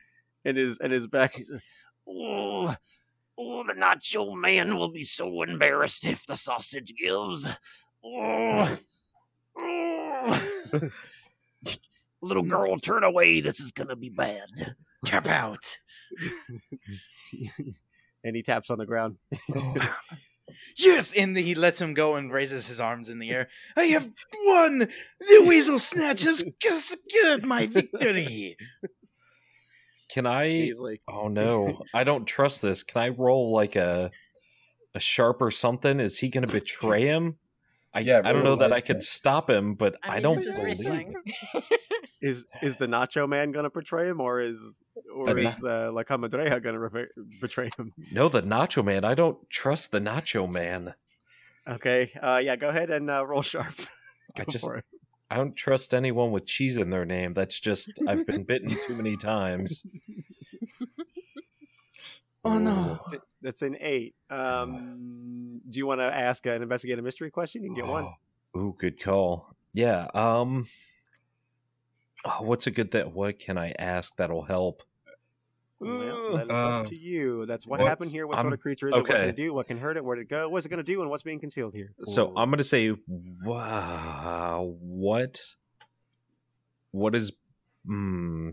and 0.44 0.56
his 0.56 0.78
and 0.78 0.92
his 0.92 1.08
back. 1.08 1.36
He 1.36 1.44
says, 1.44 1.60
"Oh, 2.08 2.74
oh, 3.36 3.64
the 3.64 3.72
nacho 3.72 4.36
man 4.38 4.76
will 4.76 4.92
be 4.92 5.04
so 5.04 5.42
embarrassed 5.42 6.04
if 6.04 6.24
the 6.26 6.36
sausage 6.36 6.92
gives." 6.96 7.48
Oh, 8.04 8.78
oh." 9.58 10.42
Little 12.22 12.44
mm. 12.44 12.50
girl, 12.50 12.78
turn 12.78 13.02
away. 13.02 13.40
This 13.40 13.58
is 13.58 13.72
gonna 13.72 13.96
be 13.96 14.08
bad. 14.08 14.76
Tap 15.04 15.26
out. 15.26 15.78
and 18.24 18.36
he 18.36 18.42
taps 18.42 18.70
on 18.70 18.78
the 18.78 18.86
ground. 18.86 19.16
Oh. 19.56 19.88
Yes, 20.76 21.14
and 21.14 21.36
he 21.36 21.54
lets 21.54 21.80
him 21.80 21.94
go 21.94 22.16
and 22.16 22.32
raises 22.32 22.66
his 22.66 22.80
arms 22.80 23.08
in 23.08 23.18
the 23.18 23.30
air. 23.30 23.48
I 23.76 23.84
have 23.84 24.08
won! 24.44 24.78
The 25.20 25.44
weasel 25.46 25.78
snatch 25.78 26.22
has 26.22 26.44
secured 26.60 27.44
my 27.44 27.66
victory. 27.66 28.56
Can 30.10 30.26
I? 30.26 30.72
Like, 30.78 31.00
Oh 31.08 31.28
no, 31.28 31.82
I 31.94 32.04
don't 32.04 32.26
trust 32.26 32.60
this. 32.60 32.82
Can 32.82 33.00
I 33.02 33.08
roll 33.10 33.52
like 33.52 33.76
a 33.76 34.10
a 34.94 35.00
sharp 35.00 35.40
or 35.40 35.50
something? 35.50 36.00
Is 36.00 36.18
he 36.18 36.28
going 36.28 36.46
to 36.46 36.52
betray 36.52 37.06
him? 37.06 37.36
I 37.94 38.00
Yeah, 38.00 38.22
I 38.24 38.32
don't 38.32 38.44
know 38.44 38.56
that 38.56 38.72
I 38.72 38.80
could 38.80 38.98
that. 38.98 39.02
stop 39.04 39.50
him, 39.50 39.74
but 39.74 39.96
I, 40.02 40.14
mean, 40.14 40.22
don't 40.22 40.36
this 40.36 40.46
is 40.46 40.56
believe. 40.56 40.78
wrestling. 40.78 41.14
it. 41.54 41.64
is 42.22 42.44
is 42.62 42.76
the 42.76 42.86
Nacho 42.86 43.28
Man 43.28 43.52
gonna 43.52 43.70
betray 43.70 44.08
him, 44.08 44.20
or 44.20 44.40
is 44.40 44.58
or 45.14 45.34
The 45.34 45.50
is 45.50 45.62
uh, 45.64 45.90
La 45.92 46.02
Comadreja 46.02 46.62
gonna 46.62 46.78
re- 46.78 47.06
betray 47.40 47.70
him? 47.76 47.92
No, 48.12 48.28
the 48.28 48.42
Nacho 48.42 48.84
Man. 48.84 49.04
I 49.04 49.14
don't 49.14 49.38
trust 49.50 49.90
the 49.90 50.00
Nacho 50.00 50.50
Man. 50.50 50.94
Okay, 51.68 52.12
uh, 52.22 52.38
yeah, 52.42 52.56
go 52.56 52.68
ahead 52.68 52.90
and 52.90 53.10
uh, 53.10 53.24
roll 53.26 53.42
sharp. 53.42 53.74
I 54.38 54.44
just 54.44 54.64
for 54.64 54.76
it. 54.76 54.84
I 55.30 55.36
don't 55.36 55.54
trust 55.54 55.94
anyone 55.94 56.30
with 56.30 56.46
cheese 56.46 56.76
in 56.76 56.90
their 56.90 57.04
name. 57.04 57.32
That's 57.34 57.58
just 57.60 57.90
I've 58.08 58.26
been 58.26 58.44
bitten 58.44 58.68
too 58.86 58.94
many 58.94 59.16
times. 59.16 59.82
Oh 62.44 62.58
no. 62.58 62.98
That's- 63.42 63.60
That's 63.60 63.62
an 63.62 63.76
eight. 63.80 64.14
Um, 64.30 65.60
do 65.68 65.78
you 65.78 65.86
want 65.86 66.00
to 66.00 66.04
ask 66.04 66.46
an 66.46 66.62
investigative 66.62 67.04
mystery 67.04 67.30
question? 67.30 67.62
You 67.62 67.70
can 67.70 67.76
get 67.76 67.86
one. 67.86 68.08
Ooh, 68.56 68.74
good 68.78 69.00
call. 69.02 69.54
Yeah. 69.72 70.06
Um. 70.14 70.66
oh, 72.24 72.42
what's 72.42 72.66
a 72.66 72.70
good 72.70 72.90
that? 72.92 73.12
What 73.12 73.38
can 73.38 73.58
I 73.58 73.72
ask 73.78 74.14
that'll 74.16 74.42
help? 74.44 74.82
Well, 75.80 76.36
that 76.36 76.44
is 76.44 76.50
Uh, 76.50 76.54
up 76.54 76.86
to 76.90 76.94
you. 76.96 77.44
That's 77.46 77.66
what 77.66 77.80
happened 77.80 78.12
here. 78.12 78.26
What 78.28 78.36
sort 78.36 78.44
I'm- 78.46 78.52
of 78.52 78.60
creature 78.60 78.88
is 78.88 78.94
it? 78.94 78.98
What 78.98 79.06
can 79.10 79.20
it 79.22 79.36
do? 79.36 79.52
What 79.52 79.66
can 79.66 79.78
hurt 79.78 79.96
it? 79.96 80.04
Where 80.04 80.14
did 80.14 80.22
it 80.22 80.28
go? 80.28 80.48
What's 80.48 80.64
it 80.64 80.68
going 80.68 80.84
to 80.84 80.84
do? 80.84 81.00
And 81.00 81.10
what's 81.10 81.24
being 81.24 81.40
concealed 81.40 81.74
here? 81.74 81.92
So 82.04 82.32
I'm 82.36 82.50
gonna 82.50 82.62
say, 82.62 82.92
wow, 83.44 84.76
what? 84.80 85.40
What 86.92 87.16
is? 87.16 87.32
Hmm. 87.86 88.50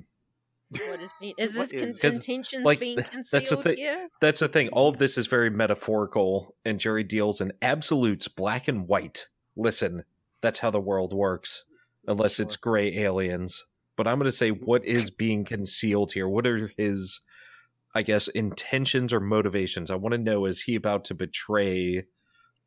What 0.72 1.00
is 1.00 1.12
being, 1.20 1.34
is 1.38 1.58
What 1.58 1.70
this 1.70 1.82
is- 1.82 2.02
con- 2.02 2.14
intentions 2.14 2.64
like, 2.64 2.80
being 2.80 2.98
concealed 2.98 3.26
that's 3.32 3.50
the 3.50 3.58
thing. 3.58 3.78
here? 3.78 4.08
That's 4.22 4.40
the 4.40 4.48
thing. 4.48 4.70
All 4.70 4.90
of 4.90 4.98
this 4.98 5.18
is 5.18 5.28
very 5.28 5.50
metaphorical, 5.50 6.56
and 6.66 6.80
Jerry 6.80 7.04
deals 7.04 7.42
in 7.42 7.54
absolutes, 7.62 8.28
black 8.28 8.68
and 8.68 8.88
white. 8.88 9.28
Listen, 9.56 10.04
that's 10.42 10.60
how 10.60 10.70
the 10.70 10.80
world 10.80 11.14
works, 11.14 11.64
unless 12.08 12.40
it's 12.40 12.56
gray 12.56 12.96
aliens. 12.98 13.66
But 13.98 14.08
I'm 14.08 14.18
going 14.18 14.32
to 14.32 14.36
say, 14.36 14.50
what 14.50 14.86
is 14.86 15.10
being 15.26 15.44
concealed 15.44 16.14
here? 16.14 16.28
What 16.28 16.48
are 16.48 16.72
his, 16.78 17.20
I 17.94 18.04
guess, 18.04 18.28
intentions 18.30 19.12
or 19.12 19.20
motivations? 19.20 19.92
I 19.92 19.96
want 19.96 20.14
to 20.14 20.20
know: 20.20 20.46
is 20.46 20.62
he 20.62 20.76
about 20.76 21.04
to 21.06 21.16
betray 21.16 22.06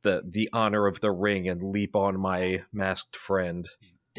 the 0.02 0.22
the 0.28 0.50
honor 0.52 0.86
of 0.86 1.00
the 1.00 1.12
ring 1.12 1.48
and 1.48 1.62
leap 1.62 1.94
on 1.96 2.20
my 2.20 2.64
masked 2.72 3.16
friend? 3.16 3.66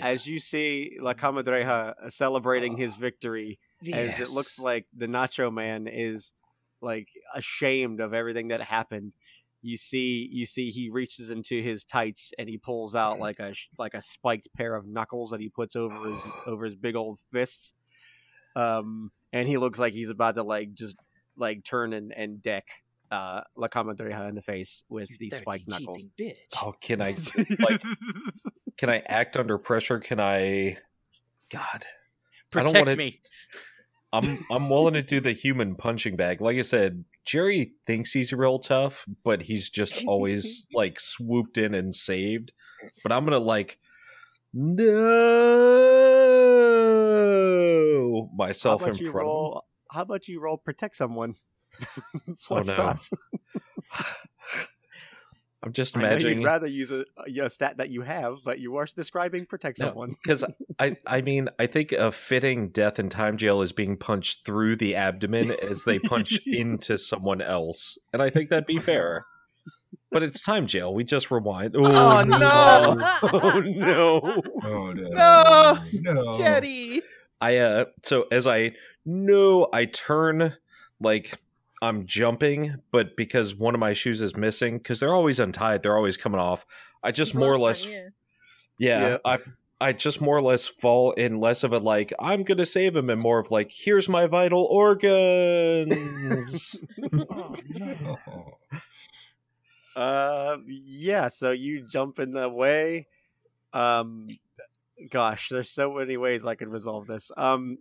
As 0.02 0.26
you 0.26 0.40
see 0.40 0.98
La 1.00 1.14
Comadreja 1.14 1.94
uh, 2.04 2.10
celebrating 2.10 2.78
his 2.78 2.94
ah. 2.96 3.02
victory, 3.02 3.60
as 3.92 4.20
it 4.20 4.30
looks 4.30 4.60
like 4.60 4.86
the 4.96 5.08
Nacho 5.08 5.52
Man 5.54 5.88
is 5.88 6.32
like 6.82 7.08
ashamed 7.34 8.00
of 8.00 8.14
everything 8.14 8.50
that 8.50 8.62
happened. 8.62 9.14
You 9.62 9.78
see, 9.78 10.28
you 10.32 10.46
see, 10.46 10.70
he 10.72 10.90
reaches 10.90 11.30
into 11.30 11.62
his 11.62 11.84
tights 11.86 12.34
and 12.38 12.50
he 12.50 12.58
pulls 12.58 12.96
out 12.96 13.20
like 13.20 13.40
a 13.40 13.54
like 13.78 13.94
a 13.94 14.02
spiked 14.02 14.50
pair 14.56 14.76
of 14.76 14.86
knuckles 14.86 15.32
that 15.32 15.40
he 15.40 15.48
puts 15.50 15.76
over 15.76 15.96
his 15.96 16.22
over 16.46 16.66
his 16.66 16.76
big 16.76 16.96
old 16.96 17.18
fists. 17.32 17.74
Um, 18.56 19.12
and 19.32 19.48
he 19.48 19.58
looks 19.58 19.80
like 19.80 19.94
he's 19.94 20.10
about 20.10 20.36
to 20.36 20.44
like 20.44 20.74
just 20.74 20.96
like 21.38 21.64
turn 21.64 21.94
and, 21.94 22.14
and 22.14 22.42
deck 22.42 22.68
uh 23.12 23.42
La 23.56 23.68
Comadreja 23.68 24.28
in 24.30 24.36
the 24.36 24.42
face 24.42 24.84
with 24.90 25.10
You 25.12 25.18
these 25.20 25.36
spiked 25.38 25.68
knuckles. 25.70 25.98
cheating 26.18 26.36
bitch. 26.36 26.62
Oh, 26.62 26.74
can 26.82 27.02
I 27.02 27.16
like? 27.70 27.82
Can 28.78 28.90
I 28.90 29.00
act 29.08 29.38
under 29.38 29.58
pressure? 29.58 30.00
Can 30.00 30.20
I? 30.20 30.78
God, 31.50 31.62
I 31.64 31.80
don't 32.54 32.66
Protect 32.68 32.86
wanna- 32.88 32.98
me. 32.98 33.22
I'm 34.14 34.38
I'm 34.52 34.69
willing 34.69 34.94
to 34.94 35.02
do 35.02 35.19
the 35.19 35.34
human 35.34 35.76
punching 35.76 36.15
bag. 36.15 36.40
Like 36.40 36.57
I 36.57 36.61
said, 36.61 37.03
Jerry 37.26 37.73
thinks 37.88 38.14
he's 38.14 38.31
real 38.31 38.60
tough, 38.60 39.06
but 39.23 39.41
he's 39.41 39.69
just 39.72 40.06
always 40.06 40.68
like 40.73 40.99
swooped 40.99 41.57
in 41.57 41.73
and 41.73 41.95
saved. 41.95 42.52
But 43.02 43.11
I'm 43.11 43.26
gonna 43.26 43.40
like 43.40 43.80
no 44.53 45.90
myself 48.35 48.85
in 48.88 48.95
front 48.95 49.14
roll? 49.15 49.65
How 49.91 50.03
about 50.03 50.27
you 50.27 50.40
roll 50.40 50.57
protect 50.57 50.95
someone? 50.95 51.35
Oh, 52.52 52.60
no. 52.60 52.95
off. 55.64 55.68
of 55.68 55.68
him. 55.68 55.69
I'm 55.69 55.73
just 55.73 55.95
imagining 55.95 56.40
you'd 56.40 56.45
rather 56.45 56.68
use 56.68 56.91
a, 56.91 57.06
a 57.41 57.49
stat 57.49 57.77
that 57.77 57.90
you 57.90 58.02
have, 58.02 58.38
but 58.45 58.60
you 58.60 58.76
are 58.77 58.85
describing 58.95 59.45
protect 59.45 59.80
No. 59.80 59.88
someone. 59.88 60.15
because 60.23 60.44
I 60.80 60.98
I 61.07 61.22
mean 61.22 61.49
I 61.60 61.68
think 61.68 61.91
a 61.91 62.11
fitting 62.11 62.69
death 62.69 62.99
in 62.99 63.10
time 63.10 63.38
jail 63.38 63.61
is 63.61 63.72
being 63.72 63.98
punched 63.98 64.45
through 64.45 64.76
the 64.77 64.95
abdomen 64.95 65.52
as 65.61 65.84
they 65.84 65.99
punch 65.99 66.40
into 66.45 66.98
someone 66.98 67.41
else, 67.41 67.98
and 68.11 68.22
I 68.22 68.30
think 68.30 68.49
that'd 68.49 68.65
be 68.65 68.77
fair. 68.80 69.26
but 70.11 70.22
it's 70.23 70.41
time 70.41 70.68
jail. 70.68 70.94
We 70.94 71.03
just 71.03 71.31
rewind. 71.31 71.76
Oh, 71.76 72.23
no. 72.23 72.98
oh 73.23 73.60
no! 73.60 74.41
Oh 74.64 74.91
no. 74.91 75.10
No! 75.10 75.77
No. 76.14 76.34
Jerry. 76.34 77.02
I 77.41 77.57
uh 77.57 77.85
so 78.03 78.26
as 78.31 78.48
I 78.48 78.72
no, 79.06 79.68
I 79.73 79.85
turn 79.85 80.56
like 81.02 81.38
I'm 81.84 82.06
jumping, 82.06 82.76
but 82.92 83.18
because 83.18 83.56
one 83.56 83.74
of 83.74 83.80
my 83.80 83.94
shoes 83.94 84.22
is 84.22 84.38
missing, 84.38 84.78
because 84.78 85.00
they're 85.02 85.14
always 85.14 85.40
untied, 85.40 85.84
they're 85.84 85.98
always 85.98 86.16
coming 86.18 86.40
off. 86.40 86.66
I 87.04 87.12
just 87.12 87.36
more 87.36 87.52
or 87.54 87.60
less 87.60 87.86
Yeah. 87.86 88.08
yeah, 88.80 89.08
Yeah. 89.10 89.18
I 89.26 89.38
I 89.82 89.92
just 89.92 90.22
more 90.22 90.38
or 90.38 90.42
less 90.42 90.66
fall 90.66 91.12
in 91.12 91.42
less 91.42 91.66
of 91.66 91.74
a 91.74 91.80
like 91.80 92.14
I'm 92.18 92.44
gonna 92.44 92.66
save 92.66 92.96
him 92.96 93.10
and 93.10 93.20
more 93.20 93.40
of 93.40 93.52
like 93.52 93.70
here's 93.70 94.08
my 94.08 94.28
vital 94.28 94.64
organs. 94.64 96.78
Oh, 97.30 97.56
no. 97.70 98.18
Uh, 99.96 100.58
yeah. 100.68 101.28
So 101.28 101.52
you 101.52 101.86
jump 101.88 102.18
in 102.18 102.32
the 102.32 102.50
way. 102.50 103.06
Um, 103.74 104.28
gosh, 105.12 105.50
there's 105.50 105.70
so 105.70 105.94
many 105.94 106.18
ways 106.18 106.48
I 106.48 106.56
could 106.56 106.70
resolve 106.70 107.06
this. 107.06 107.30
Um, 107.38 107.78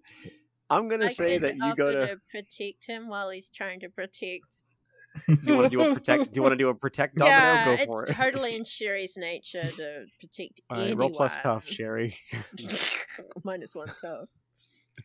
I'm 0.70 0.88
gonna 0.88 1.06
I 1.06 1.08
say 1.08 1.38
that 1.38 1.56
you 1.56 1.74
go 1.74 1.88
offer 1.88 2.06
to. 2.14 2.20
protect 2.30 2.86
him 2.86 3.08
while 3.08 3.30
he's 3.30 3.48
trying 3.48 3.80
to 3.80 3.88
protect. 3.88 4.44
You 5.44 5.56
want 5.58 5.70
to 5.70 5.76
do 5.76 5.82
a 5.82 5.92
protect? 5.92 6.24
Do 6.32 6.38
you 6.38 6.42
want 6.42 6.52
to 6.54 6.56
do 6.56 6.70
a 6.70 6.74
protect 6.74 7.16
domino? 7.16 7.36
yeah, 7.36 7.64
go 7.66 7.72
it's 7.72 7.84
for 7.84 8.04
it. 8.04 8.14
totally 8.14 8.56
in 8.56 8.64
Sherry's 8.74 9.14
nature 9.18 9.62
to 9.76 10.06
protect 10.18 10.62
All 10.70 10.78
right, 10.78 10.82
anyone. 10.84 10.98
roll 10.98 11.10
plus 11.10 11.36
tough, 11.42 11.68
Sherry. 11.68 12.16
Minus 13.44 13.74
one 13.74 13.88
tough. 14.00 14.28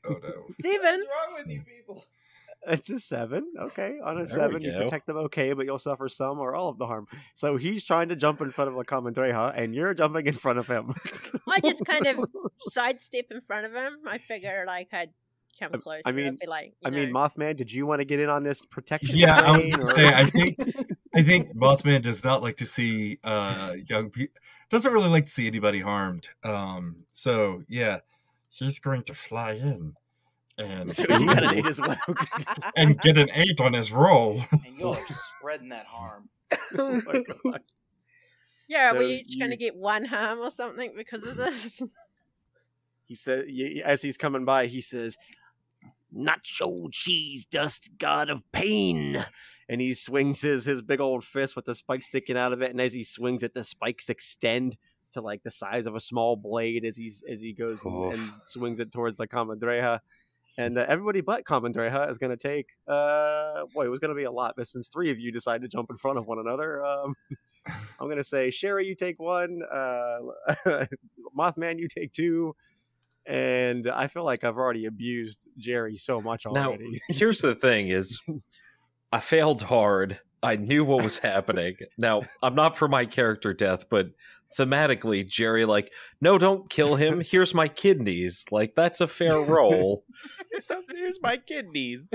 Oh 0.05 0.15
no. 0.23 0.45
Seven. 0.53 0.99
wrong 1.01 1.35
with 1.37 1.47
you 1.47 1.61
people? 1.61 2.05
It's 2.65 2.89
a 2.89 2.99
seven. 2.99 3.51
Okay, 3.59 3.95
on 4.03 4.15
a 4.15 4.25
There 4.25 4.27
seven, 4.27 4.61
you 4.61 4.71
protect 4.71 5.07
them. 5.07 5.17
Okay, 5.17 5.51
but 5.53 5.65
you'll 5.65 5.77
suffer 5.79 6.07
some 6.09 6.39
or 6.39 6.55
all 6.55 6.69
of 6.69 6.77
the 6.77 6.85
harm. 6.87 7.07
So 7.35 7.57
he's 7.57 7.83
trying 7.83 8.09
to 8.09 8.15
jump 8.15 8.41
in 8.41 8.49
front 8.51 8.69
of 8.69 8.75
La 8.75 8.83
Comadreja, 8.83 9.53
and 9.61 9.75
you're 9.75 9.93
jumping 9.93 10.25
in 10.25 10.33
front 10.33 10.59
of 10.59 10.67
him. 10.67 10.93
I 11.47 11.59
just 11.59 11.85
kind 11.85 12.07
of 12.07 12.25
sidestep 12.59 13.25
in 13.31 13.41
front 13.41 13.65
of 13.65 13.73
him. 13.73 13.97
I 14.07 14.17
figure 14.17 14.63
like 14.65 14.89
I'd 14.93 15.11
come 15.59 15.71
I- 15.87 16.01
I 16.05 16.11
mean- 16.11 16.37
be 16.39 16.47
like, 16.47 16.73
I 16.83 16.89
you 16.89 16.95
mean, 16.95 17.13
Mothman, 17.13 17.55
did 17.55 17.71
you 17.71 17.85
want 17.85 17.99
to 17.99 18.05
get 18.05 18.19
in 18.19 18.29
on 18.29 18.43
this 18.43 18.63
protection? 18.65 19.17
Yeah, 19.17 19.39
I 19.39 19.57
was 19.57 19.69
gonna 19.69 19.85
say 19.85 20.07
I 20.07 20.25
think 20.25 20.57
I 21.15 21.23
think 21.23 21.55
Mothman 21.55 22.01
does 22.01 22.23
not 22.23 22.41
like 22.41 22.57
to 22.57 22.65
see 22.65 23.19
uh 23.23 23.73
young 23.87 24.09
people 24.09 24.33
doesn't 24.69 24.91
really 24.91 25.09
like 25.09 25.25
to 25.25 25.31
see 25.31 25.47
anybody 25.47 25.79
harmed. 25.81 26.29
Um 26.43 26.97
so 27.11 27.63
yeah, 27.67 27.99
he's 28.49 28.79
going 28.79 29.03
to 29.03 29.13
fly 29.13 29.53
in 29.53 29.93
and 30.57 30.91
So 30.91 31.03
you 31.17 31.25
gotta 31.27 31.55
need 31.55 31.65
as 31.67 31.79
well. 31.79 31.95
and 32.75 32.99
get 33.01 33.17
an 33.17 33.29
eight 33.33 33.59
on 33.61 33.73
his 33.73 33.91
roll. 33.91 34.41
And 34.51 34.77
you're 34.77 34.89
like 34.89 35.07
spreading 35.07 35.69
that 35.69 35.85
harm. 35.85 36.29
oh 36.77 37.01
yeah, 38.67 38.91
so 38.91 38.97
we 38.99 39.23
each 39.27 39.39
going 39.39 39.51
to 39.51 39.57
get 39.57 39.75
one 39.75 40.03
harm 40.03 40.39
or 40.39 40.51
something 40.51 40.91
because 40.95 41.23
of 41.23 41.37
this. 41.37 41.81
He 43.05 43.15
said, 43.15 43.45
as 43.85 44.01
he's 44.01 44.17
coming 44.17 44.43
by, 44.43 44.67
he 44.67 44.81
says, 44.81 45.17
"Nacho 46.17 46.91
cheese 46.91 47.45
dust, 47.45 47.89
god 47.97 48.29
of 48.29 48.43
pain," 48.51 49.25
and 49.69 49.81
he 49.81 49.93
swings 49.93 50.41
his 50.41 50.65
his 50.65 50.81
big 50.81 50.99
old 50.99 51.23
fist 51.23 51.55
with 51.55 51.65
the 51.65 51.75
spike 51.75 52.03
sticking 52.03 52.37
out 52.37 52.53
of 52.53 52.61
it. 52.61 52.71
And 52.71 52.81
as 52.81 52.93
he 52.93 53.03
swings 53.03 53.43
it, 53.43 53.53
the 53.53 53.63
spikes 53.63 54.09
extend 54.09 54.77
to 55.11 55.21
like 55.21 55.43
the 55.43 55.51
size 55.51 55.85
of 55.85 55.95
a 55.95 55.99
small 55.99 56.35
blade 56.35 56.85
as 56.85 56.97
he's 56.97 57.23
as 57.29 57.39
he 57.39 57.53
goes 57.53 57.85
and, 57.85 58.13
and 58.13 58.31
swings 58.45 58.79
it 58.79 58.91
towards 58.91 59.17
the 59.17 59.27
Comadreja. 59.27 59.99
And 60.59 60.77
uh, 60.77 60.85
everybody 60.87 61.21
but 61.21 61.45
Comadreja 61.45 62.09
is 62.09 62.17
going 62.17 62.35
to 62.35 62.37
take. 62.37 62.69
Uh, 62.87 63.65
boy, 63.73 63.85
it 63.85 63.89
was 63.89 63.99
going 63.99 64.09
to 64.09 64.15
be 64.15 64.23
a 64.23 64.31
lot, 64.31 64.55
but 64.57 64.67
since 64.67 64.87
three 64.87 65.11
of 65.11 65.19
you 65.19 65.31
decided 65.31 65.61
to 65.61 65.67
jump 65.67 65.91
in 65.91 65.97
front 65.97 66.17
of 66.17 66.25
one 66.25 66.39
another, 66.39 66.83
um, 66.83 67.15
I'm 67.67 68.07
going 68.07 68.17
to 68.17 68.23
say 68.23 68.49
Sherry, 68.49 68.87
you 68.87 68.95
take 68.95 69.19
one. 69.19 69.61
Uh, 69.71 70.19
Mothman, 71.37 71.77
you 71.77 71.87
take 71.87 72.11
two. 72.11 72.55
And 73.27 73.89
I 73.89 74.07
feel 74.07 74.23
like 74.23 74.43
I've 74.43 74.57
already 74.57 74.85
abused 74.85 75.49
Jerry 75.57 75.97
so 75.97 76.21
much 76.21 76.45
Now, 76.45 76.69
already. 76.69 77.01
here's 77.09 77.41
the 77.41 77.55
thing 77.55 77.89
is 77.89 78.19
I 79.11 79.19
failed 79.19 79.61
hard. 79.61 80.19
I 80.41 80.55
knew 80.55 80.85
what 80.85 81.03
was 81.03 81.17
happening. 81.17 81.75
Now, 81.97 82.21
I'm 82.41 82.55
not 82.55 82.77
for 82.77 82.87
my 82.87 83.05
character 83.05 83.53
death, 83.53 83.89
but 83.89 84.11
thematically, 84.57 85.27
Jerry, 85.27 85.65
like, 85.65 85.91
no, 86.21 86.37
don't 86.37 86.69
kill 86.69 86.95
him. 86.95 87.21
Here's 87.25 87.53
my 87.53 87.67
kidneys. 87.67 88.45
Like, 88.51 88.75
that's 88.75 89.01
a 89.01 89.07
fair 89.07 89.39
role. 89.39 90.03
Here's 90.89 91.21
my 91.21 91.37
kidneys. 91.37 92.09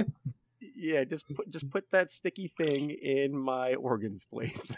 yeah, 0.61 1.05
just 1.05 1.29
put 1.35 1.51
just 1.51 1.71
put 1.71 1.91
that 1.91 2.11
sticky 2.11 2.49
thing 2.49 2.91
in 2.91 3.37
my 3.37 3.75
organs, 3.75 4.25
please. 4.25 4.77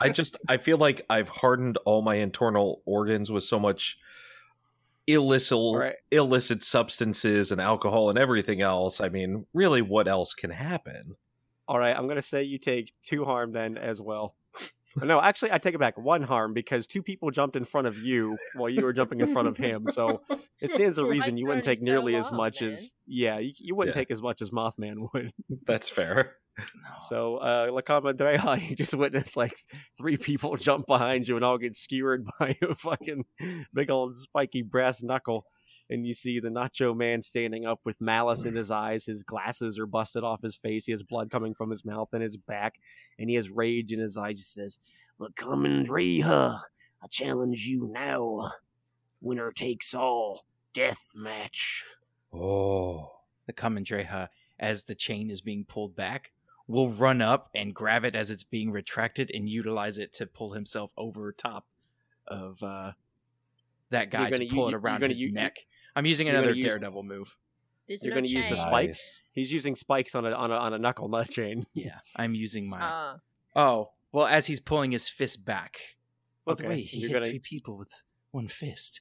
I 0.00 0.08
just, 0.08 0.36
I 0.48 0.56
feel 0.56 0.78
like 0.78 1.02
I've 1.08 1.28
hardened 1.28 1.78
all 1.84 2.02
my 2.02 2.16
internal 2.16 2.82
organs 2.84 3.30
with 3.30 3.44
so 3.44 3.58
much 3.58 3.98
illicit, 5.06 5.58
Right. 5.74 5.94
illicit 6.10 6.62
substances 6.62 7.50
and 7.52 7.60
alcohol 7.60 8.10
and 8.10 8.18
everything 8.18 8.60
else. 8.60 9.00
I 9.00 9.08
mean, 9.08 9.46
really, 9.52 9.82
what 9.82 10.08
else 10.08 10.34
can 10.34 10.50
happen? 10.50 11.16
All 11.68 11.78
right, 11.78 11.96
I'm 11.96 12.08
gonna 12.08 12.22
say 12.22 12.42
you 12.42 12.58
take 12.58 12.92
two 13.02 13.24
harm 13.24 13.52
then 13.52 13.76
as 13.78 14.00
well. 14.00 14.34
No, 15.02 15.22
actually, 15.22 15.52
I 15.52 15.56
take 15.58 15.74
it 15.74 15.78
back. 15.78 15.96
One 15.96 16.20
harm 16.20 16.52
because 16.52 16.86
two 16.86 17.02
people 17.02 17.30
jumped 17.30 17.56
in 17.56 17.64
front 17.64 17.86
of 17.86 17.96
you 17.96 18.36
while 18.54 18.68
you 18.68 18.82
were 18.84 18.92
jumping 18.92 19.20
in 19.22 19.32
front 19.32 19.48
of 19.48 19.56
him. 19.56 19.86
So 19.90 20.20
it 20.60 20.70
stands 20.70 20.98
to 20.98 21.06
reason 21.06 21.38
you 21.38 21.46
wouldn't 21.46 21.64
take 21.64 21.80
nearly 21.80 22.14
as 22.14 22.30
much 22.30 22.60
man. 22.60 22.72
as 22.72 22.92
yeah, 23.06 23.38
you, 23.38 23.52
you 23.58 23.74
wouldn't 23.74 23.96
Yeah. 23.96 24.00
take 24.02 24.10
as 24.10 24.20
much 24.20 24.42
as 24.42 24.50
Mothman 24.50 25.08
would. 25.14 25.32
That's 25.66 25.88
fair. 25.88 26.36
So 27.08 27.36
uh 27.36 27.68
La 27.72 27.80
Comadreja, 27.80 28.68
you 28.68 28.76
just 28.76 28.94
witnessed 28.94 29.36
like 29.36 29.54
three 29.98 30.16
people 30.16 30.56
jump 30.58 30.86
behind 30.86 31.28
you 31.28 31.36
and 31.36 31.44
all 31.44 31.58
get 31.58 31.76
skewered 31.76 32.26
by 32.38 32.56
a 32.62 32.74
fucking 32.76 33.24
big 33.72 33.90
old 33.90 34.16
spiky 34.16 34.62
brass 34.62 35.02
knuckle. 35.02 35.46
And 35.90 36.06
you 36.06 36.14
see 36.14 36.40
the 36.40 36.48
Nacho 36.48 36.96
Man 36.96 37.20
standing 37.20 37.66
up 37.66 37.80
with 37.84 38.00
malice 38.00 38.44
in 38.44 38.54
his 38.54 38.70
eyes. 38.70 39.04
His 39.04 39.24
glasses 39.24 39.78
are 39.78 39.86
busted 39.86 40.24
off 40.24 40.40
his 40.40 40.56
face. 40.56 40.86
He 40.86 40.92
has 40.92 41.02
blood 41.02 41.30
coming 41.30 41.52
from 41.52 41.68
his 41.68 41.84
mouth 41.84 42.08
and 42.12 42.22
his 42.22 42.36
back, 42.36 42.76
and 43.18 43.28
he 43.28 43.36
has 43.36 43.50
rage 43.50 43.92
in 43.92 43.98
his 43.98 44.16
eyes. 44.16 44.38
He 44.38 44.44
says, 44.44 44.78
"La 45.18 45.28
Comadreja, 45.28 46.60
I 47.02 47.06
challenge 47.08 47.66
you 47.66 47.90
now. 47.92 48.52
Winner 49.20 49.52
takes 49.52 49.92
all. 49.94 50.44
Death 50.72 51.10
match." 51.14 51.84
Oh. 52.32 53.10
The 53.46 53.52
Comadreja, 53.52 54.28
as 54.58 54.84
the 54.84 54.94
chain 54.94 55.30
is 55.30 55.40
being 55.40 55.64
pulled 55.64 55.94
back, 55.96 56.32
will 56.72 56.88
run 56.90 57.20
up 57.20 57.50
and 57.54 57.74
grab 57.74 58.04
it 58.04 58.14
as 58.16 58.30
it's 58.30 58.42
being 58.44 58.72
retracted 58.72 59.30
and 59.32 59.48
utilize 59.48 59.98
it 59.98 60.12
to 60.14 60.26
pull 60.26 60.52
himself 60.52 60.90
over 60.96 61.30
top 61.32 61.66
of 62.26 62.62
uh, 62.62 62.92
that 63.90 64.10
guy 64.10 64.30
gonna 64.30 64.46
to 64.48 64.54
pull 64.54 64.64
u- 64.64 64.68
it 64.68 64.74
around 64.74 65.02
his 65.02 65.20
u- 65.20 65.30
neck. 65.32 65.58
I'm 65.94 66.06
using 66.06 66.28
another 66.28 66.52
use- 66.54 66.64
daredevil 66.64 67.02
move. 67.02 67.36
You're 67.88 67.98
no 68.04 68.10
going 68.20 68.24
to 68.24 68.30
use 68.30 68.48
the 68.48 68.56
chain. 68.56 68.66
spikes. 68.66 69.20
He's 69.32 69.52
using 69.52 69.76
spikes 69.76 70.14
on 70.14 70.24
a 70.24 70.30
on 70.30 70.50
a 70.50 70.54
on 70.54 70.72
a 70.72 70.78
knuckle 70.78 71.08
nut 71.08 71.28
chain. 71.30 71.66
Yeah, 71.74 71.98
I'm 72.16 72.34
using 72.34 72.70
my. 72.70 72.78
Ah, 72.80 73.16
Oh, 73.54 73.90
well, 74.12 74.26
as 74.26 74.46
he's 74.46 74.60
pulling 74.60 74.92
his 74.92 75.08
fist 75.10 75.44
back. 75.44 75.78
By 76.46 76.54
the 76.54 76.62
Okay, 76.64 76.68
way, 76.68 76.80
he 76.82 76.98
you're 76.98 77.08
hit 77.10 77.14
gonna- 77.14 77.26
three 77.26 77.38
people 77.40 77.76
with 77.76 77.90
one 78.30 78.48
fist. 78.48 79.00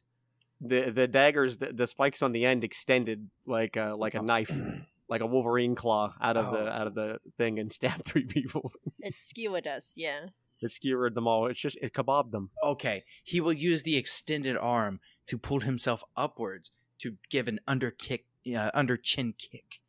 the 0.59 0.91
the 0.91 1.07
daggers 1.07 1.57
the, 1.59 1.71
the 1.71 1.87
spikes 1.87 2.21
on 2.21 2.33
the 2.33 2.43
end 2.45 2.63
extended 2.65 3.29
like 3.45 3.77
a 3.77 3.95
like 3.97 4.13
a 4.15 4.21
knife 4.21 4.51
like 5.11 5.21
a 5.21 5.25
wolverine 5.27 5.75
claw 5.75 6.15
out 6.19 6.37
of 6.37 6.47
Oh. 6.47 6.51
the 6.63 6.67
out 6.71 6.87
of 6.87 6.95
the 6.95 7.19
thing 7.37 7.59
and 7.59 7.71
stabbed 7.77 8.05
three 8.05 8.25
people 8.25 8.71
it 8.99 9.13
skewered 9.13 9.67
us, 9.67 9.93
yeah. 9.95 10.27
it 10.61 10.71
skewered 10.71 11.13
them 11.13 11.27
all 11.27 11.45
it's 11.47 11.59
just 11.59 11.77
it 11.81 11.93
kebabbed 11.93 12.31
them 12.31 12.49
Okay, 12.63 13.03
he 13.23 13.39
will 13.39 13.53
use 13.53 13.83
the 13.83 13.97
extended 13.97 14.57
arm 14.57 14.99
to 15.27 15.37
pull 15.37 15.59
himself 15.59 16.03
upwards 16.17 16.71
to 16.99 17.17
give 17.29 17.47
an 17.47 17.59
under 17.67 17.91
kick, 17.91 18.25
uh, 18.55 18.71
under 18.73 18.95
chin 18.97 19.33
kick. 19.37 19.81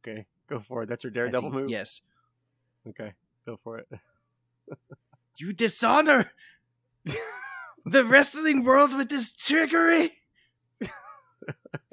okay 0.00 0.26
go 0.48 0.60
for 0.60 0.82
it 0.84 0.88
that's 0.88 1.02
your 1.02 1.10
As 1.10 1.14
daredevil 1.14 1.50
move 1.50 1.70
Yes. 1.70 2.02
okay 2.86 3.14
go 3.46 3.58
for 3.64 3.78
it 3.78 3.88
You 5.38 5.52
dishonor 5.52 6.32
the 7.84 8.04
wrestling 8.06 8.64
world 8.64 8.94
with 8.96 9.08
this 9.10 9.36
trickery. 9.36 10.10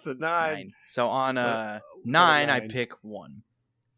it's 0.00 0.06
a 0.06 0.14
nine, 0.14 0.54
Nine. 0.54 0.72
So 0.86 1.08
on 1.08 1.36
What- 1.36 1.44
uh 1.44 1.80
what 1.94 2.06
a 2.06 2.10
nine, 2.10 2.50
I 2.50 2.60
pick 2.60 2.92
one. 3.02 3.42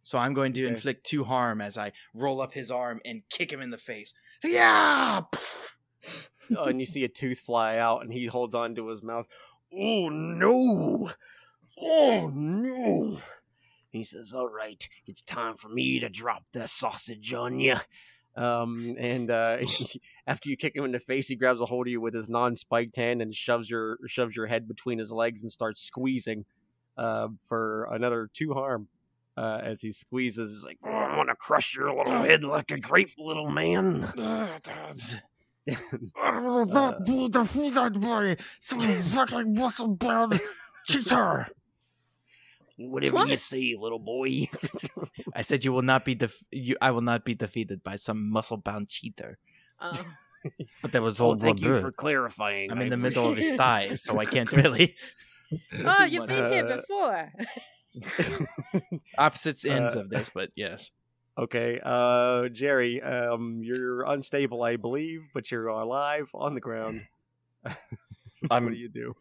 So 0.03 0.19
I'm 0.19 0.35
going 0.35 0.53
to 0.55 0.63
Okay. 0.65 0.73
inflict 0.75 1.05
two 1.07 1.23
harm 1.25 1.61
as 1.61 1.79
I 1.79 1.93
roll 2.13 2.41
up 2.41 2.53
his 2.55 2.71
arm 2.71 3.01
and 3.05 3.23
kick 3.31 3.53
him 3.53 3.61
in 3.61 3.71
the 3.71 3.79
face. 3.79 4.13
Yeah. 4.43 5.23
oh, 6.57 6.65
and 6.65 6.81
you 6.81 6.87
see 6.87 7.05
a 7.05 7.09
tooth 7.09 7.39
fly 7.41 7.77
out 7.79 8.03
and 8.03 8.13
he 8.13 8.27
holds 8.27 8.55
on 8.55 8.75
to 8.75 8.89
his 8.89 9.03
mouth 9.03 9.27
oh 9.73 10.09
no 10.09 11.11
oh 11.81 12.29
no 12.35 13.21
he 13.91 14.03
says 14.05 14.35
all 14.35 14.49
right 14.49 14.89
it's 15.07 15.23
time 15.23 15.57
for 15.57 15.69
me 15.69 16.01
to 16.01 16.09
drop 16.09 16.43
the 16.53 16.67
sausage 16.67 17.33
on 17.33 17.61
you 17.61 17.77
um 18.37 18.97
and 18.99 19.31
uh 19.31 19.59
after 20.27 20.49
you 20.49 20.57
kick 20.57 20.75
him 20.75 20.85
in 20.85 20.93
the 20.93 20.99
face 20.99 21.29
he 21.29 21.37
grabs 21.37 21.61
a 21.61 21.67
hold 21.67 21.87
of 21.87 21.91
you 21.91 22.01
with 22.01 22.15
his 22.15 22.29
non-spiked 22.29 22.97
hand 22.97 23.21
and 23.21 23.35
shoves 23.35 23.69
your 23.69 23.99
shoves 24.07 24.35
your 24.35 24.47
head 24.47 24.67
between 24.67 24.99
his 24.99 25.13
legs 25.13 25.43
and 25.43 25.51
starts 25.51 25.83
squeezing 25.83 26.45
uh, 26.97 27.29
for 27.49 27.89
another 27.93 28.31
two 28.33 28.53
harm 28.55 28.89
uh, 29.37 29.61
as 29.63 29.81
he 29.81 29.93
squeezes 29.93 30.51
he's 30.51 30.65
like 30.65 30.79
I'm 31.13 31.17
gonna 31.17 31.37
crush 31.37 31.77
your 31.77 31.95
little 31.95 32.23
head 32.23 32.43
like 32.43 32.71
a 32.71 32.79
grape, 32.81 33.13
little 33.19 33.51
man. 33.51 34.11
defeated 37.29 38.01
by 38.01 38.37
some 38.61 38.81
fucking 38.81 39.55
muscle 39.55 39.95
bound 39.95 40.41
cheater. 40.87 41.49
Whatever 42.91 43.15
What? 43.17 43.29
you 43.29 43.37
say, 43.37 43.77
little 43.79 43.99
boy. 43.99 44.49
I 45.35 45.43
said 45.43 45.65
you 45.65 45.73
will 45.73 45.83
not 45.83 46.05
be 46.05 46.15
def- 46.15 46.43
you. 46.51 46.77
I 46.81 46.91
will 46.91 47.01
not 47.03 47.25
be 47.25 47.35
defeated 47.35 47.83
by 47.83 47.97
some 47.97 48.31
muscle 48.31 48.57
bound 48.57 48.89
cheater. 48.89 49.39
Uh, 49.81 49.97
But 50.83 50.91
that 50.91 51.03
was 51.03 51.21
Oh, 51.21 51.27
all 51.27 51.37
thank 51.39 51.61
you 51.63 51.79
for 51.81 51.93
clarifying. 51.93 52.73
I'm 52.73 52.81
I 52.81 52.83
in 52.83 52.89
the 52.91 52.97
middle 52.97 53.31
of 53.31 53.37
his 53.37 53.53
thighs, 53.53 54.03
so 54.03 54.19
I 54.19 54.25
can't 54.27 54.51
really. 54.63 54.97
oh, 55.85 56.03
you've 56.05 56.27
much. 56.27 56.31
been 56.35 56.51
here 56.53 56.67
Uh, 56.67 56.77
before. 56.83 57.33
Opposites 59.19 59.65
ends 59.65 59.95
Uh, 59.97 60.01
of 60.01 60.11
this, 60.11 60.31
but 60.31 60.51
yes. 60.57 60.91
Okay, 61.39 61.81
uh, 61.83 62.49
Jerry, 62.49 63.01
um, 63.01 63.61
you're 63.63 64.03
unstable, 64.05 64.63
I 64.63 64.77
believe, 64.77 65.23
but 65.33 65.51
you're 65.51 65.69
alive 65.69 66.29
on 66.35 66.55
the 66.55 66.61
ground. 66.61 67.03
what 67.63 67.77
I'm 68.51 68.69
do 68.69 68.75
you 68.77 68.89
do? 68.89 69.15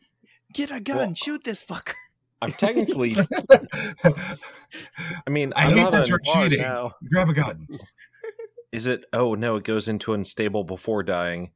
Get 0.54 0.72
a 0.72 0.80
gun, 0.82 0.98
Well- 0.98 1.14
shoot 1.16 1.44
this 1.44 1.64
fucker. 1.64 1.94
I'm 2.42 2.52
technically. 2.54 3.16
I 4.04 5.30
mean, 5.30 5.54
I 5.56 5.66
I'm 5.68 5.78
hate 5.78 5.92
that 5.92 6.08
you're 6.10 6.20
cheating. 6.20 6.62
now. 6.62 6.94
Grab 7.10 7.30
a 7.30 7.34
gun. 7.34 7.68
Is 8.72 8.88
it? 8.88 9.04
Oh 9.14 9.36
no, 9.36 9.58
it 9.58 9.64
goes 9.64 9.88
into 9.88 10.14
unstable 10.14 10.64
before 10.64 11.04
dying. 11.04 11.52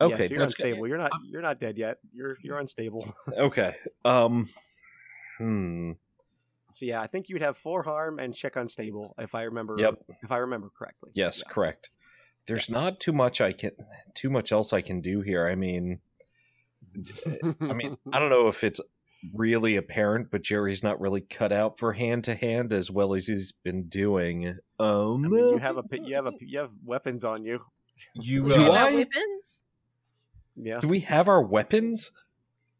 Okay, 0.00 0.22
yes, 0.22 0.30
you're 0.30 0.40
that's 0.40 0.54
good. 0.54 0.66
unstable. 0.66 0.86
You're 0.88 0.98
not. 0.98 1.12
You're 1.26 1.42
not 1.42 1.58
dead 1.60 1.78
yet. 1.78 1.98
You're 2.12 2.36
you're 2.42 2.58
unstable. 2.58 3.14
okay. 3.38 3.74
Um, 4.04 4.48
hmm. 5.38 5.92
So 6.74 6.84
yeah, 6.86 7.00
I 7.00 7.06
think 7.06 7.28
you'd 7.28 7.42
have 7.42 7.56
four 7.56 7.82
harm 7.82 8.18
and 8.18 8.34
check 8.34 8.56
unstable 8.56 9.14
if 9.18 9.34
I 9.34 9.42
remember. 9.44 9.76
Yep. 9.78 9.94
If 10.22 10.30
I 10.32 10.38
remember 10.38 10.70
correctly. 10.76 11.12
Yes, 11.14 11.42
Yeah. 11.44 11.52
correct. 11.52 11.90
There's 12.46 12.68
not 12.68 13.00
too 13.00 13.12
much 13.12 13.40
I 13.40 13.52
can, 13.52 13.70
too 14.14 14.28
much 14.28 14.52
else 14.52 14.72
I 14.74 14.82
can 14.82 15.00
do 15.00 15.22
here. 15.22 15.46
I 15.48 15.54
mean, 15.54 16.00
I 17.60 17.72
mean, 17.72 17.96
I 18.12 18.18
don't 18.18 18.28
know 18.28 18.48
if 18.48 18.62
it's 18.64 18.80
really 19.32 19.76
apparent, 19.76 20.30
but 20.30 20.42
Jerry's 20.42 20.82
not 20.82 21.00
really 21.00 21.20
cut 21.20 21.52
out 21.52 21.78
for 21.78 21.92
hand 21.92 22.24
to 22.24 22.34
hand 22.34 22.72
as 22.72 22.90
well 22.90 23.14
as 23.14 23.26
he's 23.26 23.52
been 23.52 23.84
doing. 23.84 24.58
Um, 24.78 25.24
I 25.24 25.28
mean, 25.28 25.48
you 25.50 25.58
have 25.58 25.78
a 25.78 25.84
you 25.92 26.14
have 26.14 26.26
a 26.26 26.32
you 26.40 26.58
have 26.58 26.70
weapons 26.84 27.24
on 27.24 27.44
you. 27.44 27.60
You 28.14 28.42
Do 28.44 28.50
Do 28.50 28.60
you 28.60 28.72
uh, 28.72 28.74
have 28.74 28.92
I? 28.92 28.96
weapons? 28.96 29.64
Yeah. 30.56 30.80
do 30.80 30.88
we 30.88 31.00
have 31.00 31.28
our 31.28 31.42
weapons? 31.42 32.10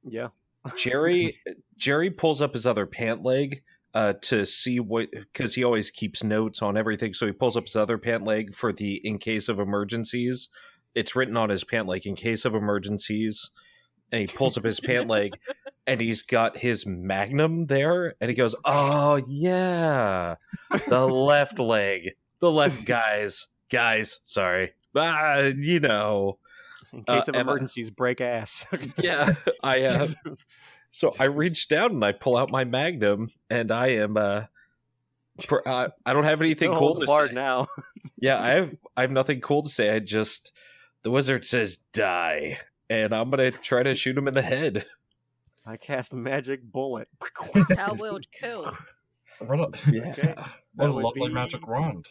Yeah. 0.04 0.28
Jerry 0.76 1.36
Jerry 1.76 2.10
pulls 2.10 2.40
up 2.40 2.52
his 2.52 2.66
other 2.66 2.86
pant 2.86 3.22
leg 3.22 3.62
uh, 3.94 4.14
to 4.22 4.44
see 4.44 4.80
what 4.80 5.08
because 5.10 5.54
he 5.54 5.64
always 5.64 5.90
keeps 5.90 6.24
notes 6.24 6.62
on 6.62 6.76
everything. 6.76 7.14
So 7.14 7.26
he 7.26 7.32
pulls 7.32 7.56
up 7.56 7.64
his 7.64 7.76
other 7.76 7.98
pant 7.98 8.24
leg 8.24 8.54
for 8.54 8.72
the 8.72 9.00
in 9.06 9.18
case 9.18 9.48
of 9.48 9.60
emergencies. 9.60 10.48
It's 10.94 11.16
written 11.16 11.36
on 11.36 11.50
his 11.50 11.64
pant 11.64 11.88
leg 11.88 12.06
in 12.06 12.14
case 12.14 12.44
of 12.44 12.54
emergencies, 12.54 13.50
and 14.14 14.20
he 14.20 14.26
pulls 14.36 14.56
up 14.56 14.64
his 14.64 14.78
pant 14.78 15.08
leg, 15.08 15.32
and 15.88 16.00
he's 16.00 16.22
got 16.22 16.56
his 16.56 16.86
magnum 16.86 17.66
there, 17.66 18.14
and 18.20 18.28
he 18.30 18.34
goes, 18.34 18.54
"Oh 18.64 19.16
yeah, 19.26 20.36
the 20.88 21.06
left 21.08 21.58
leg, 21.58 22.10
the 22.40 22.50
left 22.50 22.84
guys, 22.84 23.48
guys, 23.70 24.20
sorry, 24.24 24.72
ah, 24.96 25.38
you 25.56 25.80
know." 25.80 26.38
In 26.92 27.02
Uh, 27.08 27.14
case 27.18 27.26
of 27.28 27.34
and 27.34 27.38
I- 27.38 27.40
emergencies, 27.40 27.90
break 27.90 28.20
ass. 28.20 28.64
yeah 29.02 29.34
i 29.64 29.82
uh 29.82 30.06
so 30.92 31.12
i 31.18 31.24
reach 31.24 31.66
down 31.66 31.90
and 31.90 32.04
i 32.04 32.12
pull 32.12 32.36
out 32.36 32.52
my 32.52 32.62
magnum 32.62 33.30
and 33.50 33.72
i 33.72 33.88
am 33.88 34.16
uh 34.16 34.42
per, 35.48 35.60
uh, 35.66 35.88
i 36.06 36.12
don't 36.12 36.22
have 36.22 36.40
anything 36.40 36.70
cool 36.72 36.94
to 36.94 37.04
say 37.04 37.32
now. 37.34 37.66
yeah 38.18 38.40
i 38.40 38.50
have 38.50 38.70
i 38.96 39.00
have 39.00 39.10
nothing 39.10 39.40
cool 39.40 39.64
to 39.64 39.70
say 39.70 39.90
i 39.90 39.98
just 39.98 40.52
the 41.02 41.10
wizard 41.10 41.44
says 41.44 41.78
die 41.92 42.58
and 43.02 43.14
i'm 43.14 43.30
gonna 43.30 43.50
try 43.50 43.82
to 43.82 43.94
shoot 43.94 44.16
him 44.16 44.28
in 44.28 44.34
the 44.34 44.42
head 44.42 44.84
I 45.66 45.78
cast 45.78 46.12
a 46.12 46.16
magic 46.16 46.62
bullet. 46.62 47.08
How 47.74 47.94
will 47.94 48.16
it 48.16 48.26
kill? 48.30 48.70
what 49.38 49.58
a, 49.60 49.90
yeah 49.90 50.10
Okay. 50.10 50.34
what 50.74 50.90
a 50.90 50.92
lovely 50.92 51.28
be- 51.28 51.32
magic 51.34 51.66
wand. 51.66 52.06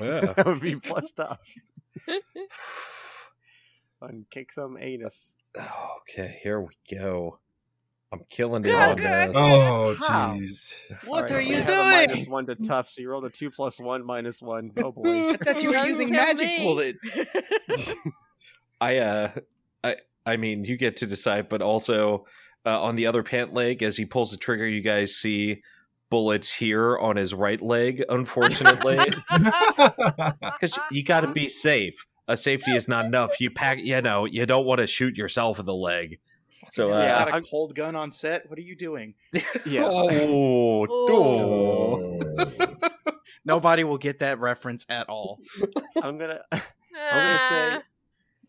yeah 0.00 0.20
that 0.36 0.44
would 0.44 0.58
be 0.60 0.74
plus 0.74 1.08
stuff. 1.08 1.54
And 4.02 4.28
kick 4.30 4.50
some 4.52 4.76
anus. 4.76 5.36
okay 6.00 6.38
here 6.42 6.60
we 6.60 6.70
go 6.98 7.38
i'm 8.12 8.20
killing 8.28 8.64
it 8.64 8.68
Yeah, 8.68 8.90
on 8.90 8.96
this 8.96 9.36
Oh, 9.36 9.96
jeez. 10.00 10.74
What 11.06 11.30
Alright, 11.30 11.32
are 11.32 11.40
you 11.42 11.54
have 11.62 11.68
a 11.68 11.72
Minus 11.72 12.12
doing? 12.16 12.30
one 12.30 12.46
to 12.46 12.54
tough, 12.56 12.90
so 12.90 13.00
you 13.02 13.08
rolled 13.10 13.24
a 13.24 13.30
two 13.30 13.50
plus 13.52 13.78
one 13.80 14.04
minus 14.04 14.42
one. 14.42 14.72
Oh 14.82 14.90
boy. 14.92 15.30
I 15.30 15.36
thought 15.36 15.62
you 15.62 15.70
were 15.70 15.84
using 15.86 16.10
magic 16.10 16.46
me. 16.48 16.58
bullets. 16.64 17.18
I 18.80 18.96
uh 18.98 19.30
I 19.84 19.96
I 20.26 20.36
mean 20.36 20.64
you 20.64 20.76
get 20.76 20.96
to 20.98 21.06
decide, 21.06 21.48
but 21.48 21.62
also 21.62 22.24
uh, 22.66 22.82
on 22.82 22.96
the 22.96 23.06
other 23.06 23.22
pant 23.22 23.52
leg, 23.54 23.82
as 23.82 23.96
he 23.96 24.04
pulls 24.06 24.30
the 24.30 24.36
trigger, 24.38 24.66
you 24.66 24.80
guys 24.80 25.14
see 25.14 25.60
bullets 26.10 26.52
here 26.52 26.96
on 26.98 27.16
his 27.16 27.34
right 27.34 27.60
leg. 27.60 28.02
Unfortunately, 28.08 28.98
because 29.32 30.78
you 30.90 31.02
got 31.04 31.20
to 31.20 31.28
be 31.28 31.48
safe. 31.48 31.94
A 32.26 32.36
safety 32.38 32.70
is 32.74 32.88
not 32.88 33.04
enough. 33.04 33.38
You 33.38 33.50
pack, 33.50 33.78
you 33.80 34.00
know, 34.00 34.24
you 34.24 34.46
don't 34.46 34.64
want 34.64 34.78
to 34.80 34.86
shoot 34.86 35.14
yourself 35.14 35.58
in 35.58 35.66
the 35.66 35.74
leg. 35.74 36.18
So 36.72 36.90
uh, 36.90 36.96
I 36.96 37.02
Yeah, 37.02 37.18
got 37.18 37.28
a 37.28 37.32
I'm- 37.34 37.42
cold 37.42 37.74
gun 37.74 37.94
on 37.96 38.10
set. 38.10 38.48
What 38.48 38.58
are 38.58 38.62
you 38.62 38.76
doing? 38.76 39.14
Yeah. 39.66 39.84
Oh, 39.84 40.86
Oh. 40.88 42.18
oh. 42.38 42.54
Nobody 43.44 43.84
will 43.84 43.98
get 43.98 44.20
that 44.20 44.38
reference 44.40 44.86
at 44.88 45.08
all. 45.10 45.38
I'm 46.02 46.16
gonna 46.16 46.40
I'm 46.50 46.60
gonna 46.94 47.38
say 47.48 47.78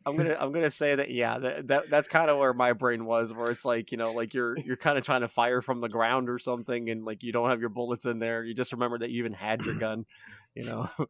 I'm 0.05 0.15
gonna 0.15 0.37
I'm 0.39 0.51
gonna 0.51 0.71
say 0.71 0.95
that 0.95 1.09
yeah 1.09 1.39
that, 1.39 1.67
that 1.67 1.89
that's 1.89 2.07
kind 2.07 2.29
of 2.29 2.37
where 2.37 2.53
my 2.53 2.73
brain 2.73 3.05
was 3.05 3.33
where 3.33 3.49
it's 3.49 3.65
like 3.65 3.91
you 3.91 3.97
know 3.97 4.11
like 4.13 4.33
you're 4.33 4.55
you're 4.65 4.77
kind 4.77 4.97
of 4.97 5.05
trying 5.05 5.21
to 5.21 5.27
fire 5.27 5.61
from 5.61 5.81
the 5.81 5.89
ground 5.89 6.29
or 6.29 6.39
something 6.39 6.89
and 6.89 7.05
like 7.05 7.23
you 7.23 7.31
don't 7.31 7.49
have 7.49 7.59
your 7.59 7.69
bullets 7.69 8.05
in 8.05 8.19
there 8.19 8.43
you 8.43 8.53
just 8.53 8.71
remember 8.71 8.99
that 8.99 9.09
you 9.09 9.19
even 9.19 9.33
had 9.33 9.63
your 9.63 9.75
gun 9.79 10.05
you 10.53 10.63
know 10.63 10.89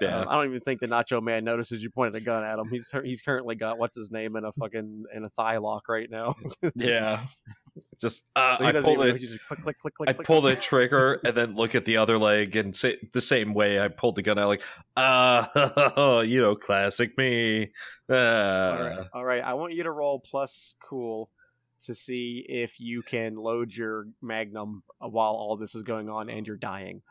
Yeah. 0.00 0.20
Um, 0.20 0.28
I 0.30 0.34
don't 0.36 0.46
even 0.46 0.60
think 0.60 0.80
the 0.80 0.86
Nacho 0.86 1.22
Man 1.22 1.44
notices 1.44 1.82
you 1.82 1.90
pointed 1.90 2.14
a 2.14 2.24
gun 2.24 2.42
at 2.42 2.58
him 2.58 2.70
he's 2.70 2.88
he's 3.04 3.20
currently 3.20 3.54
got 3.54 3.78
what's 3.78 3.94
his 3.94 4.10
name 4.10 4.34
in 4.34 4.46
a 4.46 4.52
fucking 4.52 5.04
in 5.14 5.24
a 5.24 5.28
thigh 5.28 5.58
lock 5.58 5.90
right 5.90 6.10
now 6.10 6.36
yeah. 6.74 7.20
Just 8.00 8.22
uh, 8.36 8.58
so 8.58 8.64
I 8.64 8.72
pull 8.72 8.96
the 8.96 9.12
just 9.12 9.38
click 9.48 9.62
click 9.62 9.78
click 9.78 9.94
click 9.94 10.08
I 10.08 10.12
pull 10.12 10.40
the 10.40 10.56
trigger 10.56 11.20
and 11.24 11.36
then 11.36 11.54
look 11.54 11.74
at 11.74 11.84
the 11.84 11.96
other 11.96 12.18
leg 12.18 12.56
and 12.56 12.74
say 12.74 12.96
the 13.12 13.20
same 13.20 13.54
way 13.54 13.80
I 13.80 13.88
pulled 13.88 14.16
the 14.16 14.22
gun 14.22 14.38
out, 14.38 14.48
like, 14.48 14.62
ah, 14.96 16.20
you 16.20 16.40
know, 16.40 16.54
classic 16.54 17.16
me. 17.18 17.72
Uh, 18.08 18.14
All 18.14 18.82
right. 18.82 19.06
All 19.12 19.24
right. 19.24 19.42
I 19.42 19.54
want 19.54 19.74
you 19.74 19.82
to 19.82 19.90
roll 19.90 20.20
plus 20.20 20.74
cool 20.80 21.30
to 21.82 21.94
see 21.94 22.44
if 22.48 22.80
you 22.80 23.02
can 23.02 23.36
load 23.36 23.74
your 23.74 24.06
magnum 24.22 24.82
uh, 25.00 25.08
while 25.08 25.32
all 25.32 25.56
this 25.56 25.74
is 25.74 25.82
going 25.82 26.08
on 26.08 26.28
and 26.28 26.46
you're 26.46 26.56
dying. 26.56 27.02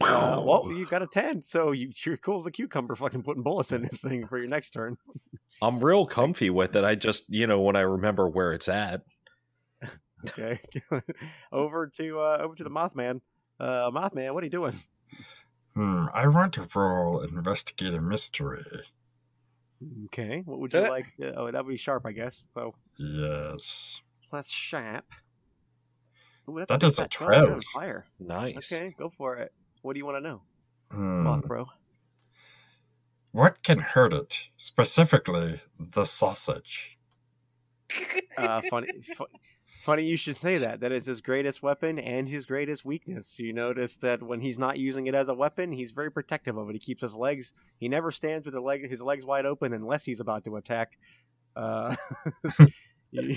Uh, 0.00 0.42
well, 0.44 0.70
you 0.72 0.84
got 0.84 1.02
a 1.02 1.06
10, 1.06 1.40
so 1.40 1.72
you, 1.72 1.90
you're 2.04 2.18
cool 2.18 2.40
as 2.40 2.46
a 2.46 2.50
cucumber 2.50 2.94
fucking 2.94 3.22
putting 3.22 3.42
bullets 3.42 3.72
in 3.72 3.82
this 3.82 3.98
thing 3.98 4.26
for 4.26 4.36
your 4.36 4.46
next 4.46 4.70
turn. 4.70 4.98
I'm 5.62 5.80
real 5.82 6.06
comfy 6.06 6.50
with 6.50 6.76
it. 6.76 6.84
I 6.84 6.96
just, 6.96 7.24
you 7.28 7.46
know, 7.46 7.60
when 7.60 7.76
I 7.76 7.80
remember 7.80 8.28
where 8.28 8.52
it's 8.52 8.68
at. 8.68 9.02
Okay. 10.28 10.60
over 11.52 11.86
to 11.96 12.20
uh, 12.20 12.38
over 12.40 12.54
to 12.54 12.64
the 12.64 12.70
Mothman. 12.70 13.20
Uh, 13.58 13.90
Mothman, 13.90 14.32
what 14.34 14.42
are 14.42 14.46
you 14.46 14.50
doing? 14.50 14.74
Hmm, 15.74 16.06
I 16.14 16.26
want 16.28 16.54
to 16.54 16.66
roll 16.74 17.20
investigate 17.20 17.94
a 17.94 18.00
mystery. 18.00 18.64
Okay. 20.06 20.42
What 20.44 20.58
would 20.60 20.72
you 20.72 20.80
Uh. 20.80 20.88
like? 20.90 21.06
To, 21.20 21.34
oh, 21.38 21.50
that'd 21.50 21.66
be 21.68 21.76
sharp, 21.76 22.06
I 22.06 22.12
guess. 22.12 22.46
So 22.54 22.74
Yes. 22.98 24.00
that's 24.32 24.50
sharp. 24.50 25.04
Ooh, 26.48 26.58
that's 26.58 26.68
That 26.68 26.80
does 26.80 26.98
a 26.98 27.02
fat 27.02 27.10
dog. 27.10 27.20
You're 27.20 27.34
on 27.40 27.46
12. 27.48 27.64
Fire. 27.74 28.06
Nice. 28.20 28.56
Okay, 28.72 28.94
go 28.98 29.10
for 29.16 29.36
it. 29.36 29.52
What 29.82 29.92
do 29.94 29.98
you 29.98 30.06
want 30.06 30.16
to 30.16 30.28
know, 30.28 30.42
Hmm. 30.90 31.22
Moth 31.24 31.44
Bro? 31.46 31.66
What 33.32 33.62
can 33.62 33.80
hurt 33.80 34.12
it? 34.14 34.44
Specifically, 34.56 35.60
the 35.78 36.04
sausage. 36.06 36.96
uh, 38.38 38.62
funny, 38.70 38.88
fu- 39.16 39.26
funny 39.86 40.02
you 40.02 40.16
should 40.16 40.36
say 40.36 40.58
that. 40.58 40.80
That 40.80 40.90
is 40.90 41.06
his 41.06 41.20
greatest 41.20 41.62
weapon 41.62 42.00
and 42.00 42.28
his 42.28 42.44
greatest 42.44 42.84
weakness. 42.84 43.38
You 43.38 43.52
notice 43.52 43.96
that 43.98 44.20
when 44.20 44.40
he's 44.40 44.58
not 44.58 44.78
using 44.78 45.06
it 45.06 45.14
as 45.14 45.28
a 45.28 45.34
weapon, 45.34 45.70
he's 45.70 45.92
very 45.92 46.10
protective 46.10 46.56
of 46.56 46.68
it. 46.68 46.72
He 46.72 46.80
keeps 46.80 47.02
his 47.02 47.14
legs. 47.14 47.52
He 47.78 47.88
never 47.88 48.10
stands 48.10 48.44
with 48.44 48.54
the 48.54 48.60
leg, 48.60 48.90
his 48.90 49.00
legs 49.00 49.24
wide 49.24 49.46
open 49.46 49.72
unless 49.72 50.04
he's 50.04 50.18
about 50.18 50.44
to 50.44 50.56
attack. 50.56 50.98
Uh, 51.54 51.94
you, 53.12 53.36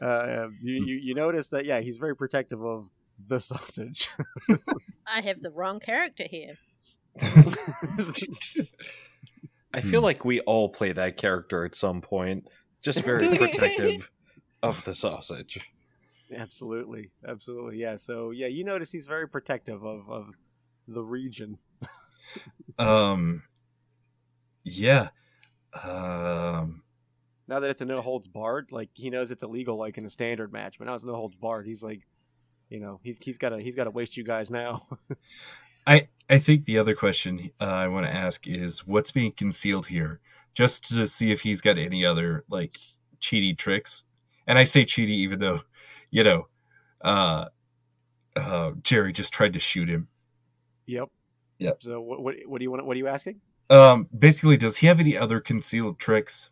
uh, 0.00 0.48
you, 0.62 0.84
you 0.84 1.00
you 1.02 1.14
notice 1.14 1.48
that 1.48 1.64
yeah, 1.64 1.80
he's 1.80 1.96
very 1.96 2.14
protective 2.14 2.62
of 2.62 2.90
the 3.26 3.40
sausage. 3.40 4.10
I 5.06 5.22
have 5.22 5.40
the 5.40 5.50
wrong 5.50 5.80
character 5.80 6.26
here. 6.30 6.58
I 9.72 9.80
feel 9.80 10.02
like 10.02 10.26
we 10.26 10.40
all 10.40 10.68
play 10.68 10.92
that 10.92 11.16
character 11.16 11.64
at 11.64 11.74
some 11.74 12.02
point. 12.02 12.48
Just 12.82 13.00
very 13.00 13.36
protective 13.38 14.10
of 14.62 14.84
the 14.84 14.94
sausage. 14.94 15.58
Absolutely, 16.34 17.10
absolutely, 17.26 17.78
yeah. 17.78 17.96
So 17.96 18.30
yeah, 18.30 18.46
you 18.46 18.64
notice 18.64 18.90
he's 18.92 19.06
very 19.06 19.28
protective 19.28 19.84
of 19.84 20.08
of 20.10 20.26
the 20.88 21.02
region. 21.02 21.58
Um, 22.78 23.44
yeah. 24.64 25.08
Um, 25.72 26.82
Now 27.48 27.60
that 27.60 27.70
it's 27.70 27.80
a 27.80 27.84
no 27.84 28.00
holds 28.00 28.26
barred, 28.26 28.72
like 28.72 28.90
he 28.94 29.10
knows 29.10 29.30
it's 29.30 29.42
illegal, 29.42 29.78
like 29.78 29.96
in 29.96 30.04
a 30.04 30.10
standard 30.10 30.52
match, 30.52 30.78
but 30.78 30.86
now 30.86 30.94
it's 30.94 31.04
no 31.04 31.14
holds 31.14 31.36
barred. 31.36 31.66
He's 31.66 31.82
like, 31.82 32.06
you 32.68 32.80
know, 32.80 33.00
he's 33.02 33.18
he's 33.18 33.38
got 33.38 33.50
to 33.50 33.58
he's 33.60 33.76
got 33.76 33.84
to 33.84 33.90
waste 33.90 34.16
you 34.16 34.24
guys 34.24 34.50
now. 34.50 34.86
I 35.86 36.08
I 36.28 36.38
think 36.38 36.64
the 36.64 36.78
other 36.78 36.94
question 36.94 37.50
uh, 37.60 37.64
I 37.64 37.88
want 37.88 38.06
to 38.06 38.12
ask 38.12 38.46
is 38.46 38.86
what's 38.86 39.12
being 39.12 39.32
concealed 39.32 39.86
here, 39.86 40.20
just 40.54 40.88
to 40.90 41.06
see 41.06 41.30
if 41.30 41.42
he's 41.42 41.60
got 41.60 41.78
any 41.78 42.04
other 42.04 42.44
like 42.50 42.76
cheaty 43.20 43.56
tricks. 43.56 44.04
And 44.46 44.58
I 44.58 44.64
say 44.64 44.84
cheaty 44.84 45.10
even 45.10 45.38
though, 45.38 45.60
you 46.16 46.24
know, 46.24 46.46
uh, 47.02 47.44
uh, 48.34 48.70
Jerry 48.82 49.12
just 49.12 49.34
tried 49.34 49.52
to 49.52 49.58
shoot 49.58 49.88
him. 49.88 50.08
yep. 50.86 51.10
Yep. 51.58 51.82
So 51.82 52.00
what, 52.00 52.22
what 52.22 52.34
what 52.46 52.58
do 52.58 52.64
you 52.64 52.70
want? 52.70 52.84
What 52.86 52.96
are 52.96 52.98
you 52.98 53.08
asking? 53.08 53.40
Um, 53.68 54.08
basically, 54.16 54.56
does 54.56 54.78
he 54.78 54.86
have 54.86 55.00
any 55.00 55.16
other 55.16 55.40
concealed 55.40 55.98
tricks, 55.98 56.50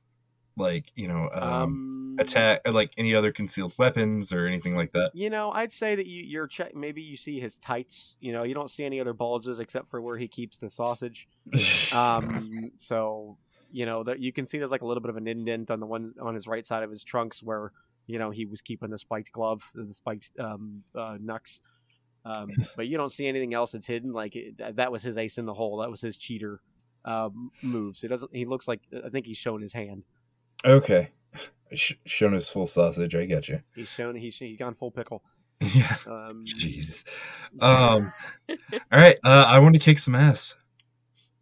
like 0.57 0.93
you 0.95 1.09
know, 1.09 1.31
um, 1.33 1.43
Um, 1.43 2.17
attack, 2.19 2.61
like 2.71 2.93
any 2.97 3.15
other 3.15 3.33
concealed 3.33 3.73
weapons 3.79 4.33
or 4.33 4.47
anything 4.47 4.77
like 4.77 4.93
that? 4.93 5.11
You 5.15 5.31
know, 5.31 5.51
I'd 5.51 5.73
say 5.73 5.95
that 5.95 6.07
you, 6.07 6.23
you're 6.23 6.47
check. 6.47 6.75
Maybe 6.75 7.03
you 7.03 7.17
see 7.17 7.41
his 7.41 7.59
tights. 7.59 8.17
You 8.21 8.33
know, 8.33 8.43
you 8.45 8.55
don't 8.55 8.71
see 8.71 8.85
any 8.85 9.01
other 9.01 9.13
bulges 9.13 9.61
except 9.61 9.89
for 9.89 10.01
where 10.01 10.17
he 10.19 10.29
keeps 10.29 10.59
the 10.59 10.69
sausage. 10.69 11.27
Um, 11.93 12.71
so 12.77 13.37
you 13.71 13.87
know 13.87 14.05
that 14.05 14.21
you 14.21 14.33
can 14.33 14.47
see 14.47 14.59
there's 14.59 14.71
like 14.71 14.83
a 14.83 14.87
little 14.87 15.01
bit 15.03 15.11
of 15.11 15.17
an 15.17 15.29
indent 15.29 15.71
on 15.71 15.81
the 15.81 15.87
one 15.87 16.15
on 16.21 16.35
his 16.35 16.47
right 16.47 16.67
side 16.67 16.83
of 16.83 16.91
his 16.91 17.05
trunks 17.05 17.43
where 17.43 17.73
you 18.07 18.19
know 18.19 18.31
he 18.31 18.45
was 18.47 18.61
keeping 18.61 18.91
the 18.91 18.99
spiked 18.99 19.33
glove, 19.33 19.63
the 19.75 19.93
spiked 19.95 20.31
um, 20.39 20.83
uh, 20.95 21.17
knucks. 21.21 21.61
Um, 22.25 22.49
but 22.77 22.87
you 22.87 22.97
don't 22.97 23.11
see 23.13 23.27
anything 23.27 23.55
else 23.55 23.73
that's 23.73 23.87
hidden. 23.87 24.13
Like 24.13 24.35
it, 24.37 24.77
that- 24.77 24.93
was 24.93 25.03
his 25.03 25.17
ace 25.17 25.39
in 25.39 25.47
the 25.47 25.55
hole. 25.55 25.79
That 25.79 25.91
was 25.91 26.01
his 26.01 26.17
cheater 26.17 26.61
um, 27.05 27.51
moves. 27.63 28.03
It 28.05 28.09
doesn't. 28.09 28.35
He 28.35 28.45
looks 28.45 28.67
like 28.69 28.81
I 29.05 29.09
think 29.11 29.27
he's 29.27 29.37
shown 29.37 29.61
his 29.61 29.73
hand. 29.73 30.05
okay, 30.65 31.11
Sh- 31.75 31.95
shown 32.07 32.33
his 32.33 32.49
full 32.49 32.67
sausage. 32.67 33.15
I 33.15 33.25
get 33.27 33.49
you. 33.49 33.61
He's 33.75 33.89
shown. 33.89 34.17
He's 34.17 34.37
he's 34.37 34.57
gone 34.59 34.75
full 34.75 34.91
pickle. 34.91 35.23
Yeah. 35.61 35.97
Um, 36.07 36.45
Jeez. 36.47 37.05
Um. 37.61 38.13
all 38.51 38.57
right. 38.93 39.17
Uh, 39.25 39.45
I 39.49 39.61
want 39.61 39.75
to 39.75 39.79
kick 39.79 39.99
some 39.99 40.15
ass. 40.15 40.57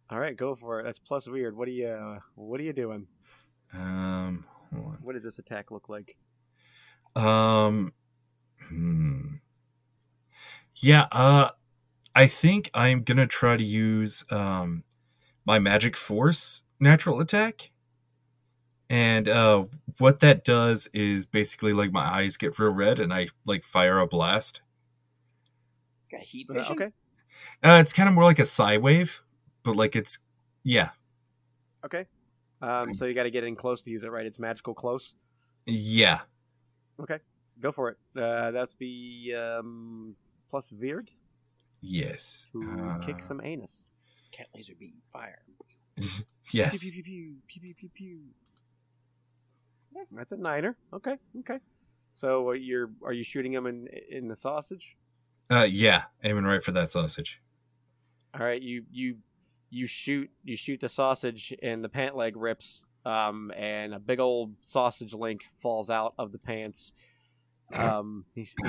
All 0.09 0.19
right, 0.19 0.37
go 0.37 0.53
for 0.55 0.79
it. 0.79 0.83
That's 0.83 0.99
plus 0.99 1.27
weird. 1.27 1.57
What 1.57 1.67
are 1.67 1.71
you? 1.71 1.87
Uh, 1.87 2.19
what 2.35 2.59
are 2.59 2.63
you 2.63 2.71
doing? 2.73 3.07
Um. 3.73 4.45
What 5.01 5.13
does 5.13 5.23
this 5.23 5.39
attack 5.39 5.71
look 5.71 5.89
like? 5.89 6.15
On. 7.15 7.25
Um. 7.25 7.93
Hmm. 8.69 9.21
Yeah. 10.75 11.07
Uh. 11.11 11.49
I 12.15 12.27
think 12.27 12.69
I'm 12.75 13.03
gonna 13.03 13.25
try 13.27 13.57
to 13.57 13.63
use 13.63 14.23
um 14.29 14.83
my 15.45 15.59
magic 15.59 15.97
force 15.97 16.61
natural 16.79 17.19
attack. 17.19 17.71
And 18.89 19.27
uh, 19.27 19.65
what 19.97 20.19
that 20.19 20.45
does 20.45 20.87
is 20.93 21.25
basically 21.25 21.73
like 21.73 21.91
my 21.91 22.03
eyes 22.05 22.37
get 22.37 22.59
real 22.59 22.69
red 22.71 22.99
and 22.99 23.11
I 23.11 23.29
like 23.45 23.63
fire 23.63 23.97
a 23.99 24.05
blast. 24.05 24.61
Got 26.11 26.21
heat 26.21 26.47
Uh, 26.49 26.53
vision. 26.53 26.73
okay. 26.73 26.91
Uh, 27.63 27.79
it's 27.81 27.93
kind 27.93 28.07
of 28.07 28.13
more 28.13 28.25
like 28.25 28.37
a 28.39 28.45
psi 28.45 28.77
wave, 28.77 29.21
but 29.63 29.75
like 29.75 29.95
it's 29.95 30.19
yeah, 30.63 30.89
Okay. 31.83 32.05
Um, 32.61 32.93
so 32.93 33.05
you 33.05 33.13
got 33.15 33.23
to 33.23 33.31
get 33.31 33.43
in 33.43 33.55
close 33.55 33.81
to 33.81 33.89
use 33.89 34.03
it, 34.03 34.11
right? 34.11 34.25
It's 34.25 34.39
magical 34.39 34.73
close. 34.73 35.15
yeah, 35.65 36.21
Okay, 37.01 37.17
go 37.59 37.71
for 37.71 37.89
it. 37.89 37.97
Uh, 38.15 38.51
that's 38.51 38.75
the 38.79 39.33
um, 39.35 40.15
plus 40.49 40.71
weird 40.71 41.09
yes, 41.81 42.47
to 42.51 42.95
kick 43.03 43.17
Uh, 43.19 43.21
some 43.21 43.41
anus. 43.43 43.87
Cat 44.31 44.47
laser 44.55 44.73
beam 44.79 44.93
fire. 45.11 45.43
yes. 46.51 46.79
Pew, 46.79 46.91
pew, 46.91 47.03
pew, 47.03 47.35
pew, 47.47 47.61
pew, 47.61 47.61
pew, 47.61 47.73
pew, 47.75 47.89
pew. 47.93 48.19
Yeah, 49.95 50.03
that's 50.11 50.31
a 50.31 50.37
niner. 50.37 50.75
Okay. 50.91 51.17
Okay. 51.39 51.59
So 52.13 52.49
uh, 52.49 52.53
you're 52.53 52.89
are 53.03 53.13
you 53.13 53.23
shooting 53.23 53.53
him 53.53 53.67
in 53.67 53.87
in 54.09 54.27
the 54.27 54.35
sausage? 54.35 54.95
Uh, 55.51 55.67
yeah, 55.69 56.03
aiming 56.23 56.45
right 56.45 56.63
for 56.63 56.71
that 56.71 56.89
sausage. 56.89 57.39
All 58.33 58.43
right, 58.45 58.61
you 58.61 58.85
you 58.91 59.17
you 59.69 59.85
shoot 59.87 60.29
you 60.43 60.55
shoot 60.55 60.79
the 60.79 60.89
sausage 60.89 61.53
and 61.61 61.83
the 61.83 61.89
pant 61.89 62.15
leg 62.15 62.35
rips, 62.37 62.83
um, 63.05 63.51
and 63.55 63.93
a 63.93 63.99
big 63.99 64.19
old 64.19 64.53
sausage 64.61 65.13
link 65.13 65.41
falls 65.61 65.89
out 65.89 66.13
of 66.17 66.31
the 66.31 66.37
pants. 66.37 66.93
Um, 67.73 68.25
he, 68.35 68.47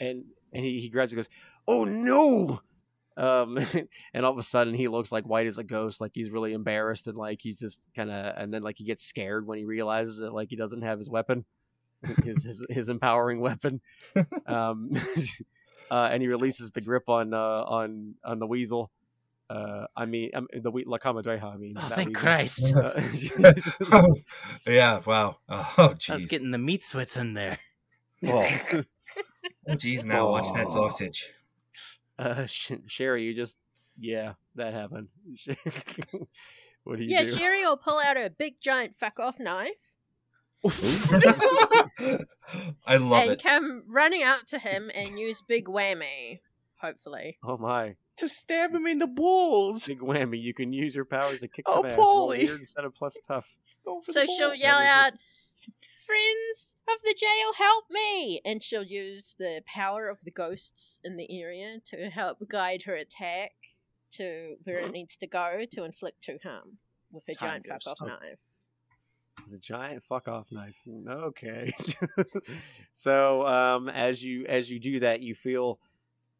and 0.00 0.24
and 0.52 0.64
he, 0.64 0.80
he 0.80 0.88
grabs 0.88 1.12
it 1.12 1.16
goes, 1.16 1.28
"Oh 1.66 1.84
no!" 1.84 2.60
Um, 3.16 3.58
and 4.14 4.24
all 4.24 4.32
of 4.32 4.38
a 4.38 4.42
sudden 4.42 4.74
he 4.74 4.88
looks 4.88 5.12
like 5.12 5.24
white 5.24 5.46
as 5.46 5.58
a 5.58 5.64
ghost, 5.64 6.00
like 6.00 6.12
he's 6.14 6.30
really 6.30 6.52
embarrassed 6.52 7.06
and 7.06 7.16
like 7.16 7.40
he's 7.42 7.58
just 7.58 7.80
kind 7.94 8.10
of, 8.10 8.34
and 8.36 8.52
then 8.52 8.62
like 8.62 8.76
he 8.78 8.84
gets 8.84 9.04
scared 9.04 9.46
when 9.46 9.58
he 9.58 9.64
realizes 9.64 10.18
that 10.18 10.32
like 10.32 10.48
he 10.50 10.56
doesn't 10.56 10.82
have 10.82 10.98
his 10.98 11.10
weapon, 11.10 11.44
his 12.24 12.44
his, 12.44 12.64
his 12.68 12.88
empowering 12.88 13.40
weapon. 13.40 13.80
Um, 14.46 14.90
uh, 15.90 16.08
and 16.10 16.22
he 16.22 16.28
releases 16.28 16.70
the 16.72 16.80
grip 16.80 17.08
on 17.08 17.32
uh, 17.32 17.36
on 17.38 18.14
on 18.24 18.38
the 18.38 18.46
weasel. 18.46 18.90
Uh, 19.52 19.86
I 19.96 20.04
mean, 20.06 20.30
um, 20.34 20.46
the 20.54 20.70
we- 20.70 20.84
La 20.86 20.98
Comadreja. 20.98 21.42
I 21.54 21.56
mean, 21.56 21.74
Oh, 21.76 21.80
not 21.82 21.92
thank 21.92 22.08
weasel. 22.22 22.22
Christ. 22.22 22.72
Uh, 23.92 24.04
yeah, 24.66 25.00
wow. 25.06 25.36
Oh, 25.48 25.94
I 26.08 26.14
was 26.14 26.26
getting 26.26 26.50
the 26.52 26.58
meat 26.58 26.82
sweats 26.82 27.16
in 27.16 27.34
there. 27.34 27.58
Oh, 28.26 28.46
jeez, 29.70 30.04
now 30.04 30.30
watch 30.30 30.46
that 30.54 30.70
sausage. 30.70 31.28
uh, 32.18 32.46
Sh- 32.46 32.72
Sherry, 32.86 33.24
you 33.24 33.34
just 33.34 33.56
yeah, 33.98 34.34
that 34.54 34.72
happened. 34.72 35.08
what 36.84 36.96
do 36.98 37.04
you 37.04 37.10
Yeah, 37.10 37.24
do? 37.24 37.30
Sherry 37.36 37.62
will 37.64 37.76
pull 37.76 37.98
out 37.98 38.16
a 38.16 38.30
big 38.30 38.60
giant 38.60 38.96
fuck 38.96 39.18
off 39.20 39.38
knife 39.38 39.70
I 42.86 42.96
love 42.96 43.22
and 43.22 43.30
it. 43.32 43.42
come 43.42 43.82
running 43.88 44.22
out 44.22 44.46
to 44.48 44.58
him 44.58 44.90
and 44.94 45.18
use 45.18 45.42
big 45.46 45.66
whammy. 45.66 46.40
Hopefully. 46.80 47.38
Oh 47.44 47.56
my! 47.58 47.96
To 48.18 48.28
stab 48.28 48.74
him 48.74 48.86
in 48.86 48.98
the 48.98 49.06
balls. 49.06 49.86
Big 49.86 50.00
whammy! 50.00 50.40
You 50.40 50.54
can 50.54 50.72
use 50.72 50.94
your 50.94 51.04
powers 51.04 51.40
to 51.40 51.48
kick 51.48 51.64
Oh, 51.66 51.76
some 51.82 51.86
ass. 51.86 51.98
Roll 51.98 52.28
weird 52.28 52.60
instead 52.60 52.84
of 52.84 52.94
plus 52.94 53.16
tough. 53.26 53.56
So 54.04 54.26
she'll 54.26 54.54
yell 54.54 54.78
out, 54.78 55.12
Friends 56.06 56.74
of 56.88 57.00
the 57.04 57.14
jail, 57.16 57.52
help 57.56 57.84
me! 57.90 58.40
And 58.44 58.62
she'll 58.62 58.82
use 58.82 59.34
the 59.38 59.62
power 59.66 60.08
of 60.08 60.18
the 60.24 60.30
ghosts 60.30 60.98
in 61.04 61.16
the 61.16 61.40
area 61.40 61.78
to 61.86 62.10
help 62.10 62.38
guide 62.48 62.82
her 62.84 62.94
attack 62.96 63.52
to 64.12 64.56
where 64.64 64.78
it 64.80 64.92
needs 64.92 65.16
to 65.16 65.26
go 65.26 65.60
to 65.70 65.84
inflict 65.84 66.22
true 66.22 66.38
harm 66.42 66.78
with 67.12 67.24
a 67.28 67.34
Time 67.34 67.62
giant 67.66 67.82
fuck 67.82 68.02
off 68.02 68.08
knife. 68.08 68.38
The 69.50 69.58
giant 69.58 70.04
fuck 70.04 70.28
off 70.28 70.46
knife. 70.50 70.76
Okay. 71.08 71.72
so 72.92 73.46
um, 73.46 73.88
as 73.88 74.22
you 74.22 74.44
as 74.46 74.70
you 74.70 74.78
do 74.80 75.00
that, 75.00 75.20
you 75.20 75.34
feel 75.34 75.78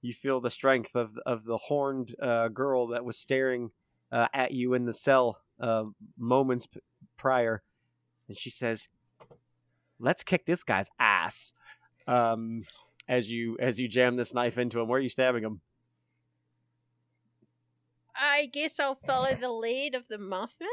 you 0.03 0.13
feel 0.13 0.41
the 0.41 0.51
strength 0.51 0.95
of 0.95 1.19
of 1.25 1.45
the 1.45 1.57
horned 1.57 2.15
uh, 2.21 2.49
girl 2.49 2.89
that 2.89 3.05
was 3.05 3.17
staring 3.17 3.71
uh, 4.11 4.29
at 4.35 4.53
you 4.53 4.75
in 4.75 4.85
the 4.85 4.93
cell 4.93 5.41
uh, 5.61 5.85
moments 6.19 6.67
p- 6.67 6.81
prior, 7.17 7.63
and 8.29 8.37
she 8.37 8.51
says, 8.51 8.89
"Let's 9.99 10.23
kick 10.23 10.45
this 10.45 10.63
guy's 10.63 10.89
ass." 10.99 11.53
Um, 12.07 12.65
as 13.09 13.31
you 13.31 13.57
as 13.61 13.79
you 13.79 13.89
jam 13.89 14.17
this 14.17 14.35
knife 14.35 14.59
into 14.59 14.81
him, 14.81 14.89
where 14.89 14.99
are 14.99 15.03
you 15.03 15.09
stabbing 15.09 15.45
him? 15.45 15.61
I 18.15 18.47
guess 18.47 18.79
I'll 18.79 18.95
follow 18.95 19.35
the 19.35 19.51
lead 19.51 19.95
of 19.95 20.09
the 20.09 20.19
muffin. 20.19 20.69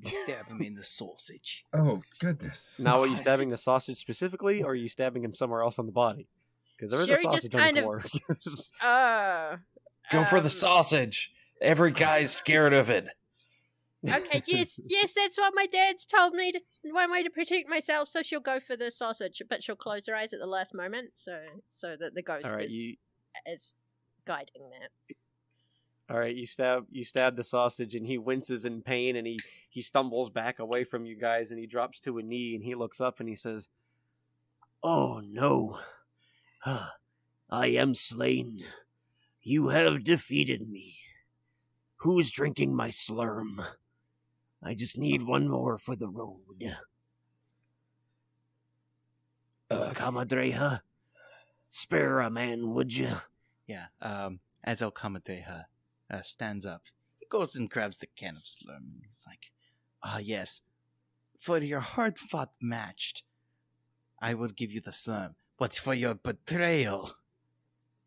Stab 0.00 0.46
him 0.46 0.62
in 0.62 0.74
the 0.74 0.84
sausage. 0.84 1.64
Oh, 1.72 2.02
goodness. 2.20 2.78
Now, 2.78 3.02
are 3.02 3.06
you 3.06 3.16
stabbing 3.16 3.50
the 3.50 3.56
sausage 3.56 3.98
specifically, 3.98 4.62
or 4.62 4.70
are 4.70 4.74
you 4.74 4.88
stabbing 4.88 5.24
him 5.24 5.34
somewhere 5.34 5.62
else 5.62 5.78
on 5.78 5.86
the 5.86 5.92
body? 5.92 6.28
Because 6.78 6.92
there 6.92 7.00
is 7.00 7.06
Sherry 7.06 7.20
a 7.20 7.22
just 7.32 7.50
sausage 7.50 7.54
on 7.54 7.60
kind 7.60 7.76
the 7.76 7.88
of- 7.88 8.82
Uh, 8.82 9.56
Go 10.12 10.24
for 10.24 10.40
the 10.40 10.46
um, 10.46 10.50
sausage. 10.50 11.32
Every 11.60 11.90
guy's 11.90 12.30
scared 12.30 12.72
of 12.72 12.88
it. 12.88 13.06
Okay, 14.08 14.42
yes, 14.46 14.80
yes, 14.86 15.12
that's 15.12 15.36
what 15.38 15.52
my 15.56 15.66
dad's 15.66 16.06
told 16.06 16.34
me. 16.34 16.52
To, 16.52 16.60
one 16.92 17.10
way 17.10 17.24
to 17.24 17.30
protect 17.30 17.68
myself, 17.68 18.08
so 18.08 18.22
she'll 18.22 18.40
go 18.40 18.60
for 18.60 18.76
the 18.76 18.90
sausage, 18.90 19.42
but 19.50 19.62
she'll 19.62 19.76
close 19.76 20.06
her 20.06 20.14
eyes 20.14 20.32
at 20.32 20.38
the 20.38 20.46
last 20.46 20.72
moment, 20.72 21.10
so 21.14 21.40
so 21.68 21.96
that 21.98 22.14
the 22.14 22.22
ghost 22.22 22.46
All 22.46 22.52
right, 22.54 22.66
is, 22.66 22.70
you 22.70 22.96
is 23.44 23.74
guiding 24.24 24.70
that. 24.70 25.16
all 26.08 26.18
right. 26.18 26.34
You 26.34 26.46
stab 26.46 26.86
you 26.90 27.02
stab 27.02 27.34
the 27.36 27.42
sausage, 27.42 27.96
and 27.96 28.06
he 28.06 28.18
winces 28.18 28.64
in 28.64 28.82
pain, 28.82 29.16
and 29.16 29.26
he 29.26 29.38
he 29.68 29.82
stumbles 29.82 30.30
back 30.30 30.60
away 30.60 30.84
from 30.84 31.04
you 31.04 31.16
guys, 31.16 31.50
and 31.50 31.58
he 31.58 31.66
drops 31.66 31.98
to 32.00 32.18
a 32.18 32.22
knee, 32.22 32.54
and 32.54 32.62
he 32.64 32.76
looks 32.76 33.00
up, 33.00 33.18
and 33.18 33.28
he 33.28 33.34
says, 33.34 33.68
"Oh 34.82 35.20
no, 35.20 35.80
I 36.64 37.66
am 37.66 37.94
slain. 37.94 38.64
You 39.42 39.68
have 39.68 40.04
defeated 40.04 40.68
me. 40.68 40.98
Who's 41.96 42.30
drinking 42.30 42.74
my 42.74 42.88
slurm? 42.88 43.64
I 44.62 44.74
just 44.74 44.98
need 44.98 45.22
one 45.22 45.48
more 45.48 45.78
for 45.78 45.96
the 45.96 46.08
road." 46.08 46.76
Uh, 49.70 49.90
Comadreja, 49.92 50.80
spare 51.68 52.20
a 52.20 52.30
man, 52.30 52.70
would 52.74 52.92
you? 52.92 53.20
Yeah. 53.66 53.86
Um. 54.00 54.40
As 54.64 54.82
El 54.82 54.92
Comadreja, 54.92 55.66
uh, 56.10 56.22
stands 56.22 56.66
up. 56.66 56.82
He 57.18 57.26
goes 57.26 57.54
and 57.54 57.70
grabs 57.70 57.98
the 57.98 58.06
can 58.06 58.36
of 58.36 58.42
slurm. 58.42 58.94
And 58.94 59.02
he's 59.06 59.24
like, 59.26 59.52
"Ah, 60.02 60.18
yes, 60.18 60.62
for 61.38 61.58
your 61.58 61.80
hard 61.80 62.18
fought 62.18 62.52
match, 62.60 63.24
I 64.20 64.34
will 64.34 64.48
give 64.48 64.72
you 64.72 64.80
the 64.80 64.90
slurm. 64.90 65.36
But 65.58 65.74
for 65.74 65.92
your 65.94 66.14
betrayal, 66.14 67.12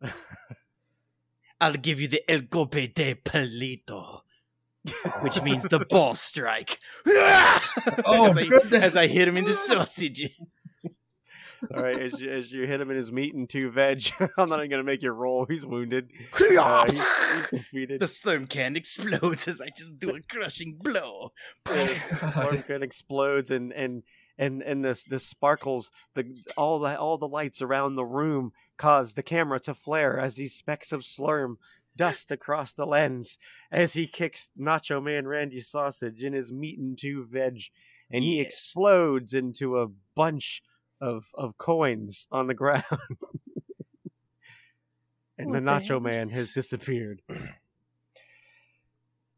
I'll 1.61 1.73
give 1.73 1.99
you 1.99 2.07
the 2.07 2.31
El 2.31 2.41
Golpe 2.41 2.93
de 2.93 3.15
Palito." 3.15 4.21
Which 5.21 5.41
means 5.43 5.63
the 5.63 5.85
ball 5.89 6.13
strike. 6.15 6.79
Oh, 7.05 8.25
as, 8.27 8.37
I, 8.37 8.47
goodness. 8.47 8.83
as 8.83 8.97
I 8.97 9.07
hit 9.07 9.27
him 9.27 9.37
in 9.37 9.45
the 9.45 9.53
sausage. 9.53 10.29
All 11.75 11.83
right, 11.83 12.01
as 12.01 12.19
you, 12.19 12.31
as 12.31 12.51
you 12.51 12.65
hit 12.65 12.81
him 12.81 12.89
in 12.89 12.97
his 12.97 13.11
meat 13.11 13.35
and 13.35 13.47
two 13.47 13.69
veg, 13.69 14.11
I'm 14.19 14.49
not 14.49 14.57
even 14.57 14.71
gonna 14.71 14.83
make 14.83 15.03
you 15.03 15.11
roll. 15.11 15.45
He's 15.45 15.63
wounded. 15.63 16.09
Uh, 16.33 16.89
he's, 16.89 16.99
he's 16.99 17.49
defeated. 17.51 17.99
The 17.99 18.07
slurm 18.07 18.49
can 18.49 18.75
explodes 18.75 19.47
as 19.47 19.61
I 19.61 19.69
just 19.77 19.99
do 19.99 20.09
a 20.09 20.21
crushing 20.21 20.79
blow. 20.81 21.31
the 21.65 21.71
slurm 21.71 22.65
can 22.65 22.81
explodes 22.81 23.51
and 23.51 23.71
and 23.73 24.01
and 24.41 24.61
and 24.63 24.83
this 24.83 25.03
the 25.03 25.19
sparkles 25.19 25.91
the 26.15 26.25
all 26.57 26.79
the 26.79 26.99
all 26.99 27.17
the 27.17 27.27
lights 27.27 27.61
around 27.61 27.95
the 27.95 28.03
room 28.05 28.51
cause 28.77 29.13
the 29.13 29.23
camera 29.23 29.59
to 29.61 29.73
flare 29.73 30.19
as 30.19 30.35
these 30.35 30.55
specks 30.55 30.91
of 30.91 31.01
slurm 31.01 31.55
dust 31.95 32.31
across 32.31 32.73
the 32.73 32.85
lens 32.85 33.37
as 33.71 33.93
he 33.93 34.07
kicks 34.07 34.49
Nacho 34.59 35.01
Man 35.03 35.27
Randy 35.27 35.59
Sausage 35.61 36.23
in 36.23 36.33
his 36.33 36.51
meat 36.51 36.79
and 36.79 36.97
two 36.97 37.25
veg, 37.25 37.63
and 38.09 38.23
he 38.23 38.37
Yes. 38.39 38.47
explodes 38.47 39.33
into 39.33 39.77
a 39.79 39.87
bunch 40.15 40.63
of 40.99 41.27
of 41.35 41.57
coins 41.57 42.27
on 42.31 42.47
the 42.47 42.53
ground. 42.63 42.83
and 45.37 45.49
What 45.51 45.53
the 45.53 45.61
the 45.61 45.65
Nacho 45.71 45.97
is 45.97 46.03
Man 46.03 46.29
has 46.29 46.53
disappeared. 46.53 47.21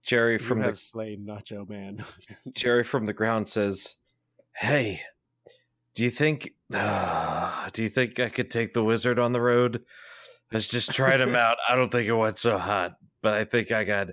Jerry 0.03 0.37
From 0.37 0.47
from 0.47 0.63
you 0.63 0.71
the 0.71 0.77
slain 0.77 1.25
Nacho 1.25 1.67
Man. 1.67 2.03
Jerry 2.53 2.83
from 2.83 3.05
the 3.05 3.13
ground 3.13 3.47
says, 3.49 3.95
"Hey, 4.55 5.01
do 5.95 6.03
you 6.03 6.09
think 6.09 6.53
do 6.71 7.83
you 7.83 7.89
think 7.89 8.19
I 8.19 8.29
could 8.29 8.49
take 8.51 8.73
the 8.73 8.83
wizard 8.83 9.19
on 9.19 9.33
the 9.33 9.41
road? 9.41 9.83
Let's 10.51 10.67
just 10.67 10.91
tried 10.91 11.21
him 11.21 11.35
out. 11.39 11.57
I 11.67 11.75
don't 11.75 11.91
think 11.91 12.07
it 12.07 12.13
went 12.13 12.37
so 12.37 12.57
hot, 12.57 12.95
but 13.21 13.33
I 13.33 13.45
think 13.45 13.71
I 13.71 13.83
got 13.83 14.09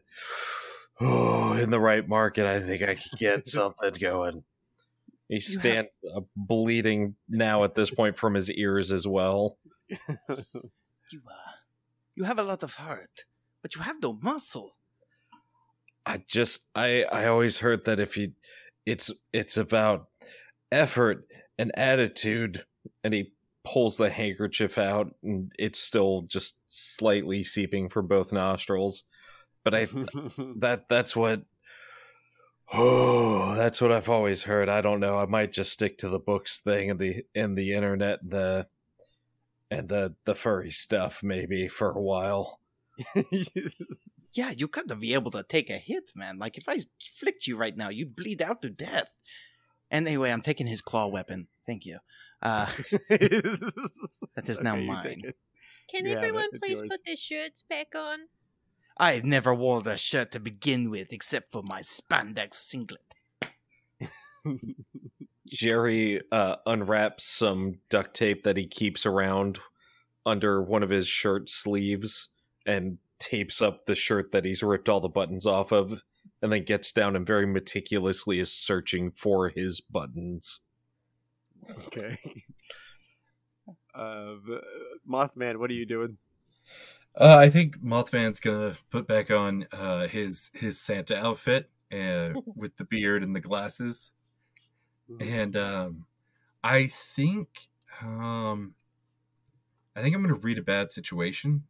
oh 1.01 1.53
in 1.61 1.71
the 1.71 1.81
right 1.81 2.07
market. 2.07 2.47
I 2.47 2.61
think 2.61 2.83
I 2.83 2.95
could 2.95 3.19
get 3.19 3.49
something 3.49 3.93
going." 3.95 4.45
He 5.29 5.37
have- 5.37 5.45
stands 5.45 5.91
uh, 6.17 6.23
bleeding 6.35 7.15
now 7.29 7.63
at 7.63 7.75
this 7.77 7.91
point 7.91 8.19
from 8.19 8.35
his 8.35 8.51
ears 8.51 8.93
as 8.93 9.07
well. 9.07 9.59
You, 11.13 11.23
uh, 11.29 11.51
you 12.15 12.23
have 12.23 12.39
a 12.39 12.45
lot 12.45 12.63
of 12.63 12.75
heart, 12.75 13.25
but 13.63 13.75
you 13.75 13.81
have 13.81 13.97
no 14.01 14.13
muscle. 14.23 14.77
I 16.07 16.23
just 16.25 16.61
I 16.73 17.03
I 17.03 17.27
always 17.27 17.59
heard 17.59 17.85
that 17.87 17.99
if 17.99 18.17
you 18.17 18.31
it's 18.87 19.11
it's 19.33 19.57
about 19.57 20.09
effort 20.73 21.27
and 21.59 21.77
attitude 21.79 22.65
and 23.05 23.13
he 23.13 23.33
pulls 23.65 23.97
the 23.97 24.11
handkerchief 24.11 24.79
out 24.79 25.15
and 25.23 25.53
it's 25.59 25.79
still 25.79 26.23
just 26.23 26.57
slightly 26.69 27.45
seeping 27.45 27.89
from 27.89 28.07
both 28.07 28.33
nostrils. 28.33 29.05
But 29.65 29.75
I 29.75 29.85
that 30.57 30.85
that's 30.89 31.15
what 31.15 31.43
oh 32.73 33.55
that's 33.57 33.81
what 33.81 33.93
I've 33.93 34.09
always 34.09 34.43
heard. 34.43 34.69
I 34.69 34.81
don't 34.81 35.01
know. 35.01 35.19
I 35.19 35.27
might 35.27 35.53
just 35.53 35.73
stick 35.73 35.99
to 35.99 36.09
the 36.09 36.19
books 36.19 36.61
thing 36.61 36.91
and 36.91 36.99
the 36.99 37.25
and 37.35 37.57
the 37.57 37.75
internet 37.75 38.23
and 38.23 38.31
the 38.31 38.67
and 39.71 39.89
the 39.89 40.15
the 40.25 40.35
furry 40.35 40.71
stuff 40.71 41.23
maybe 41.23 41.69
for 41.69 41.91
a 41.91 42.01
while 42.01 42.61
Yeah, 44.33 44.51
you 44.51 44.69
gotta 44.69 44.95
be 44.97 45.15
able 45.15 45.31
to 45.33 45.43
take 45.43 45.71
a 45.71 45.79
hit, 45.79 46.11
man. 46.15 46.39
Like 46.39 46.57
if 46.57 46.69
I 46.69 46.79
flicked 47.19 47.47
you 47.47 47.57
right 47.57 47.77
now, 47.77 47.89
you'd 47.89 48.15
bleed 48.17 48.41
out 48.43 48.63
to 48.63 48.71
death. 48.71 49.19
And 49.91 50.07
anyway, 50.07 50.31
I'm 50.31 50.43
taking 50.43 50.67
his 50.69 50.83
claw 50.83 51.09
weapon. 51.09 51.49
Thank 51.67 51.85
you. 51.85 51.99
Uh, 52.43 52.67
that 53.09 54.45
is 54.47 54.61
now 54.61 54.77
mine. 54.77 55.33
Can 55.91 56.07
Yeah, 56.07 56.13
everyone 56.13 56.49
please 56.63 56.79
yours. 56.79 56.89
put 56.89 57.01
their 57.05 57.17
shirts 57.17 57.65
back 57.69 57.89
on? 57.97 58.21
I've 58.97 59.25
never 59.25 59.55
worn 59.55 59.89
a 59.89 59.97
shirt 59.97 60.31
to 60.33 60.41
begin 60.41 60.91
with, 60.91 61.13
except 61.13 61.51
for 61.51 61.63
my 61.65 61.81
spandex 61.81 62.55
singlet. 62.55 63.15
Jerry 65.47 66.21
uh, 66.31 66.57
unwraps 66.67 67.25
some 67.25 67.79
duct 67.89 68.15
tape 68.15 68.45
that 68.45 68.57
he 68.57 68.67
keeps 68.67 69.05
around 69.05 69.59
under 70.25 70.63
one 70.63 70.83
of 70.83 70.91
his 70.91 71.09
shirt 71.09 71.49
sleeves 71.49 72.29
and 72.67 72.99
tapes 73.21 73.63
up 73.63 73.87
the 73.87 73.95
shirt 73.95 74.33
that 74.33 74.45
he's 74.45 74.63
ripped 74.63 74.89
all 74.89 75.01
the 75.01 75.09
buttons 75.09 75.47
off 75.47 75.71
of, 75.71 76.03
and 76.43 76.53
then 76.53 76.65
gets 76.65 76.91
down 76.91 77.15
and 77.15 77.27
very 77.27 77.47
meticulously 77.47 78.41
is 78.41 78.53
searching 78.53 79.13
for 79.13 79.51
his 79.51 79.81
buttons. 79.81 80.61
Okay. 81.87 82.19
Uh, 83.95 84.37
Mothman, 85.09 85.59
what 85.59 85.71
are 85.71 85.75
you 85.75 85.87
doing? 85.87 86.17
Uh, 87.15 87.37
I 87.39 87.51
think 87.51 87.79
Mothman's 87.83 88.41
gonna 88.41 88.77
put 88.91 89.07
back 89.07 89.31
on 89.31 89.67
uh, 89.73 90.07
his 90.07 90.51
his 90.55 90.81
Santa 90.81 91.17
outfit 91.17 91.69
uh, 91.93 92.31
with 92.57 92.77
the 92.77 92.85
beard 92.85 93.23
and 93.23 93.35
the 93.35 93.41
glasses, 93.41 94.13
and 95.21 95.57
um, 95.57 96.07
I 96.63 96.87
think 96.87 97.49
um, 98.01 98.75
I 99.97 100.03
think 100.03 100.15
I'm 100.15 100.23
gonna 100.23 100.35
read 100.35 100.59
a 100.59 100.63
bad 100.63 100.91
situation. 100.91 101.65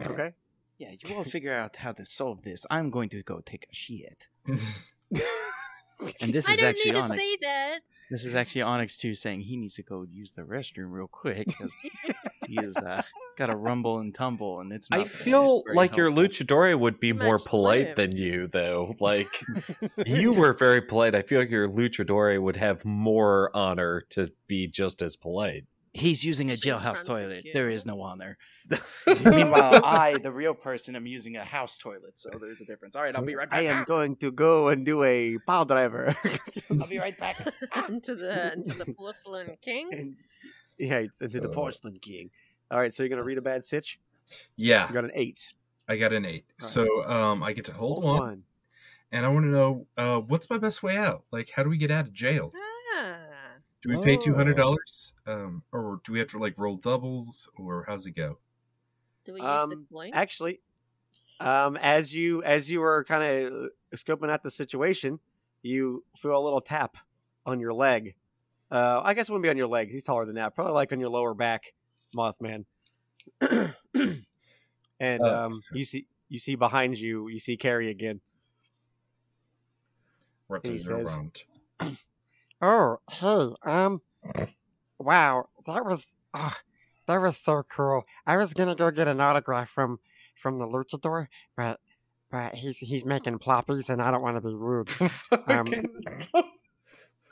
Okay. 0.00 0.32
Yeah, 0.78 0.90
you 0.98 1.16
all 1.16 1.24
figure 1.24 1.52
out 1.52 1.76
how 1.76 1.92
to 1.92 2.04
solve 2.06 2.42
this. 2.42 2.64
I'm 2.70 2.90
going 2.90 3.08
to 3.10 3.22
go 3.22 3.40
take 3.44 3.66
a 3.70 3.74
shit. 3.74 4.28
And 6.20 6.32
this 6.32 6.48
I 6.48 6.52
is 6.52 6.60
don't 6.60 6.68
actually 6.68 6.92
need 6.92 6.96
to 6.98 7.02
Onyx. 7.02 7.36
that. 7.40 7.78
This 8.10 8.24
is 8.24 8.34
actually 8.36 8.62
Onyx 8.62 8.96
too 8.96 9.14
saying 9.14 9.40
he 9.40 9.56
needs 9.56 9.74
to 9.74 9.82
go 9.82 10.04
use 10.08 10.30
the 10.32 10.42
restroom 10.42 10.92
real 10.92 11.08
quick 11.08 11.48
because 11.48 11.74
he's 12.46 12.76
uh, 12.76 13.02
got 13.36 13.52
a 13.52 13.56
rumble 13.56 13.98
and 13.98 14.14
tumble, 14.14 14.60
and 14.60 14.72
it's. 14.72 14.90
Not 14.90 15.00
I 15.00 15.04
feel 15.04 15.62
very 15.66 15.76
like 15.76 15.96
your 15.96 16.10
helpful. 16.12 16.46
luchador 16.46 16.78
would 16.78 17.00
be 17.00 17.12
more 17.12 17.38
polite 17.38 17.86
lame. 17.88 17.94
than 17.96 18.16
you, 18.16 18.46
though. 18.46 18.94
Like 19.00 19.44
you 20.06 20.32
were 20.32 20.52
very 20.52 20.80
polite. 20.80 21.14
I 21.16 21.22
feel 21.22 21.40
like 21.40 21.50
your 21.50 21.68
luchador 21.68 22.40
would 22.40 22.56
have 22.56 22.84
more 22.84 23.50
honor 23.54 24.04
to 24.10 24.30
be 24.46 24.68
just 24.68 25.02
as 25.02 25.16
polite. 25.16 25.64
He's 25.94 26.24
using 26.24 26.50
a 26.50 26.52
Actually, 26.54 26.70
jailhouse 26.72 27.04
toilet. 27.04 27.46
There 27.52 27.68
is 27.68 27.84
no 27.86 28.00
honor. 28.02 28.36
Meanwhile, 29.06 29.80
I, 29.84 30.18
the 30.22 30.30
real 30.30 30.54
person, 30.68 30.94
am 30.96 31.06
using 31.06 31.36
a 31.36 31.44
house 31.44 31.78
toilet, 31.78 32.18
so 32.18 32.30
there's 32.40 32.60
a 32.60 32.64
difference. 32.64 32.94
All 32.96 33.02
right, 33.02 33.14
I'll 33.16 33.22
be 33.24 33.34
right 33.34 33.48
back. 33.48 33.58
I 33.60 33.62
am 33.62 33.84
going 33.84 34.16
to 34.16 34.30
go 34.30 34.68
and 34.68 34.84
do 34.84 35.02
a 35.02 35.38
pile 35.46 35.64
driver. 35.64 36.14
I'll 36.70 36.86
be 36.86 36.98
right 36.98 37.18
back. 37.18 37.38
into 37.88 38.14
the 38.14 38.52
into 38.54 38.74
the 38.74 38.92
porcelain 38.94 39.56
king. 39.62 39.88
and, 39.92 40.16
yeah, 40.78 40.98
it's 40.98 41.20
into 41.20 41.40
the 41.40 41.48
porcelain 41.48 41.98
king. 42.00 42.30
All 42.70 42.78
right, 42.78 42.94
so 42.94 43.02
you're 43.02 43.10
gonna 43.10 43.24
read 43.24 43.38
a 43.38 43.42
bad 43.42 43.64
sitch. 43.64 43.98
yeah, 44.56 44.86
You 44.88 44.94
got 44.94 45.04
an 45.04 45.12
eight. 45.14 45.52
I 45.88 45.96
got 45.96 46.12
an 46.12 46.26
eight, 46.26 46.44
Right. 46.60 46.68
so 46.70 47.04
um, 47.08 47.42
I 47.42 47.54
get 47.54 47.64
to 47.64 47.72
hold 47.72 48.04
one, 48.04 48.42
and 49.10 49.24
I 49.24 49.30
want 49.30 49.46
to 49.46 49.50
know 49.50 49.86
uh, 49.96 50.18
what's 50.20 50.50
my 50.50 50.58
best 50.58 50.82
way 50.82 50.96
out. 50.98 51.24
Like, 51.32 51.48
how 51.50 51.62
do 51.62 51.70
we 51.70 51.78
get 51.78 51.90
out 51.90 52.04
of 52.06 52.12
jail? 52.12 52.52
Do 53.82 53.96
we 53.96 54.02
pay 54.04 54.16
two 54.16 54.34
hundred 54.34 54.56
dollars, 54.56 55.12
um, 55.26 55.62
or 55.72 56.00
do 56.04 56.12
we 56.12 56.18
have 56.18 56.28
to 56.28 56.38
like 56.38 56.54
roll 56.58 56.76
doubles, 56.76 57.48
or 57.56 57.84
how's 57.86 58.06
it 58.06 58.12
go? 58.12 58.38
do 59.24 59.34
we 59.34 59.40
use 59.40 59.48
Um, 59.48 59.70
the 59.70 59.84
coin? 59.92 60.10
Actually, 60.14 60.60
um, 61.38 61.76
as 61.76 62.12
you 62.14 62.42
as 62.42 62.68
you 62.70 62.80
were 62.80 63.04
kind 63.04 63.22
of 63.22 63.70
scoping 63.94 64.30
out 64.30 64.42
the 64.42 64.50
situation, 64.50 65.20
you 65.62 66.02
feel 66.16 66.36
a 66.36 66.42
little 66.42 66.60
tap 66.60 66.96
on 67.46 67.60
your 67.60 67.72
leg. 67.72 68.14
Uh, 68.70 69.00
I 69.04 69.14
guess 69.14 69.28
it 69.28 69.32
wouldn't 69.32 69.44
be 69.44 69.48
on 69.50 69.56
your 69.56 69.68
leg. 69.68 69.90
He's 69.90 70.04
taller 70.04 70.24
than 70.26 70.34
that. 70.34 70.54
Probably 70.54 70.72
like 70.74 70.92
on 70.92 70.98
your 71.00 71.08
lower 71.10 71.34
back, 71.34 71.72
Mothman. 72.16 72.64
and 73.40 74.22
Uh. 75.00 75.44
um, 75.46 75.62
you 75.72 75.84
see 75.84 76.06
you 76.28 76.38
see 76.38 76.56
behind 76.56 76.98
you, 76.98 77.28
you 77.28 77.38
see 77.38 77.56
Carrie 77.56 77.90
again. 77.90 78.20
What 80.48 80.66
He 80.66 80.74
is 80.74 80.86
says- 80.86 81.14
around? 81.14 81.42
Oh, 82.60 82.98
hey, 83.10 83.50
um, 83.70 84.02
wow, 84.98 85.48
that 85.66 85.84
was, 85.84 86.14
oh, 86.34 86.54
that 87.06 87.20
was 87.20 87.36
so 87.38 87.62
cool. 87.68 88.04
I 88.26 88.36
was 88.36 88.52
gonna 88.54 88.74
go 88.74 88.90
get 88.90 89.08
an 89.08 89.20
autograph 89.20 89.70
from, 89.70 90.00
from 90.34 90.58
the 90.58 90.66
luchador, 90.66 91.28
but, 91.56 91.78
but 92.30 92.54
he's, 92.56 92.78
he's 92.78 93.04
making 93.04 93.38
ploppies 93.38 93.88
and 93.90 94.02
I 94.02 94.10
don't 94.10 94.22
want 94.22 94.36
to 94.36 94.40
be 94.48 94.54
rude. 94.54 94.90
Um, 95.46 95.66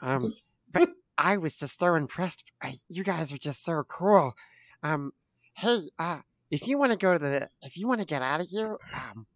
um, 0.03 0.35
but 0.73 0.91
I 1.19 1.37
was 1.39 1.57
just 1.57 1.79
so 1.79 1.95
impressed. 1.95 2.45
Uh, 2.63 2.73
You 2.89 3.05
guys 3.05 3.33
are 3.33 3.39
just 3.39 3.65
so 3.65 3.83
cool. 3.89 4.35
Um, 4.83 5.13
hey, 5.55 5.81
uh, 5.99 6.19
if 6.51 6.67
you 6.67 6.79
want 6.79 6.93
to 6.93 6.99
go 6.99 7.13
to 7.15 7.19
the, 7.19 7.49
if 7.63 7.77
you 7.77 7.89
want 7.89 8.01
to 8.01 8.07
get 8.07 8.23
out 8.23 8.41
of 8.41 8.49
here, 8.49 8.77
um, 8.95 9.27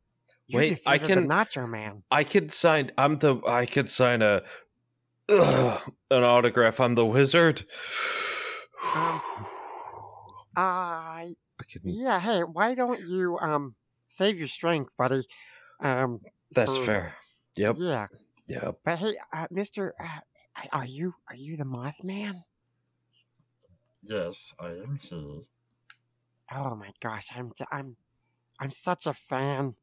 Wait, 0.52 0.80
I 0.86 0.98
can- 0.98 1.28
the 1.28 1.34
Nacho 1.34 1.68
Man. 1.68 2.02
I 2.10 2.24
could 2.24 2.52
sign. 2.52 2.90
I'm 2.98 3.18
the. 3.18 3.40
I 3.46 3.66
could 3.66 3.88
sign 3.88 4.20
a 4.20 4.42
ugh, 5.30 5.92
an 6.10 6.24
autograph. 6.24 6.80
I'm 6.80 6.94
the 6.94 7.06
wizard. 7.06 7.64
Um, 8.94 9.20
Uh, 10.56 10.56
I 10.60 11.34
yeah. 11.84 12.18
Hey, 12.20 12.40
why 12.42 12.74
don't 12.74 13.00
you, 13.06 13.38
um, 13.38 13.74
save 14.08 14.38
your 14.38 14.48
strength, 14.48 14.92
buddy. 14.98 15.22
Um, 15.80 16.20
That's 16.52 16.76
for- 16.76 16.84
fair. 16.86 17.14
Yep. 17.56 17.76
Yeah, 17.78 18.06
Yep. 18.46 18.78
but 18.84 18.98
hey, 18.98 19.16
uh, 19.32 19.46
Mister, 19.50 19.94
uh, 20.00 20.20
are 20.72 20.84
you 20.86 21.14
are 21.28 21.34
you 21.36 21.56
the 21.56 21.64
Mothman? 21.64 22.42
Yes, 24.02 24.52
I 24.58 24.68
am 24.68 24.98
he. 25.00 25.42
Oh 26.52 26.74
my 26.74 26.90
gosh, 27.00 27.28
I'm 27.36 27.52
j- 27.56 27.66
I'm 27.70 27.96
I'm 28.58 28.70
such 28.70 29.06
a 29.06 29.12
fan. 29.14 29.74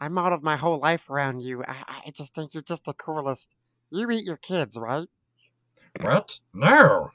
I 0.00 0.08
modeled 0.08 0.42
my 0.42 0.56
whole 0.56 0.78
life 0.78 1.08
around 1.10 1.40
you. 1.40 1.64
I, 1.64 2.02
I 2.06 2.10
just 2.10 2.34
think 2.34 2.54
you're 2.54 2.62
just 2.62 2.84
the 2.84 2.94
coolest. 2.94 3.48
You 3.94 4.10
eat 4.10 4.24
your 4.24 4.36
kids, 4.36 4.76
right? 4.76 5.06
What? 6.00 6.40
No, 6.52 7.10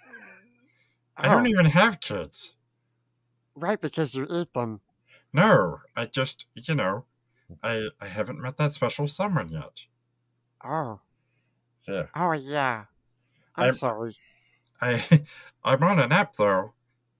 I 1.17 1.27
don't 1.27 1.45
Oh, 1.45 1.49
even 1.49 1.65
have 1.65 1.99
kids. 1.99 2.53
right, 3.53 3.79
because 3.81 4.15
you 4.15 4.25
eat 4.29 4.53
them. 4.53 4.79
No, 5.33 5.79
I 5.97 6.05
just, 6.05 6.45
you 6.55 6.73
know, 6.75 7.03
I 7.61 7.89
I 7.99 8.07
haven't 8.07 8.39
met 8.39 8.55
that 8.57 8.71
special 8.71 9.09
someone 9.09 9.49
yet. 9.49 9.81
Oh, 10.63 11.01
Yeah. 11.85 12.05
oh 12.15 12.31
yeah. 12.31 12.85
I'm, 13.55 13.63
I'm- 13.65 13.73
sorry. 13.73 14.15
I 14.81 15.25
I'm 15.65 15.83
on 15.83 15.99
an 15.99 16.13
app 16.13 16.33
though. 16.37 16.73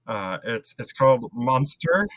Uh, 0.06 0.38
it's 0.42 0.74
it's 0.78 0.94
called 0.94 1.30
Monster. 1.34 2.08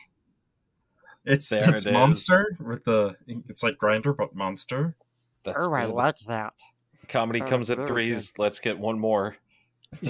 It's 1.26 1.49
There 1.49 1.70
it's 1.70 1.86
it 1.86 1.90
is. 1.90 1.94
Monster 1.94 2.56
with 2.61 2.86
the 2.86 3.18
it's 3.49 3.64
like 3.64 3.78
Grindr 3.78 4.15
but 4.15 4.34
Monster. 4.34 4.95
That's 5.44 5.65
oh, 5.65 5.74
I 5.74 5.84
like 5.86 6.20
that. 6.28 6.53
Comedy 7.09 7.41
Oh, 7.41 7.47
comes 7.47 7.69
at 7.69 7.77
very 7.77 7.88
threes. 7.89 8.34
Let's 8.38 8.59
get 8.59 8.77
one 8.80 8.99
more. 8.99 9.35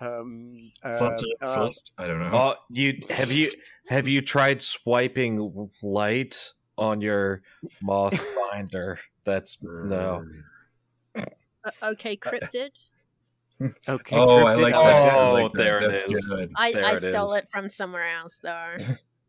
Um, 0.00 0.56
uh, 0.82 0.98
Plenty 0.98 1.34
uh, 1.40 1.64
fist. 1.64 1.92
I 1.96 2.06
don't 2.06 2.18
know. 2.18 2.30
Oh, 2.32 2.54
you 2.68 2.98
have 3.10 3.32
you 3.32 3.50
have 3.86 4.06
you 4.06 4.20
tried 4.20 4.60
swiping 4.60 5.70
light 5.82 6.52
on 6.76 7.00
your 7.00 7.42
moth 7.80 8.18
finder? 8.50 8.98
That's 9.24 9.56
no. 9.62 10.24
Uh, 11.16 11.22
okay, 11.84 12.16
cryptid. 12.16 12.70
okay. 13.88 14.16
Oh, 14.16 14.44
I 14.44 14.56
cryptid- 14.56 14.62
like 14.62 14.74
Oh, 14.74 14.82
that. 14.84 15.14
I 15.14 15.30
like 15.30 15.52
that. 15.52 15.58
there 15.58 15.78
it 15.80 15.90
That's 15.92 16.04
is. 16.04 16.26
good. 16.26 16.52
I, 16.56 16.72
There 16.72 16.84
I 16.84 16.92
it 16.96 17.02
stole 17.02 17.32
is. 17.32 17.38
it 17.38 17.48
from 17.50 17.70
somewhere 17.70 18.10
else 18.18 18.40
though. 18.42 18.76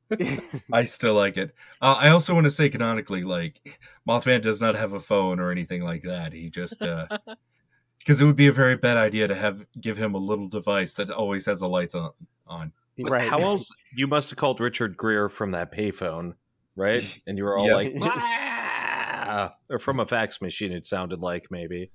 I 0.73 0.83
still 0.83 1.13
like 1.15 1.37
it. 1.37 1.53
Uh, 1.81 1.95
I 1.97 2.09
also 2.09 2.33
want 2.33 2.45
to 2.45 2.51
say 2.51 2.69
canonically, 2.69 3.23
like 3.23 3.79
Mothman 4.07 4.41
does 4.41 4.61
not 4.61 4.75
have 4.75 4.93
a 4.93 4.99
phone 4.99 5.39
or 5.39 5.51
anything 5.51 5.81
like 5.81 6.03
that. 6.03 6.33
He 6.33 6.49
just 6.49 6.79
because 7.99 8.21
it 8.21 8.25
would 8.25 8.35
be 8.35 8.47
a 8.47 8.51
very 8.53 8.75
bad 8.77 8.97
idea 8.97 9.27
to 9.27 9.35
have 9.35 9.65
give 9.81 9.97
him 9.97 10.13
a 10.13 10.19
little 10.19 10.47
device 10.47 10.93
that 10.93 11.09
always 11.09 11.45
has 11.45 11.59
the 11.61 11.69
lights 11.69 11.95
on. 11.95 12.11
On 12.47 12.71
right. 12.99 13.27
How 13.29 13.39
else? 13.39 13.67
You 13.95 14.05
must 14.07 14.29
have 14.29 14.37
called 14.37 14.59
Richard 14.59 14.95
Greer 14.95 15.29
from 15.29 15.51
that 15.51 15.71
payphone, 15.73 16.35
right? 16.75 17.03
And 17.27 17.37
you 17.37 17.43
were 17.43 17.57
all 17.57 17.67
Yeah. 17.67 17.73
like, 17.75 17.93
"Ah," 18.01 19.55
or 19.71 19.79
from 19.79 19.99
a 19.99 20.05
fax 20.05 20.41
machine. 20.41 20.71
It 20.71 20.85
sounded 20.85 21.19
like 21.19 21.49
maybe. 21.49 21.89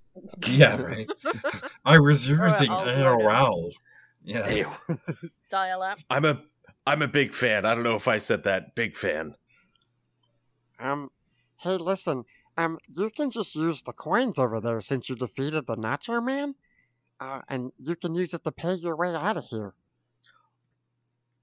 yeah, 0.49 0.81
right. 0.81 1.09
I 1.85 1.99
was 2.01 2.29
Or 2.29 2.45
using 2.47 2.71
all 2.71 2.85
AOL. 2.87 3.71
Yeah, 4.23 4.69
Dial 5.49 5.83
up. 5.83 5.99
I'm 6.11 6.25
a 6.25 6.43
I'm 6.87 7.03
a 7.03 7.09
big 7.09 7.35
fan. 7.35 7.67
I 7.67 7.75
don't 7.75 7.85
know 7.85 7.97
if 7.97 8.09
I 8.09 8.19
said 8.19 8.45
that. 8.45 8.75
Big 8.75 8.97
fan. 8.97 9.35
Um, 10.79 11.11
hey, 11.59 11.77
listen. 11.77 12.25
Um, 12.57 12.79
you 12.89 13.11
can 13.11 13.31
just 13.31 13.55
use 13.55 13.83
the 13.83 13.93
coins 13.93 14.39
over 14.39 14.61
there 14.61 14.81
since 14.81 15.09
you 15.09 15.17
defeated 15.17 15.67
the 15.67 15.77
Nacho 15.77 16.25
Man. 16.25 16.55
Uh, 17.21 17.43
and 17.49 17.71
you 17.79 17.97
can 17.97 18.15
use 18.15 18.33
it 18.33 18.45
to 18.45 18.53
pay 18.53 18.75
your 18.75 18.97
way 18.97 19.15
out 19.15 19.37
of 19.37 19.45
here. 19.45 19.75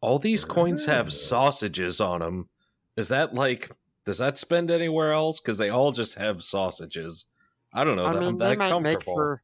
All 0.02 0.20
these 0.20 0.44
coins 0.44 0.86
have 0.86 1.14
sausages 1.14 2.02
on 2.02 2.20
them. 2.20 2.50
Is 2.98 3.08
that 3.10 3.34
like? 3.34 3.72
Does 4.06 4.18
that 4.18 4.38
spend 4.38 4.72
anywhere 4.72 5.14
else? 5.14 5.40
Because 5.40 5.58
they 5.58 5.70
all 5.70 5.92
just 5.92 6.16
have 6.16 6.44
sausages. 6.44 7.26
I 7.74 7.84
don't 7.84 7.96
know. 7.96 8.06
I 8.06 8.14
that, 8.14 8.20
mean, 8.20 8.38
they 8.38 8.56
might 8.56 8.80
make 8.80 9.04
for 9.04 9.44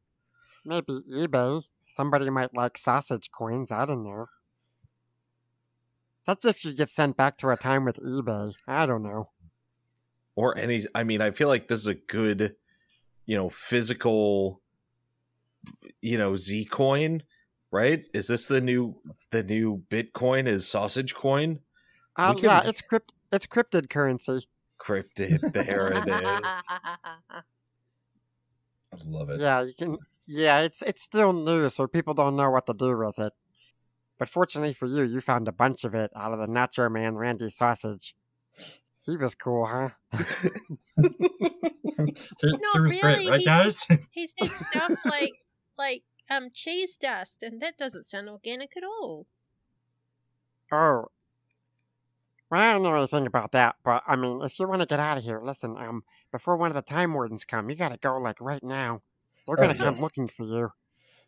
maybe 0.64 1.00
eBay. 1.12 1.64
Somebody 1.86 2.30
might 2.30 2.54
like 2.54 2.78
sausage 2.78 3.30
coins. 3.30 3.70
I 3.70 3.84
don't 3.84 4.02
know. 4.02 4.26
That's 6.26 6.44
if 6.44 6.64
you 6.64 6.72
get 6.74 6.88
sent 6.88 7.16
back 7.16 7.36
to 7.38 7.50
a 7.50 7.56
time 7.56 7.84
with 7.84 7.98
eBay. 8.00 8.54
I 8.66 8.86
don't 8.86 9.02
know. 9.02 9.30
or 10.36 10.56
any 10.58 10.84
i 10.96 11.04
mean 11.04 11.20
i 11.20 11.30
feel 11.30 11.46
like 11.46 11.68
this 11.68 11.78
is 11.80 11.86
a 11.86 11.94
good 11.94 12.56
you 13.24 13.36
know 13.36 13.48
physical 13.48 14.60
you 16.00 16.18
know 16.18 16.34
z 16.36 16.64
coin 16.64 17.22
right 17.70 18.02
is 18.12 18.26
this 18.26 18.46
the 18.46 18.60
new 18.60 18.96
the 19.30 19.42
new 19.44 19.80
bitcoin 19.90 20.48
is 20.48 20.66
sausage 20.66 21.14
coin 21.14 21.60
Uh, 22.16 22.34
can- 22.34 22.42
Yeah, 22.44 22.62
it's 22.68 22.80
crypt. 22.80 23.12
It's 23.30 23.46
cryptid 23.46 23.88
currency. 23.90 24.48
cryptid 24.84 25.52
there 25.52 25.88
it 25.92 26.08
is 26.08 26.54
I 28.92 28.96
love 29.06 29.30
it. 29.30 29.40
Yeah, 29.40 29.62
you 29.62 29.74
can. 29.74 29.98
Yeah, 30.26 30.60
it's 30.60 30.82
it's 30.82 31.02
still 31.02 31.32
new, 31.32 31.68
so 31.68 31.86
people 31.86 32.14
don't 32.14 32.36
know 32.36 32.50
what 32.50 32.66
to 32.66 32.74
do 32.74 32.96
with 32.96 33.18
it. 33.18 33.32
But 34.18 34.28
fortunately 34.28 34.74
for 34.74 34.86
you, 34.86 35.02
you 35.02 35.20
found 35.20 35.48
a 35.48 35.52
bunch 35.52 35.84
of 35.84 35.94
it 35.94 36.10
out 36.16 36.32
of 36.32 36.38
the 36.38 36.46
Nacho 36.46 36.90
Man 36.90 37.16
Randy 37.16 37.50
sausage. 37.50 38.14
He 39.04 39.16
was 39.16 39.34
cool, 39.34 39.66
huh? 39.66 39.90
He, 41.96 42.48
No, 42.48 42.58
he 42.74 42.80
was 42.80 42.92
really, 42.92 43.00
great, 43.00 43.28
right, 43.30 43.40
he- 43.40 43.44
guys? 43.46 43.86
he 44.10 44.26
said 44.26 44.50
stuff 44.50 44.92
like 45.04 45.32
like 45.78 46.02
um 46.30 46.48
cheese 46.52 46.96
dust, 46.96 47.42
and 47.42 47.60
that 47.62 47.78
doesn't 47.78 48.04
sound 48.06 48.28
organic 48.28 48.76
at 48.76 48.82
all. 48.84 49.26
Oh. 50.72 51.06
Well, 52.50 52.60
I 52.60 52.72
don't 52.72 52.82
know 52.82 52.94
anything 52.96 53.26
about 53.26 53.52
that, 53.52 53.76
but 53.84 54.02
I 54.06 54.16
mean, 54.16 54.40
if 54.42 54.58
you 54.58 54.68
want 54.68 54.80
to 54.82 54.86
get 54.86 55.00
out 55.00 55.18
of 55.18 55.24
here, 55.24 55.40
listen, 55.42 55.76
um, 55.76 56.04
before 56.30 56.56
one 56.56 56.70
of 56.70 56.74
the 56.74 56.82
Time 56.82 57.14
Wardens 57.14 57.44
come, 57.44 57.68
you 57.70 57.76
gotta 57.76 57.96
go, 57.96 58.18
like, 58.18 58.40
right 58.40 58.62
now. 58.62 59.02
They're 59.46 59.56
gonna 59.56 59.74
Oh, 59.74 59.84
come 59.84 60.00
looking 60.00 60.28
for 60.28 60.44
you. 60.44 60.70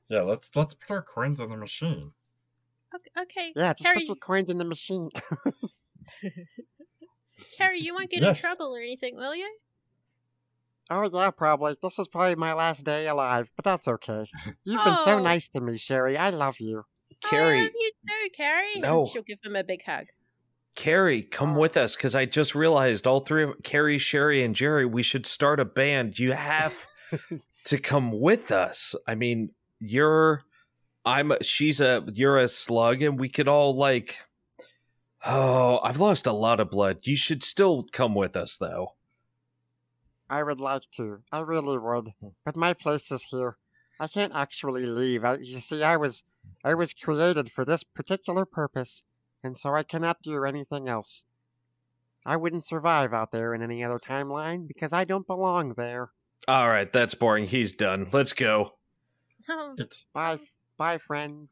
yeah, 0.09 0.23
let's 0.23 0.55
let's 0.57 0.75
put 0.75 0.91
our 0.91 1.03
coins 1.03 1.41
in 1.41 1.51
the 1.51 1.57
machine. 1.57 2.13
Okay, 2.95 3.23
okay. 3.23 3.53
Yeah, 3.57 3.73
just 3.73 3.83
Carrie, 3.85 3.99
put 4.01 4.07
your 4.07 4.17
coins 4.17 4.49
in 4.51 4.59
the 4.59 4.65
machine. 4.65 5.11
Carrie, 7.59 7.81
you 7.81 7.95
won't 7.95 8.11
get 8.11 8.23
Yeah. 8.23 8.31
in 8.31 8.35
trouble 8.37 8.75
or 8.75 8.81
anything, 8.81 9.17
will 9.17 9.35
you? 9.35 9.49
oh, 10.89 11.11
yeah, 11.13 11.31
probably. 11.33 11.77
This 11.83 11.99
is 11.99 12.07
probably 12.09 12.37
my 12.37 12.53
last 12.53 12.85
day 12.85 13.09
alive, 13.09 13.51
but 13.57 13.65
that's 13.65 13.89
okay. 13.89 14.27
You've 14.65 14.85
been 14.85 14.97
so 14.99 15.17
Oh. 15.17 15.23
nice 15.23 15.49
to 15.49 15.61
me, 15.61 15.77
Sherry. 15.77 16.17
I 16.17 16.31
love 16.31 16.61
you. 16.61 16.85
Oh, 17.13 17.17
I 17.25 17.29
carrie 17.29 17.61
love 17.63 17.71
you 17.75 17.91
too, 18.07 18.29
Carrie. 18.37 18.73
And 18.75 18.83
No. 18.83 19.07
she'll 19.07 19.23
give 19.23 19.39
him 19.45 19.57
a 19.57 19.65
big 19.65 19.83
hug. 19.85 20.07
carrie 20.75 21.23
come 21.23 21.57
oh. 21.57 21.61
with 21.61 21.75
us 21.79 21.97
because 21.97 22.15
i 22.15 22.27
just 22.27 22.55
realized 22.55 23.07
all 23.07 23.21
three 23.21 23.45
of 23.45 23.55
carrie 23.63 23.97
sherry 23.99 24.45
and 24.45 24.55
jerry 24.55 24.85
we 24.85 25.03
should 25.03 25.25
start 25.25 25.59
a 25.59 25.65
band 25.65 26.19
you 26.19 26.33
have 26.33 26.77
to 27.65 27.79
come 27.79 28.11
with 28.21 28.51
us 28.51 28.95
i 29.09 29.15
mean 29.15 29.49
you're 29.81 30.43
i'm 31.07 31.33
a- 31.33 31.43
she's 31.43 31.81
a 31.81 32.05
you're 32.13 32.37
a 32.39 32.47
slug 32.49 33.01
and 33.01 33.19
we 33.19 33.29
could 33.31 33.49
all 33.49 33.75
like 33.75 34.19
oh 35.25 35.79
i've 35.83 36.01
lost 36.01 36.27
a 36.27 36.33
lot 36.33 36.61
of 36.61 36.71
blood 36.71 36.99
you 37.05 37.17
should 37.17 37.43
still 37.43 37.87
come 37.93 38.15
with 38.15 38.37
us 38.37 38.57
though 38.59 38.93
I 40.29 40.43
would 40.43 40.59
like 40.59 40.83
to. 40.97 41.19
I 41.31 41.39
really 41.39 41.79
would. 41.79 42.13
But 42.45 42.57
my 42.57 42.73
place 42.75 43.13
is 43.13 43.23
here. 43.31 43.59
I 44.01 44.09
can't 44.09 44.33
actually 44.35 44.85
leave. 44.85 45.25
I, 45.25 45.37
you 45.37 45.61
see, 45.61 45.85
I 45.85 45.97
was, 45.97 46.25
I 46.65 46.75
was 46.75 46.93
created 46.95 47.53
for 47.53 47.65
this 47.65 47.85
particular 47.85 48.45
purpose, 48.45 49.05
and 49.45 49.57
so 49.57 49.73
I 49.77 49.85
cannot 49.85 50.23
do 50.25 50.45
anything 50.45 50.89
else. 50.89 51.27
I 52.27 52.35
wouldn't 52.35 52.65
survive 52.65 53.15
out 53.15 53.31
there 53.31 53.55
in 53.55 53.63
any 53.63 53.85
other 53.85 54.01
timeline 54.01 54.67
because 54.67 54.93
I 54.93 55.05
don't 55.05 55.29
belong 55.29 55.75
there. 55.77 56.11
all 56.49 56.67
right 56.71 56.93
that's 56.93 57.15
boring 57.15 57.47
he's 57.47 57.73
done 57.73 58.09
let's 58.13 58.33
go 58.33 58.73
It's 59.79 60.07
Bye, 60.13 60.41
bye, 60.77 60.99
friends. 60.99 61.51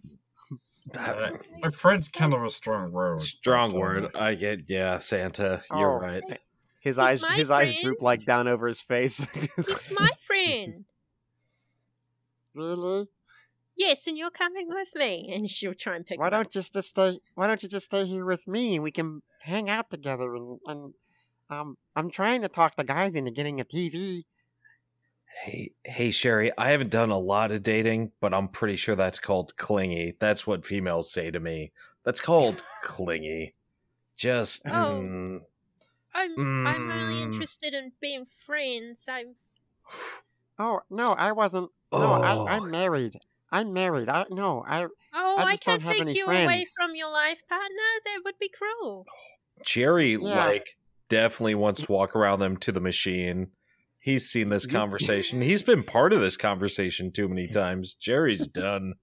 uh, 0.99 1.31
my 1.63 1.71
friend's 1.71 2.09
kind 2.09 2.35
of 2.35 2.43
a 2.43 2.51
strong 2.51 2.93
word. 2.93 3.19
strong 3.21 3.73
word 3.73 4.15
i 4.15 4.35
get 4.35 4.61
yeah 4.69 4.99
santa 4.99 5.63
you're 5.75 5.97
Oh. 5.97 5.99
right 6.01 6.23
His 6.81 6.97
He's 6.97 6.99
eyes, 6.99 7.23
my 7.23 7.37
his 7.37 7.51
eyes 7.51 7.75
droop 7.83 8.03
like 8.03 8.27
down 8.27 8.47
over 8.47 8.67
his 8.69 8.83
face. 8.83 9.17
he's 9.57 9.91
my 9.99 10.11
friend. 10.27 10.85
Really? 12.55 13.09
Yes, 13.77 14.07
and 14.07 14.17
you're 14.19 14.31
coming 14.31 14.69
with 14.69 14.91
me. 14.95 15.33
And 15.35 15.49
she'll 15.49 15.75
try 15.75 15.97
and 15.97 16.07
pick 16.07 16.21
Why 16.21 16.29
don't 16.31 16.55
you 16.55 16.61
just 16.61 16.89
stay? 16.89 17.19
Why 17.35 17.47
don't 17.47 17.63
you 17.63 17.69
just 17.71 17.87
stay 17.87 18.05
here 18.05 18.25
with 18.27 18.47
me 18.47 18.75
and 18.75 18.85
we 18.85 18.93
can 18.93 19.23
hang 19.43 19.69
out 19.71 19.89
together? 19.91 20.35
And, 20.35 20.59
and 20.67 20.95
um, 21.51 21.77
I'm 21.97 22.11
trying 22.11 22.43
to 22.43 22.49
talk 22.49 22.77
the 22.77 22.85
guys 22.85 23.15
into 23.15 23.31
getting 23.31 23.61
a 23.61 23.65
TV. 23.65 24.25
Hey, 25.43 25.73
hey, 25.85 26.11
Sherry, 26.11 26.53
I 26.57 26.71
haven't 26.71 26.91
done 26.91 27.11
a 27.11 27.19
lot 27.19 27.51
of 27.51 27.63
dating, 27.63 28.13
but 28.21 28.33
I'm 28.33 28.49
pretty 28.49 28.77
sure 28.77 28.97
that's 28.97 29.19
called 29.19 29.57
clingy. 29.57 30.17
That's 30.19 30.47
what 30.47 30.65
females 30.65 31.11
say 31.13 31.31
to 31.31 31.41
me. 31.41 31.73
That's 32.05 32.21
called 32.21 32.63
clingy. 32.83 33.55
Just, 34.17 34.65
Oh. 34.67 34.71
mm, 34.73 35.41
I'm 36.15 36.31
I'm 36.65 36.91
only 36.91 37.23
Mm. 37.23 37.25
interested 37.25 37.75
in 37.75 37.93
being 38.01 38.27
friends. 38.27 39.07
I'm 39.09 39.35
Oh 40.59 40.81
no, 40.89 41.13
I 41.13 41.33
wasn't. 41.33 41.71
No, 41.93 42.13
Oh. 42.13 42.47
I, 42.47 42.57
I'm 42.57 42.71
married. 42.71 43.19
I'm 43.51 43.73
married. 43.73 44.09
I 44.09 44.25
no, 44.31 44.65
I 44.67 44.85
oh 44.85 45.37
I 45.37 45.45
I, 45.45 45.51
just 45.51 45.65
don't 45.65 45.81
can't 45.81 45.83
have 45.83 45.99
take 45.99 46.01
any 46.01 46.15
you 46.15 46.27
away 46.27 46.65
from 46.77 46.95
your 46.95 47.11
life 47.11 47.43
partner. 47.49 47.91
That 48.05 48.21
would 48.25 48.39
be 48.39 48.49
cruel. 48.49 49.05
Jerry, 49.65 50.17
Yeah. 50.17 50.47
like, 50.47 50.77
definitely 51.09 51.55
wants 51.57 51.83
to 51.83 51.91
walk 51.93 52.15
around 52.15 52.39
them 52.41 52.57
to 52.59 52.73
the 52.73 52.81
machine. 52.81 53.51
He's 54.05 54.29
seen 54.29 54.51
this 54.51 54.67
conversation. 54.67 55.41
He's 55.41 55.63
been 55.63 55.83
part 55.83 56.13
of 56.13 56.21
this 56.21 56.37
conversation 56.37 57.11
too 57.11 57.27
many 57.27 57.49
times. 57.53 57.95
Jerry's 57.95 58.47
done. 58.47 58.97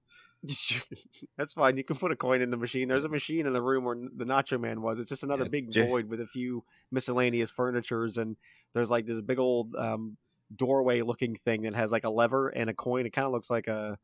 That's 1.39 1.53
fine. 1.53 1.75
You 1.75 1.83
can 1.83 1.95
put 1.95 2.11
a 2.11 2.15
coin 2.15 2.41
in 2.41 2.51
the 2.51 2.57
machine. 2.57 2.87
There's 2.87 3.03
a 3.03 3.09
machine 3.09 3.47
in 3.47 3.53
the 3.53 3.63
room 3.63 3.83
where 3.83 3.95
the 3.95 4.25
Nacho 4.25 4.61
Man 4.61 4.83
was. 4.83 4.99
It's 4.99 5.09
just 5.09 5.23
another 5.23 5.45
Yeah, 5.45 5.49
big 5.49 5.73
void 5.73 6.07
with 6.07 6.21
a 6.21 6.27
few 6.27 6.63
miscellaneous 6.91 7.49
furnitures, 7.49 8.17
and 8.17 8.37
there's 8.73 8.91
like 8.91 9.07
this 9.07 9.21
big 9.21 9.39
old 9.39 9.73
um, 9.75 10.17
doorway 10.55 11.01
looking 11.01 11.35
thing 11.35 11.63
that 11.63 11.73
has 11.73 11.91
like 11.91 12.03
a 12.03 12.09
lever 12.11 12.49
and 12.49 12.69
a 12.69 12.73
coin. 12.75 13.07
It 13.07 13.13
kind 13.13 13.25
of 13.25 13.31
looks 13.31 13.49
like 13.49 13.65
a 13.65 13.97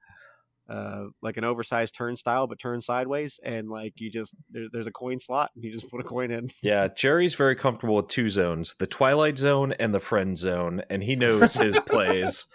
uh, 0.69 1.06
like 1.22 1.38
an 1.38 1.44
oversized 1.44 1.95
turnstile, 1.95 2.48
but 2.48 2.60
turned 2.60 2.84
sideways, 2.84 3.39
and 3.44 3.69
like 3.69 3.94
you 3.99 4.10
just 4.10 4.35
there, 4.49 4.68
there's 4.72 4.88
a 4.88 4.91
coin 4.91 5.19
slot, 5.19 5.52
and 5.56 5.64
you 5.64 5.72
just 5.72 5.89
put 5.89 6.02
a 6.02 6.03
coin 6.03 6.31
in. 6.31 6.52
Yeah, 6.61 6.88
Jerry's 6.89 7.35
very 7.35 7.56
comfortable 7.56 7.95
with 7.95 8.07
two 8.07 8.30
zones 8.30 8.76
the 8.80 8.88
Twilight 8.88 9.38
Zone 9.38 9.73
and 9.73 9.94
the 9.94 9.99
Friend 9.99 10.38
Zone, 10.38 10.81
and 10.89 11.03
he 11.03 11.15
knows 11.15 11.53
his 11.53 11.80
plays. 11.85 12.45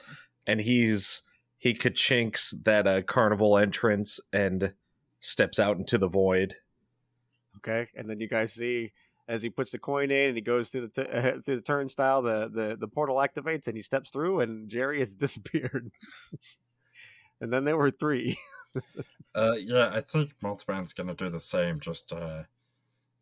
And 0.47 0.60
he's 0.60 1.22
he 1.59 1.74
kachinks 1.74 2.52
that 2.64 2.86
uh, 2.89 3.02
carnival 3.02 3.56
entrance 3.56 4.18
and 4.32 4.72
steps 5.20 5.60
out 5.60 5.76
into 5.76 5.97
the 5.97 6.09
void. 6.09 6.56
Okay, 7.59 7.89
and 7.94 8.10
then 8.10 8.18
you 8.18 8.28
guys 8.28 8.52
see 8.52 8.93
as 9.28 9.43
he 9.43 9.48
puts 9.48 9.70
the 9.70 9.78
coin 9.78 10.10
in 10.10 10.28
and 10.28 10.36
he 10.36 10.43
goes 10.43 10.68
through 10.68 10.89
the 10.89 11.05
t- 11.05 11.10
uh, 11.10 11.40
through 11.44 11.56
the 11.56 11.62
turnstile, 11.62 12.22
the, 12.22 12.51
the 12.52 12.76
the 12.78 12.89
portal 12.89 13.16
activates 13.16 13.66
and 13.66 13.76
he 13.76 13.82
steps 13.82 14.10
through, 14.10 14.40
and 14.40 14.68
Jerry 14.68 15.01
has 15.01 15.14
disappeared. 15.26 15.90
And 17.43 17.52
then 17.52 17.64
there 17.64 17.77
were 17.77 17.90
three. 17.90 18.39
Uh, 19.35 19.52
yeah, 19.55 19.90
I 19.90 20.02
think 20.02 20.32
Mothman's 20.43 20.93
gonna 20.93 21.14
do 21.14 21.31
the 21.31 21.40
same. 21.40 21.81
Just 21.81 22.12
uh, 22.12 22.43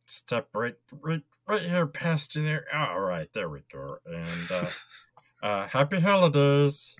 step 0.06 0.48
right, 0.52 0.74
right, 1.00 1.22
right 1.46 1.62
here 1.62 1.86
past 1.86 2.34
you 2.34 2.42
there. 2.42 2.66
All 2.74 2.98
right, 2.98 3.32
there 3.32 3.48
we 3.48 3.60
go. 3.72 3.98
And 4.04 4.50
uh, 4.50 4.66
uh, 5.46 5.66
happy 5.68 6.00
holidays. 6.00 6.96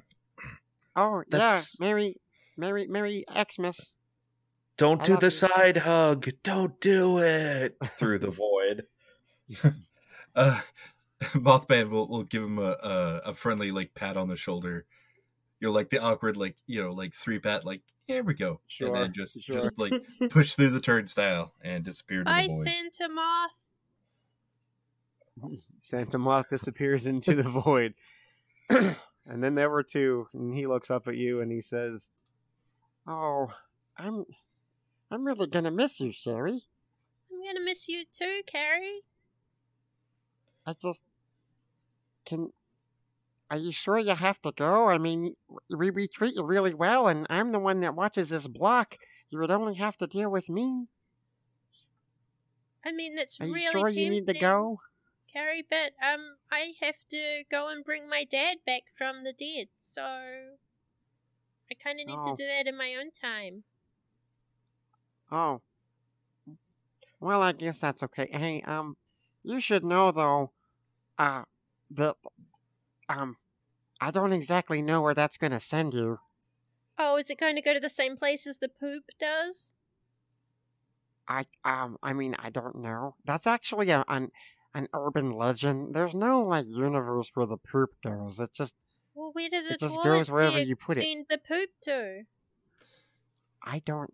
Oh 0.94 1.24
That's- 1.28 1.76
yeah, 1.80 1.86
Merry, 1.86 2.16
Merry, 2.56 2.86
Merry 2.86 3.24
Xmas. 3.52 3.96
Don't 4.76 5.00
I 5.02 5.04
do 5.04 5.16
the 5.16 5.26
you. 5.26 5.30
side 5.30 5.76
hug. 5.78 6.28
Don't 6.44 6.80
do 6.80 7.18
it 7.18 7.76
through 7.98 8.20
the 8.20 8.30
void. 8.30 8.86
Uh, 10.36 10.60
Mothman 11.34 11.90
will 11.90 12.06
will 12.08 12.22
give 12.22 12.44
him 12.44 12.60
a, 12.60 12.76
a 12.80 13.20
a 13.26 13.34
friendly 13.34 13.72
like 13.72 13.94
pat 13.94 14.16
on 14.16 14.28
the 14.28 14.36
shoulder. 14.36 14.86
You 15.60 15.68
know, 15.68 15.72
like 15.72 15.90
the 15.90 15.98
awkward 15.98 16.36
like 16.36 16.56
you 16.66 16.82
know 16.82 16.92
like 16.92 17.14
three 17.14 17.38
pat 17.38 17.64
like 17.64 17.82
here 18.06 18.24
we 18.24 18.34
go, 18.34 18.60
Sure, 18.66 18.88
and 18.88 18.96
then 18.96 19.12
just 19.12 19.40
sure. 19.42 19.56
just 19.56 19.78
like 19.78 19.92
push 20.30 20.54
through 20.56 20.70
the 20.70 20.80
turnstile 20.80 21.52
and 21.62 21.84
disappear 21.84 22.20
into 22.20 22.30
Bye, 22.32 22.48
the 22.48 22.54
void. 22.54 22.66
Santa 22.66 23.08
Moth. 23.14 23.50
Santa 25.78 26.18
Moth 26.18 26.48
disappears 26.50 27.06
into 27.06 27.34
the 27.36 27.44
void. 27.44 27.94
and 28.68 28.96
then 29.26 29.54
there 29.54 29.70
were 29.70 29.82
two, 29.84 30.26
and 30.32 30.54
he 30.54 30.66
looks 30.66 30.90
up 30.90 31.06
at 31.06 31.16
you 31.16 31.40
and 31.40 31.52
he 31.52 31.60
says, 31.60 32.10
Oh, 33.06 33.52
I'm, 33.96 34.24
I'm 35.10 35.24
really 35.24 35.46
gonna 35.46 35.70
miss 35.70 36.00
you, 36.00 36.10
Sherry. 36.12 36.60
I'm 37.32 37.44
gonna 37.44 37.64
miss 37.64 37.88
you 37.88 38.04
too, 38.12 38.40
Carrie. 38.46 39.02
I 40.66 40.74
just 40.74 41.02
can. 42.24 42.52
Are 43.50 43.56
you 43.58 43.72
sure 43.72 43.98
you 43.98 44.14
have 44.14 44.40
to 44.42 44.52
go? 44.52 44.88
I 44.88 44.98
mean, 44.98 45.34
we, 45.68 45.90
we 45.90 46.06
treat 46.08 46.34
you 46.36 46.44
really 46.44 46.72
well, 46.72 47.08
and 47.08 47.26
I'm 47.28 47.50
the 47.52 47.58
one 47.58 47.80
that 47.80 47.96
watches 47.96 48.28
this 48.30 48.46
block. 48.46 48.96
You 49.28 49.38
would 49.40 49.50
only 49.50 49.74
have 49.74 49.96
to 49.98 50.06
deal 50.06 50.30
with 50.30 50.48
me. 50.48 50.88
I 52.84 52.92
mean, 52.92 53.18
it's 53.18 53.40
Are 53.40 53.46
you 53.46 53.54
really 53.54 53.72
sure 53.72 53.88
you 53.88 54.10
need 54.10 54.26
to 54.26 54.34
go? 54.34 54.80
Carrie, 55.32 55.62
but 55.68 55.92
um, 56.02 56.38
I 56.50 56.74
have 56.80 56.96
to 57.10 57.44
go 57.50 57.68
and 57.68 57.84
bring 57.84 58.08
my 58.08 58.24
dad 58.24 58.58
back 58.66 58.82
from 58.96 59.24
the 59.24 59.32
dead, 59.32 59.68
so 59.78 60.56
I 61.70 61.74
kind 61.74 61.98
of 62.00 62.06
need 62.06 62.18
Oh. 62.18 62.36
to 62.36 62.42
do 62.42 62.46
that 62.46 62.66
in 62.66 62.76
my 62.76 62.94
own 62.94 63.10
time. 63.10 63.64
Oh. 65.32 65.62
Well, 67.20 67.42
I 67.42 67.52
guess 67.52 67.78
that's 67.80 68.02
okay. 68.02 68.28
Hey, 68.32 68.62
um, 68.62 68.96
you 69.42 69.60
should 69.60 69.84
know 69.84 70.10
though, 70.12 70.52
uh, 71.18 71.44
that, 71.90 72.16
um, 73.08 73.36
I 74.00 74.10
don't 74.10 74.32
exactly 74.32 74.82
know 74.82 75.02
where 75.02 75.14
that's 75.14 75.36
gonna 75.36 75.60
send 75.60 75.94
you. 75.94 76.18
Oh, 76.98 77.16
is 77.16 77.30
it 77.30 77.40
going 77.40 77.56
to 77.56 77.62
go 77.62 77.72
to 77.72 77.80
the 77.80 77.88
same 77.88 78.16
place 78.16 78.46
as 78.46 78.58
the 78.58 78.68
poop 78.68 79.04
does? 79.18 79.72
I, 81.26 81.46
um, 81.64 81.96
I 82.02 82.12
mean, 82.12 82.36
I 82.38 82.50
don't 82.50 82.76
know. 82.76 83.14
That's 83.24 83.46
actually 83.46 83.88
a, 83.88 84.04
an, 84.06 84.32
an 84.74 84.88
urban 84.92 85.30
legend. 85.30 85.94
There's 85.94 86.14
no 86.14 86.42
like 86.42 86.66
universe 86.66 87.30
where 87.32 87.46
the 87.46 87.56
poop 87.56 87.90
goes. 88.04 88.38
It 88.38 88.52
just, 88.52 88.74
Well, 89.14 89.30
where 89.32 89.48
do 89.48 89.62
the 89.62 89.74
It 89.74 89.80
just 89.80 90.02
goes 90.02 90.30
wherever 90.30 90.58
you 90.58 90.76
put 90.76 90.98
it. 90.98 91.06
the 91.30 91.38
poop 91.38 91.70
to? 91.84 92.24
I 93.62 93.78
don't. 93.78 94.12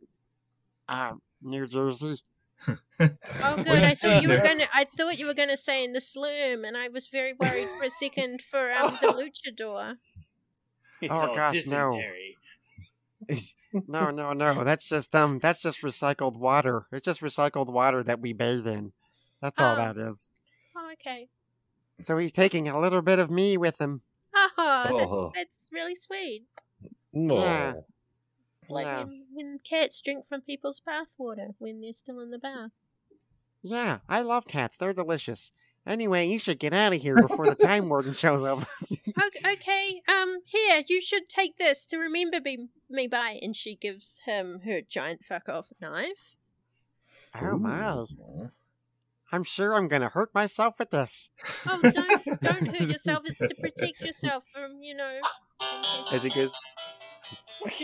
Uh, 0.89 1.15
New 1.43 1.67
Jersey. 1.67 2.19
Oh, 2.69 2.77
What 2.99 3.65
good. 3.65 3.83
I 3.85 3.91
thought 3.93 4.23
you 4.23 4.29
were 4.29 4.39
gonna. 4.39 4.67
I 4.73 4.87
thought 4.97 5.19
you 5.19 5.27
were 5.27 5.35
gonna 5.35 5.57
say 5.57 5.85
in 5.85 5.93
the 5.93 6.01
slum, 6.01 6.65
and 6.65 6.77
I 6.77 6.89
was 6.89 7.07
very 7.09 7.35
worried 7.35 7.69
for 7.79 7.85
a 7.85 7.91
second 7.91 8.43
for 8.43 8.73
um 8.73 8.99
the 9.03 9.09
luchador. 9.09 9.97
It's 11.03 11.13
Oh, 11.23 11.29
all 11.29 11.35
gosh, 11.37 11.67
no. 11.67 11.91
dysentery. 11.91 12.37
No, 13.89 14.11
no, 14.11 14.33
no. 14.33 14.65
That's 14.65 14.89
just 14.89 15.15
um. 15.15 15.39
That's 15.39 15.61
just 15.61 15.83
recycled 15.83 16.39
water. 16.39 16.87
It's 16.93 17.05
just 17.05 17.21
recycled 17.21 17.71
water 17.71 18.03
that 18.05 18.21
we 18.21 18.33
bathe 18.33 18.67
in. 18.67 18.93
That's 19.43 19.61
all 19.61 19.75
Oh. 19.75 19.77
that 19.77 19.99
is. 19.99 20.31
Oh, 20.75 20.91
okay. 20.95 21.29
So 22.03 22.17
he's 22.17 22.33
taking 22.33 22.69
a 22.69 22.81
little 22.81 23.03
bit 23.03 23.19
of 23.19 23.31
me 23.31 23.59
with 23.59 23.79
him. 23.79 24.01
Oh, 24.35 24.51
Oh. 24.59 25.31
that's 25.35 25.37
that's 25.37 25.69
really 25.73 25.95
sweet. 25.95 26.45
No. 27.13 27.39
Yeah. 27.43 27.73
It's 28.67 28.73
like 28.73 28.87
Yeah. 28.87 29.05
when, 29.05 29.25
when 29.33 29.59
cats 29.69 30.01
drink 30.01 30.27
from 30.29 30.41
people's 30.41 30.83
bathwater 30.87 31.55
when 31.59 31.81
they're 31.81 31.93
still 31.93 32.19
in 32.21 32.31
the 32.31 32.39
bath. 32.39 32.71
Yeah, 33.63 33.99
I 34.09 34.23
love 34.23 34.47
cats. 34.47 34.77
They're 34.77 34.93
delicious. 34.93 35.53
Anyway, 35.87 36.27
you 36.27 36.39
should 36.41 36.59
get 36.59 36.73
out 36.73 36.93
of 36.93 37.01
here 37.01 37.15
before 37.17 37.47
the 37.47 37.55
time 37.55 37.89
warden 37.89 38.13
shows 38.13 38.43
up. 38.43 38.67
Okay, 38.91 39.53
okay, 39.53 40.03
um, 40.09 40.39
here, 40.45 40.83
you 40.89 41.01
should 41.01 41.29
take 41.29 41.59
this 41.59 41.87
to 41.87 41.97
remember 41.97 42.41
me, 42.45 42.69
me 42.91 43.07
by. 43.07 43.39
And 43.41 43.55
she 43.55 43.77
gives 43.77 44.21
him 44.27 44.63
her 44.65 44.81
giant 44.83 45.25
fuck 45.25 45.49
off 45.49 45.67
knife. 45.81 46.35
oh 47.41 47.57
my! 47.57 47.93
Ooh. 47.93 48.51
I'm 49.33 49.45
sure 49.45 49.75
I'm 49.75 49.87
gonna 49.89 50.09
hurt 50.09 50.35
myself 50.35 50.79
with 50.81 50.91
this. 50.91 51.31
Oh, 51.69 51.81
don't 51.83 52.25
don't 52.41 52.67
hurt 52.67 52.81
yourself. 52.89 53.23
It's 53.27 53.39
to 53.39 53.55
protect 53.61 54.01
yourself 54.01 54.43
from, 54.53 54.83
you 54.83 54.95
know. 54.97 55.21
as 56.13 56.23
he 56.25 56.31
goes, 56.31 56.53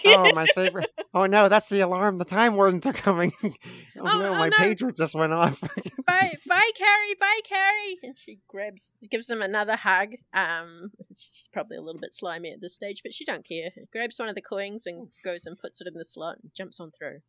Oh, 0.07 0.33
my 0.35 0.47
favorite. 0.55 0.91
Oh 1.15 1.27
no, 1.27 1.49
that's 1.49 1.69
the 1.69 1.81
alarm. 1.81 2.19
The 2.19 2.25
time 2.25 2.55
wardens 2.57 2.87
are 2.87 2.93
coming. 2.93 3.33
oh, 3.45 3.51
Oh, 3.99 4.19
no, 4.19 4.29
oh, 4.29 4.35
my 4.35 4.49
no. 4.49 4.57
pager 4.57 4.97
just 4.97 5.15
went 5.15 5.33
off. 5.33 5.61
bye, 6.07 6.35
bye, 6.47 6.71
Carrie, 6.77 7.15
bye, 7.19 7.41
Carrie. 7.45 7.99
And 8.03 8.17
she 8.19 8.41
grabs, 8.49 8.93
gives 9.11 9.29
him 9.29 9.43
another 9.43 9.77
hug. 9.77 10.15
Um, 10.35 10.93
she's 11.11 11.49
probably 11.53 11.77
a 11.77 11.83
little 11.83 12.01
bit 12.01 12.15
slimy 12.15 12.51
at 12.53 12.61
this 12.61 12.75
stage, 12.75 13.03
but 13.03 13.13
she 13.15 13.25
don't 13.25 13.45
care. 13.47 13.71
Grabs 13.93 14.19
one 14.19 14.29
of 14.29 14.35
the 14.35 14.43
coins 14.43 14.87
and 14.87 15.09
goes 15.25 15.47
and 15.47 15.59
puts 15.59 15.81
it 15.81 15.87
in 15.87 15.95
the 15.95 16.05
slot 16.05 16.37
and 16.43 16.51
jumps 16.55 16.81
on 16.81 16.91
through. 16.91 17.21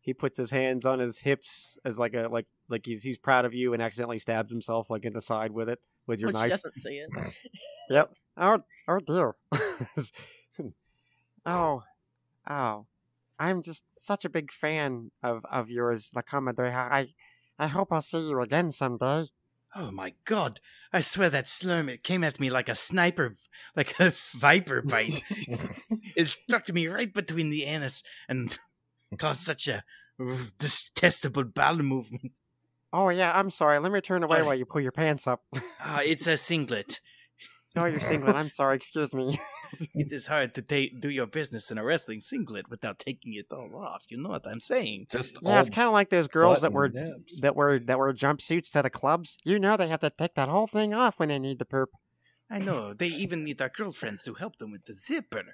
he 0.00 0.14
puts 0.14 0.38
his 0.38 0.50
hands 0.50 0.86
on 0.86 0.98
his 0.98 1.18
hips 1.18 1.78
as 1.84 1.98
like 1.98 2.14
a 2.14 2.28
like 2.30 2.46
like 2.68 2.84
he's 2.86 3.02
he's 3.02 3.18
proud 3.18 3.44
of 3.44 3.52
you 3.54 3.74
and 3.74 3.82
accidentally 3.82 4.18
stabs 4.18 4.50
himself 4.50 4.88
like 4.90 5.04
in 5.04 5.12
the 5.12 5.20
side 5.22 5.50
with 5.52 5.68
it 5.68 5.78
with 6.06 6.20
your 6.20 6.30
Well, 6.32 6.42
knife. 6.42 6.50
she 6.50 6.56
doesn't 6.56 6.80
see 6.80 6.98
it. 7.04 7.10
Yep. 7.90 8.14
Oh, 8.36 8.62
oh 8.88 8.98
dear. 9.00 9.34
Oh, 11.46 11.82
oh. 12.48 12.86
I'm 13.38 13.62
just 13.62 13.84
such 13.98 14.24
a 14.24 14.30
big 14.30 14.52
fan 14.52 15.10
of, 15.22 15.44
of 15.50 15.70
yours, 15.70 16.10
La 16.14 16.22
Comadreja. 16.22 16.90
I, 16.90 17.08
I 17.58 17.68
hope 17.68 17.88
I'll 17.90 18.02
see 18.02 18.28
you 18.28 18.40
again 18.40 18.72
someday. 18.72 19.26
Oh 19.74 19.92
my 19.92 20.14
god! 20.24 20.58
I 20.92 21.00
swear 21.00 21.30
that 21.30 21.44
slurm 21.44 21.88
it 21.88 22.02
came 22.02 22.24
at 22.24 22.40
me 22.40 22.50
like 22.50 22.68
a 22.68 22.74
sniper, 22.74 23.36
like 23.76 23.94
a 24.00 24.12
viper 24.34 24.82
bite. 24.82 25.22
it 26.16 26.26
struck 26.26 26.68
me 26.74 26.88
right 26.88 27.12
between 27.14 27.50
the 27.50 27.64
anus 27.64 28.02
and 28.28 28.58
caused 29.16 29.42
such 29.42 29.68
a 29.68 29.84
detestable 30.58 31.44
bowel 31.44 31.76
movement. 31.76 32.32
Oh, 32.92 33.08
yeah, 33.10 33.32
I'm 33.32 33.50
sorry. 33.50 33.78
Let 33.78 33.92
me 33.92 34.00
turn 34.00 34.24
away 34.24 34.42
while 34.42 34.54
you 34.54 34.66
pull 34.66 34.80
your 34.80 34.92
pants 34.92 35.26
up. 35.26 35.42
Ah, 35.80 36.00
it's 36.04 36.26
a 36.26 36.36
singlet. 36.36 37.00
oh, 37.76 37.84
you're 37.84 38.00
singlet. 38.00 38.34
I'm 38.34 38.50
sorry. 38.50 38.76
Excuse 38.76 39.14
me. 39.14 39.38
It 39.94 40.12
is 40.12 40.26
hard 40.26 40.54
to 40.54 40.62
ta- 40.62 40.94
do 40.98 41.08
your 41.10 41.26
business 41.26 41.70
in 41.70 41.78
a 41.78 41.84
wrestling 41.84 42.20
singlet 42.20 42.68
without 42.68 42.98
taking 42.98 43.34
it 43.34 43.46
all 43.52 43.76
off. 43.76 44.04
You 44.08 44.18
know 44.18 44.30
what 44.30 44.46
I'm 44.46 44.60
saying? 44.60 45.06
Just 45.10 45.34
Yeah, 45.42 45.60
it's 45.60 45.70
kind 45.70 45.86
of 45.86 45.92
like 45.92 46.10
those 46.10 46.28
girls 46.28 46.60
that 46.60 46.72
button 46.72 46.74
were 46.74 46.88
nips. 46.88 47.40
that 47.40 47.54
wear 47.56 47.78
that 47.78 47.98
wear 47.98 48.12
jumpsuits 48.12 48.70
to 48.72 48.82
the 48.82 48.90
clubs. 48.90 49.36
You 49.44 49.58
know 49.58 49.76
they 49.76 49.88
have 49.88 50.00
to 50.00 50.10
take 50.10 50.34
that 50.34 50.48
whole 50.48 50.66
thing 50.66 50.94
off 50.94 51.18
when 51.18 51.28
they 51.28 51.38
need 51.38 51.58
to 51.60 51.64
poop. 51.64 51.90
I 52.50 52.58
know. 52.58 52.94
They 52.94 53.06
even 53.06 53.44
need 53.44 53.58
their 53.58 53.68
girlfriends 53.68 54.24
to 54.24 54.34
help 54.34 54.56
them 54.56 54.72
with 54.72 54.84
the 54.84 54.92
zipper. 54.94 55.44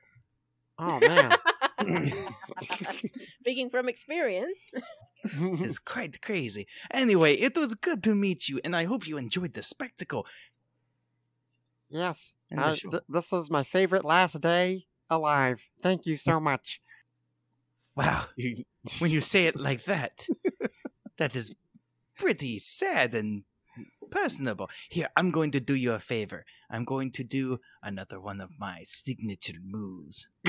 Oh 0.78 0.98
man. 1.00 1.36
Speaking 3.40 3.70
from 3.70 3.88
experience. 3.88 4.58
It's 5.24 5.78
quite 5.78 6.22
crazy. 6.22 6.66
Anyway, 6.90 7.34
it 7.34 7.56
was 7.56 7.74
good 7.74 8.02
to 8.04 8.14
meet 8.14 8.48
you, 8.48 8.60
and 8.64 8.74
I 8.76 8.84
hope 8.84 9.06
you 9.06 9.16
enjoyed 9.16 9.54
the 9.54 9.62
spectacle. 9.62 10.26
Yes, 11.88 12.34
th- 12.50 13.02
this 13.08 13.30
was 13.32 13.50
my 13.50 13.62
favorite 13.62 14.04
last 14.04 14.40
day 14.40 14.86
alive. 15.08 15.62
Thank 15.82 16.06
you 16.06 16.16
so 16.16 16.40
much. 16.40 16.80
Wow, 17.96 18.26
when 18.98 19.10
you 19.10 19.20
say 19.20 19.46
it 19.46 19.56
like 19.56 19.84
that, 19.84 20.26
that 21.18 21.34
is 21.34 21.54
pretty 22.16 22.58
sad 22.58 23.14
and 23.14 23.44
personable. 24.10 24.68
Here, 24.88 25.08
I'm 25.16 25.30
going 25.30 25.52
to 25.52 25.60
do 25.60 25.74
you 25.74 25.92
a 25.92 25.98
favor. 25.98 26.44
I'm 26.70 26.84
going 26.84 27.12
to 27.12 27.24
do 27.24 27.60
another 27.82 28.20
one 28.20 28.40
of 28.40 28.50
my 28.58 28.82
signature 28.84 29.60
moves. 29.62 30.28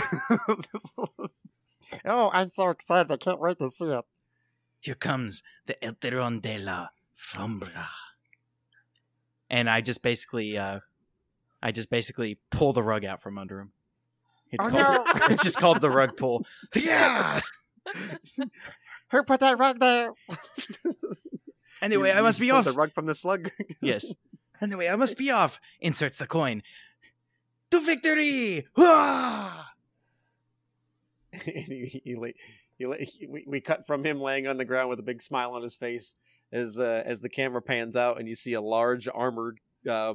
oh, 2.06 2.30
I'm 2.34 2.52
so 2.52 2.70
excited! 2.70 3.12
I 3.12 3.18
can't 3.18 3.40
wait 3.40 3.60
to 3.60 3.72
see 3.72 3.86
it. 3.86 4.06
Here 4.80 4.96
comes 4.96 5.44
the 5.66 5.76
Elteron 5.82 6.42
de 6.42 6.58
la 6.58 6.88
Frombra. 7.16 7.88
And 9.50 9.70
I 9.70 9.82
just 9.82 10.04
basically, 10.04 10.58
uh, 10.58 10.82
I 11.68 11.72
just 11.74 11.90
basically 11.90 12.40
pull 12.50 12.72
the 12.72 12.82
rug 12.82 13.04
out 13.04 13.22
from 13.22 13.38
under 13.38 13.60
him. 13.60 13.72
It's 14.52 14.66
oh 14.66 14.70
called, 14.72 15.06
no! 15.06 15.26
it's 15.30 15.44
just 15.44 15.58
called 15.60 15.82
the 15.82 15.90
rug 15.90 16.16
pull. 16.16 16.46
Yeah. 16.74 17.42
Who 19.12 19.24
put 19.24 19.42
that 19.42 19.60
rug 19.60 19.78
there? 19.82 20.14
Anyway, 21.82 22.08
You- 22.08 22.14
I 22.14 22.18
you 22.20 22.24
must 22.24 22.40
be 22.40 22.52
off. 22.52 22.64
The 22.64 22.72
rug 22.72 22.94
from 22.94 23.06
the 23.06 23.14
slug. 23.14 23.50
Yes. 23.82 24.14
Anyway, 24.62 24.88
I 24.88 24.96
must 24.96 25.18
be 25.18 25.30
off. 25.30 25.60
Inserts 25.82 26.18
the 26.18 26.26
coin. 26.26 26.64
To 27.72 27.82
victory! 27.82 28.66
Hurrah! 28.78 29.66
and 31.34 31.44
he, 31.44 32.02
he, 32.06 32.16
la- 32.16 32.28
he, 32.78 33.04
he- 33.04 33.28
we, 33.28 33.44
we 33.46 33.60
cut 33.60 33.86
from 33.86 34.06
him 34.06 34.22
laying 34.22 34.48
on 34.48 34.56
the 34.56 34.64
ground 34.64 34.90
with 34.90 35.00
a 35.00 35.04
big 35.04 35.22
smile 35.22 35.52
on 35.52 35.64
his 35.64 35.76
face 35.76 36.16
as 36.54 36.80
uh, 36.80 37.04
as 37.06 37.20
the 37.20 37.28
camera 37.28 37.62
pans 37.62 37.98
out 37.98 38.20
and 38.20 38.28
you 38.30 38.36
see 38.36 38.54
a 38.54 38.62
large 38.62 39.10
armored 39.14 39.60
uh, 39.90 40.14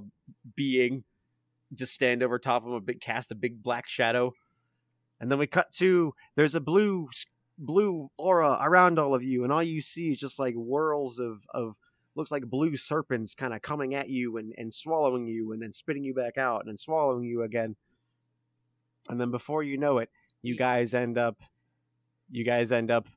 being 0.56 1.04
just 1.74 1.94
stand 1.94 2.22
over 2.22 2.38
top 2.38 2.62
of 2.62 2.68
him, 2.68 2.74
a 2.74 2.80
big 2.80 3.00
cast 3.00 3.32
a 3.32 3.34
big 3.34 3.62
black 3.62 3.88
shadow, 3.88 4.32
and 5.20 5.30
then 5.30 5.38
we 5.38 5.46
cut 5.46 5.72
to 5.72 6.14
there's 6.36 6.54
a 6.54 6.60
blue 6.60 7.08
blue 7.58 8.08
aura 8.16 8.58
around 8.60 8.98
all 8.98 9.14
of 9.14 9.22
you, 9.22 9.44
and 9.44 9.52
all 9.52 9.62
you 9.62 9.80
see 9.80 10.10
is 10.10 10.18
just 10.18 10.38
like 10.38 10.54
whirls 10.54 11.18
of 11.18 11.46
of 11.54 11.76
looks 12.14 12.30
like 12.30 12.44
blue 12.44 12.76
serpents 12.76 13.34
kind 13.34 13.54
of 13.54 13.62
coming 13.62 13.94
at 13.94 14.08
you 14.08 14.36
and, 14.36 14.52
and 14.58 14.72
swallowing 14.72 15.26
you 15.26 15.52
and 15.52 15.62
then 15.62 15.72
spitting 15.72 16.04
you 16.04 16.14
back 16.14 16.36
out 16.36 16.60
and 16.60 16.68
then 16.68 16.76
swallowing 16.76 17.24
you 17.24 17.42
again. 17.42 17.74
And 19.08 19.20
then 19.20 19.30
before 19.30 19.62
you 19.62 19.78
know 19.78 19.98
it, 19.98 20.10
you 20.42 20.56
guys 20.56 20.94
end 20.94 21.18
up 21.18 21.40
you 22.30 22.44
guys 22.44 22.72
end 22.72 22.90
up 22.90 23.08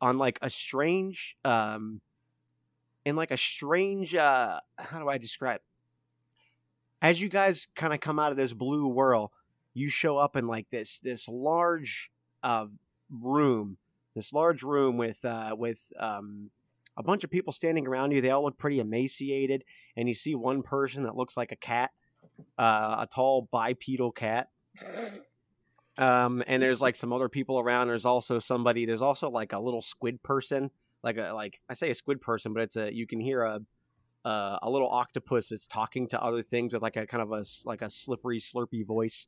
on 0.00 0.18
like 0.18 0.38
a 0.42 0.50
strange 0.50 1.36
um 1.44 2.00
in 3.04 3.16
like 3.16 3.30
a 3.30 3.36
strange 3.36 4.14
uh 4.14 4.60
how 4.78 4.98
do 4.98 5.08
I 5.08 5.18
describe 5.18 5.60
as 7.02 7.20
you 7.20 7.28
guys 7.28 7.66
kind 7.74 7.92
of 7.92 8.00
come 8.00 8.18
out 8.18 8.30
of 8.30 8.36
this 8.36 8.52
blue 8.52 8.86
whirl 8.86 9.32
you 9.74 9.88
show 9.88 10.18
up 10.18 10.36
in 10.36 10.46
like 10.46 10.68
this 10.70 10.98
this 10.98 11.28
large 11.28 12.10
uh 12.42 12.66
room 13.10 13.76
this 14.14 14.32
large 14.32 14.62
room 14.62 14.96
with 14.96 15.24
uh 15.24 15.54
with 15.56 15.92
um 15.98 16.50
a 16.96 17.02
bunch 17.02 17.24
of 17.24 17.30
people 17.30 17.52
standing 17.52 17.86
around 17.86 18.12
you. 18.12 18.20
They 18.20 18.30
all 18.30 18.44
look 18.44 18.58
pretty 18.58 18.78
emaciated 18.78 19.64
and 19.96 20.08
you 20.08 20.14
see 20.14 20.34
one 20.34 20.62
person 20.62 21.04
that 21.04 21.16
looks 21.16 21.36
like 21.36 21.52
a 21.52 21.56
cat 21.56 21.90
uh 22.58 22.96
a 22.98 23.08
tall 23.12 23.48
bipedal 23.50 24.12
cat. 24.12 24.48
Um 25.96 26.42
and 26.46 26.62
there's 26.62 26.80
like 26.80 26.96
some 26.96 27.12
other 27.12 27.28
people 27.28 27.58
around. 27.58 27.88
There's 27.88 28.06
also 28.06 28.38
somebody 28.38 28.86
there's 28.86 29.02
also 29.02 29.30
like 29.30 29.52
a 29.52 29.58
little 29.58 29.82
squid 29.82 30.22
person 30.22 30.70
like 31.02 31.16
a 31.16 31.32
like 31.32 31.60
i 31.70 31.72
say 31.72 31.88
a 31.88 31.94
squid 31.94 32.20
person 32.20 32.52
but 32.52 32.62
it's 32.62 32.76
a 32.76 32.92
you 32.92 33.06
can 33.06 33.20
hear 33.20 33.42
a 33.42 33.58
uh, 34.24 34.58
a 34.62 34.70
little 34.70 34.88
octopus 34.88 35.48
that's 35.48 35.66
talking 35.66 36.08
to 36.08 36.20
other 36.22 36.42
things 36.42 36.72
with 36.72 36.82
like 36.82 36.96
a 36.96 37.06
kind 37.06 37.22
of 37.22 37.32
a 37.32 37.44
like 37.64 37.82
a 37.82 37.90
slippery 37.90 38.38
slurpy 38.38 38.86
voice. 38.86 39.26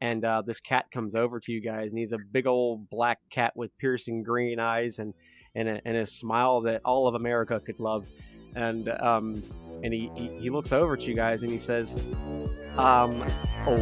And 0.00 0.24
uh, 0.24 0.42
this 0.42 0.60
cat 0.60 0.86
comes 0.90 1.14
over 1.14 1.40
to 1.40 1.52
you 1.52 1.60
guys 1.60 1.88
and 1.90 1.98
he's 1.98 2.12
a 2.12 2.18
big 2.18 2.46
old 2.46 2.90
black 2.90 3.20
cat 3.30 3.56
with 3.56 3.76
piercing 3.78 4.22
green 4.22 4.58
eyes 4.58 4.98
and 4.98 5.14
and 5.54 5.68
a, 5.68 5.80
and 5.84 5.96
a 5.96 6.04
smile 6.04 6.62
that 6.62 6.80
all 6.84 7.06
of 7.06 7.14
america 7.14 7.60
could 7.60 7.78
love. 7.78 8.06
And 8.56 8.88
um 8.88 9.42
and 9.82 9.92
he, 9.92 10.10
he 10.14 10.28
he 10.40 10.50
looks 10.50 10.72
over 10.72 10.96
to 10.96 11.02
you 11.02 11.14
guys 11.14 11.42
and 11.42 11.50
he 11.50 11.58
says 11.58 11.94
um 12.76 13.12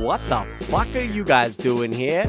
what 0.03 0.21
the 0.29 0.45
fuck 0.67 0.95
are 0.95 1.01
you 1.01 1.25
guys 1.25 1.57
doing 1.57 1.93
here 1.93 2.25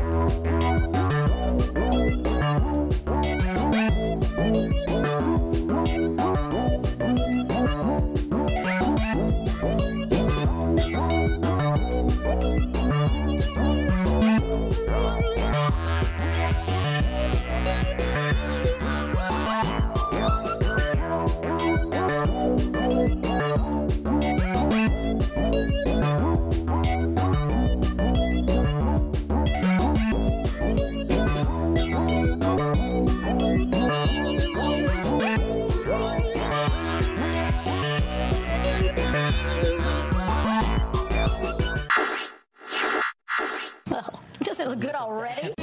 already? 45.03 45.53